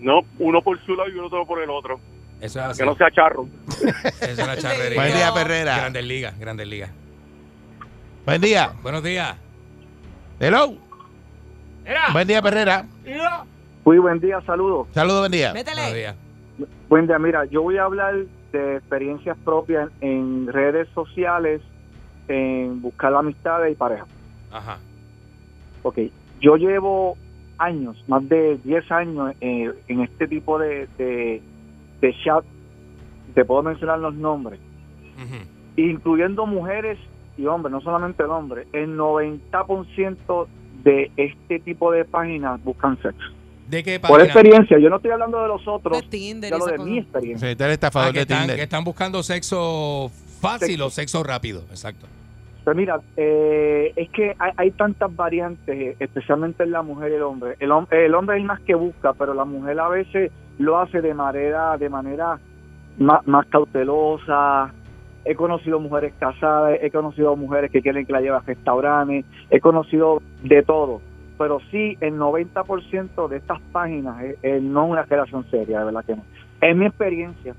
No, 0.00 0.22
uno 0.40 0.60
por 0.62 0.84
su 0.84 0.96
lado 0.96 1.08
y 1.08 1.16
otro 1.20 1.46
por 1.46 1.62
el 1.62 1.70
otro. 1.70 2.00
Eso 2.40 2.58
es 2.58 2.64
así. 2.66 2.80
Que 2.80 2.86
no 2.86 2.96
sea 2.96 3.08
charro. 3.12 3.46
Es 4.20 4.36
una 4.36 4.56
charrería. 4.58 5.00
Buen 5.00 5.14
día, 5.14 5.32
Perrera. 5.32 5.76
Grandes 5.76 6.04
ligas, 6.04 6.36
grandes 6.40 6.66
ligas. 6.66 6.90
Buen 8.24 8.40
día. 8.40 8.72
Buenos 8.82 9.02
días. 9.02 9.36
Hello. 10.38 10.74
Buen 12.12 12.28
día, 12.28 12.40
Perrera. 12.40 12.86
Muy 13.84 13.98
buen 13.98 14.20
día, 14.20 14.40
saludos. 14.42 14.86
Saludos, 14.92 15.20
buen 15.22 15.32
día. 15.32 15.52
Métele. 15.52 16.14
Buen 16.88 17.06
día, 17.08 17.18
mira, 17.18 17.44
yo 17.46 17.62
voy 17.62 17.78
a 17.78 17.84
hablar 17.84 18.14
de 18.52 18.76
experiencias 18.76 19.36
propias 19.44 19.90
en 20.00 20.46
redes 20.46 20.88
sociales, 20.94 21.62
en 22.28 22.80
buscar 22.80 23.12
amistades 23.14 23.72
y 23.72 23.74
pareja. 23.74 24.06
Ajá. 24.52 24.78
Ok, 25.82 25.98
yo 26.40 26.56
llevo 26.56 27.16
años, 27.58 28.04
más 28.06 28.28
de 28.28 28.58
10 28.62 28.92
años 28.92 29.34
eh, 29.40 29.72
en 29.88 30.00
este 30.00 30.28
tipo 30.28 30.58
de, 30.60 30.86
de, 30.96 31.42
de 32.00 32.16
chat, 32.22 32.44
te 33.34 33.44
puedo 33.44 33.64
mencionar 33.64 33.98
los 33.98 34.14
nombres, 34.14 34.60
incluyendo 35.76 36.46
mujeres 36.46 36.98
y 37.36 37.46
hombres, 37.46 37.72
no 37.72 37.80
solamente 37.80 38.22
el 38.22 38.30
hombre, 38.30 38.66
el 38.72 38.96
90% 38.96 40.46
de 40.84 41.10
este 41.16 41.60
tipo 41.60 41.92
de 41.92 42.04
páginas 42.04 42.62
buscan 42.64 42.96
sexo. 43.00 43.28
¿De 43.68 43.82
qué 43.82 43.98
Por 44.00 44.20
experiencia, 44.20 44.78
yo 44.78 44.90
no 44.90 44.96
estoy 44.96 45.12
hablando 45.12 45.40
de 45.40 45.48
los 45.48 45.66
otros, 45.66 45.98
De 46.02 46.06
Tinder 46.08 46.52
hablo 46.52 46.66
de 46.66 46.76
cosa. 46.76 46.84
mi 46.90 46.98
experiencia. 46.98 47.46
Sí, 47.48 47.52
está 47.52 47.64
el 47.64 47.70
Ah, 47.70 47.74
estafador 47.74 48.12
que, 48.12 48.18
de 48.18 48.22
están, 48.22 48.38
Tinder. 48.40 48.56
que 48.56 48.62
están 48.62 48.84
buscando 48.84 49.22
sexo 49.22 50.10
fácil 50.40 50.68
Sexo. 50.70 50.86
o 50.86 50.90
sexo 50.90 51.22
rápido. 51.22 51.62
Exacto. 51.70 52.06
Pues 52.64 52.76
mira, 52.76 53.00
eh, 53.16 53.92
es 53.96 54.10
que 54.10 54.34
hay, 54.38 54.52
hay 54.56 54.70
tantas 54.72 55.14
variantes, 55.16 55.96
especialmente 56.00 56.62
en 56.64 56.70
la 56.72 56.82
mujer 56.82 57.12
y 57.12 57.14
el 57.14 57.22
hombre. 57.22 57.56
El, 57.60 57.70
el 57.90 58.14
hombre 58.14 58.38
es 58.38 58.44
más 58.44 58.60
que 58.60 58.74
busca, 58.74 59.14
pero 59.14 59.32
la 59.34 59.44
mujer 59.44 59.80
a 59.80 59.88
veces 59.88 60.30
lo 60.58 60.78
hace 60.78 61.00
de 61.00 61.14
manera, 61.14 61.76
de 61.78 61.88
manera 61.88 62.38
más, 62.98 63.26
más 63.26 63.46
cautelosa. 63.46 64.72
He 65.24 65.34
conocido 65.36 65.78
mujeres 65.78 66.12
casadas, 66.18 66.78
he 66.82 66.90
conocido 66.90 67.36
mujeres 67.36 67.70
que 67.70 67.80
quieren 67.80 68.04
que 68.06 68.12
la 68.12 68.20
lleve 68.20 68.36
a 68.36 68.40
restaurantes, 68.40 69.24
he 69.50 69.60
conocido 69.60 70.20
de 70.42 70.62
todo. 70.62 71.00
Pero 71.38 71.60
sí, 71.70 71.96
el 72.00 72.14
90% 72.14 73.28
de 73.28 73.36
estas 73.36 73.60
páginas 73.72 74.22
eh, 74.22 74.36
eh, 74.42 74.58
no 74.60 74.84
es 74.86 74.90
una 74.90 75.02
relación 75.02 75.44
seria, 75.50 75.78
de 75.80 75.84
verdad 75.86 76.04
que 76.04 76.16
no. 76.16 76.24
En 76.60 76.78
mi 76.78 76.86
experiencia, 76.86 77.54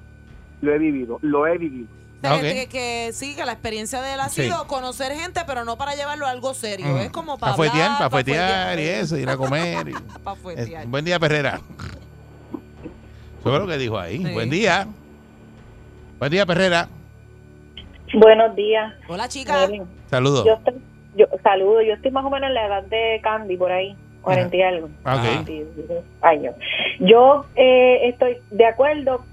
lo 0.61 0.73
he 0.73 0.77
vivido, 0.77 1.19
lo 1.21 1.47
he 1.47 1.57
vivido. 1.57 1.87
O 2.19 2.25
sea, 2.25 2.35
Ok. 2.35 2.41
que, 2.41 2.67
que 2.69 3.09
sí, 3.11 3.35
que 3.35 3.43
la 3.45 3.51
experiencia 3.51 4.01
de 4.01 4.13
él 4.13 4.19
ha 4.21 4.29
Sí. 4.29 4.43
sido 4.43 4.65
conocer 4.67 5.11
gente, 5.13 5.41
pero 5.45 5.65
no 5.65 5.77
para 5.77 5.93
llevarlo 5.95 6.25
a 6.25 6.29
algo 6.29 6.53
serio. 6.53 6.85
Mm. 6.87 6.97
Es 6.99 7.09
como 7.11 7.37
Para 7.37 7.53
para 7.53 7.55
fuetear, 7.55 7.91
para 7.97 8.09
pa' 8.09 8.09
fuetear 8.11 8.79
y 8.79 8.83
eso, 8.83 9.17
ir 9.17 9.29
a 9.29 9.35
comer. 9.35 9.89
y- 9.89 9.93
Para 10.23 10.35
fuetear. 10.37 10.83
Eh, 10.83 10.87
buen 10.87 11.03
día, 11.03 11.19
Perrera. 11.19 11.59
Eso 13.41 13.53
es 13.53 13.59
lo 13.59 13.67
que 13.67 13.77
dijo 13.77 13.99
ahí. 13.99 14.23
Sí. 14.25 14.31
Buen 14.33 14.49
día. 14.49 14.87
Buen 16.19 16.31
día, 16.31 16.45
Perrera. 16.45 16.87
Buenos 18.13 18.55
días. 18.55 18.93
Hola, 19.07 19.27
chica. 19.27 19.67
Miren, 19.67 19.87
Saludos. 20.07 20.45
yo 20.45 20.53
estoy, 20.53 20.75
yo 21.15 21.25
saludo, 21.41 21.81
yo 21.81 21.93
estoy 21.93 22.11
más 22.11 22.25
o 22.25 22.29
menos 22.29 22.47
en 22.49 22.53
la 22.53 22.65
edad 22.67 22.83
de 22.83 23.19
Candy 23.23 23.57
por 23.57 23.71
ahí, 23.71 23.95
40 24.21 24.55
y 24.55 24.61
algo. 24.61 24.89
Ah, 25.03 25.15
ok. 25.15 25.21
42 25.45 26.03
años. 26.21 26.55
Yo 26.99 27.45
eh, 27.55 28.09
estoy 28.09 28.37
de 28.51 28.65
acuerdo 28.65 29.23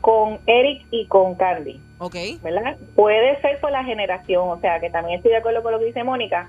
con 0.00 0.38
Eric 0.46 0.84
y 0.90 1.06
con 1.06 1.34
Candy, 1.34 1.80
Ok. 1.98 2.14
¿verdad? 2.42 2.76
Puede 2.94 3.40
ser 3.40 3.58
por 3.60 3.72
la 3.72 3.84
generación, 3.84 4.48
o 4.48 4.60
sea, 4.60 4.78
que 4.80 4.90
también 4.90 5.16
estoy 5.16 5.32
de 5.32 5.38
acuerdo 5.38 5.62
con 5.62 5.72
lo 5.72 5.78
que 5.78 5.86
dice 5.86 6.04
Mónica, 6.04 6.48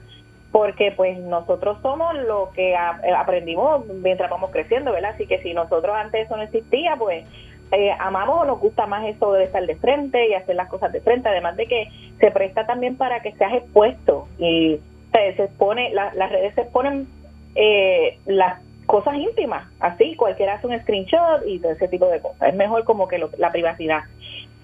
porque 0.51 0.91
pues 0.91 1.17
nosotros 1.19 1.77
somos 1.81 2.13
lo 2.27 2.51
que 2.53 2.73
eh, 2.73 2.77
aprendimos 3.17 3.85
mientras 3.87 4.29
vamos 4.29 4.51
creciendo, 4.51 4.91
¿verdad? 4.91 5.11
Así 5.15 5.25
que 5.25 5.41
si 5.41 5.53
nosotros 5.53 5.95
antes 5.95 6.25
eso 6.25 6.35
no 6.35 6.43
existía, 6.43 6.95
pues 6.97 7.25
eh, 7.71 7.91
amamos 7.99 8.41
o 8.41 8.45
nos 8.45 8.59
gusta 8.59 8.85
más 8.87 9.05
eso 9.05 9.33
de 9.33 9.43
estar 9.45 9.65
de 9.65 9.75
frente 9.75 10.27
y 10.29 10.33
hacer 10.33 10.55
las 10.55 10.69
cosas 10.69 10.91
de 10.91 11.01
frente, 11.01 11.29
además 11.29 11.55
de 11.57 11.65
que 11.67 11.89
se 12.19 12.31
presta 12.31 12.65
también 12.65 12.95
para 12.97 13.21
que 13.21 13.33
seas 13.33 13.53
expuesto 13.53 14.27
y 14.39 14.79
se, 15.11 15.35
se 15.35 15.43
expone, 15.45 15.91
la- 15.93 16.13
las 16.13 16.31
redes 16.31 16.53
se 16.55 16.61
exponen 16.61 17.07
eh, 17.55 18.17
las 18.25 18.61
cosas 18.85 19.15
íntimas, 19.15 19.67
así 19.79 20.15
cualquiera 20.15 20.53
hace 20.55 20.67
un 20.67 20.79
screenshot 20.81 21.41
y 21.45 21.59
todo 21.59 21.71
ese 21.73 21.87
tipo 21.89 22.07
de 22.07 22.21
cosas. 22.21 22.49
Es 22.49 22.55
mejor 22.55 22.83
como 22.85 23.07
que 23.07 23.17
lo- 23.17 23.31
la 23.37 23.51
privacidad. 23.51 24.01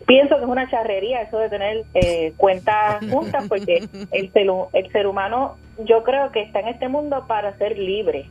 Pienso 0.06 0.36
que 0.38 0.43
es 0.43 0.49
una 0.49 0.70
charrería 0.70 1.22
eso 1.22 1.38
de 1.39 1.49
tener 1.49 1.84
eh, 1.93 2.34
cuentas 2.38 3.04
juntas 3.10 3.45
porque 3.49 3.88
el 4.12 4.32
hu- 4.49 4.68
el 4.74 4.91
ser 4.91 5.08
humano 5.08 5.56
yo 5.80 6.04
creo 6.04 6.32
que 6.32 6.41
está 6.41 6.60
en 6.60 6.68
este 6.70 6.88
mundo 6.89 7.26
para 7.28 7.58
ser 7.58 7.78
libre, 7.78 8.26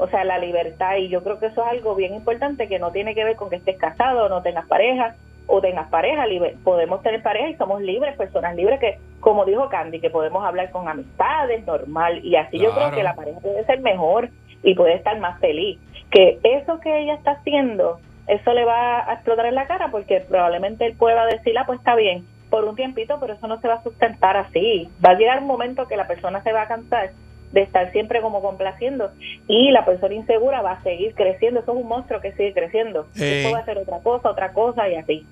o 0.00 0.08
sea, 0.08 0.24
la 0.24 0.38
libertad 0.38 0.96
y 0.96 1.08
yo 1.08 1.22
creo 1.22 1.38
que 1.38 1.46
eso 1.46 1.60
es 1.62 1.68
algo 1.68 1.94
bien 1.94 2.14
importante 2.14 2.68
que 2.68 2.78
no 2.78 2.90
tiene 2.90 3.14
que 3.14 3.22
ver 3.22 3.36
con 3.36 3.50
que 3.50 3.56
estés 3.56 3.76
casado 3.76 4.24
o 4.24 4.28
no 4.30 4.40
tengas 4.40 4.66
pareja 4.66 5.14
o 5.46 5.60
tengas 5.60 5.90
pareja, 5.90 6.26
libre. 6.26 6.56
podemos 6.64 7.02
tener 7.02 7.22
pareja 7.22 7.50
y 7.50 7.56
somos 7.56 7.82
libres, 7.82 8.16
personas 8.16 8.56
libres 8.56 8.80
que, 8.80 8.98
como 9.20 9.44
dijo 9.44 9.68
Candy, 9.68 10.00
que 10.00 10.08
podemos 10.08 10.42
hablar 10.42 10.70
con 10.70 10.88
amistades, 10.88 11.66
normal, 11.66 12.24
y 12.24 12.36
así 12.36 12.58
yo 12.58 12.72
creo 12.72 12.92
que 12.92 13.02
la 13.02 13.14
pareja 13.14 13.40
puede 13.40 13.64
ser 13.66 13.80
mejor 13.80 14.30
y 14.62 14.74
puede 14.74 14.94
estar 14.94 15.18
más 15.18 15.38
feliz. 15.40 15.78
Que 16.10 16.38
eso 16.44 16.80
que 16.80 17.02
ella 17.02 17.14
está 17.14 17.32
haciendo, 17.32 18.00
eso 18.26 18.54
le 18.54 18.64
va 18.64 19.10
a 19.10 19.14
explotar 19.14 19.46
en 19.46 19.54
la 19.54 19.66
cara 19.66 19.90
porque 19.90 20.20
probablemente 20.20 20.86
él 20.86 20.94
pueda 20.96 21.26
decir, 21.26 21.58
ah, 21.58 21.64
pues 21.66 21.80
está 21.80 21.94
bien, 21.94 22.24
por 22.48 22.64
un 22.64 22.76
tiempito, 22.76 23.18
pero 23.20 23.34
eso 23.34 23.46
no 23.48 23.60
se 23.60 23.68
va 23.68 23.74
a 23.74 23.82
sustentar 23.82 24.36
así. 24.38 24.88
Va 25.04 25.10
a 25.10 25.18
llegar 25.18 25.40
un 25.40 25.46
momento 25.46 25.86
que 25.88 25.96
la 25.96 26.06
persona 26.06 26.42
se 26.42 26.52
va 26.52 26.62
a 26.62 26.68
cansar 26.68 27.10
de 27.52 27.62
estar 27.62 27.90
siempre 27.92 28.20
como 28.20 28.40
complaciendo 28.42 29.10
y 29.48 29.70
la 29.72 29.84
persona 29.84 30.14
insegura 30.14 30.62
va 30.62 30.72
a 30.72 30.82
seguir 30.82 31.14
creciendo. 31.14 31.60
Eso 31.60 31.72
es 31.72 31.78
un 31.82 31.88
monstruo 31.88 32.20
que 32.20 32.32
sigue 32.32 32.52
creciendo. 32.54 33.08
Eh. 33.16 33.42
Eso 33.44 33.52
va 33.54 33.58
a 33.60 33.64
ser 33.64 33.78
otra 33.78 33.98
cosa, 34.00 34.30
otra 34.30 34.52
cosa 34.52 34.88
y 34.88 34.94
así. 34.96 35.26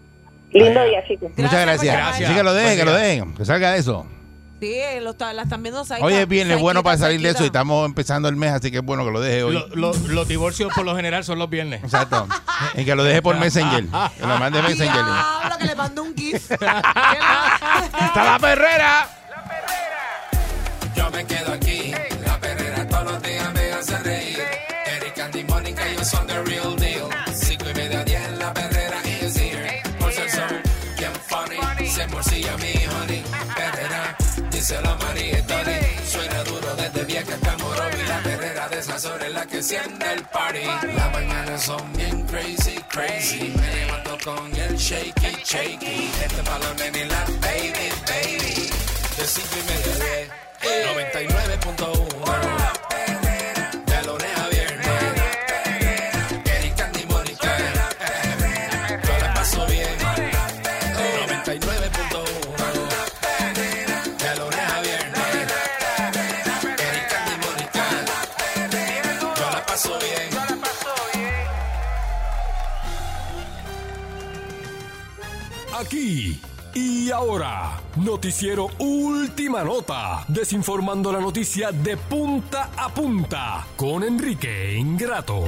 Lindo 0.50 0.80
Vaya. 0.80 0.90
día, 0.90 1.04
chicos. 1.06 1.30
Muchas 1.36 1.60
gracias. 1.62 1.94
Gracias. 1.94 2.28
Así 2.28 2.36
que 2.36 2.42
lo 2.42 2.54
dejen, 2.54 2.78
que 2.78 2.84
lo 2.84 2.92
dejen. 2.94 3.34
Que 3.34 3.44
salga 3.44 3.72
de 3.72 3.78
eso. 3.78 4.06
Sí, 4.60 4.76
lo 5.02 5.10
está- 5.10 5.32
la 5.34 5.42
están 5.42 5.62
viendo. 5.62 5.84
Hoy 6.00 6.14
es 6.14 6.26
viernes 6.26 6.58
bueno 6.60 6.82
para 6.82 6.96
salir 6.98 7.20
de 7.20 7.28
eso 7.28 7.44
y 7.44 7.46
estamos 7.46 7.86
empezando 7.86 8.28
el 8.28 8.34
mes, 8.34 8.50
así 8.50 8.72
que 8.72 8.78
es 8.78 8.82
bueno 8.82 9.04
que 9.04 9.12
lo 9.12 9.20
deje 9.20 9.44
hoy. 9.44 9.54
Lo- 9.54 9.68
lo- 9.92 9.92
los 10.08 10.26
divorcios 10.26 10.72
por 10.74 10.84
lo 10.84 10.96
general 10.96 11.22
son 11.22 11.38
los 11.38 11.48
viernes. 11.48 11.84
Exacto. 11.84 12.26
Y 12.74 12.84
que 12.84 12.96
lo 12.96 13.04
deje 13.04 13.22
por 13.22 13.36
Messenger. 13.38 13.84
Que 13.84 14.26
lo 14.26 14.36
mande 14.38 14.60
Messenger. 14.68 15.04
Diablo, 15.04 15.58
que 15.60 15.64
le 15.64 15.74
mando 15.76 16.02
un 16.02 16.16
gif. 16.16 16.50
¡Está 16.50 18.24
la 18.24 18.38
perrera! 18.40 19.06
Me 24.09 24.16
hace 24.16 24.18
reír. 24.36 24.40
Eric, 24.86 25.18
Andy, 25.18 25.44
Mónica, 25.44 25.86
ellos 25.88 26.09
son 26.09 26.26
the 26.26 26.42
real 26.44 26.74
deal. 26.76 27.09
Cinco 27.34 27.68
y 27.70 27.74
media, 27.74 28.02
diez, 28.04 28.30
la 28.38 28.54
perrera 28.54 29.00
is 29.04 29.36
here. 29.36 29.82
Por 29.98 30.11
ser 30.12 30.30
son 30.30 30.62
bien 30.96 31.12
funny, 31.26 31.59
se 31.88 32.06
morcilla 32.06 32.56
mi 32.56 32.72
honey. 32.86 33.22
Perrera, 33.54 34.16
díselo 34.50 34.88
a 34.90 34.96
María 34.96 35.38
y 35.38 35.42
Tony. 35.42 35.78
Suena 36.06 36.42
duro 36.44 36.74
desde 36.76 37.04
vieja 37.04 37.34
hasta 37.34 37.56
Morovi. 37.59 38.02
La 38.09 38.22
perrera 38.22 38.68
de 38.68 38.78
esas 38.78 39.04
horas 39.04 39.28
es 39.28 39.34
la 39.34 39.44
que 39.46 39.56
enciende 39.59 40.12
el 40.12 40.22
party. 40.24 40.64
Las 40.94 41.12
mañanas 41.12 41.62
son 41.62 41.92
bien 41.92 42.26
crazy, 42.26 42.80
crazy. 42.88 43.54
Me 43.61 43.74
levanto 43.74 44.16
con 44.24 44.56
el 44.56 44.74
shaky, 44.76 45.36
shaky. 45.44 46.11
Este 46.24 46.42
pa' 46.42 46.59
la 46.59 46.72
nena 46.74 46.98
y 46.98 47.04
la 47.09 47.24
baby, 47.40 47.92
baby. 48.06 48.70
De 49.16 49.26
cinco 49.26 49.56
y 49.56 49.62
media 49.70 49.92
a 49.92 49.96
diez. 49.98 50.28
99.1 50.59 52.97
Aquí 75.89 76.39
Y 76.74 77.11
ahora, 77.11 77.80
noticiero 77.97 78.68
Última 78.78 79.64
Nota, 79.64 80.22
desinformando 80.28 81.11
la 81.11 81.18
noticia 81.18 81.72
de 81.72 81.97
punta 81.97 82.68
a 82.76 82.93
punta 82.93 83.66
con 83.74 84.05
Enrique 84.05 84.74
Ingrato. 84.76 85.47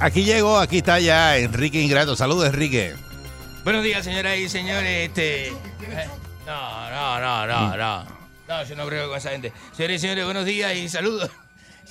Aquí 0.00 0.24
llegó, 0.24 0.58
aquí 0.58 0.78
está 0.78 0.98
ya 0.98 1.38
Enrique 1.38 1.80
Ingrato. 1.80 2.16
Saludos, 2.16 2.46
Enrique. 2.48 2.96
Buenos 3.62 3.84
días, 3.84 4.04
señoras 4.04 4.36
y 4.38 4.48
señores. 4.48 5.08
Este. 5.08 5.46
eh, 5.50 5.54
No, 6.44 6.90
no, 6.90 7.20
no, 7.20 7.46
no, 7.46 7.76
no. 7.76 8.04
No, 8.48 8.64
yo 8.64 8.74
no 8.74 8.86
creo 8.88 9.08
con 9.08 9.18
esa 9.18 9.30
gente. 9.30 9.52
Señores 9.70 9.98
y 9.98 10.00
señores, 10.00 10.24
buenos 10.24 10.44
días 10.46 10.74
y 10.74 10.88
saludos. 10.88 11.30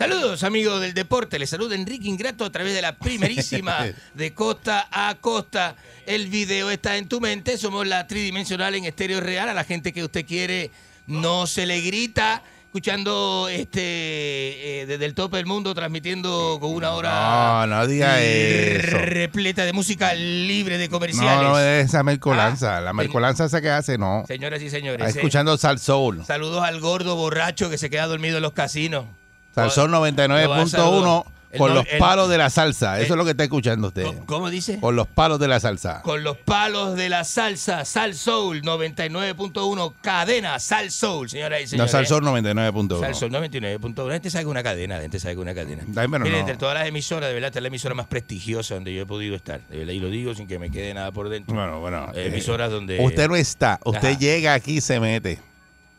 Saludos, 0.02 0.44
amigos 0.44 0.82
del 0.82 0.96
deporte. 0.96 1.38
Les 1.38 1.48
saluda 1.48 1.76
Enrique 1.76 2.08
Ingrato 2.08 2.44
a 2.44 2.50
través 2.52 2.74
de 2.74 2.82
la 2.82 2.98
primerísima 2.98 3.86
de 4.16 4.34
costa 4.34 4.88
a 4.92 5.14
costa. 5.22 5.76
El 6.08 6.26
video 6.26 6.72
está 6.72 6.98
en 6.98 7.08
tu 7.08 7.22
mente. 7.22 7.56
Somos 7.56 7.86
la 7.86 8.08
tridimensional 8.08 8.74
en 8.74 8.86
estéreo 8.86 9.22
real. 9.22 9.48
A 9.48 9.54
la 9.54 9.64
gente 9.64 9.94
que 9.94 10.04
usted 10.04 10.26
quiere 10.26 10.72
no 11.06 11.46
se 11.46 11.68
le 11.68 11.82
grita. 11.82 12.42
Escuchando 12.66 13.48
este 13.48 14.82
eh, 14.82 14.86
desde 14.88 15.06
el 15.06 15.14
tope 15.14 15.38
del 15.38 15.46
mundo, 15.46 15.76
transmitiendo 15.76 16.58
con 16.60 16.72
una 16.74 16.94
hora 16.94 17.68
No, 17.68 17.68
no 17.68 17.86
diga 17.86 18.20
eso. 18.24 18.98
repleta 18.98 19.66
de 19.66 19.74
música 19.74 20.16
libre 20.16 20.80
de 20.80 20.90
comerciales. 20.90 21.44
No, 21.44 21.50
no 21.50 21.60
es 21.60 21.86
esa 21.90 22.02
mercolanza. 22.02 22.82
la 22.82 22.94
mercolanza 22.94 23.46
esa 23.46 23.62
que 23.62 23.70
hace, 23.70 24.00
no. 24.00 24.24
Señoras 24.28 24.64
y 24.64 24.72
señores, 24.72 25.06
Está 25.06 25.20
eh, 25.20 25.22
escuchando 25.22 25.56
Sal 25.60 25.78
Soul. 25.78 26.26
saludos 26.26 26.64
al 26.64 26.80
gordo 26.80 27.16
borracho 27.16 27.70
que 27.70 27.78
se 27.78 27.92
queda 27.92 28.08
dormido 28.08 28.38
en 28.38 28.42
los 28.42 28.54
casinos. 28.54 29.06
Sal 29.54 29.72
Soul 29.72 29.92
Lo 29.92 30.02
va 30.02 30.08
a 30.08 30.12
99.1 30.12 30.68
saludar. 30.68 31.24
El 31.52 31.58
con 31.58 31.70
no- 31.70 31.76
los 31.76 31.86
palos 32.00 32.30
de 32.30 32.38
la 32.38 32.50
salsa. 32.50 33.00
Eso 33.02 33.14
es 33.14 33.18
lo 33.18 33.26
que 33.26 33.32
está 33.32 33.44
escuchando 33.44 33.90
usted. 33.90 34.06
¿Cómo 34.26 34.50
dice? 34.50 34.80
Con 34.80 34.96
los 34.96 35.08
palos 35.08 35.38
de 35.38 35.50
la 35.50 35.60
salsa. 35.60 36.02
Con 36.02 36.24
los 36.24 36.38
palos 36.38 36.96
de 36.96 37.10
la 37.10 37.26
salsa, 37.26 37.84
Sal 37.84 38.16
Soul 38.16 38.62
99.1, 38.62 39.94
cadena 40.02 40.60
Sal 40.60 40.92
Soul, 40.92 41.30
señoras 41.30 41.60
y 41.60 41.64
No, 41.64 41.70
señores. 41.70 41.92
Sal 41.92 42.08
Soul 42.08 42.24
99.1. 42.24 43.00
Sal 43.02 43.16
Soul 43.16 43.32
99.1. 43.34 44.08
La 44.08 44.14
gente 44.14 44.30
sabe 44.30 44.46
una 44.46 44.64
cadena, 44.64 44.96
la 44.96 45.02
gente 45.02 45.20
sabe 45.20 45.36
una 45.38 45.54
cadena. 45.54 45.84
Mire, 45.86 46.20
no. 46.20 46.38
entre 46.38 46.56
todas 46.56 46.76
las 46.76 46.88
emisoras, 46.88 47.28
de 47.28 47.34
verdad, 47.34 47.48
esta 47.50 47.60
es 47.60 47.64
la 47.64 47.68
emisora 47.68 47.96
más 47.96 48.08
prestigiosa 48.08 48.76
donde 48.76 48.94
yo 48.94 49.02
he 49.02 49.06
podido 49.06 49.36
estar. 49.36 49.60
De 49.68 49.80
verdad, 49.80 49.92
y 49.94 50.00
lo 50.00 50.10
digo 50.10 50.34
sin 50.34 50.48
que 50.48 50.58
me 50.58 50.72
quede 50.72 50.94
nada 50.94 51.12
por 51.12 51.28
dentro. 51.28 51.54
Bueno, 51.54 51.82
bueno. 51.82 52.12
Eh, 52.14 52.24
eh, 52.24 52.28
emisoras 52.28 52.72
donde... 52.72 52.98
Usted 53.02 53.28
no 53.28 53.36
está. 53.36 53.78
Usted 53.84 54.18
llega 54.18 54.54
aquí 54.54 54.78
y 54.78 54.82
se 54.82 55.02
mete. 55.02 55.40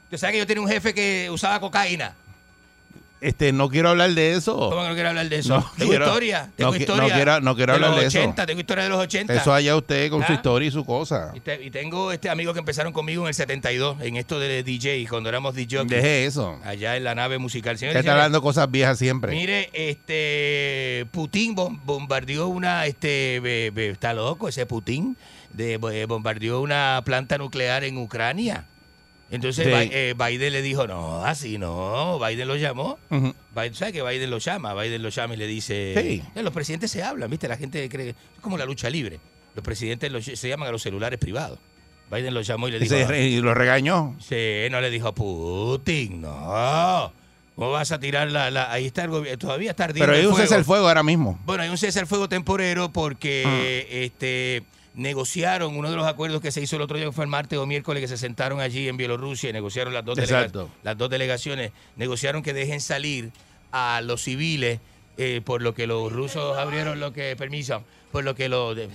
Usted 0.05 0.17
sabe 0.17 0.33
que 0.35 0.39
yo 0.39 0.47
tenía 0.47 0.63
un 0.63 0.69
jefe 0.69 0.95
que 0.95 1.29
usaba 1.31 1.61
cocaína. 1.61 2.15
Este, 3.23 3.53
no 3.53 3.69
quiero 3.69 3.91
hablar 3.91 4.11
de 4.15 4.33
eso. 4.33 4.55
¿Cómo 4.57 4.83
que 4.83 4.89
no 4.89 4.95
quiero 4.95 5.09
hablar 5.11 5.29
de 5.29 5.37
eso? 5.37 5.57
No 5.57 5.71
tengo 5.79 5.91
quiero- 5.91 6.07
historia, 6.07 6.51
tengo 6.57 6.75
historia. 6.75 7.03
no 7.03 7.15
quiero- 7.15 7.41
no 7.41 7.55
quiero 7.57 7.73
hablar 7.75 7.91
los 7.93 8.01
de 8.01 8.07
eso. 8.07 8.19
80, 8.19 8.47
tengo 8.47 8.61
historia 8.61 8.85
de 8.85 8.91
los 8.91 8.99
80. 8.99 9.33
Eso 9.35 9.55
allá 9.55 9.77
usted 9.77 10.11
con 10.11 10.27
su 10.27 10.33
¿Ah? 10.33 10.35
historia 10.35 10.69
y 10.69 10.71
su 10.73 10.85
cosa. 10.85 11.31
Y, 11.35 11.41
te- 11.41 11.63
y 11.63 11.71
tengo 11.71 12.11
este 12.11 12.29
amigos 12.31 12.53
que 12.55 12.59
empezaron 12.59 12.93
conmigo 12.93 13.23
en 13.23 13.29
el 13.29 13.35
72, 13.35 14.01
en 14.01 14.17
esto 14.17 14.41
de 14.41 14.63
DJ, 14.65 15.07
cuando 15.09 15.29
éramos 15.29 15.55
DJ. 15.55 15.85
Deje 15.85 16.27
eso. 16.27 16.59
Allá 16.65 16.97
en 16.97 17.05
la 17.05 17.15
nave 17.15 17.39
musical. 17.39 17.79
Señores, 17.79 18.01
está 18.01 18.13
hablando 18.13 18.43
cosas 18.43 18.69
viejas 18.71 18.99
siempre. 18.99 19.31
Mire, 19.33 19.71
este 19.73 21.07
Putin 21.13 21.55
bom- 21.55 21.81
bombardeó 21.85 22.49
una, 22.49 22.87
este, 22.87 23.41
be- 23.41 23.71
be- 23.71 23.91
está 23.91 24.13
loco 24.15 24.49
ese 24.49 24.67
Putin, 24.67 25.17
de, 25.53 25.75
eh, 25.75 26.07
bombardeó 26.07 26.61
una 26.61 27.01
planta 27.05 27.39
nuclear 27.39 27.85
en 27.85 27.99
Ucrania. 27.99 28.65
Entonces 29.33 29.67
eh, 29.69 30.15
Biden 30.17 30.53
le 30.53 30.63
dijo, 30.63 30.87
no, 30.87 31.25
así 31.25 31.59
no, 31.59 32.19
Biden 32.21 32.47
lo 32.47 32.55
llamó. 32.57 32.99
Ujú. 33.11 33.35
Biden, 33.55 33.75
¿Sabe 33.75 33.93
que 33.93 34.03
Biden 34.03 34.31
lo 34.31 34.39
llama? 34.39 34.75
Biden 34.75 35.03
lo 35.03 35.09
llama 35.09 35.35
y 35.35 35.37
le 35.39 35.47
dice... 35.47 35.95
Sí. 35.97 36.23
"Ya, 36.37 36.43
Los 36.43 36.53
presidentes 36.53 36.91
se 36.91 37.03
hablan, 37.03 37.29
¿viste? 37.31 37.49
La 37.49 37.57
gente 37.57 37.89
cree... 37.89 38.11
Es 38.11 38.17
como 38.41 38.57
la 38.59 38.65
lucha 38.67 38.89
libre. 38.91 39.19
Los 39.55 39.65
presidentes 39.65 40.39
se 40.39 40.49
llaman 40.49 40.69
a 40.69 40.73
los 40.73 40.83
celulares 40.83 41.19
privados. 41.19 41.59
Biden 42.11 42.35
lo 42.35 42.43
llamó 42.43 42.69
y 42.69 42.73
le 42.73 42.79
dijo... 42.79 42.95
re- 43.09 43.27
y 43.27 43.41
lo 43.41 43.55
regañó. 43.55 44.15
Sí, 44.21 44.69
no 44.71 44.81
le 44.81 44.91
dijo 44.91 45.09
a 45.09 45.15
Putin, 45.15 46.21
no. 46.21 47.13
¿Cómo 47.57 47.71
vas 47.71 47.91
a 47.93 47.99
tirar 48.01 48.31
la... 48.31 48.51
la- 48.51 48.71
ahí 48.71 48.87
está 48.87 49.05
el 49.05 49.11
gobierno, 49.11 49.39
todavía 49.39 49.71
está 49.71 49.85
ardiendo 49.85 50.07
Pero 50.13 50.19
hay 50.19 50.27
un 50.27 50.37
cese 50.37 50.57
el 50.57 50.65
fuego 50.65 50.89
ahora 50.89 51.03
mismo. 51.03 51.39
Bueno, 51.47 51.63
hay 51.63 51.69
un 51.71 51.79
cese 51.79 52.01
al 52.01 52.07
fuego 52.07 52.29
temporero 52.29 52.91
porque 52.93 53.45
Ah. 53.47 53.95
este 53.97 54.65
negociaron 54.95 55.77
uno 55.77 55.91
de 55.91 55.97
los 55.97 56.07
acuerdos 56.07 56.41
que 56.43 56.53
se 56.53 56.61
hizo 56.61 56.77
el 56.77 56.83
otro 56.83 56.97
día, 56.97 57.07
que 57.07 57.13
fue 57.13 57.25
el 57.25 57.31
martes 57.31 57.59
o 57.59 57.67
miércoles, 57.67 58.01
que 58.01 58.09
se 58.09 58.17
sentaron 58.19 58.61
allí 58.61 58.89
en 58.89 58.97
Bielorrusia 58.97 59.51
y 59.51 59.53
negociaron 59.53 59.95
las 59.95 60.05
dos, 60.05 60.19
Exacto. 60.19 60.71
las 60.83 60.97
dos 60.99 61.09
delegaciones, 61.11 61.73
negociaron 61.97 62.43
que 62.43 62.53
dejen 62.53 62.81
salir 62.81 63.31
a 63.73 64.01
los 64.05 64.23
civiles, 64.23 64.81
eh, 65.17 65.41
por 65.45 65.63
lo 65.63 65.75
que 65.75 65.87
los 65.87 66.13
rusos 66.13 66.59
abrieron 66.59 67.01
lo 67.01 67.13
que, 67.13 67.35
permiso, 67.37 67.83
por 68.11 68.25
lo 68.25 68.35
que 68.35 68.49
los... 68.49 68.77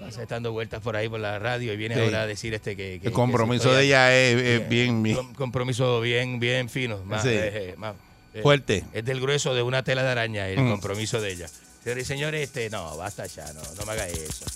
Pasa 0.00 0.26
dando 0.26 0.52
vueltas 0.52 0.82
por 0.82 0.96
ahí 0.96 1.08
por 1.08 1.20
la 1.20 1.38
radio 1.38 1.72
y 1.72 1.76
viene 1.76 1.94
Sí. 1.94 2.00
ahora 2.02 2.22
a 2.22 2.26
decir 2.26 2.52
este 2.52 2.76
que... 2.76 2.98
que- 3.00 3.06
El 3.08 3.12
compromiso 3.14 3.72
de 3.72 3.84
ella 3.84 4.14
es, 4.14 4.68
bien, 4.68 5.02
bien 5.02 5.16
com- 5.16 5.34
compromiso 5.34 6.00
bien, 6.00 6.40
bien 6.40 6.68
fino. 6.68 6.98
Más, 7.04 7.22
Sí. 7.22 7.28
eh, 7.30 7.70
eh, 7.70 7.74
más, 7.78 7.94
eh, 8.34 8.42
fuerte. 8.42 8.84
es 8.92 9.04
del 9.04 9.20
grueso 9.20 9.54
de 9.54 9.62
una 9.62 9.82
tela 9.82 10.02
de 10.02 10.10
araña 10.10 10.48
el 10.48 10.60
Mm. 10.60 10.70
compromiso 10.72 11.20
de 11.22 11.32
ella. 11.32 11.46
Señores 11.84 12.04
y 12.04 12.06
señores, 12.06 12.40
este, 12.40 12.70
no, 12.70 12.96
basta 12.96 13.26
ya, 13.26 13.52
no, 13.52 13.60
no 13.60 13.84
me 13.84 13.92
haga 13.92 14.08
eso. 14.08 14.46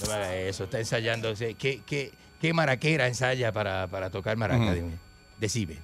No 0.00 0.08
me 0.08 0.14
haga 0.14 0.34
eso, 0.34 0.64
está 0.64 0.80
ensayando. 0.80 1.32
¿Qué, 1.36 1.82
qué, 1.86 2.12
qué 2.40 2.52
maraquera 2.52 3.06
ensaya 3.06 3.52
para, 3.52 3.86
para 3.86 4.10
tocar 4.10 4.36
maraca? 4.36 4.74
Dime. 4.74 4.98
Decime. 5.38 5.76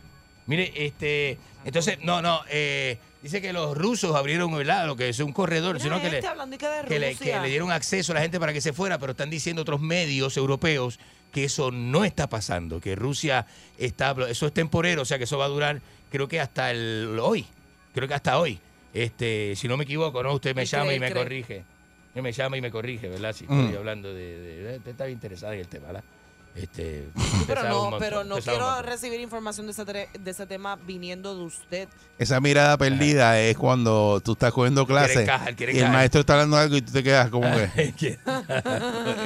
Mire, 0.46 0.72
este, 0.74 1.38
entonces, 1.64 1.98
no, 2.02 2.20
no, 2.20 2.40
eh, 2.50 2.98
dice 3.22 3.40
que 3.40 3.52
los 3.52 3.78
rusos 3.78 4.16
abrieron 4.16 4.52
¿verdad? 4.52 4.88
lo 4.88 4.96
que 4.96 5.10
es 5.10 5.20
un 5.20 5.32
corredor, 5.32 5.80
sino 5.80 6.02
que 6.02 6.10
le, 6.10 6.18
Este 6.18 6.58
que 6.88 6.98
le, 6.98 7.14
que 7.14 7.38
le 7.38 7.48
dieron 7.48 7.70
acceso 7.70 8.10
a 8.10 8.16
la 8.16 8.20
gente 8.20 8.40
para 8.40 8.52
que 8.52 8.60
se 8.60 8.72
fuera, 8.72 8.98
pero 8.98 9.12
están 9.12 9.30
diciendo 9.30 9.62
otros 9.62 9.80
medios 9.80 10.36
europeos 10.36 10.98
que 11.32 11.44
eso 11.44 11.70
no 11.70 12.04
está 12.04 12.28
pasando, 12.28 12.80
que 12.80 12.96
Rusia 12.96 13.46
está, 13.78 14.16
eso 14.28 14.48
es 14.48 14.52
temporero, 14.52 15.02
o 15.02 15.04
sea 15.04 15.18
que 15.18 15.24
eso 15.24 15.38
va 15.38 15.44
a 15.44 15.48
durar, 15.48 15.80
creo 16.10 16.26
que 16.26 16.40
hasta 16.40 16.72
el 16.72 17.16
hoy, 17.22 17.46
creo 17.94 18.08
que 18.08 18.14
hasta 18.14 18.38
hoy. 18.40 18.58
Este, 18.94 19.54
si 19.56 19.66
no 19.68 19.76
me 19.76 19.84
equivoco, 19.84 20.22
¿no? 20.22 20.32
Usted 20.34 20.54
me 20.54 20.62
¿Qué 20.62 20.66
llama 20.66 20.84
cree, 20.86 20.96
y 20.96 21.00
me 21.00 21.10
cree? 21.10 21.22
corrige. 21.22 21.64
Usted 22.08 22.22
me 22.22 22.32
llama 22.32 22.56
y 22.56 22.60
me 22.60 22.70
corrige, 22.70 23.08
¿verdad? 23.08 23.32
Si 23.34 23.44
Mm. 23.46 23.60
estoy 23.62 23.76
hablando 23.76 24.14
de, 24.14 24.38
de- 24.38 24.76
Usted 24.78 24.90
está 24.92 25.04
bien 25.06 25.16
interesado 25.16 25.52
en 25.52 25.60
el 25.60 25.66
tema, 25.68 25.86
¿verdad? 25.88 26.04
Este, 26.54 27.08
Pero 27.48 27.64
no, 27.64 27.80
montón, 27.90 27.98
pero 27.98 28.22
no 28.22 28.36
quiero 28.38 28.80
recibir 28.82 29.18
información 29.18 29.66
de 29.66 29.72
ese, 29.72 29.82
tre- 29.84 30.08
de 30.12 30.30
ese 30.30 30.46
tema 30.46 30.76
viniendo 30.76 31.36
de 31.36 31.42
usted. 31.42 31.88
Esa 32.16 32.40
mirada 32.40 32.78
perdida 32.78 33.40
es 33.40 33.56
cuando 33.58 34.20
tú 34.24 34.34
estás 34.34 34.52
cogiendo 34.52 34.86
clase 34.86 35.26
quiere 35.56 35.72
y 35.74 35.80
el 35.80 35.88
maestro 35.90 36.20
está 36.20 36.34
hablando 36.34 36.56
algo 36.56 36.76
y 36.76 36.82
tú 36.82 36.92
te 36.92 37.02
quedas 37.02 37.28
como 37.30 37.48
que... 37.52 37.92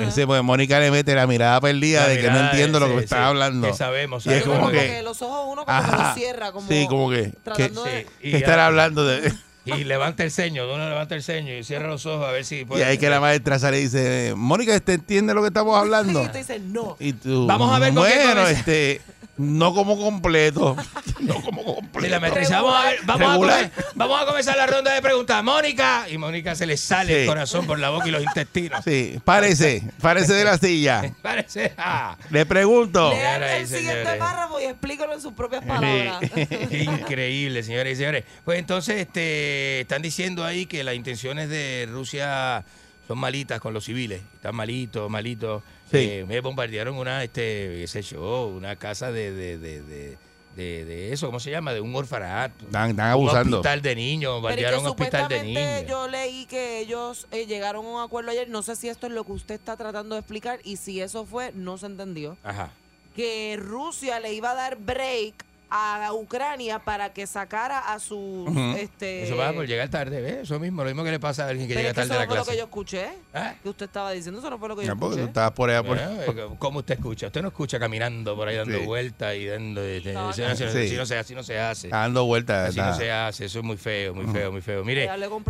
Ese, 0.09 0.27
pues, 0.27 0.43
Mónica 0.43 0.81
le 0.81 0.91
mete 0.91 1.15
la 1.15 1.27
mirada 1.27 1.61
perdida 1.61 2.01
La 2.05 2.09
de 2.09 2.19
que 2.19 2.31
no 2.31 2.41
entiendo 2.41 2.81
lo 2.81 2.87
sí, 2.87 2.91
que 2.93 2.97
me 2.97 3.01
sí, 3.03 3.05
estás 3.05 3.19
hablando. 3.27 3.67
que 3.71 3.75
sabemos, 3.75 4.25
Y 4.25 4.31
es 4.33 4.45
como 4.45 4.61
Como 4.61 4.71
que... 4.71 4.87
que 4.87 5.03
los 5.03 5.21
ojos 5.21 5.47
uno 5.53 5.67
como 5.67 5.83
que 5.83 5.93
los 6.03 6.15
cierra, 6.15 6.53
como 6.53 6.67
sí, 6.69 6.87
como 6.89 7.11
que... 7.11 7.23
que, 7.25 7.37
tratando 7.45 7.85
de- 7.85 8.07
y 8.23 8.31
que 8.31 8.37
estar 8.39 8.57
ya- 8.57 8.67
hablando 8.67 9.05
de... 9.05 9.31
Y 9.77 9.85
levanta 9.85 10.23
el 10.25 10.31
ceño, 10.31 10.65
uno 10.73 10.89
levanta 10.89 11.15
el 11.15 11.23
ceño 11.23 11.53
y 11.55 11.65
cierra 11.65 11.89
los 11.89 12.05
ojos 12.07 12.27
a 12.27 12.33
ver 12.33 12.45
si 12.45 12.61
Y 12.61 12.65
puede. 12.65 12.85
ahí 12.85 12.99
que 12.99 13.11
la 13.11 13.21
maestra 13.21 13.59
sale 13.59 13.79
y 13.81 13.83
dice, 13.85 14.35
Mónica, 14.37 14.79
¿te 14.81 14.95
entiende 14.95 15.35
lo 15.35 15.43
que 15.43 15.49
estamos 15.49 15.77
hablando? 15.81 16.23
Y 16.23 16.27
usted 16.27 16.39
dice, 16.39 16.59
no. 16.61 16.97
Y 17.01 17.13
tú, 17.13 17.47
Vamos 17.47 17.73
a 17.75 17.79
ver 17.79 17.93
con 17.95 18.07
qué 18.07 18.15
Bueno, 18.25 18.47
este, 18.49 19.01
no 19.39 19.73
como 19.75 19.97
completo. 19.99 20.77
no 21.21 21.41
como 21.43 21.65
completo. 21.77 22.07
Y 22.07 22.11
la 22.11 22.19
vamos 22.19 22.75
a 22.75 22.83
ver, 22.85 22.99
vamos 23.05 23.29
a, 23.29 23.33
Regular. 23.33 23.71
comer- 23.71 23.87
vamos 23.95 24.23
a 24.23 24.27
comenzar 24.27 24.57
la 24.57 24.67
ronda 24.67 24.93
de 24.93 25.01
preguntas. 25.03 25.43
Mónica. 25.43 26.07
Y 26.11 26.19
Mónica 26.19 26.55
se 26.55 26.67
le 26.67 26.77
sale 26.77 27.15
Sí. 27.15 27.21
el 27.23 27.27
corazón 27.27 27.67
por 27.67 27.79
la 27.79 27.91
boca 27.91 28.07
y 28.09 28.11
los 28.11 28.23
intestinos. 28.23 28.83
Sí, 28.85 29.19
párese, 29.25 29.83
párese 30.01 30.35
de 30.35 30.45
la 30.45 30.59
silla. 30.59 31.03
Parece. 31.23 31.73
ah. 31.79 32.17
Le 32.31 32.45
pregunto. 32.47 33.11
Lea 33.11 33.35
Señoras 33.35 33.51
y 33.51 33.61
el 33.63 33.67
siguiente 33.69 33.93
señores. 34.01 34.19
párrafo 34.19 34.61
y 34.61 34.65
explícalo 34.65 35.15
en 35.15 35.21
sus 35.23 35.33
propias 35.33 35.65
palabras. 35.65 36.21
Increíble, 36.71 37.63
señores 37.63 37.95
y 37.95 37.97
señores. 37.97 38.25
Pues 38.45 38.59
entonces 38.59 38.97
este, 39.01 39.81
están 39.81 40.03
diciendo 40.03 40.45
ahí 40.45 40.67
que 40.67 40.85
las 40.85 40.95
intenciones 40.95 41.49
de 41.49 41.89
Rusia 41.91 42.65
son 43.07 43.19
malitas 43.19 43.61
con 43.61 43.73
los 43.75 43.85
civiles. 43.85 44.21
Están 44.35 44.55
malitos, 44.55 45.11
malitos. 45.11 45.63
Sí. 45.91 45.97
Eh, 45.99 46.25
me 46.29 46.41
bombardearon 46.41 46.97
una, 46.97 47.25
este, 47.25 47.77
qué 47.81 47.87
sé 47.87 48.03
yo, 48.03 48.47
una 48.49 48.77
casa 48.77 49.11
de, 49.13 49.33
de, 49.33 49.59
de, 49.59 49.83
de, 49.83 50.17
de- 50.57 50.85
de 50.85 51.13
eso, 51.13 51.27
¿cómo 51.27 51.39
se 51.41 51.51
llama? 51.51 51.73
De 51.73 51.81
un 51.81 51.95
orfanato. 51.95 52.65
Están, 52.67 52.91
están 52.91 53.07
Un 53.07 53.13
abusando. 53.13 53.57
hospital 53.59 53.81
de 53.81 53.95
niños, 53.95 54.41
que 54.41 54.47
un 54.47 54.87
hospital 54.87 55.29
de 55.29 55.39
supuestamente 55.39 55.43
niños. 55.45 55.85
yo 55.89 56.09
leí 56.09 56.47
que 56.47 56.81
ellos 56.81 57.27
eh, 57.31 57.47
llegaron 57.47 57.87
a 57.87 57.89
un 57.89 58.01
acuerdo 58.03 58.31
ayer. 58.33 58.49
No 58.49 58.63
sé 58.63 58.75
si 58.77 58.89
esto 58.89 59.07
es 59.07 59.13
lo 59.13 59.23
que 59.25 59.33
usted 59.33 59.55
está 59.55 59.77
tratando 59.77 60.15
de 60.17 60.21
explicar 60.21 60.59
y 60.65 60.77
si 60.77 61.01
eso 61.01 61.25
fue, 61.25 61.53
no 61.55 61.79
se 61.79 61.87
entendió. 61.87 62.37
Ajá. 62.43 62.71
Que 63.15 63.57
Rusia 63.59 64.19
le 64.21 64.33
iba 64.35 64.51
a 64.51 64.55
dar 64.55 64.77
break 64.79 65.35
a 65.71 66.11
Ucrania 66.15 66.79
para 66.79 67.13
que 67.13 67.27
sacara 67.27 67.79
a 67.93 67.99
sus 67.99 68.49
Ujú. 68.49 68.75
este 68.79 69.25
Eso 69.25 69.37
va 69.37 69.53
por 69.53 69.67
llegar 69.67 69.89
tarde, 69.91 70.21
¿ves? 70.23 70.37
Eso 70.45 70.59
mismo, 70.59 70.83
lo 70.83 70.89
mismo 70.89 71.05
que 71.05 71.11
le 71.11 71.21
pasa 71.21 71.45
a 71.45 71.49
alguien 71.49 71.69
que 71.69 71.75
pero 71.75 71.81
llega 71.89 71.91
es 71.91 71.95
que 71.95 72.01
tarde 72.09 72.15
eso 72.15 72.15
a 72.15 72.17
no 72.17 72.21
la 72.21 72.27
fue 72.27 72.37
lo 72.37 72.43
que 72.43 72.47
clase. 72.47 72.59
yo 72.59 72.65
escuché. 72.65 73.09
¿Ah? 73.35 73.55
Que 73.63 73.69
usted 73.69 73.87
estaba 73.87 74.11
diciendo, 74.13 74.41
eso 74.41 74.49
no 74.51 74.59
fue 74.59 74.69
lo 74.69 74.77
que 74.77 74.87
yo 74.87 74.95
No, 74.95 75.01
porque 75.01 75.17
tú 75.17 75.21
escuché. 75.21 75.29
estabas 75.31 75.51
por 75.53 75.69
allá 75.71 75.83
por. 75.83 75.97
Bueno, 75.99 76.23
eh, 76.23 76.57
¿Cómo 76.59 76.79
usted 76.79 76.95
escucha? 76.95 77.27
Usted 77.27 77.43
no 77.43 77.49
escucha 77.49 77.79
caminando 77.79 78.35
por 78.35 78.49
ahí 78.49 78.57
dando 78.57 78.79
Sí. 78.79 78.85
vueltas 78.87 79.37
y 79.37 79.47
dando... 79.47 79.83
este, 79.85 80.13
No, 80.15 80.29
así, 80.31 80.41
no. 80.41 80.47
así 80.49 80.65
no- 80.65 80.71
Sí. 80.73 80.79
así 80.79 80.97
no 80.97 81.07
se, 81.07 81.19
así 81.19 81.35
no 81.35 81.43
se 81.43 81.59
hace. 81.59 81.89
Dando 81.89 82.25
vueltas. 82.25 82.71
Así 82.71 82.79
no 82.79 82.85
nada. 82.87 82.97
se 82.97 83.11
hace, 83.13 83.45
eso 83.45 83.59
es 83.59 83.65
muy 83.65 83.77
feo, 83.77 84.15
muy 84.15 84.27
feo, 84.33 84.51
muy 84.53 84.63
feo. 84.63 84.85
Mire, 84.85 85.09
hay 85.11 85.23
un, 85.25 85.45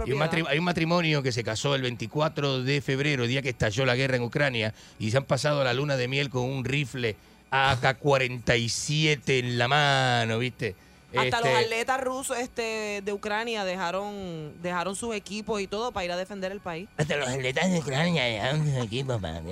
hay 0.49 0.59
un 0.59 0.65
matrimonio 0.65 1.23
que 1.23 1.31
se 1.33 1.45
casó 1.45 1.75
el 1.77 1.83
24 1.83 2.63
de 2.63 2.81
febrero, 2.81 3.27
día 3.27 3.41
que 3.43 3.51
estalló 3.51 3.85
la 3.87 3.95
guerra 3.95 4.17
en 4.17 4.23
Ucrania, 4.23 4.75
y 4.99 5.11
se 5.13 5.17
han 5.17 5.25
pasado 5.25 5.63
la 5.63 5.73
luna 5.75 5.97
de 5.97 6.09
miel 6.09 6.29
con 6.31 6.43
un 6.43 6.65
rifle 6.65 7.15
AK-47 7.51 9.23
en 9.27 9.59
la 9.59 9.69
mano, 9.69 10.39
¿viste? 10.39 10.75
Hasta 11.17 11.39
Este, 11.39 11.51
los 11.51 11.65
atletas 11.65 12.01
rusos 12.03 12.39
este, 12.39 13.01
de 13.03 13.13
Ucrania 13.13 13.65
dejaron 13.65 14.53
dejaron 14.63 14.95
sus 14.95 15.15
equipos 15.15 15.61
y 15.61 15.67
todo 15.67 15.91
para 15.91 16.05
ir 16.05 16.13
a 16.13 16.17
defender 16.17 16.53
el 16.53 16.61
país. 16.61 16.89
Hasta 16.99 17.17
los 17.17 17.29
atletas 17.29 17.71
de 17.71 17.79
Ucrania 17.79 18.25
dejaron 18.25 18.65
sus 18.65 18.85
equipos 18.85 19.21
para... 19.21 19.41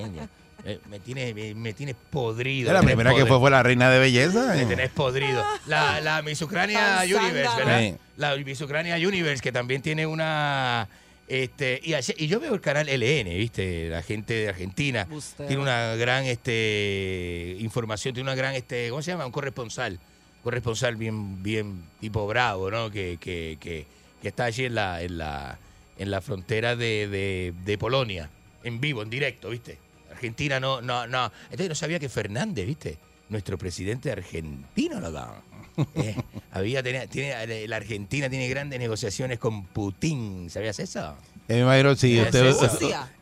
Eh, 0.69 0.81
Me 0.91 0.99
tiene, 0.99 1.33
me, 1.33 1.55
me 1.55 1.73
tiene 1.73 1.95
podrido. 1.95 2.73
La 2.73 2.83
primera 2.83 3.15
que 3.15 3.25
fue 3.25 3.39
fue 3.39 3.53
la 3.53 3.63
reina 3.63 3.89
de 3.89 4.01
belleza. 4.01 4.53
Me 4.53 4.63
eh. 4.63 4.67
tenés 4.67 4.91
podrido. 4.91 5.41
La, 5.67 6.01
la 6.01 6.23
Miss 6.23 6.43
Ucrania 6.43 7.03
Universe. 7.05 7.57
¿verdad? 7.57 7.79
Sí. 7.79 7.95
La 8.17 8.35
Miss 8.35 8.61
Ucrania 8.61 8.97
Universe, 8.97 9.41
que 9.41 9.53
también 9.53 9.81
tiene 9.81 10.09
una. 10.09 10.89
Este, 11.29 11.81
y, 11.83 11.95
ayer- 11.95 12.15
y 12.19 12.29
yo 12.29 12.39
veo 12.39 12.55
el 12.55 12.61
canal 12.61 12.89
LN, 12.89 13.37
¿viste? 13.37 13.89
La 13.89 14.03
gente 14.03 14.35
de 14.35 14.49
Argentina 14.49 15.07
tiene 15.49 15.61
una 15.63 15.95
gran 15.97 16.25
este, 16.25 17.57
información, 17.61 18.15
tiene 18.15 18.29
una 18.29 18.37
gran, 18.37 18.55
este, 18.55 18.89
¿cómo 18.91 19.03
se 19.03 19.11
llama? 19.11 19.27
Un 19.27 19.33
corresponsal. 19.33 19.99
Corresponsal 20.45 20.95
bien, 20.97 21.43
bien 21.43 21.83
tipo 22.01 22.27
bravo, 22.29 22.71
¿no? 22.71 22.91
Que, 22.91 23.19
que, 23.21 23.59
que, 23.61 23.87
que 24.23 24.29
está 24.29 24.45
allí 24.45 24.67
en 24.67 24.77
la, 24.77 25.03
en 25.03 25.19
la, 25.19 25.59
en 25.99 26.11
la 26.11 26.21
frontera 26.21 26.77
de, 26.77 27.09
de, 27.09 27.53
de 27.65 27.79
Polonia, 27.79 28.31
en 28.63 28.81
vivo, 28.81 29.03
en 29.03 29.11
directo, 29.11 29.51
¿viste? 29.51 29.79
Argentina 30.11 30.61
no, 30.61 30.81
no, 30.81 31.07
no. 31.09 31.33
Entonces 31.45 31.69
no 31.69 31.75
sabía 31.75 31.99
que 31.99 32.09
Fernández, 32.09 32.65
¿viste? 32.67 32.99
Nuestro 33.29 33.59
presidente 33.59 34.13
argentino, 34.13 35.01
loco. 35.01 35.43
Eh, 35.95 36.17
había, 36.53 36.83
tenía- 36.83 37.07
tiene, 37.07 37.69
la 37.69 37.77
Argentina 37.77 38.29
tiene 38.31 38.49
grandes 38.49 38.79
negociaciones 38.79 39.39
con 39.39 39.65
Putin. 39.67 40.49
¿Sabías 40.51 40.79
eso? 40.79 41.15
Eh, 41.49 41.95
si 41.97 42.15
¿Qué 42.15 42.23
usted 42.23 42.55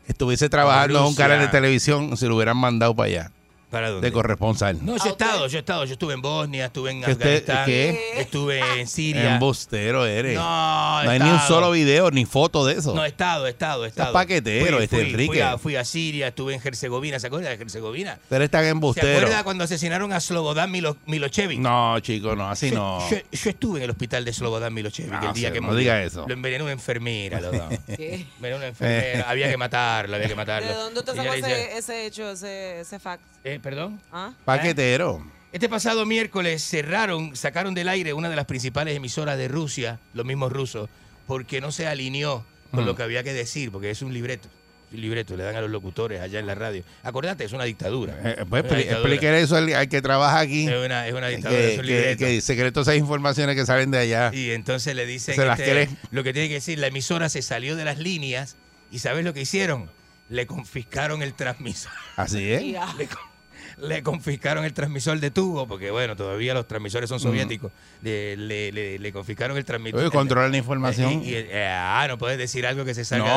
estuviese 0.07 0.49
trabajando 0.49 0.99
en 0.99 1.05
un 1.05 1.15
canal 1.15 1.39
de 1.39 1.47
televisión, 1.47 2.15
se 2.17 2.27
lo 2.27 2.35
hubieran 2.35 2.57
mandado 2.57 2.95
para 2.95 3.07
allá, 3.07 3.31
¿Para 3.75 3.89
dónde? 3.89 4.07
de 4.07 4.13
corresponsal. 4.13 4.77
No, 4.85 4.95
yo 4.97 5.03
he 5.05 5.09
estado, 5.09 5.47
yo 5.47 5.57
he 5.57 5.59
estado. 5.59 5.83
Yo 5.85 5.93
estuve 5.93 6.13
en 6.13 6.21
Bosnia, 6.21 6.65
estuve 6.67 6.91
en 6.91 7.03
¿Que 7.03 7.11
usted- 7.11 7.25
Afganistán, 7.49 7.65
qué? 7.65 8.21
estuve 8.21 8.79
en 8.79 8.87
Siria. 8.87 9.33
Embustero 9.33 10.05
eres. 10.05 10.35
No, 10.35 11.01
he 11.01 11.05
No 11.05 11.11
hay 11.11 11.19
ni 11.19 11.25
un 11.29 11.35
estado. 11.35 11.47
solo 11.47 11.71
video 11.71 12.09
ni 12.11 12.25
foto 12.25 12.65
de 12.65 12.75
eso. 12.75 12.93
No, 12.95 13.03
he 13.03 13.09
estado, 13.09 13.47
he 13.47 13.49
estado, 13.49 13.83
he 13.83 13.89
estado. 13.89 14.13
paquetero, 14.13 14.79
este 14.79 14.95
fui, 14.95 15.09
Enrique. 15.09 15.27
Fui 15.27 15.39
a, 15.41 15.57
fui 15.57 15.75
a 15.75 15.83
Siria, 15.83 16.27
estuve 16.29 16.53
en 16.55 16.61
Herzegovina. 16.63 17.19
¿Se 17.19 17.27
acuerda 17.27 17.49
de 17.49 17.55
Herzegovina? 17.55 18.17
Pero 18.29 18.43
es 18.45 18.49
tan 18.49 18.63
¿Se 18.63 18.69
embustero. 18.69 19.17
acuerda 19.17 19.43
cuando 19.43 19.63
asesinaron 19.65 20.13
a 20.13 20.19
Slobodan 20.21 20.71
Milo- 20.71 20.95
Milosevic? 21.05 21.59
No, 21.59 21.99
chico, 21.99 22.35
no, 22.35 22.49
así 22.49 22.69
yo, 22.69 22.75
no. 22.75 23.09
Yo, 23.09 23.17
yo 23.31 23.49
estuve 23.49 23.79
en 23.79 23.83
el 23.83 23.89
hospital 23.89 24.23
de 24.23 24.31
Slobodan 24.31 24.73
Milosevic 24.73 25.11
No, 25.11 25.27
el 25.27 25.33
día 25.33 25.51
que 25.51 25.59
no 25.59 25.67
murió. 25.67 25.79
diga 25.79 26.01
eso. 26.01 26.25
Lo 26.27 26.33
envenenó 26.33 26.63
una 26.63 26.73
enfermera, 26.73 27.41
loco. 27.41 27.67
¿Qué? 27.95 28.25
Envenenó 28.37 28.57
una 28.57 28.67
enfermera. 28.67 29.29
había 29.29 29.49
que 29.49 29.57
matarlo, 29.57 30.15
había 30.15 30.27
que 30.29 30.35
matarlo. 30.35 30.67
¿De 30.69 30.73
dónde 30.75 30.99
usted 31.01 31.13
Y 31.13 31.17
sacó 31.17 31.25
ya 31.25 31.31
le 31.35 31.37
dice- 31.47 31.63
ese, 31.65 31.77
ese 31.77 32.05
hecho, 32.05 32.31
ese, 32.31 32.79
ese 32.79 32.99
fact? 32.99 33.21
Eh, 33.43 33.59
¿Perdón? 33.65 33.99
¿Ah? 34.11 34.31
Paquetero. 34.45 35.25
Este 35.51 35.67
pasado 35.67 36.05
miércoles 36.05 36.63
cerraron, 36.63 37.35
sacaron 37.35 37.73
del 37.73 37.89
aire 37.89 38.13
una 38.13 38.29
de 38.29 38.35
las 38.35 38.45
principales 38.45 38.95
emisoras 38.95 39.39
de 39.39 39.47
Rusia, 39.47 39.99
los 40.13 40.23
mismos 40.23 40.51
rusos, 40.51 40.87
porque 41.25 41.61
no 41.61 41.71
se 41.71 41.87
alineó 41.87 42.45
con 42.69 42.83
Mm. 42.83 42.85
lo 42.85 42.95
que 42.95 43.01
había 43.01 43.23
que 43.23 43.33
decir, 43.33 43.71
porque 43.71 43.89
es 43.89 44.03
un 44.03 44.13
libreto. 44.13 44.49
Un 44.93 45.01
libreto 45.01 45.35
le 45.35 45.43
dan 45.43 45.55
a 45.55 45.61
los 45.61 45.71
locutores 45.71 46.21
allá 46.21 46.37
en 46.39 46.45
la 46.45 46.53
radio. 46.53 46.83
Acordate, 47.01 47.43
es 47.43 47.53
una 47.53 47.63
dictadura. 47.63 48.13
Eh, 48.23 48.45
pues 48.47 48.63
Es 48.65 48.69
una 48.69 48.77
expli- 48.77 48.77
dictadura. 48.83 48.99
explíquele 49.09 49.41
eso 49.41 49.55
al, 49.55 49.73
al 49.73 49.89
que 49.89 50.01
trabaja 50.03 50.39
aquí. 50.41 50.67
Es 50.67 50.85
una, 50.85 51.07
es 51.07 51.13
una 51.15 51.27
dictadura, 51.29 51.59
es 51.59 51.71
Que, 51.73 51.79
un 51.79 51.85
que, 51.87 51.91
libreto. 51.91 52.25
que 52.25 52.41
secretos 52.41 52.87
esas 52.87 52.99
informaciones 52.99 53.55
que 53.55 53.65
salen 53.65 53.89
de 53.89 53.97
allá. 53.97 54.29
Y 54.31 54.51
entonces 54.51 54.93
le 54.93 55.07
dicen 55.07 55.33
Se 55.33 55.43
las 55.43 55.59
este, 55.59 55.71
cree. 55.71 55.89
lo 56.11 56.23
que 56.23 56.33
tiene 56.33 56.49
que 56.49 56.53
decir, 56.55 56.77
la 56.77 56.85
emisora 56.87 57.29
se 57.29 57.41
salió 57.41 57.75
de 57.75 57.83
las 57.83 57.97
líneas 57.97 58.57
y 58.91 58.99
¿sabes 58.99 59.25
lo 59.25 59.33
que 59.33 59.41
hicieron? 59.41 59.89
Le 60.29 60.45
confiscaron 60.45 61.23
el 61.23 61.33
transmisor. 61.33 61.91
Así 62.15 62.51
es. 62.51 62.61
Le, 62.61 63.07
le 63.77 64.03
confiscaron 64.03 64.63
el 64.65 64.73
transmisor 64.73 65.19
de 65.19 65.31
tubo, 65.31 65.67
porque 65.67 65.91
bueno, 65.91 66.15
todavía 66.15 66.53
los 66.53 66.67
transmisores 66.67 67.09
son 67.09 67.19
soviéticos. 67.19 67.71
Le, 68.01 68.35
le- 68.37 68.71
le- 68.71 68.99
le 68.99 69.11
confiscaron 69.11 69.57
el 69.57 69.65
transmisor. 69.65 69.99
Oye, 69.99 70.09
controlan 70.11 70.51
la 70.51 70.57
información. 70.57 71.23
Y- 71.23 71.31
y- 71.31 71.47
ah, 71.53 72.05
no 72.07 72.17
puedes 72.17 72.37
decir 72.37 72.65
algo 72.65 72.85
que 72.85 72.93
se 72.93 73.03
salga 73.05 73.27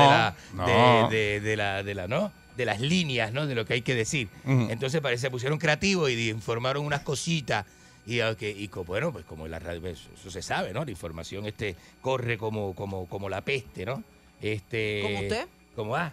No, 0.54 0.66
de, 0.66 0.72
la, 0.72 1.02
no. 1.02 1.08
de, 1.10 1.16
de- 1.16 1.40
de 1.40 1.56
la, 1.56 1.82
de 1.82 1.94
la, 1.94 2.06
¿no? 2.08 2.32
De 2.56 2.64
las 2.64 2.80
líneas, 2.80 3.32
¿no? 3.32 3.46
De 3.46 3.54
lo 3.54 3.64
que 3.64 3.74
hay 3.74 3.82
que 3.82 3.94
decir. 3.94 4.28
Entonces 4.44 5.00
parece 5.00 5.22
se 5.22 5.30
pusieron 5.30 5.58
creativos 5.58 6.10
y 6.10 6.30
informaron 6.30 6.84
unas 6.84 7.00
cositas. 7.00 7.64
Y, 8.06 8.20
ah, 8.20 8.34
que- 8.36 8.50
y 8.50 8.68
bueno, 8.86 9.12
pues 9.12 9.24
como 9.26 9.46
la 9.48 9.58
radio, 9.58 9.80
pues, 9.82 10.00
eso 10.18 10.30
se 10.30 10.40
sabe, 10.42 10.72
¿no? 10.72 10.84
La 10.84 10.90
información 10.90 11.44
este 11.46 11.76
corre 12.00 12.38
como, 12.38 12.74
como, 12.74 13.06
como 13.06 13.28
la 13.28 13.42
peste, 13.42 13.84
¿no? 13.84 14.02
Este, 14.40 15.00
¿Como 15.02 15.20
usted? 15.20 15.46
¿Cómo 15.76 15.96
ah? 15.96 16.12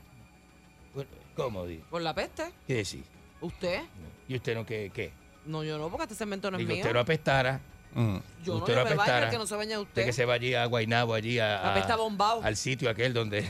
¿Cómo? 1.36 1.66
di? 1.66 1.78
¿Por 1.90 2.02
la 2.02 2.14
peste? 2.14 2.44
¿Qué 2.68 2.76
decís? 2.76 3.04
¿Usted? 3.42 3.82
¿Y 4.28 4.36
usted 4.36 4.56
no 4.56 4.66
qué? 4.66 4.92
qué? 4.94 5.12
No, 5.46 5.64
yo 5.64 5.78
no, 5.78 5.90
porque 5.90 6.04
este 6.04 6.16
segmento 6.16 6.50
no 6.50 6.58
es 6.58 6.60
Digo, 6.60 6.72
mío. 6.72 6.82
usted 6.82 6.94
no 6.94 7.00
apestara. 7.00 7.60
Mm. 7.94 8.18
Yo 8.44 8.54
no, 8.54 8.60
usted 8.60 8.76
no 8.76 8.84
me 8.84 8.90
vaya, 8.90 8.94
apestara. 8.96 9.30
que 9.30 9.38
no 9.38 9.46
se 9.48 9.56
baña 9.56 9.80
Usted 9.80 9.90
usted. 9.92 10.06
que 10.06 10.14
se 10.14 10.26
va 10.26 10.34
allí 10.34 10.54
a 10.56 10.66
Guaynabo, 10.66 11.14
allí 11.14 11.40
a, 11.40 11.60
a- 11.60 11.72
Apesta 11.72 11.96
bombao. 11.96 12.42
al 12.44 12.56
sitio 12.58 12.90
aquel 12.90 13.14
donde 13.14 13.50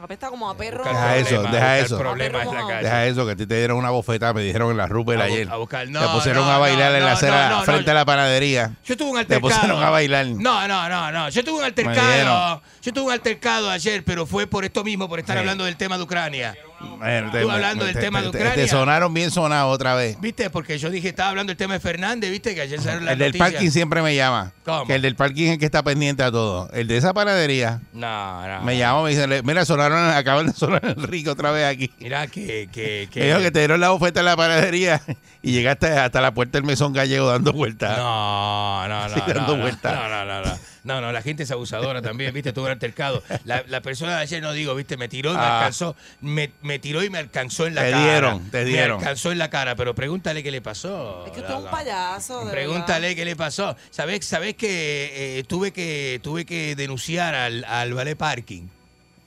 Apesta 0.00 0.30
como 0.30 0.48
a 0.48 0.56
perro. 0.56 0.84
buscar 0.84 0.94
Deja 0.94 1.16
eso, 1.16 1.42
deja 1.42 1.78
eso. 1.80 1.98
problemas 1.98 2.42
en 2.42 2.46
la 2.48 2.54
Perro 2.54 2.68
calle. 2.68 2.84
Deja 2.84 3.06
eso, 3.06 3.26
que 3.26 3.32
a 3.32 3.36
ti 3.36 3.46
te 3.46 3.56
dieron 3.56 3.78
una 3.78 3.90
bofetada, 3.90 4.32
me 4.32 4.42
dijeron 4.42 4.70
en 4.70 4.76
la 4.76 4.86
Rupel 4.86 5.20
ayer. 5.20 5.48
a 5.50 5.56
buscar- 5.56 5.88
no, 5.88 6.00
te 6.00 6.06
pusieron 6.14 6.46
no, 6.46 6.52
a 6.52 6.58
bailar 6.58 6.92
no, 6.92 6.96
en 6.98 7.02
la 7.04 7.10
no, 7.10 7.16
acera 7.16 7.48
no, 7.50 7.58
no, 7.58 7.64
frente 7.64 7.84
no. 7.86 7.90
a 7.90 7.94
la 7.94 8.04
panadería. 8.04 8.76
Yo 8.84 8.96
tuve 8.96 9.08
un 9.10 9.14
Te 9.16 9.20
altercado. 9.34 9.40
pusieron 9.50 9.82
a 9.82 9.90
bailar. 9.90 10.26
No, 10.26 10.68
no, 10.68 10.88
no, 10.88 11.10
no. 11.12 11.28
Yo 11.30 11.42
tuve 11.44 11.58
un 11.58 11.64
altercado. 11.64 12.62
Yo 12.80 12.92
tuve 12.92 13.04
un 13.06 13.12
altercado 13.12 13.70
ayer, 13.70 14.04
pero 14.04 14.24
fue 14.24 14.46
por 14.46 14.64
esto 14.64 14.84
mismo, 14.84 15.08
por 15.08 15.18
estar 15.18 15.34
Sí. 15.36 15.40
hablando 15.40 15.64
del 15.64 15.76
tema 15.76 15.96
de 15.98 16.04
Ucrania. 16.04 16.56
Bueno, 16.80 17.30
Tú 17.32 17.50
hablando 17.50 17.84
del 17.84 17.98
tema 17.98 18.20
de 18.22 18.30
te- 18.30 18.36
Ucrania. 18.38 18.54
Te 18.54 18.68
sonaron 18.68 19.12
bien 19.12 19.30
sonados 19.30 19.74
otra 19.74 19.94
vez. 19.94 20.20
¿Viste? 20.20 20.48
Porque 20.50 20.78
yo 20.78 20.90
dije, 20.90 21.08
estaba 21.08 21.30
hablando 21.30 21.50
del 21.50 21.56
tema 21.56 21.74
de 21.74 21.80
Fernández, 21.80 22.30
¿viste? 22.30 22.54
Que 22.54 22.60
ayer 22.62 22.80
salió 22.80 23.00
la 23.00 23.12
El 23.12 23.18
del 23.18 23.32
parking 23.34 23.70
siempre 23.70 24.00
me 24.02 24.14
llama. 24.14 24.52
¿Cómo? 24.64 24.86
Que 24.86 24.94
el 24.94 25.02
del 25.02 25.16
parking 25.16 25.46
es 25.46 25.52
el 25.54 25.58
que 25.58 25.64
está 25.64 25.82
pendiente 25.82 26.22
a 26.22 26.30
todo. 26.30 26.68
El 26.72 26.86
de 26.88 26.96
esa 26.96 27.12
panadería 27.14 27.80
No, 27.92 28.46
no. 28.46 28.62
me 28.62 28.76
llama, 28.76 29.02
me 29.02 29.10
dice, 29.10 29.42
mira, 29.42 29.64
sonaron, 29.64 30.10
acaban 30.14 30.46
de 30.46 30.52
sonar 30.52 30.84
el 30.84 31.02
rico 31.02 31.32
otra 31.32 31.50
vez 31.50 31.66
aquí. 31.66 31.90
Mira 31.98 32.26
que, 32.28 32.68
que, 32.72 33.08
Me 33.14 33.26
dijo 33.26 33.38
que 33.40 33.50
te 33.50 33.58
dieron 33.60 33.80
la 33.80 33.90
oferta 33.92 34.20
en 34.20 34.26
la 34.26 34.36
panadería 34.36 35.00
y 35.42 35.52
llegaste 35.52 35.88
hasta 35.88 36.20
la 36.20 36.32
puerta 36.32 36.58
del 36.58 36.64
mesón 36.64 36.92
gallego 36.92 37.28
dando 37.28 37.52
vueltas. 37.52 37.96
No, 37.98 38.86
no, 38.88 39.08
no. 39.08 39.14
Sí, 39.14 39.20
no, 39.26 39.34
dando 39.34 39.56
no, 39.56 39.62
vueltas. 39.62 39.94
No, 39.94 40.08
no, 40.08 40.24
no, 40.24 40.42
no. 40.44 40.58
No, 40.88 41.00
no, 41.02 41.12
la 41.12 41.20
gente 41.22 41.42
es 41.42 41.50
abusadora 41.50 42.00
también, 42.02 42.32
¿viste? 42.32 42.52
Tuvo 42.52 42.64
un 42.64 42.70
altercado. 42.72 43.22
La, 43.44 43.62
la 43.68 43.82
persona 43.82 44.16
de 44.16 44.22
ayer, 44.22 44.42
no 44.42 44.52
digo, 44.52 44.74
¿viste? 44.74 44.96
Me 44.96 45.06
tiró 45.08 45.32
y 45.32 45.34
me 45.36 45.40
Ah. 45.40 45.58
alcanzó. 45.58 45.94
Me, 46.22 46.50
me 46.62 46.78
tiró 46.78 47.04
y 47.04 47.10
me 47.10 47.18
alcanzó 47.18 47.66
en 47.66 47.74
la 47.74 47.82
Te 47.84 47.90
cara. 47.90 48.02
dieron, 48.04 48.50
te 48.50 48.64
dieron. 48.64 48.96
Me 48.98 49.02
alcanzó 49.04 49.30
en 49.32 49.38
la 49.38 49.50
cara, 49.50 49.76
pero 49.76 49.94
pregúntale 49.94 50.42
qué 50.42 50.50
le 50.50 50.62
pasó. 50.62 51.24
Es 51.26 51.32
que 51.32 51.40
usted 51.40 51.52
es 51.54 51.60
un 51.60 51.70
payaso, 51.70 52.44
de 52.46 52.50
Pregúntale 52.50 53.14
qué 53.14 53.24
le 53.24 53.36
pasó. 53.36 53.76
¿Sabes, 53.90 54.24
sabes 54.26 54.54
que 54.56 55.38
eh, 55.38 55.44
tuve 55.44 55.72
que 55.72 56.20
tuve 56.22 56.44
que 56.46 56.74
denunciar 56.74 57.34
al, 57.34 57.64
al 57.64 57.92
Ballet 57.92 58.16
Parking? 58.16 58.68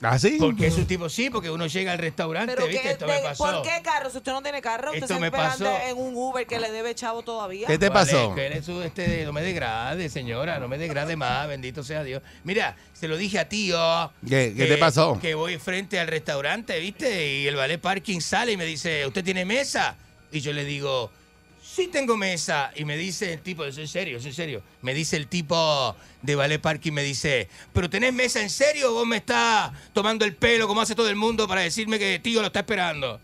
¿Ah, 0.04 0.18
sí? 0.18 0.36
Porque 0.40 0.66
es 0.66 0.76
un 0.76 0.86
tipo, 0.86 1.08
sí, 1.08 1.30
porque 1.30 1.48
uno 1.50 1.66
llega 1.66 1.92
al 1.92 1.98
restaurante, 1.98 2.54
Pero 2.54 2.66
¿viste? 2.66 2.90
Esto 2.90 3.06
me 3.06 3.20
pasó. 3.20 3.44
¿Por 3.44 3.62
qué 3.62 3.80
carro? 3.82 4.10
Si 4.10 4.16
usted 4.18 4.32
no 4.32 4.42
tiene 4.42 4.60
carro, 4.60 4.88
usted 4.90 5.02
Esto 5.04 5.14
se 5.14 5.20
me 5.20 5.30
pasó. 5.30 5.64
en 5.88 5.96
un 5.96 6.14
Uber 6.16 6.44
que 6.46 6.58
le 6.58 6.72
debe 6.72 6.94
chavo 6.94 7.22
todavía. 7.22 7.66
¿Qué 7.68 7.78
te 7.78 7.88
Vale, 7.88 8.10
pasó? 8.12 8.34
que 8.34 8.46
eres 8.46 8.66
tú, 8.66 8.82
este, 8.82 9.24
no 9.24 9.32
me 9.32 9.42
degrade, 9.42 10.08
señora, 10.08 10.58
no 10.58 10.66
me 10.66 10.76
degrade 10.76 11.14
más, 11.14 11.46
bendito 11.46 11.84
sea 11.84 12.02
Dios. 12.02 12.20
Mira, 12.44 12.76
se 12.92 13.06
lo 13.06 13.16
dije 13.16 13.38
a 13.38 13.48
tío. 13.48 13.78
¿Qué- 14.28 14.54
qué 14.56 14.64
que- 14.64 14.66
te 14.66 14.76
pasó? 14.78 15.18
Que 15.22 15.34
voy 15.34 15.56
frente 15.58 16.00
al 16.00 16.08
restaurante, 16.08 16.78
¿viste? 16.80 17.36
Y 17.38 17.46
el 17.46 17.54
ballet 17.54 17.80
parking 17.80 18.20
sale 18.20 18.52
y 18.52 18.56
me 18.56 18.64
dice, 18.64 19.06
¿usted 19.06 19.22
tiene 19.22 19.44
mesa? 19.44 19.94
Y 20.32 20.40
yo 20.40 20.52
le 20.52 20.64
digo, 20.64 21.10
sí 21.74 21.88
tengo 21.88 22.16
mesa. 22.16 22.70
Y 22.76 22.84
me 22.84 22.96
dice 22.96 23.32
el 23.34 23.40
tipo, 23.40 23.64
es 23.64 23.78
en 23.78 23.88
serio, 23.88 24.18
es 24.18 24.26
en 24.26 24.34
serio. 24.34 24.62
Me 24.82 24.94
dice 24.94 25.16
el 25.16 25.26
tipo 25.26 25.96
de 26.20 26.34
ballet 26.34 26.60
parking, 26.60 26.92
me 26.92 27.02
dice, 27.02 27.48
¿pero 27.72 27.88
tenés 27.88 28.12
mesa 28.12 28.40
en 28.42 28.50
serio 28.50 28.90
o 28.90 28.94
vos 28.94 29.06
me 29.06 29.16
estás 29.18 29.72
tomando 29.92 30.24
el 30.24 30.34
pelo 30.34 30.66
como 30.68 30.80
hace 30.80 30.94
todo 30.94 31.08
el 31.08 31.16
mundo 31.16 31.48
para 31.48 31.62
decirme 31.62 31.98
que 31.98 32.18
tío 32.18 32.40
lo 32.40 32.48
está 32.48 32.60
esperando? 32.60 33.20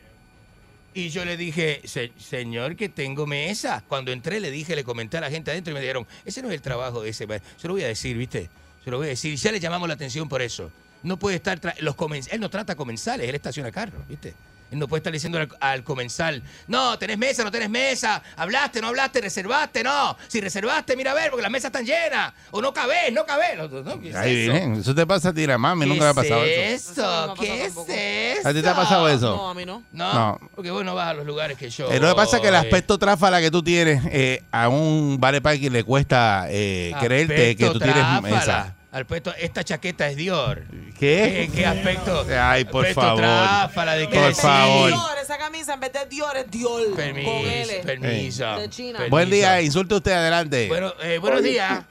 Y 0.94 1.10
yo 1.10 1.24
le 1.24 1.36
dije, 1.36 1.80
"Se- 1.84 2.12
señor, 2.18 2.74
que 2.74 2.88
tengo 2.88 3.26
mesa. 3.26 3.84
Cuando 3.86 4.10
entré 4.10 4.40
le 4.40 4.50
dije, 4.50 4.74
le 4.74 4.82
comenté 4.84 5.18
a 5.18 5.20
la 5.20 5.30
gente 5.30 5.50
adentro 5.50 5.70
y 5.70 5.74
me 5.74 5.80
dijeron, 5.80 6.06
ese 6.24 6.42
no 6.42 6.48
es 6.48 6.54
el 6.54 6.62
trabajo 6.62 7.02
de 7.02 7.10
ese. 7.10 7.26
Se 7.56 7.68
lo 7.68 7.74
voy 7.74 7.84
a 7.84 7.88
decir, 7.88 8.16
¿viste? 8.16 8.48
Se 8.82 8.90
lo 8.90 8.96
voy 8.96 9.06
a 9.06 9.10
decir. 9.10 9.36
Ya 9.36 9.52
le 9.52 9.60
llamamos 9.60 9.86
la 9.86 9.94
atención 9.94 10.28
por 10.28 10.42
eso. 10.42 10.72
No 11.02 11.16
puede 11.18 11.36
estar... 11.36 11.60
los 11.80 11.94
él 12.32 12.40
no 12.40 12.50
trata 12.50 12.74
comensales, 12.74 13.28
él 13.28 13.34
estaciona 13.34 13.70
carros, 13.70 14.08
¿viste? 14.08 14.34
No 14.70 14.86
puede 14.88 14.98
estar 15.00 15.12
diciendo 15.12 15.38
al, 15.38 15.48
al 15.60 15.84
comensal, 15.84 16.42
no, 16.66 16.98
tenés 16.98 17.16
mesa, 17.18 17.42
no 17.44 17.50
tenés 17.50 17.70
mesa, 17.70 18.22
hablaste, 18.36 18.80
no 18.80 18.88
hablaste, 18.88 19.20
reservaste, 19.20 19.82
no. 19.82 20.16
Si 20.28 20.40
reservaste, 20.40 20.96
mira 20.96 21.12
a 21.12 21.14
ver, 21.14 21.30
porque 21.30 21.42
las 21.42 21.50
mesas 21.50 21.68
están 21.70 21.86
llenas. 21.86 22.32
O 22.50 22.60
no 22.60 22.72
cabés, 22.72 23.12
no 23.12 23.24
cabés. 23.24 23.56
No, 23.56 23.68
no, 23.68 24.00
¿qué 24.00 24.10
es 24.10 24.16
Ahí 24.16 24.42
eso? 24.44 24.52
viene. 24.52 24.78
Eso 24.80 24.94
te 24.94 25.06
pasa 25.06 25.30
a 25.30 25.32
ti, 25.34 25.46
la 25.46 25.56
mami. 25.58 25.86
Nunca 25.86 26.04
me 26.04 26.10
ha 26.10 26.14
pasado 26.14 26.44
eso. 26.44 26.92
eso? 26.92 27.34
¿Qué 27.40 27.64
es 27.64 27.76
eso? 27.76 28.48
¿A 28.48 28.52
ti 28.52 28.62
te 28.62 28.68
ha 28.68 28.74
pasado 28.76 29.08
eso? 29.08 29.36
No, 29.36 29.50
a 29.50 29.54
mí 29.54 29.64
no. 29.64 29.82
No, 29.92 30.12
No. 30.12 30.38
porque 30.54 30.70
vos 30.70 30.84
no 30.84 30.94
vas 30.94 31.08
a 31.08 31.14
los 31.14 31.24
lugares 31.26 31.56
que 31.56 31.70
yo. 31.70 31.90
Eh, 31.90 31.98
lo 32.00 32.08
que 32.08 32.14
pasa 32.14 32.36
es 32.36 32.42
que 32.42 32.48
el 32.48 32.54
aspecto 32.56 32.98
tráfala 32.98 33.40
que 33.40 33.50
tú 33.50 33.62
tienes 33.62 34.02
eh, 34.10 34.42
a 34.52 34.68
un 34.68 35.16
vale 35.18 35.40
parking 35.40 35.70
le 35.70 35.84
cuesta 35.84 36.46
eh, 36.48 36.92
creerte 37.00 37.56
que 37.56 37.66
tú 37.70 37.78
tienes 37.78 37.94
tráfala. 37.94 38.74
Mesa. 38.90 38.98
Aspecto- 39.00 39.34
esta 39.38 39.64
chaqueta 39.64 40.08
es 40.08 40.16
Dior. 40.16 40.62
¿Qué? 40.98 41.48
¿Qué, 41.50 41.50
qué 41.54 41.66
aspecto? 41.66 42.24
Ay, 42.40 42.64
por 42.64 42.84
aspecto 42.86 43.00
favor. 43.02 43.18
tráfala, 43.20 43.94
¿de 43.94 44.08
qué 44.08 44.16
Por 44.16 44.26
decir? 44.28 44.42
favor. 44.42 44.88
Dior, 44.88 45.18
esa 45.22 45.38
camisa 45.38 45.74
en 45.74 45.80
vez 45.80 45.92
de 45.92 46.06
Dior 46.06 46.36
es 46.36 46.50
Dior. 46.50 46.96
Permiso, 46.96 47.30
Con 47.30 47.44
L. 47.46 47.82
permiso. 47.84 48.56
De 48.58 48.68
China. 48.70 48.92
Permiso. 48.98 49.10
Buen 49.10 49.30
día, 49.30 49.60
insulte 49.62 49.94
usted 49.94 50.12
adelante. 50.12 50.68
Bueno, 50.68 50.92
eh, 51.02 51.18
buenos 51.18 51.40
Oye, 51.40 51.50
días. 51.50 51.84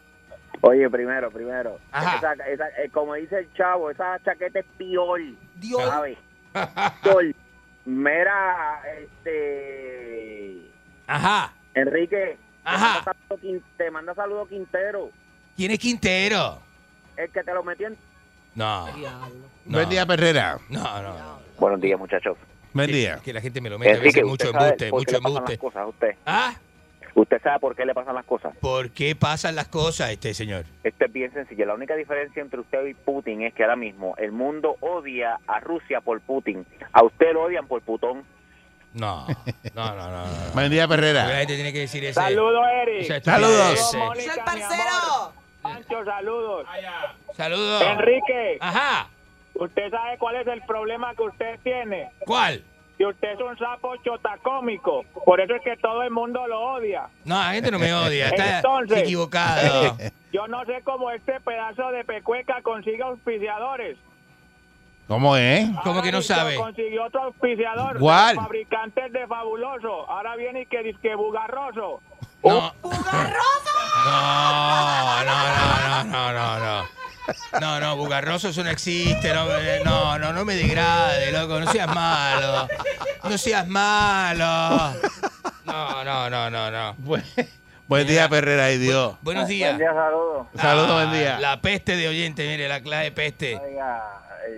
Oye, 0.61 0.89
primero, 0.89 1.29
primero. 1.31 1.79
Ajá. 1.91 2.17
Esa, 2.17 2.33
esa- 2.47 2.69
eh, 2.81 2.89
como 2.91 3.13
dice 3.13 3.37
el 3.39 3.53
chavo, 3.53 3.91
esa 3.91 4.19
chaqueta 4.25 4.59
es 4.59 4.65
piol. 4.77 5.37
Dior. 5.55 5.83
¿Sabes? 5.87 6.17
Piol. 7.03 7.35
Mira, 7.85 8.81
este. 8.99 10.57
Ajá. 11.05 11.53
Enrique. 11.75 12.37
Ajá. 12.65 13.03
Te 13.77 13.91
manda 13.91 14.13
saludo 14.15 14.47
Quintero. 14.47 15.11
¿Quién 15.55 15.71
es 15.71 15.79
Quintero? 15.79 16.61
El 17.17 17.29
que 17.31 17.43
te 17.43 17.53
lo 17.53 17.63
metió 17.63 17.87
en. 17.87 17.97
No. 18.55 18.87
no. 18.97 19.29
Buen 19.65 19.89
día, 19.89 20.05
Perrera. 20.05 20.57
No, 20.69 21.01
no. 21.01 21.39
Buenos 21.59 21.81
días, 21.81 21.99
muchachos. 21.99 22.37
Buen 22.73 22.91
día. 22.91 23.19
Que 23.23 23.33
la 23.33 23.41
gente 23.41 23.59
me 23.61 23.69
lo 23.69 23.77
mete 23.79 23.93
a 23.93 23.99
veces 23.99 24.23
mucho 24.23 24.45
¿usted 24.47 24.51
sabe 24.51 24.65
embuste, 24.69 24.89
por 24.89 24.99
qué 25.05 25.05
mucho 25.05 25.11
le 25.11 25.17
pasan 25.21 25.31
embuste. 25.37 25.51
las 25.53 25.59
cosas 25.59 25.81
a 25.81 25.87
usted? 25.87 26.15
¿Ah? 26.25 26.53
¿Usted 27.15 27.41
sabe 27.41 27.59
por 27.59 27.75
qué 27.75 27.85
le 27.85 27.93
pasan 27.95 28.13
las 28.13 28.25
cosas? 28.25 28.55
¿Por 28.61 28.91
qué 28.91 29.15
pasan 29.15 29.55
las 29.55 29.67
cosas, 29.67 30.11
este 30.11 30.35
señor? 30.35 30.65
Esto 30.83 31.05
es 31.05 31.11
bien 31.11 31.33
sencillo. 31.33 31.65
La 31.65 31.73
única 31.73 31.95
diferencia 31.95 32.41
entre 32.43 32.59
usted 32.59 32.85
y 32.85 32.93
Putin 32.93 33.41
es 33.41 33.53
que 33.55 33.63
ahora 33.63 33.75
mismo 33.75 34.13
el 34.17 34.31
mundo 34.31 34.75
odia 34.81 35.39
a 35.47 35.59
Rusia 35.59 36.01
por 36.01 36.21
Putin. 36.21 36.63
A 36.93 37.03
usted 37.03 37.33
lo 37.33 37.43
odian 37.43 37.65
por 37.67 37.81
putón. 37.81 38.23
No, 38.93 39.25
no, 39.75 39.95
no, 39.95 40.11
no. 40.11 40.25
no. 40.27 40.51
Buen 40.53 40.69
día, 40.71 40.87
Porque 40.87 41.11
La 41.13 41.23
Perrera. 41.23 41.39
gente 41.39 41.55
tiene 41.55 41.73
que 41.73 41.79
decir 41.79 42.03
ese. 42.05 42.13
Saludos, 42.13 42.63
Eric. 42.83 43.23
Saludos. 43.23 43.73
estupidez. 43.79 44.05
Mónica, 44.05 44.31
¡Es 44.31 44.37
el 44.37 44.43
mi 44.43 44.45
parcero! 44.61 45.33
Pancho, 45.61 46.05
saludos. 46.05 46.65
Saludos. 47.33 47.81
Enrique, 47.83 48.57
Ajá. 48.59 49.07
¿usted 49.55 49.89
sabe 49.91 50.17
cuál 50.17 50.35
es 50.37 50.47
el 50.47 50.61
problema 50.63 51.13
que 51.15 51.23
usted 51.23 51.59
tiene? 51.63 52.09
¿Cuál? 52.25 52.63
Que 52.97 53.05
usted 53.05 53.33
es 53.33 53.39
un 53.41 53.57
sapo 53.57 53.95
chotacómico. 53.97 55.03
Por 55.25 55.39
eso 55.39 55.53
es 55.55 55.61
que 55.61 55.77
todo 55.77 56.01
el 56.03 56.11
mundo 56.11 56.47
lo 56.47 56.59
odia. 56.73 57.09
No, 57.25 57.35
la 57.37 57.51
gente 57.53 57.69
no 57.71 57.77
me 57.79 57.93
odia. 57.93 58.27
Está 58.29 58.57
Entonces- 58.57 58.99
equivocado. 58.99 59.97
Yo 60.33 60.47
no 60.47 60.65
sé 60.65 60.81
cómo 60.83 61.09
este 61.11 61.39
pedazo 61.41 61.89
de 61.91 62.03
pecueca 62.03 62.61
consigue 62.61 63.01
auspiciadores. 63.03 63.97
¿Cómo 65.07 65.37
es? 65.37 65.69
¿Cómo 65.83 66.01
que 66.01 66.11
no 66.11 66.21
sabe? 66.21 66.55
Consiguió 66.55 67.05
otro 67.05 67.23
auspiciador. 67.23 67.97
¿Cuál? 67.97 68.35
Fabricantes 68.35 69.13
de 69.13 69.25
Fabuloso. 69.25 70.09
Ahora 70.09 70.35
viene 70.35 70.61
y 70.61 70.65
que 70.65 70.83
dice 70.83 70.99
que 71.01 71.15
bugarroso. 71.15 72.01
No. 72.49 72.73
No, 72.83 72.91
no, 75.23 75.25
no, 75.25 76.03
no, 76.03 76.33
no, 76.33 76.59
no. 76.59 76.87
No, 77.59 77.79
no, 77.79 77.95
Bugarroso 77.97 78.49
eso 78.49 78.63
no 78.63 78.69
existe. 78.69 79.33
No, 79.33 79.51
eh, 79.57 79.81
no, 79.83 80.17
no, 80.19 80.31
no 80.33 80.45
me 80.45 80.55
degrade, 80.55 81.31
loco. 81.31 81.59
No 81.59 81.71
seas 81.71 81.87
malo. 81.93 82.67
No 83.23 83.37
seas 83.37 83.67
malo. 83.67 84.93
No, 85.65 86.03
no, 86.03 86.29
no, 86.29 86.49
no, 86.49 86.71
no. 86.71 86.95
Buen, 86.99 87.23
buen 87.87 88.07
día, 88.07 88.29
Perrera. 88.29 88.71
Y 88.71 88.77
Dios. 88.77 89.15
Buenos 89.21 89.47
días. 89.47 89.77
saludos. 89.77 90.47
Saludos, 90.55 90.89
Ah, 90.91 91.05
buen 91.05 91.11
día. 91.13 91.39
La 91.39 91.59
peste 91.61 91.95
de 91.97 92.07
oyente, 92.07 92.47
mire, 92.47 92.67
la 92.69 92.81
clase 92.81 93.03
de 93.05 93.11
peste. 93.11 93.57
Oiga, 93.57 94.01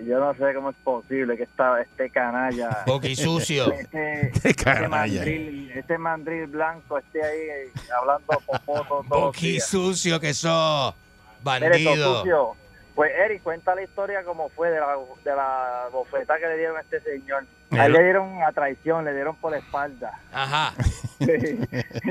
yo 0.06 0.18
no 0.20 0.34
sé 0.34 0.54
cómo 0.54 0.70
es 0.70 0.76
posible 0.82 1.36
que 1.36 1.44
esta, 1.44 1.80
este 1.80 2.10
canalla. 2.10 2.82
Boqui 2.86 3.16
sucio. 3.16 3.72
Este, 3.72 4.26
Este 4.26 4.48
este 4.50 4.64
canalla. 4.64 4.88
mandril, 4.88 5.70
este 5.74 5.98
mandril 5.98 6.46
blanco 6.46 6.98
esté 6.98 7.22
ahí 7.24 7.38
eh, 7.40 7.72
hablando 7.98 8.24
popoto 8.46 9.02
Boqui 9.04 9.60
sucio 9.60 10.20
que 10.20 10.34
sos. 10.34 10.94
Bandido. 11.42 12.56
Pues 12.94 13.12
Eric, 13.16 13.42
cuenta 13.42 13.74
la 13.74 13.82
historia 13.82 14.22
como 14.24 14.50
fue 14.50 14.68
de 14.70 14.78
la, 14.78 14.94
de 15.24 15.34
la 15.34 15.88
bofetada 15.90 16.38
que 16.38 16.46
le 16.48 16.58
dieron 16.58 16.76
a 16.76 16.80
este 16.80 17.00
señor. 17.00 17.46
A 17.70 17.86
él 17.86 17.92
le 17.92 18.02
dieron 18.02 18.42
a 18.42 18.52
traición, 18.52 19.04
le 19.04 19.14
dieron 19.14 19.36
por 19.36 19.52
la 19.52 19.58
espalda. 19.58 20.20
Ajá. 20.32 20.74
y 21.20 21.24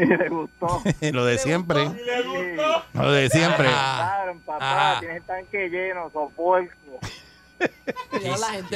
le 0.06 0.30
gustó. 0.30 0.82
Lo 1.12 1.26
de 1.26 1.38
siempre. 1.38 1.86
Sí. 1.90 2.56
Lo 2.94 3.12
de 3.12 3.30
siempre. 3.30 3.68
Ajá. 3.68 4.24
Claro, 4.24 4.40
papá, 4.46 4.92
Ajá. 4.92 5.00
tienes 5.02 5.18
el 5.18 5.24
tanque 5.24 5.70
lleno, 5.70 6.10
soporco. 6.12 7.00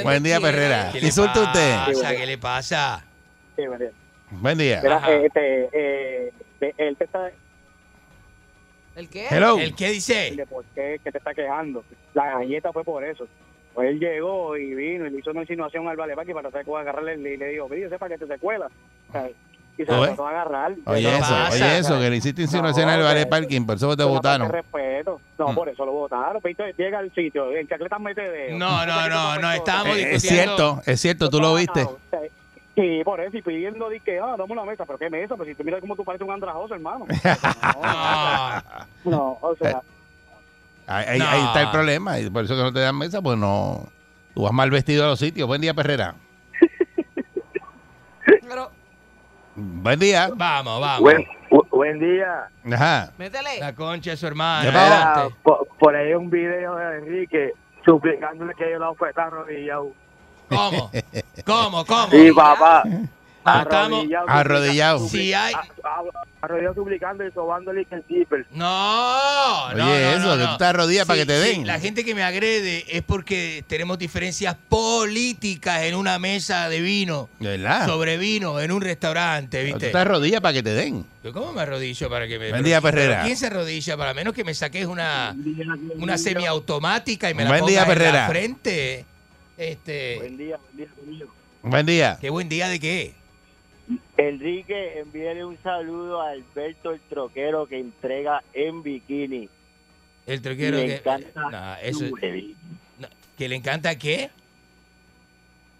Buen 0.04 0.24
día. 0.24 0.40
Perrera. 0.40 0.90
¿Qué 0.92 1.00
le 1.02 1.08
Insulte 1.08 1.40
usted. 1.40 1.76
pasa? 1.86 2.16
¿Qué 2.16 2.26
le 2.26 2.38
pasa? 2.38 3.06
Sí. 3.56 3.64
Buen 4.32 4.58
día. 4.58 4.80
Mira, 4.82 4.98
Ajá. 4.98 5.12
eh, 5.12 5.26
este, 5.26 5.70
eh, 5.74 6.34
de- 6.60 6.74
él 6.78 6.98
te 6.98 7.04
está 7.06 7.32
¿El 8.96 9.10
qué? 9.10 9.28
Hello. 9.30 9.58
¿El 9.58 9.76
qué 9.76 9.90
dice? 9.90 10.34
de 10.36 10.46
por 10.46 10.64
qué 10.76 11.00
que 11.04 11.12
te 11.12 11.18
está 11.18 11.34
quejando. 11.34 11.84
La 12.14 12.38
galleta 12.40 12.72
fue 12.72 12.84
por 12.84 13.04
eso. 13.04 13.28
Pues 13.74 13.90
él 13.90 14.00
llegó 14.00 14.56
y 14.56 14.76
vino 14.76 15.08
y 15.08 15.10
le 15.10 15.20
hizo 15.20 15.32
una 15.32 15.42
insinuación 15.42 15.88
al 15.88 15.98
Vale 15.98 16.16
Parque 16.16 16.34
para 16.34 16.52
tratar 16.52 16.66
de 16.72 16.80
agarrarle 16.80 17.16
y 17.34 17.38
le 17.38 17.48
dijo, 17.48 17.68
mire, 17.70 17.90
sepa 17.90 18.08
que 18.08 18.20
te 18.20 18.28
secuela. 18.28 18.70
O 19.10 19.12
sea, 19.12 19.30
y 19.78 19.86
se 19.86 19.92
Oye. 19.92 20.00
lo 20.02 20.06
trató 20.08 20.24
de 20.24 20.30
agarrar. 20.30 20.72
Oye, 20.86 21.02
¿Qué 21.02 21.10
eso, 21.10 21.20
pasa? 21.20 21.50
oye, 21.52 21.78
eso, 21.80 22.00
que 22.00 22.10
le 22.10 22.16
hiciste 22.18 22.42
insinuación 22.44 22.90
al 22.90 23.02
Vale 23.02 23.26
Parking, 23.26 23.66
por 23.66 23.76
eso 23.78 23.96
te 23.98 24.04
votaron. 24.04 24.48
de 24.48 24.54
respeto. 24.54 25.20
No, 25.40 25.48
Mm. 25.50 25.56
por 25.56 25.70
eso 25.70 25.86
lo 25.86 25.92
votaron. 25.94 26.42
Pero 26.44 26.66
llega 26.78 27.00
al 27.00 27.12
sitio, 27.14 27.52
en 27.56 27.68
chacletas 27.68 28.00
mete 28.00 28.22
dedo. 28.22 28.58
No, 28.58 28.86
no, 28.86 29.10
no, 29.10 29.40
no, 29.40 29.52
estábamos 29.52 29.98
Eh, 29.98 30.14
es 30.16 30.22
discutiendo. 30.22 30.56
cierto, 30.56 30.82
es 30.92 31.00
cierto, 31.02 31.30
tú 31.30 31.40
lo 31.40 31.56
viste. 31.56 31.88
Sí, 32.76 33.02
por 33.06 33.20
eso, 33.22 33.38
y 33.38 33.42
pidiendo, 33.44 33.88
di 33.90 34.00
que, 34.00 34.20
ah, 34.20 34.36
dame 34.38 34.54
una 34.54 34.64
mesa, 34.66 34.84
pero 34.86 34.98
¿qué 34.98 35.08
mesa? 35.10 35.36
Pues 35.36 35.48
si 35.50 35.54
tú 35.56 35.64
miras 35.64 35.80
cómo 35.80 35.96
tú 35.96 36.04
pareces 36.04 36.26
un 36.28 36.34
andrajoso, 36.34 36.74
hermano. 36.74 37.06
No. 37.08 37.16
No, 39.12 39.38
o 39.42 39.56
sea, 39.62 39.82
Ahí, 40.88 41.06
ahí- 41.08 41.20
No. 41.20 41.28
ahí 41.28 41.42
está 41.46 41.62
el 41.62 41.72
problema, 41.72 42.20
y 42.20 42.30
por 42.30 42.44
eso 42.46 42.56
que 42.56 42.62
no 42.64 42.74
te 42.74 42.80
dan 42.80 42.98
mesa, 42.98 43.22
pues 43.22 43.38
no. 43.38 43.88
Tú 44.34 44.42
vas 44.44 44.52
mal 44.54 44.70
vestido 44.72 45.06
a 45.06 45.08
los 45.08 45.20
sitios. 45.20 45.48
Buen 45.48 45.62
día, 45.62 45.74
Perrera. 45.74 46.16
Pero, 48.26 48.72
Buen 49.56 50.00
día. 50.00 50.30
Vamos, 50.36 50.82
vamos. 50.82 51.00
buen, 51.02 51.26
bu- 51.50 51.68
buen 51.70 52.00
día. 52.00 52.50
Ajá. 52.74 53.12
métele. 53.18 53.60
La 53.60 53.74
concha 53.74 54.12
de 54.12 54.18
su. 54.18 54.66
Mira, 54.66 54.82
adelante. 55.12 55.36
por, 55.44 55.68
por 55.80 55.96
ahí 55.96 56.14
un 56.14 56.30
video 56.30 56.76
de 56.76 56.98
Enrique 57.00 57.54
suplicándole 57.86 58.54
que 58.56 58.72
yo 58.72 58.80
la 58.80 58.90
oferta 58.90 59.24
arrodillado. 59.26 59.92
¿Cómo? 60.50 60.92
¿Cómo? 61.46 61.86
¿Cómo? 61.86 62.08
Sí, 62.12 62.32
papá. 62.32 62.84
Ah, 63.46 63.62
estamos- 63.64 64.06
Arrodillado. 64.28 65.08
Si 65.08 65.34
hay... 65.34 65.54
Arrodillado 66.42 66.74
suplicando 66.76 67.26
y 67.26 67.32
sobándole 67.32 67.86
que 67.86 67.96
el 67.96 68.04
zipper. 68.04 68.46
No, 68.52 69.74
no, 69.74 69.86
Oye, 69.86 70.02
no, 70.04 70.10
eso, 70.12 70.36
no, 70.36 70.38
que 70.38 70.52
tú 70.52 70.58
te 70.58 70.66
arrodillas 70.66 71.06
para 71.06 71.20
que 71.20 71.26
te 71.26 71.42
sí, 71.42 71.50
den. 71.50 71.68
La 71.68 71.80
gente 71.80 72.04
que 72.04 72.14
me 72.14 72.22
agrede 72.24 72.84
es 72.90 73.02
porque 73.02 73.64
tenemos 73.68 73.98
diferencias 73.98 74.56
políticas 74.68 75.84
en 75.84 75.96
una 75.96 76.20
mesa 76.20 76.68
de 76.68 76.82
vino, 76.82 77.30
¿De 77.40 77.58
verdad? 77.58 77.88
sobre 77.88 78.18
vino, 78.18 78.60
en 78.60 78.74
un 78.74 78.82
restaurante, 78.82 79.62
Tú 79.62 79.66
¿viste? 79.74 79.90
te 79.92 79.98
arrodillas 79.98 80.42
para 80.42 80.54
que 80.54 80.64
te 80.64 80.74
den. 80.74 81.06
¿Cómo 81.32 81.54
me 81.54 81.62
arrodillo 81.62 82.10
para 82.10 82.28
que 82.28 82.38
me... 82.38 82.50
Buen 82.50 82.64
día, 82.64 82.82
Perrera. 82.82 83.24
¿Quién 83.24 83.38
se 83.38 83.48
arrodilla? 83.48 83.96
Para 83.96 84.14
menos 84.14 84.34
que 84.34 84.44
me 84.44 84.54
saques 84.54 84.86
una, 84.86 85.34
una 85.96 86.18
semiautomática 86.18 87.30
y 87.30 87.34
me 87.34 87.46
la 87.46 87.58
pongas 87.58 87.90
en 87.90 88.14
la 88.14 88.28
frente. 88.28 89.06
Este, 89.58 90.18
Buen 90.18 90.38
día, 90.38 90.58
buen 90.58 90.78
día, 90.78 90.88
buen 90.98 91.18
día. 91.18 91.26
Buen 91.62 91.86
día. 91.86 92.18
¿Qué 92.20 92.30
buen 92.30 92.50
día 92.50 92.68
de 92.68 92.80
qué? 92.82 93.14
Enrique, 94.18 95.00
envíale 95.00 95.44
un 95.44 95.58
saludo 95.62 96.22
a 96.22 96.30
Alberto 96.32 96.92
el 96.92 97.00
troquero 97.02 97.66
que 97.66 97.80
entrega 97.80 98.42
en 98.54 98.82
bikini. 98.84 99.50
El 100.26 100.42
troquero 100.42 100.78
Me 100.78 100.86
que... 100.86 100.96
encanta 100.96 101.50
No, 101.52 101.76
eso, 101.82 102.08
tu 102.08 102.16
huevito. 102.16 102.60
no, 103.00 103.08
¿Que 103.38 103.50
le 103.50 103.56
encanta 103.56 103.96
qué? 103.98 104.30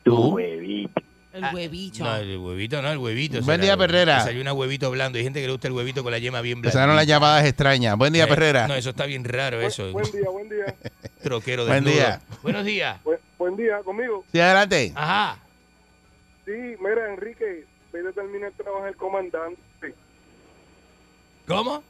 Tu 0.04 0.16
huevito. 0.36 1.02
El 1.32 1.46
huevito. 1.56 2.04
No, 2.04 2.16
el 2.18 2.38
huevito 2.38 2.82
no, 2.82 2.92
el 2.92 2.98
huevito. 3.00 3.42
Buen 3.42 3.60
día, 3.62 3.76
Perrera. 3.78 4.18
Desayuna 4.18 4.54
huevito 4.54 4.92
blando. 4.92 5.18
Hay 5.18 5.24
gente 5.24 5.40
que 5.40 5.48
le 5.48 5.54
gusta 5.54 5.68
el 5.68 5.74
huevito 5.74 6.04
con 6.04 6.12
la 6.12 6.20
yema 6.20 6.42
bien 6.42 6.62
blanda. 6.62 6.70
Empezaron 6.72 6.96
las 6.96 7.08
llamadas 7.08 7.46
extrañas. 7.46 7.98
Buen 7.98 8.14
día, 8.14 8.26
Eh, 8.26 8.28
Perrera. 8.28 8.68
No, 8.68 8.76
eso 8.76 8.92
está 8.92 9.06
bien 9.08 9.24
raro, 9.24 9.60
eso. 9.62 9.92
Buen 9.94 10.12
día, 10.12 10.30
buen 10.30 10.50
día. 10.50 10.76
Troquero 11.24 11.66
Buen 11.66 11.86
desnudo. 11.86 11.94
día. 12.06 12.22
Buenos 12.44 12.66
días. 12.66 13.04
Buen, 13.04 13.20
buen 13.40 13.56
día, 13.56 13.80
conmigo. 13.84 14.24
Sí, 14.32 14.40
adelante. 14.40 14.92
Ajá. 14.94 15.40
Sí, 16.46 16.52
mira, 16.52 17.12
Enrique, 17.14 17.66
ve 18.02 18.10
a 18.10 18.12
terminar 18.12 18.50
el 18.50 18.58
trabajo 18.58 18.86
del 18.86 18.96
comandante. 18.96 19.96
¿Cómo? 21.48 21.84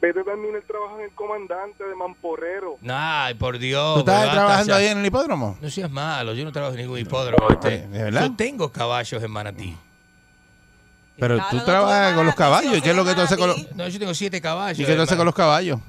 Vete 0.00 0.24
también 0.24 0.54
el 0.54 0.62
trabajo 0.62 0.98
en 0.98 1.04
el 1.04 1.10
comandante 1.12 1.84
de 1.84 1.94
Mamporrero. 1.94 2.78
Ay, 2.88 3.34
por 3.34 3.58
Dios. 3.58 3.98
¿Tú 3.98 4.04
basta 4.04 4.32
trabajando 4.32 4.72
ya. 4.72 4.76
ahí 4.76 4.86
en 4.86 4.98
el 4.98 5.06
hipódromo? 5.06 5.58
No 5.60 5.70
seas 5.70 5.90
malo, 5.90 6.34
yo 6.34 6.44
no 6.44 6.52
trabajo 6.52 6.74
en 6.74 6.82
ningún 6.82 6.98
hipódromo. 6.98 7.48
¿De 7.62 7.86
verdad? 7.88 8.22
Yo 8.28 8.36
tengo 8.36 8.70
caballos 8.70 9.22
en 9.22 9.30
Manatí. 9.30 9.76
Pero 11.18 11.38
tú 11.50 11.60
trabajas 11.64 12.14
con 12.14 12.26
los 12.26 12.34
caballos. 12.34 12.82
¿Qué 12.82 12.90
es 12.90 12.96
lo 12.96 13.04
que 13.04 13.14
tú 13.14 13.22
haces 13.22 13.38
con 13.38 13.48
los, 13.48 13.74
No, 13.74 13.88
yo 13.88 13.98
tengo 13.98 14.14
siete 14.14 14.40
caballos. 14.40 14.78
¿y 14.78 14.84
qué 14.84 14.94
tú 14.94 15.02
haces 15.02 15.16
con 15.16 15.26
los 15.26 15.34
caballos? 15.34 15.80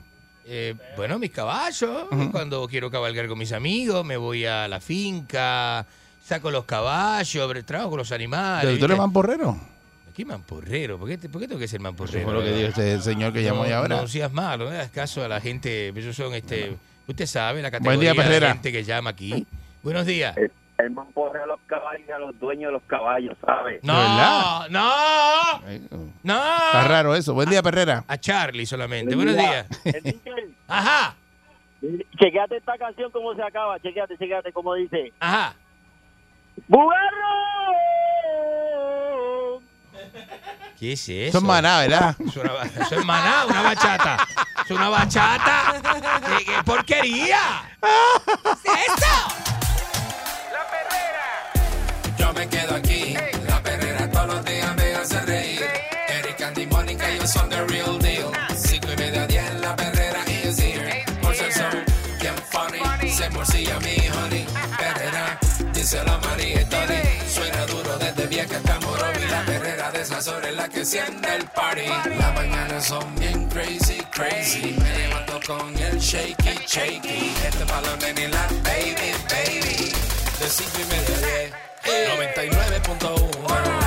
Eh, 0.46 0.74
bueno, 0.96 1.20
mis 1.20 1.32
caballos. 1.32 2.08
Cuando 2.32 2.66
quiero 2.68 2.90
cabalgar 2.90 3.28
con 3.28 3.38
mis 3.38 3.52
amigos, 3.52 4.06
me 4.06 4.16
voy 4.16 4.46
a 4.46 4.70
la 4.70 4.80
finca, 4.80 5.86
saco 6.28 6.52
los 6.52 6.66
caballos, 6.66 7.66
trabajo 7.66 7.90
con 7.92 8.00
los 8.00 8.12
animales. 8.12 8.66
¿Pero 8.66 8.78
tú 8.78 8.86
eres 8.86 8.98
mamporrero? 8.98 9.58
¿Qué 10.14 10.26
mamporrero? 10.26 10.98
¿Por 10.98 11.08
qué, 11.08 11.18
te- 11.18 11.30
por 11.30 11.40
qué 11.40 11.48
tengo 11.48 11.60
que 11.60 11.68
ser 11.68 11.80
mamporrero? 11.80 12.20
Eso 12.20 12.34
lo 12.34 12.42
que 12.42 12.52
dijo 12.52 12.68
este 12.70 13.00
señor 13.02 13.32
que 13.32 13.44
llamó 13.44 13.66
no, 13.66 13.74
ahora. 13.76 13.96
No 14.02 14.08
seas 14.08 14.34
malo, 14.34 14.66
no 14.66 14.72
hagas 14.72 14.90
caso 14.90 15.24
a 15.24 15.28
la 15.28 15.40
gente. 15.40 15.90
Ellos 15.90 16.16
son 16.16 16.34
este. 16.34 16.76
Usted 17.08 17.26
sabe 17.28 17.62
la 17.62 17.72
categoría 17.72 18.12
día, 18.12 18.22
de 18.22 18.28
Perrera. 18.28 18.48
gente 18.50 18.72
que 18.74 18.84
llama 18.84 19.12
aquí. 19.12 19.46
Buenos 19.84 20.06
días. 20.06 20.36
El 20.78 20.92
man 20.92 21.08
porre 21.14 21.42
a 21.42 21.46
los 21.46 21.60
caballos 21.66 22.06
y 22.08 22.12
a 22.12 22.20
los 22.20 22.38
dueños 22.40 22.70
de 22.70 22.74
los 22.74 22.84
caballos, 22.84 23.36
¿sabes? 23.44 23.82
No, 23.84 23.94
verdad? 23.94 24.68
no, 24.70 25.60
no. 26.24 26.46
Está 26.46 26.88
raro 26.88 27.16
eso. 27.16 27.34
Buen 27.34 27.50
día, 27.50 27.64
Perrera. 27.64 28.04
A 28.08 28.18
Charlie 28.18 28.66
solamente. 28.66 29.16
Buenos 29.16 29.36
días. 29.38 29.66
Ajá. 30.68 31.16
Chequeate 32.20 32.58
esta 32.58 32.78
canción 32.78 33.12
cómo 33.12 33.34
se 33.36 33.44
acaba, 33.44 33.80
chequeate, 33.80 34.18
chequeate 34.18 34.52
cómo 34.52 34.74
dice. 34.74 35.14
Ajá. 35.20 35.56
¡Bugarro! 36.68 36.98
¿Qué 40.80 40.94
es 40.94 41.10
eso? 41.10 41.38
Es 41.40 41.44
maná, 41.44 41.80
¿verdad? 41.80 42.16
Es 42.28 42.36
una 42.38 42.52
ba- 42.54 42.64
eso 42.66 42.96
es 43.00 43.06
maná, 43.06 43.46
una 43.48 43.62
bachata. 43.64 44.18
Es 44.64 44.72
una 44.72 44.90
bachata. 44.90 45.74
¿Qué, 46.38 46.46
qué 46.46 46.64
porquería? 46.64 47.40
¿Qué 48.64 48.72
es 48.72 48.88
esto? 48.90 49.06
Yo 52.18 52.34
me 52.34 52.48
quedo 52.48 52.76
aquí, 52.76 53.16
la 53.48 53.62
perrera 53.64 54.10
todos 54.12 54.28
los 54.28 54.46
días 54.46 54.76
me 54.76 54.96
hace 54.96 55.22
reír. 55.22 55.62
Eric, 56.10 56.42
Andy, 56.42 56.68
Mónica, 56.68 57.10
ellos 57.10 57.30
son 57.32 57.50
the 57.50 57.66
real 57.66 57.98
deal. 58.00 58.07
Perrera, 65.88 65.88
díselo 65.88 66.12
a 66.12 66.18
María 66.20 66.62
y 66.62 66.66
Tony. 66.66 67.02
Suena 67.30 67.66
duro 67.66 67.98
desde 67.98 68.28
vieja 68.28 68.58
hasta 68.58 68.78
Morovi. 68.80 69.26
La 69.30 69.46
perrera 69.46 69.92
de 69.92 70.02
esas 70.02 70.28
horas 70.28 70.50
es 70.50 70.56
la 70.56 70.68
que 70.70 70.80
enciende 70.80 71.36
el 71.36 71.46
party. 71.46 71.88
Las 72.18 72.34
mañanas 72.36 72.86
son 72.86 73.16
bien 73.16 73.48
crazy, 73.50 74.02
crazy. 74.12 74.76
Me 74.80 74.98
levanto 74.98 75.40
con 75.48 75.78
el 75.78 76.00
shaky, 76.00 76.60
shaky. 76.68 77.34
Este 77.46 77.64
balón 77.66 78.02
en 78.04 78.32
la 78.32 78.48
baby, 78.64 79.14
baby. 79.30 79.92
De 80.40 80.50
cinco 80.50 80.80
y 80.82 80.86
media 80.86 81.20
diez. 81.20 81.54
99.1 81.86 83.87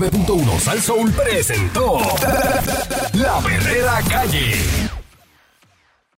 99.1 0.00 0.58
Sal 0.60 0.80
Soul 0.80 1.12
presentó 1.12 1.98
La 3.12 3.38
Verdadera 3.40 4.00
Calle. 4.08 4.79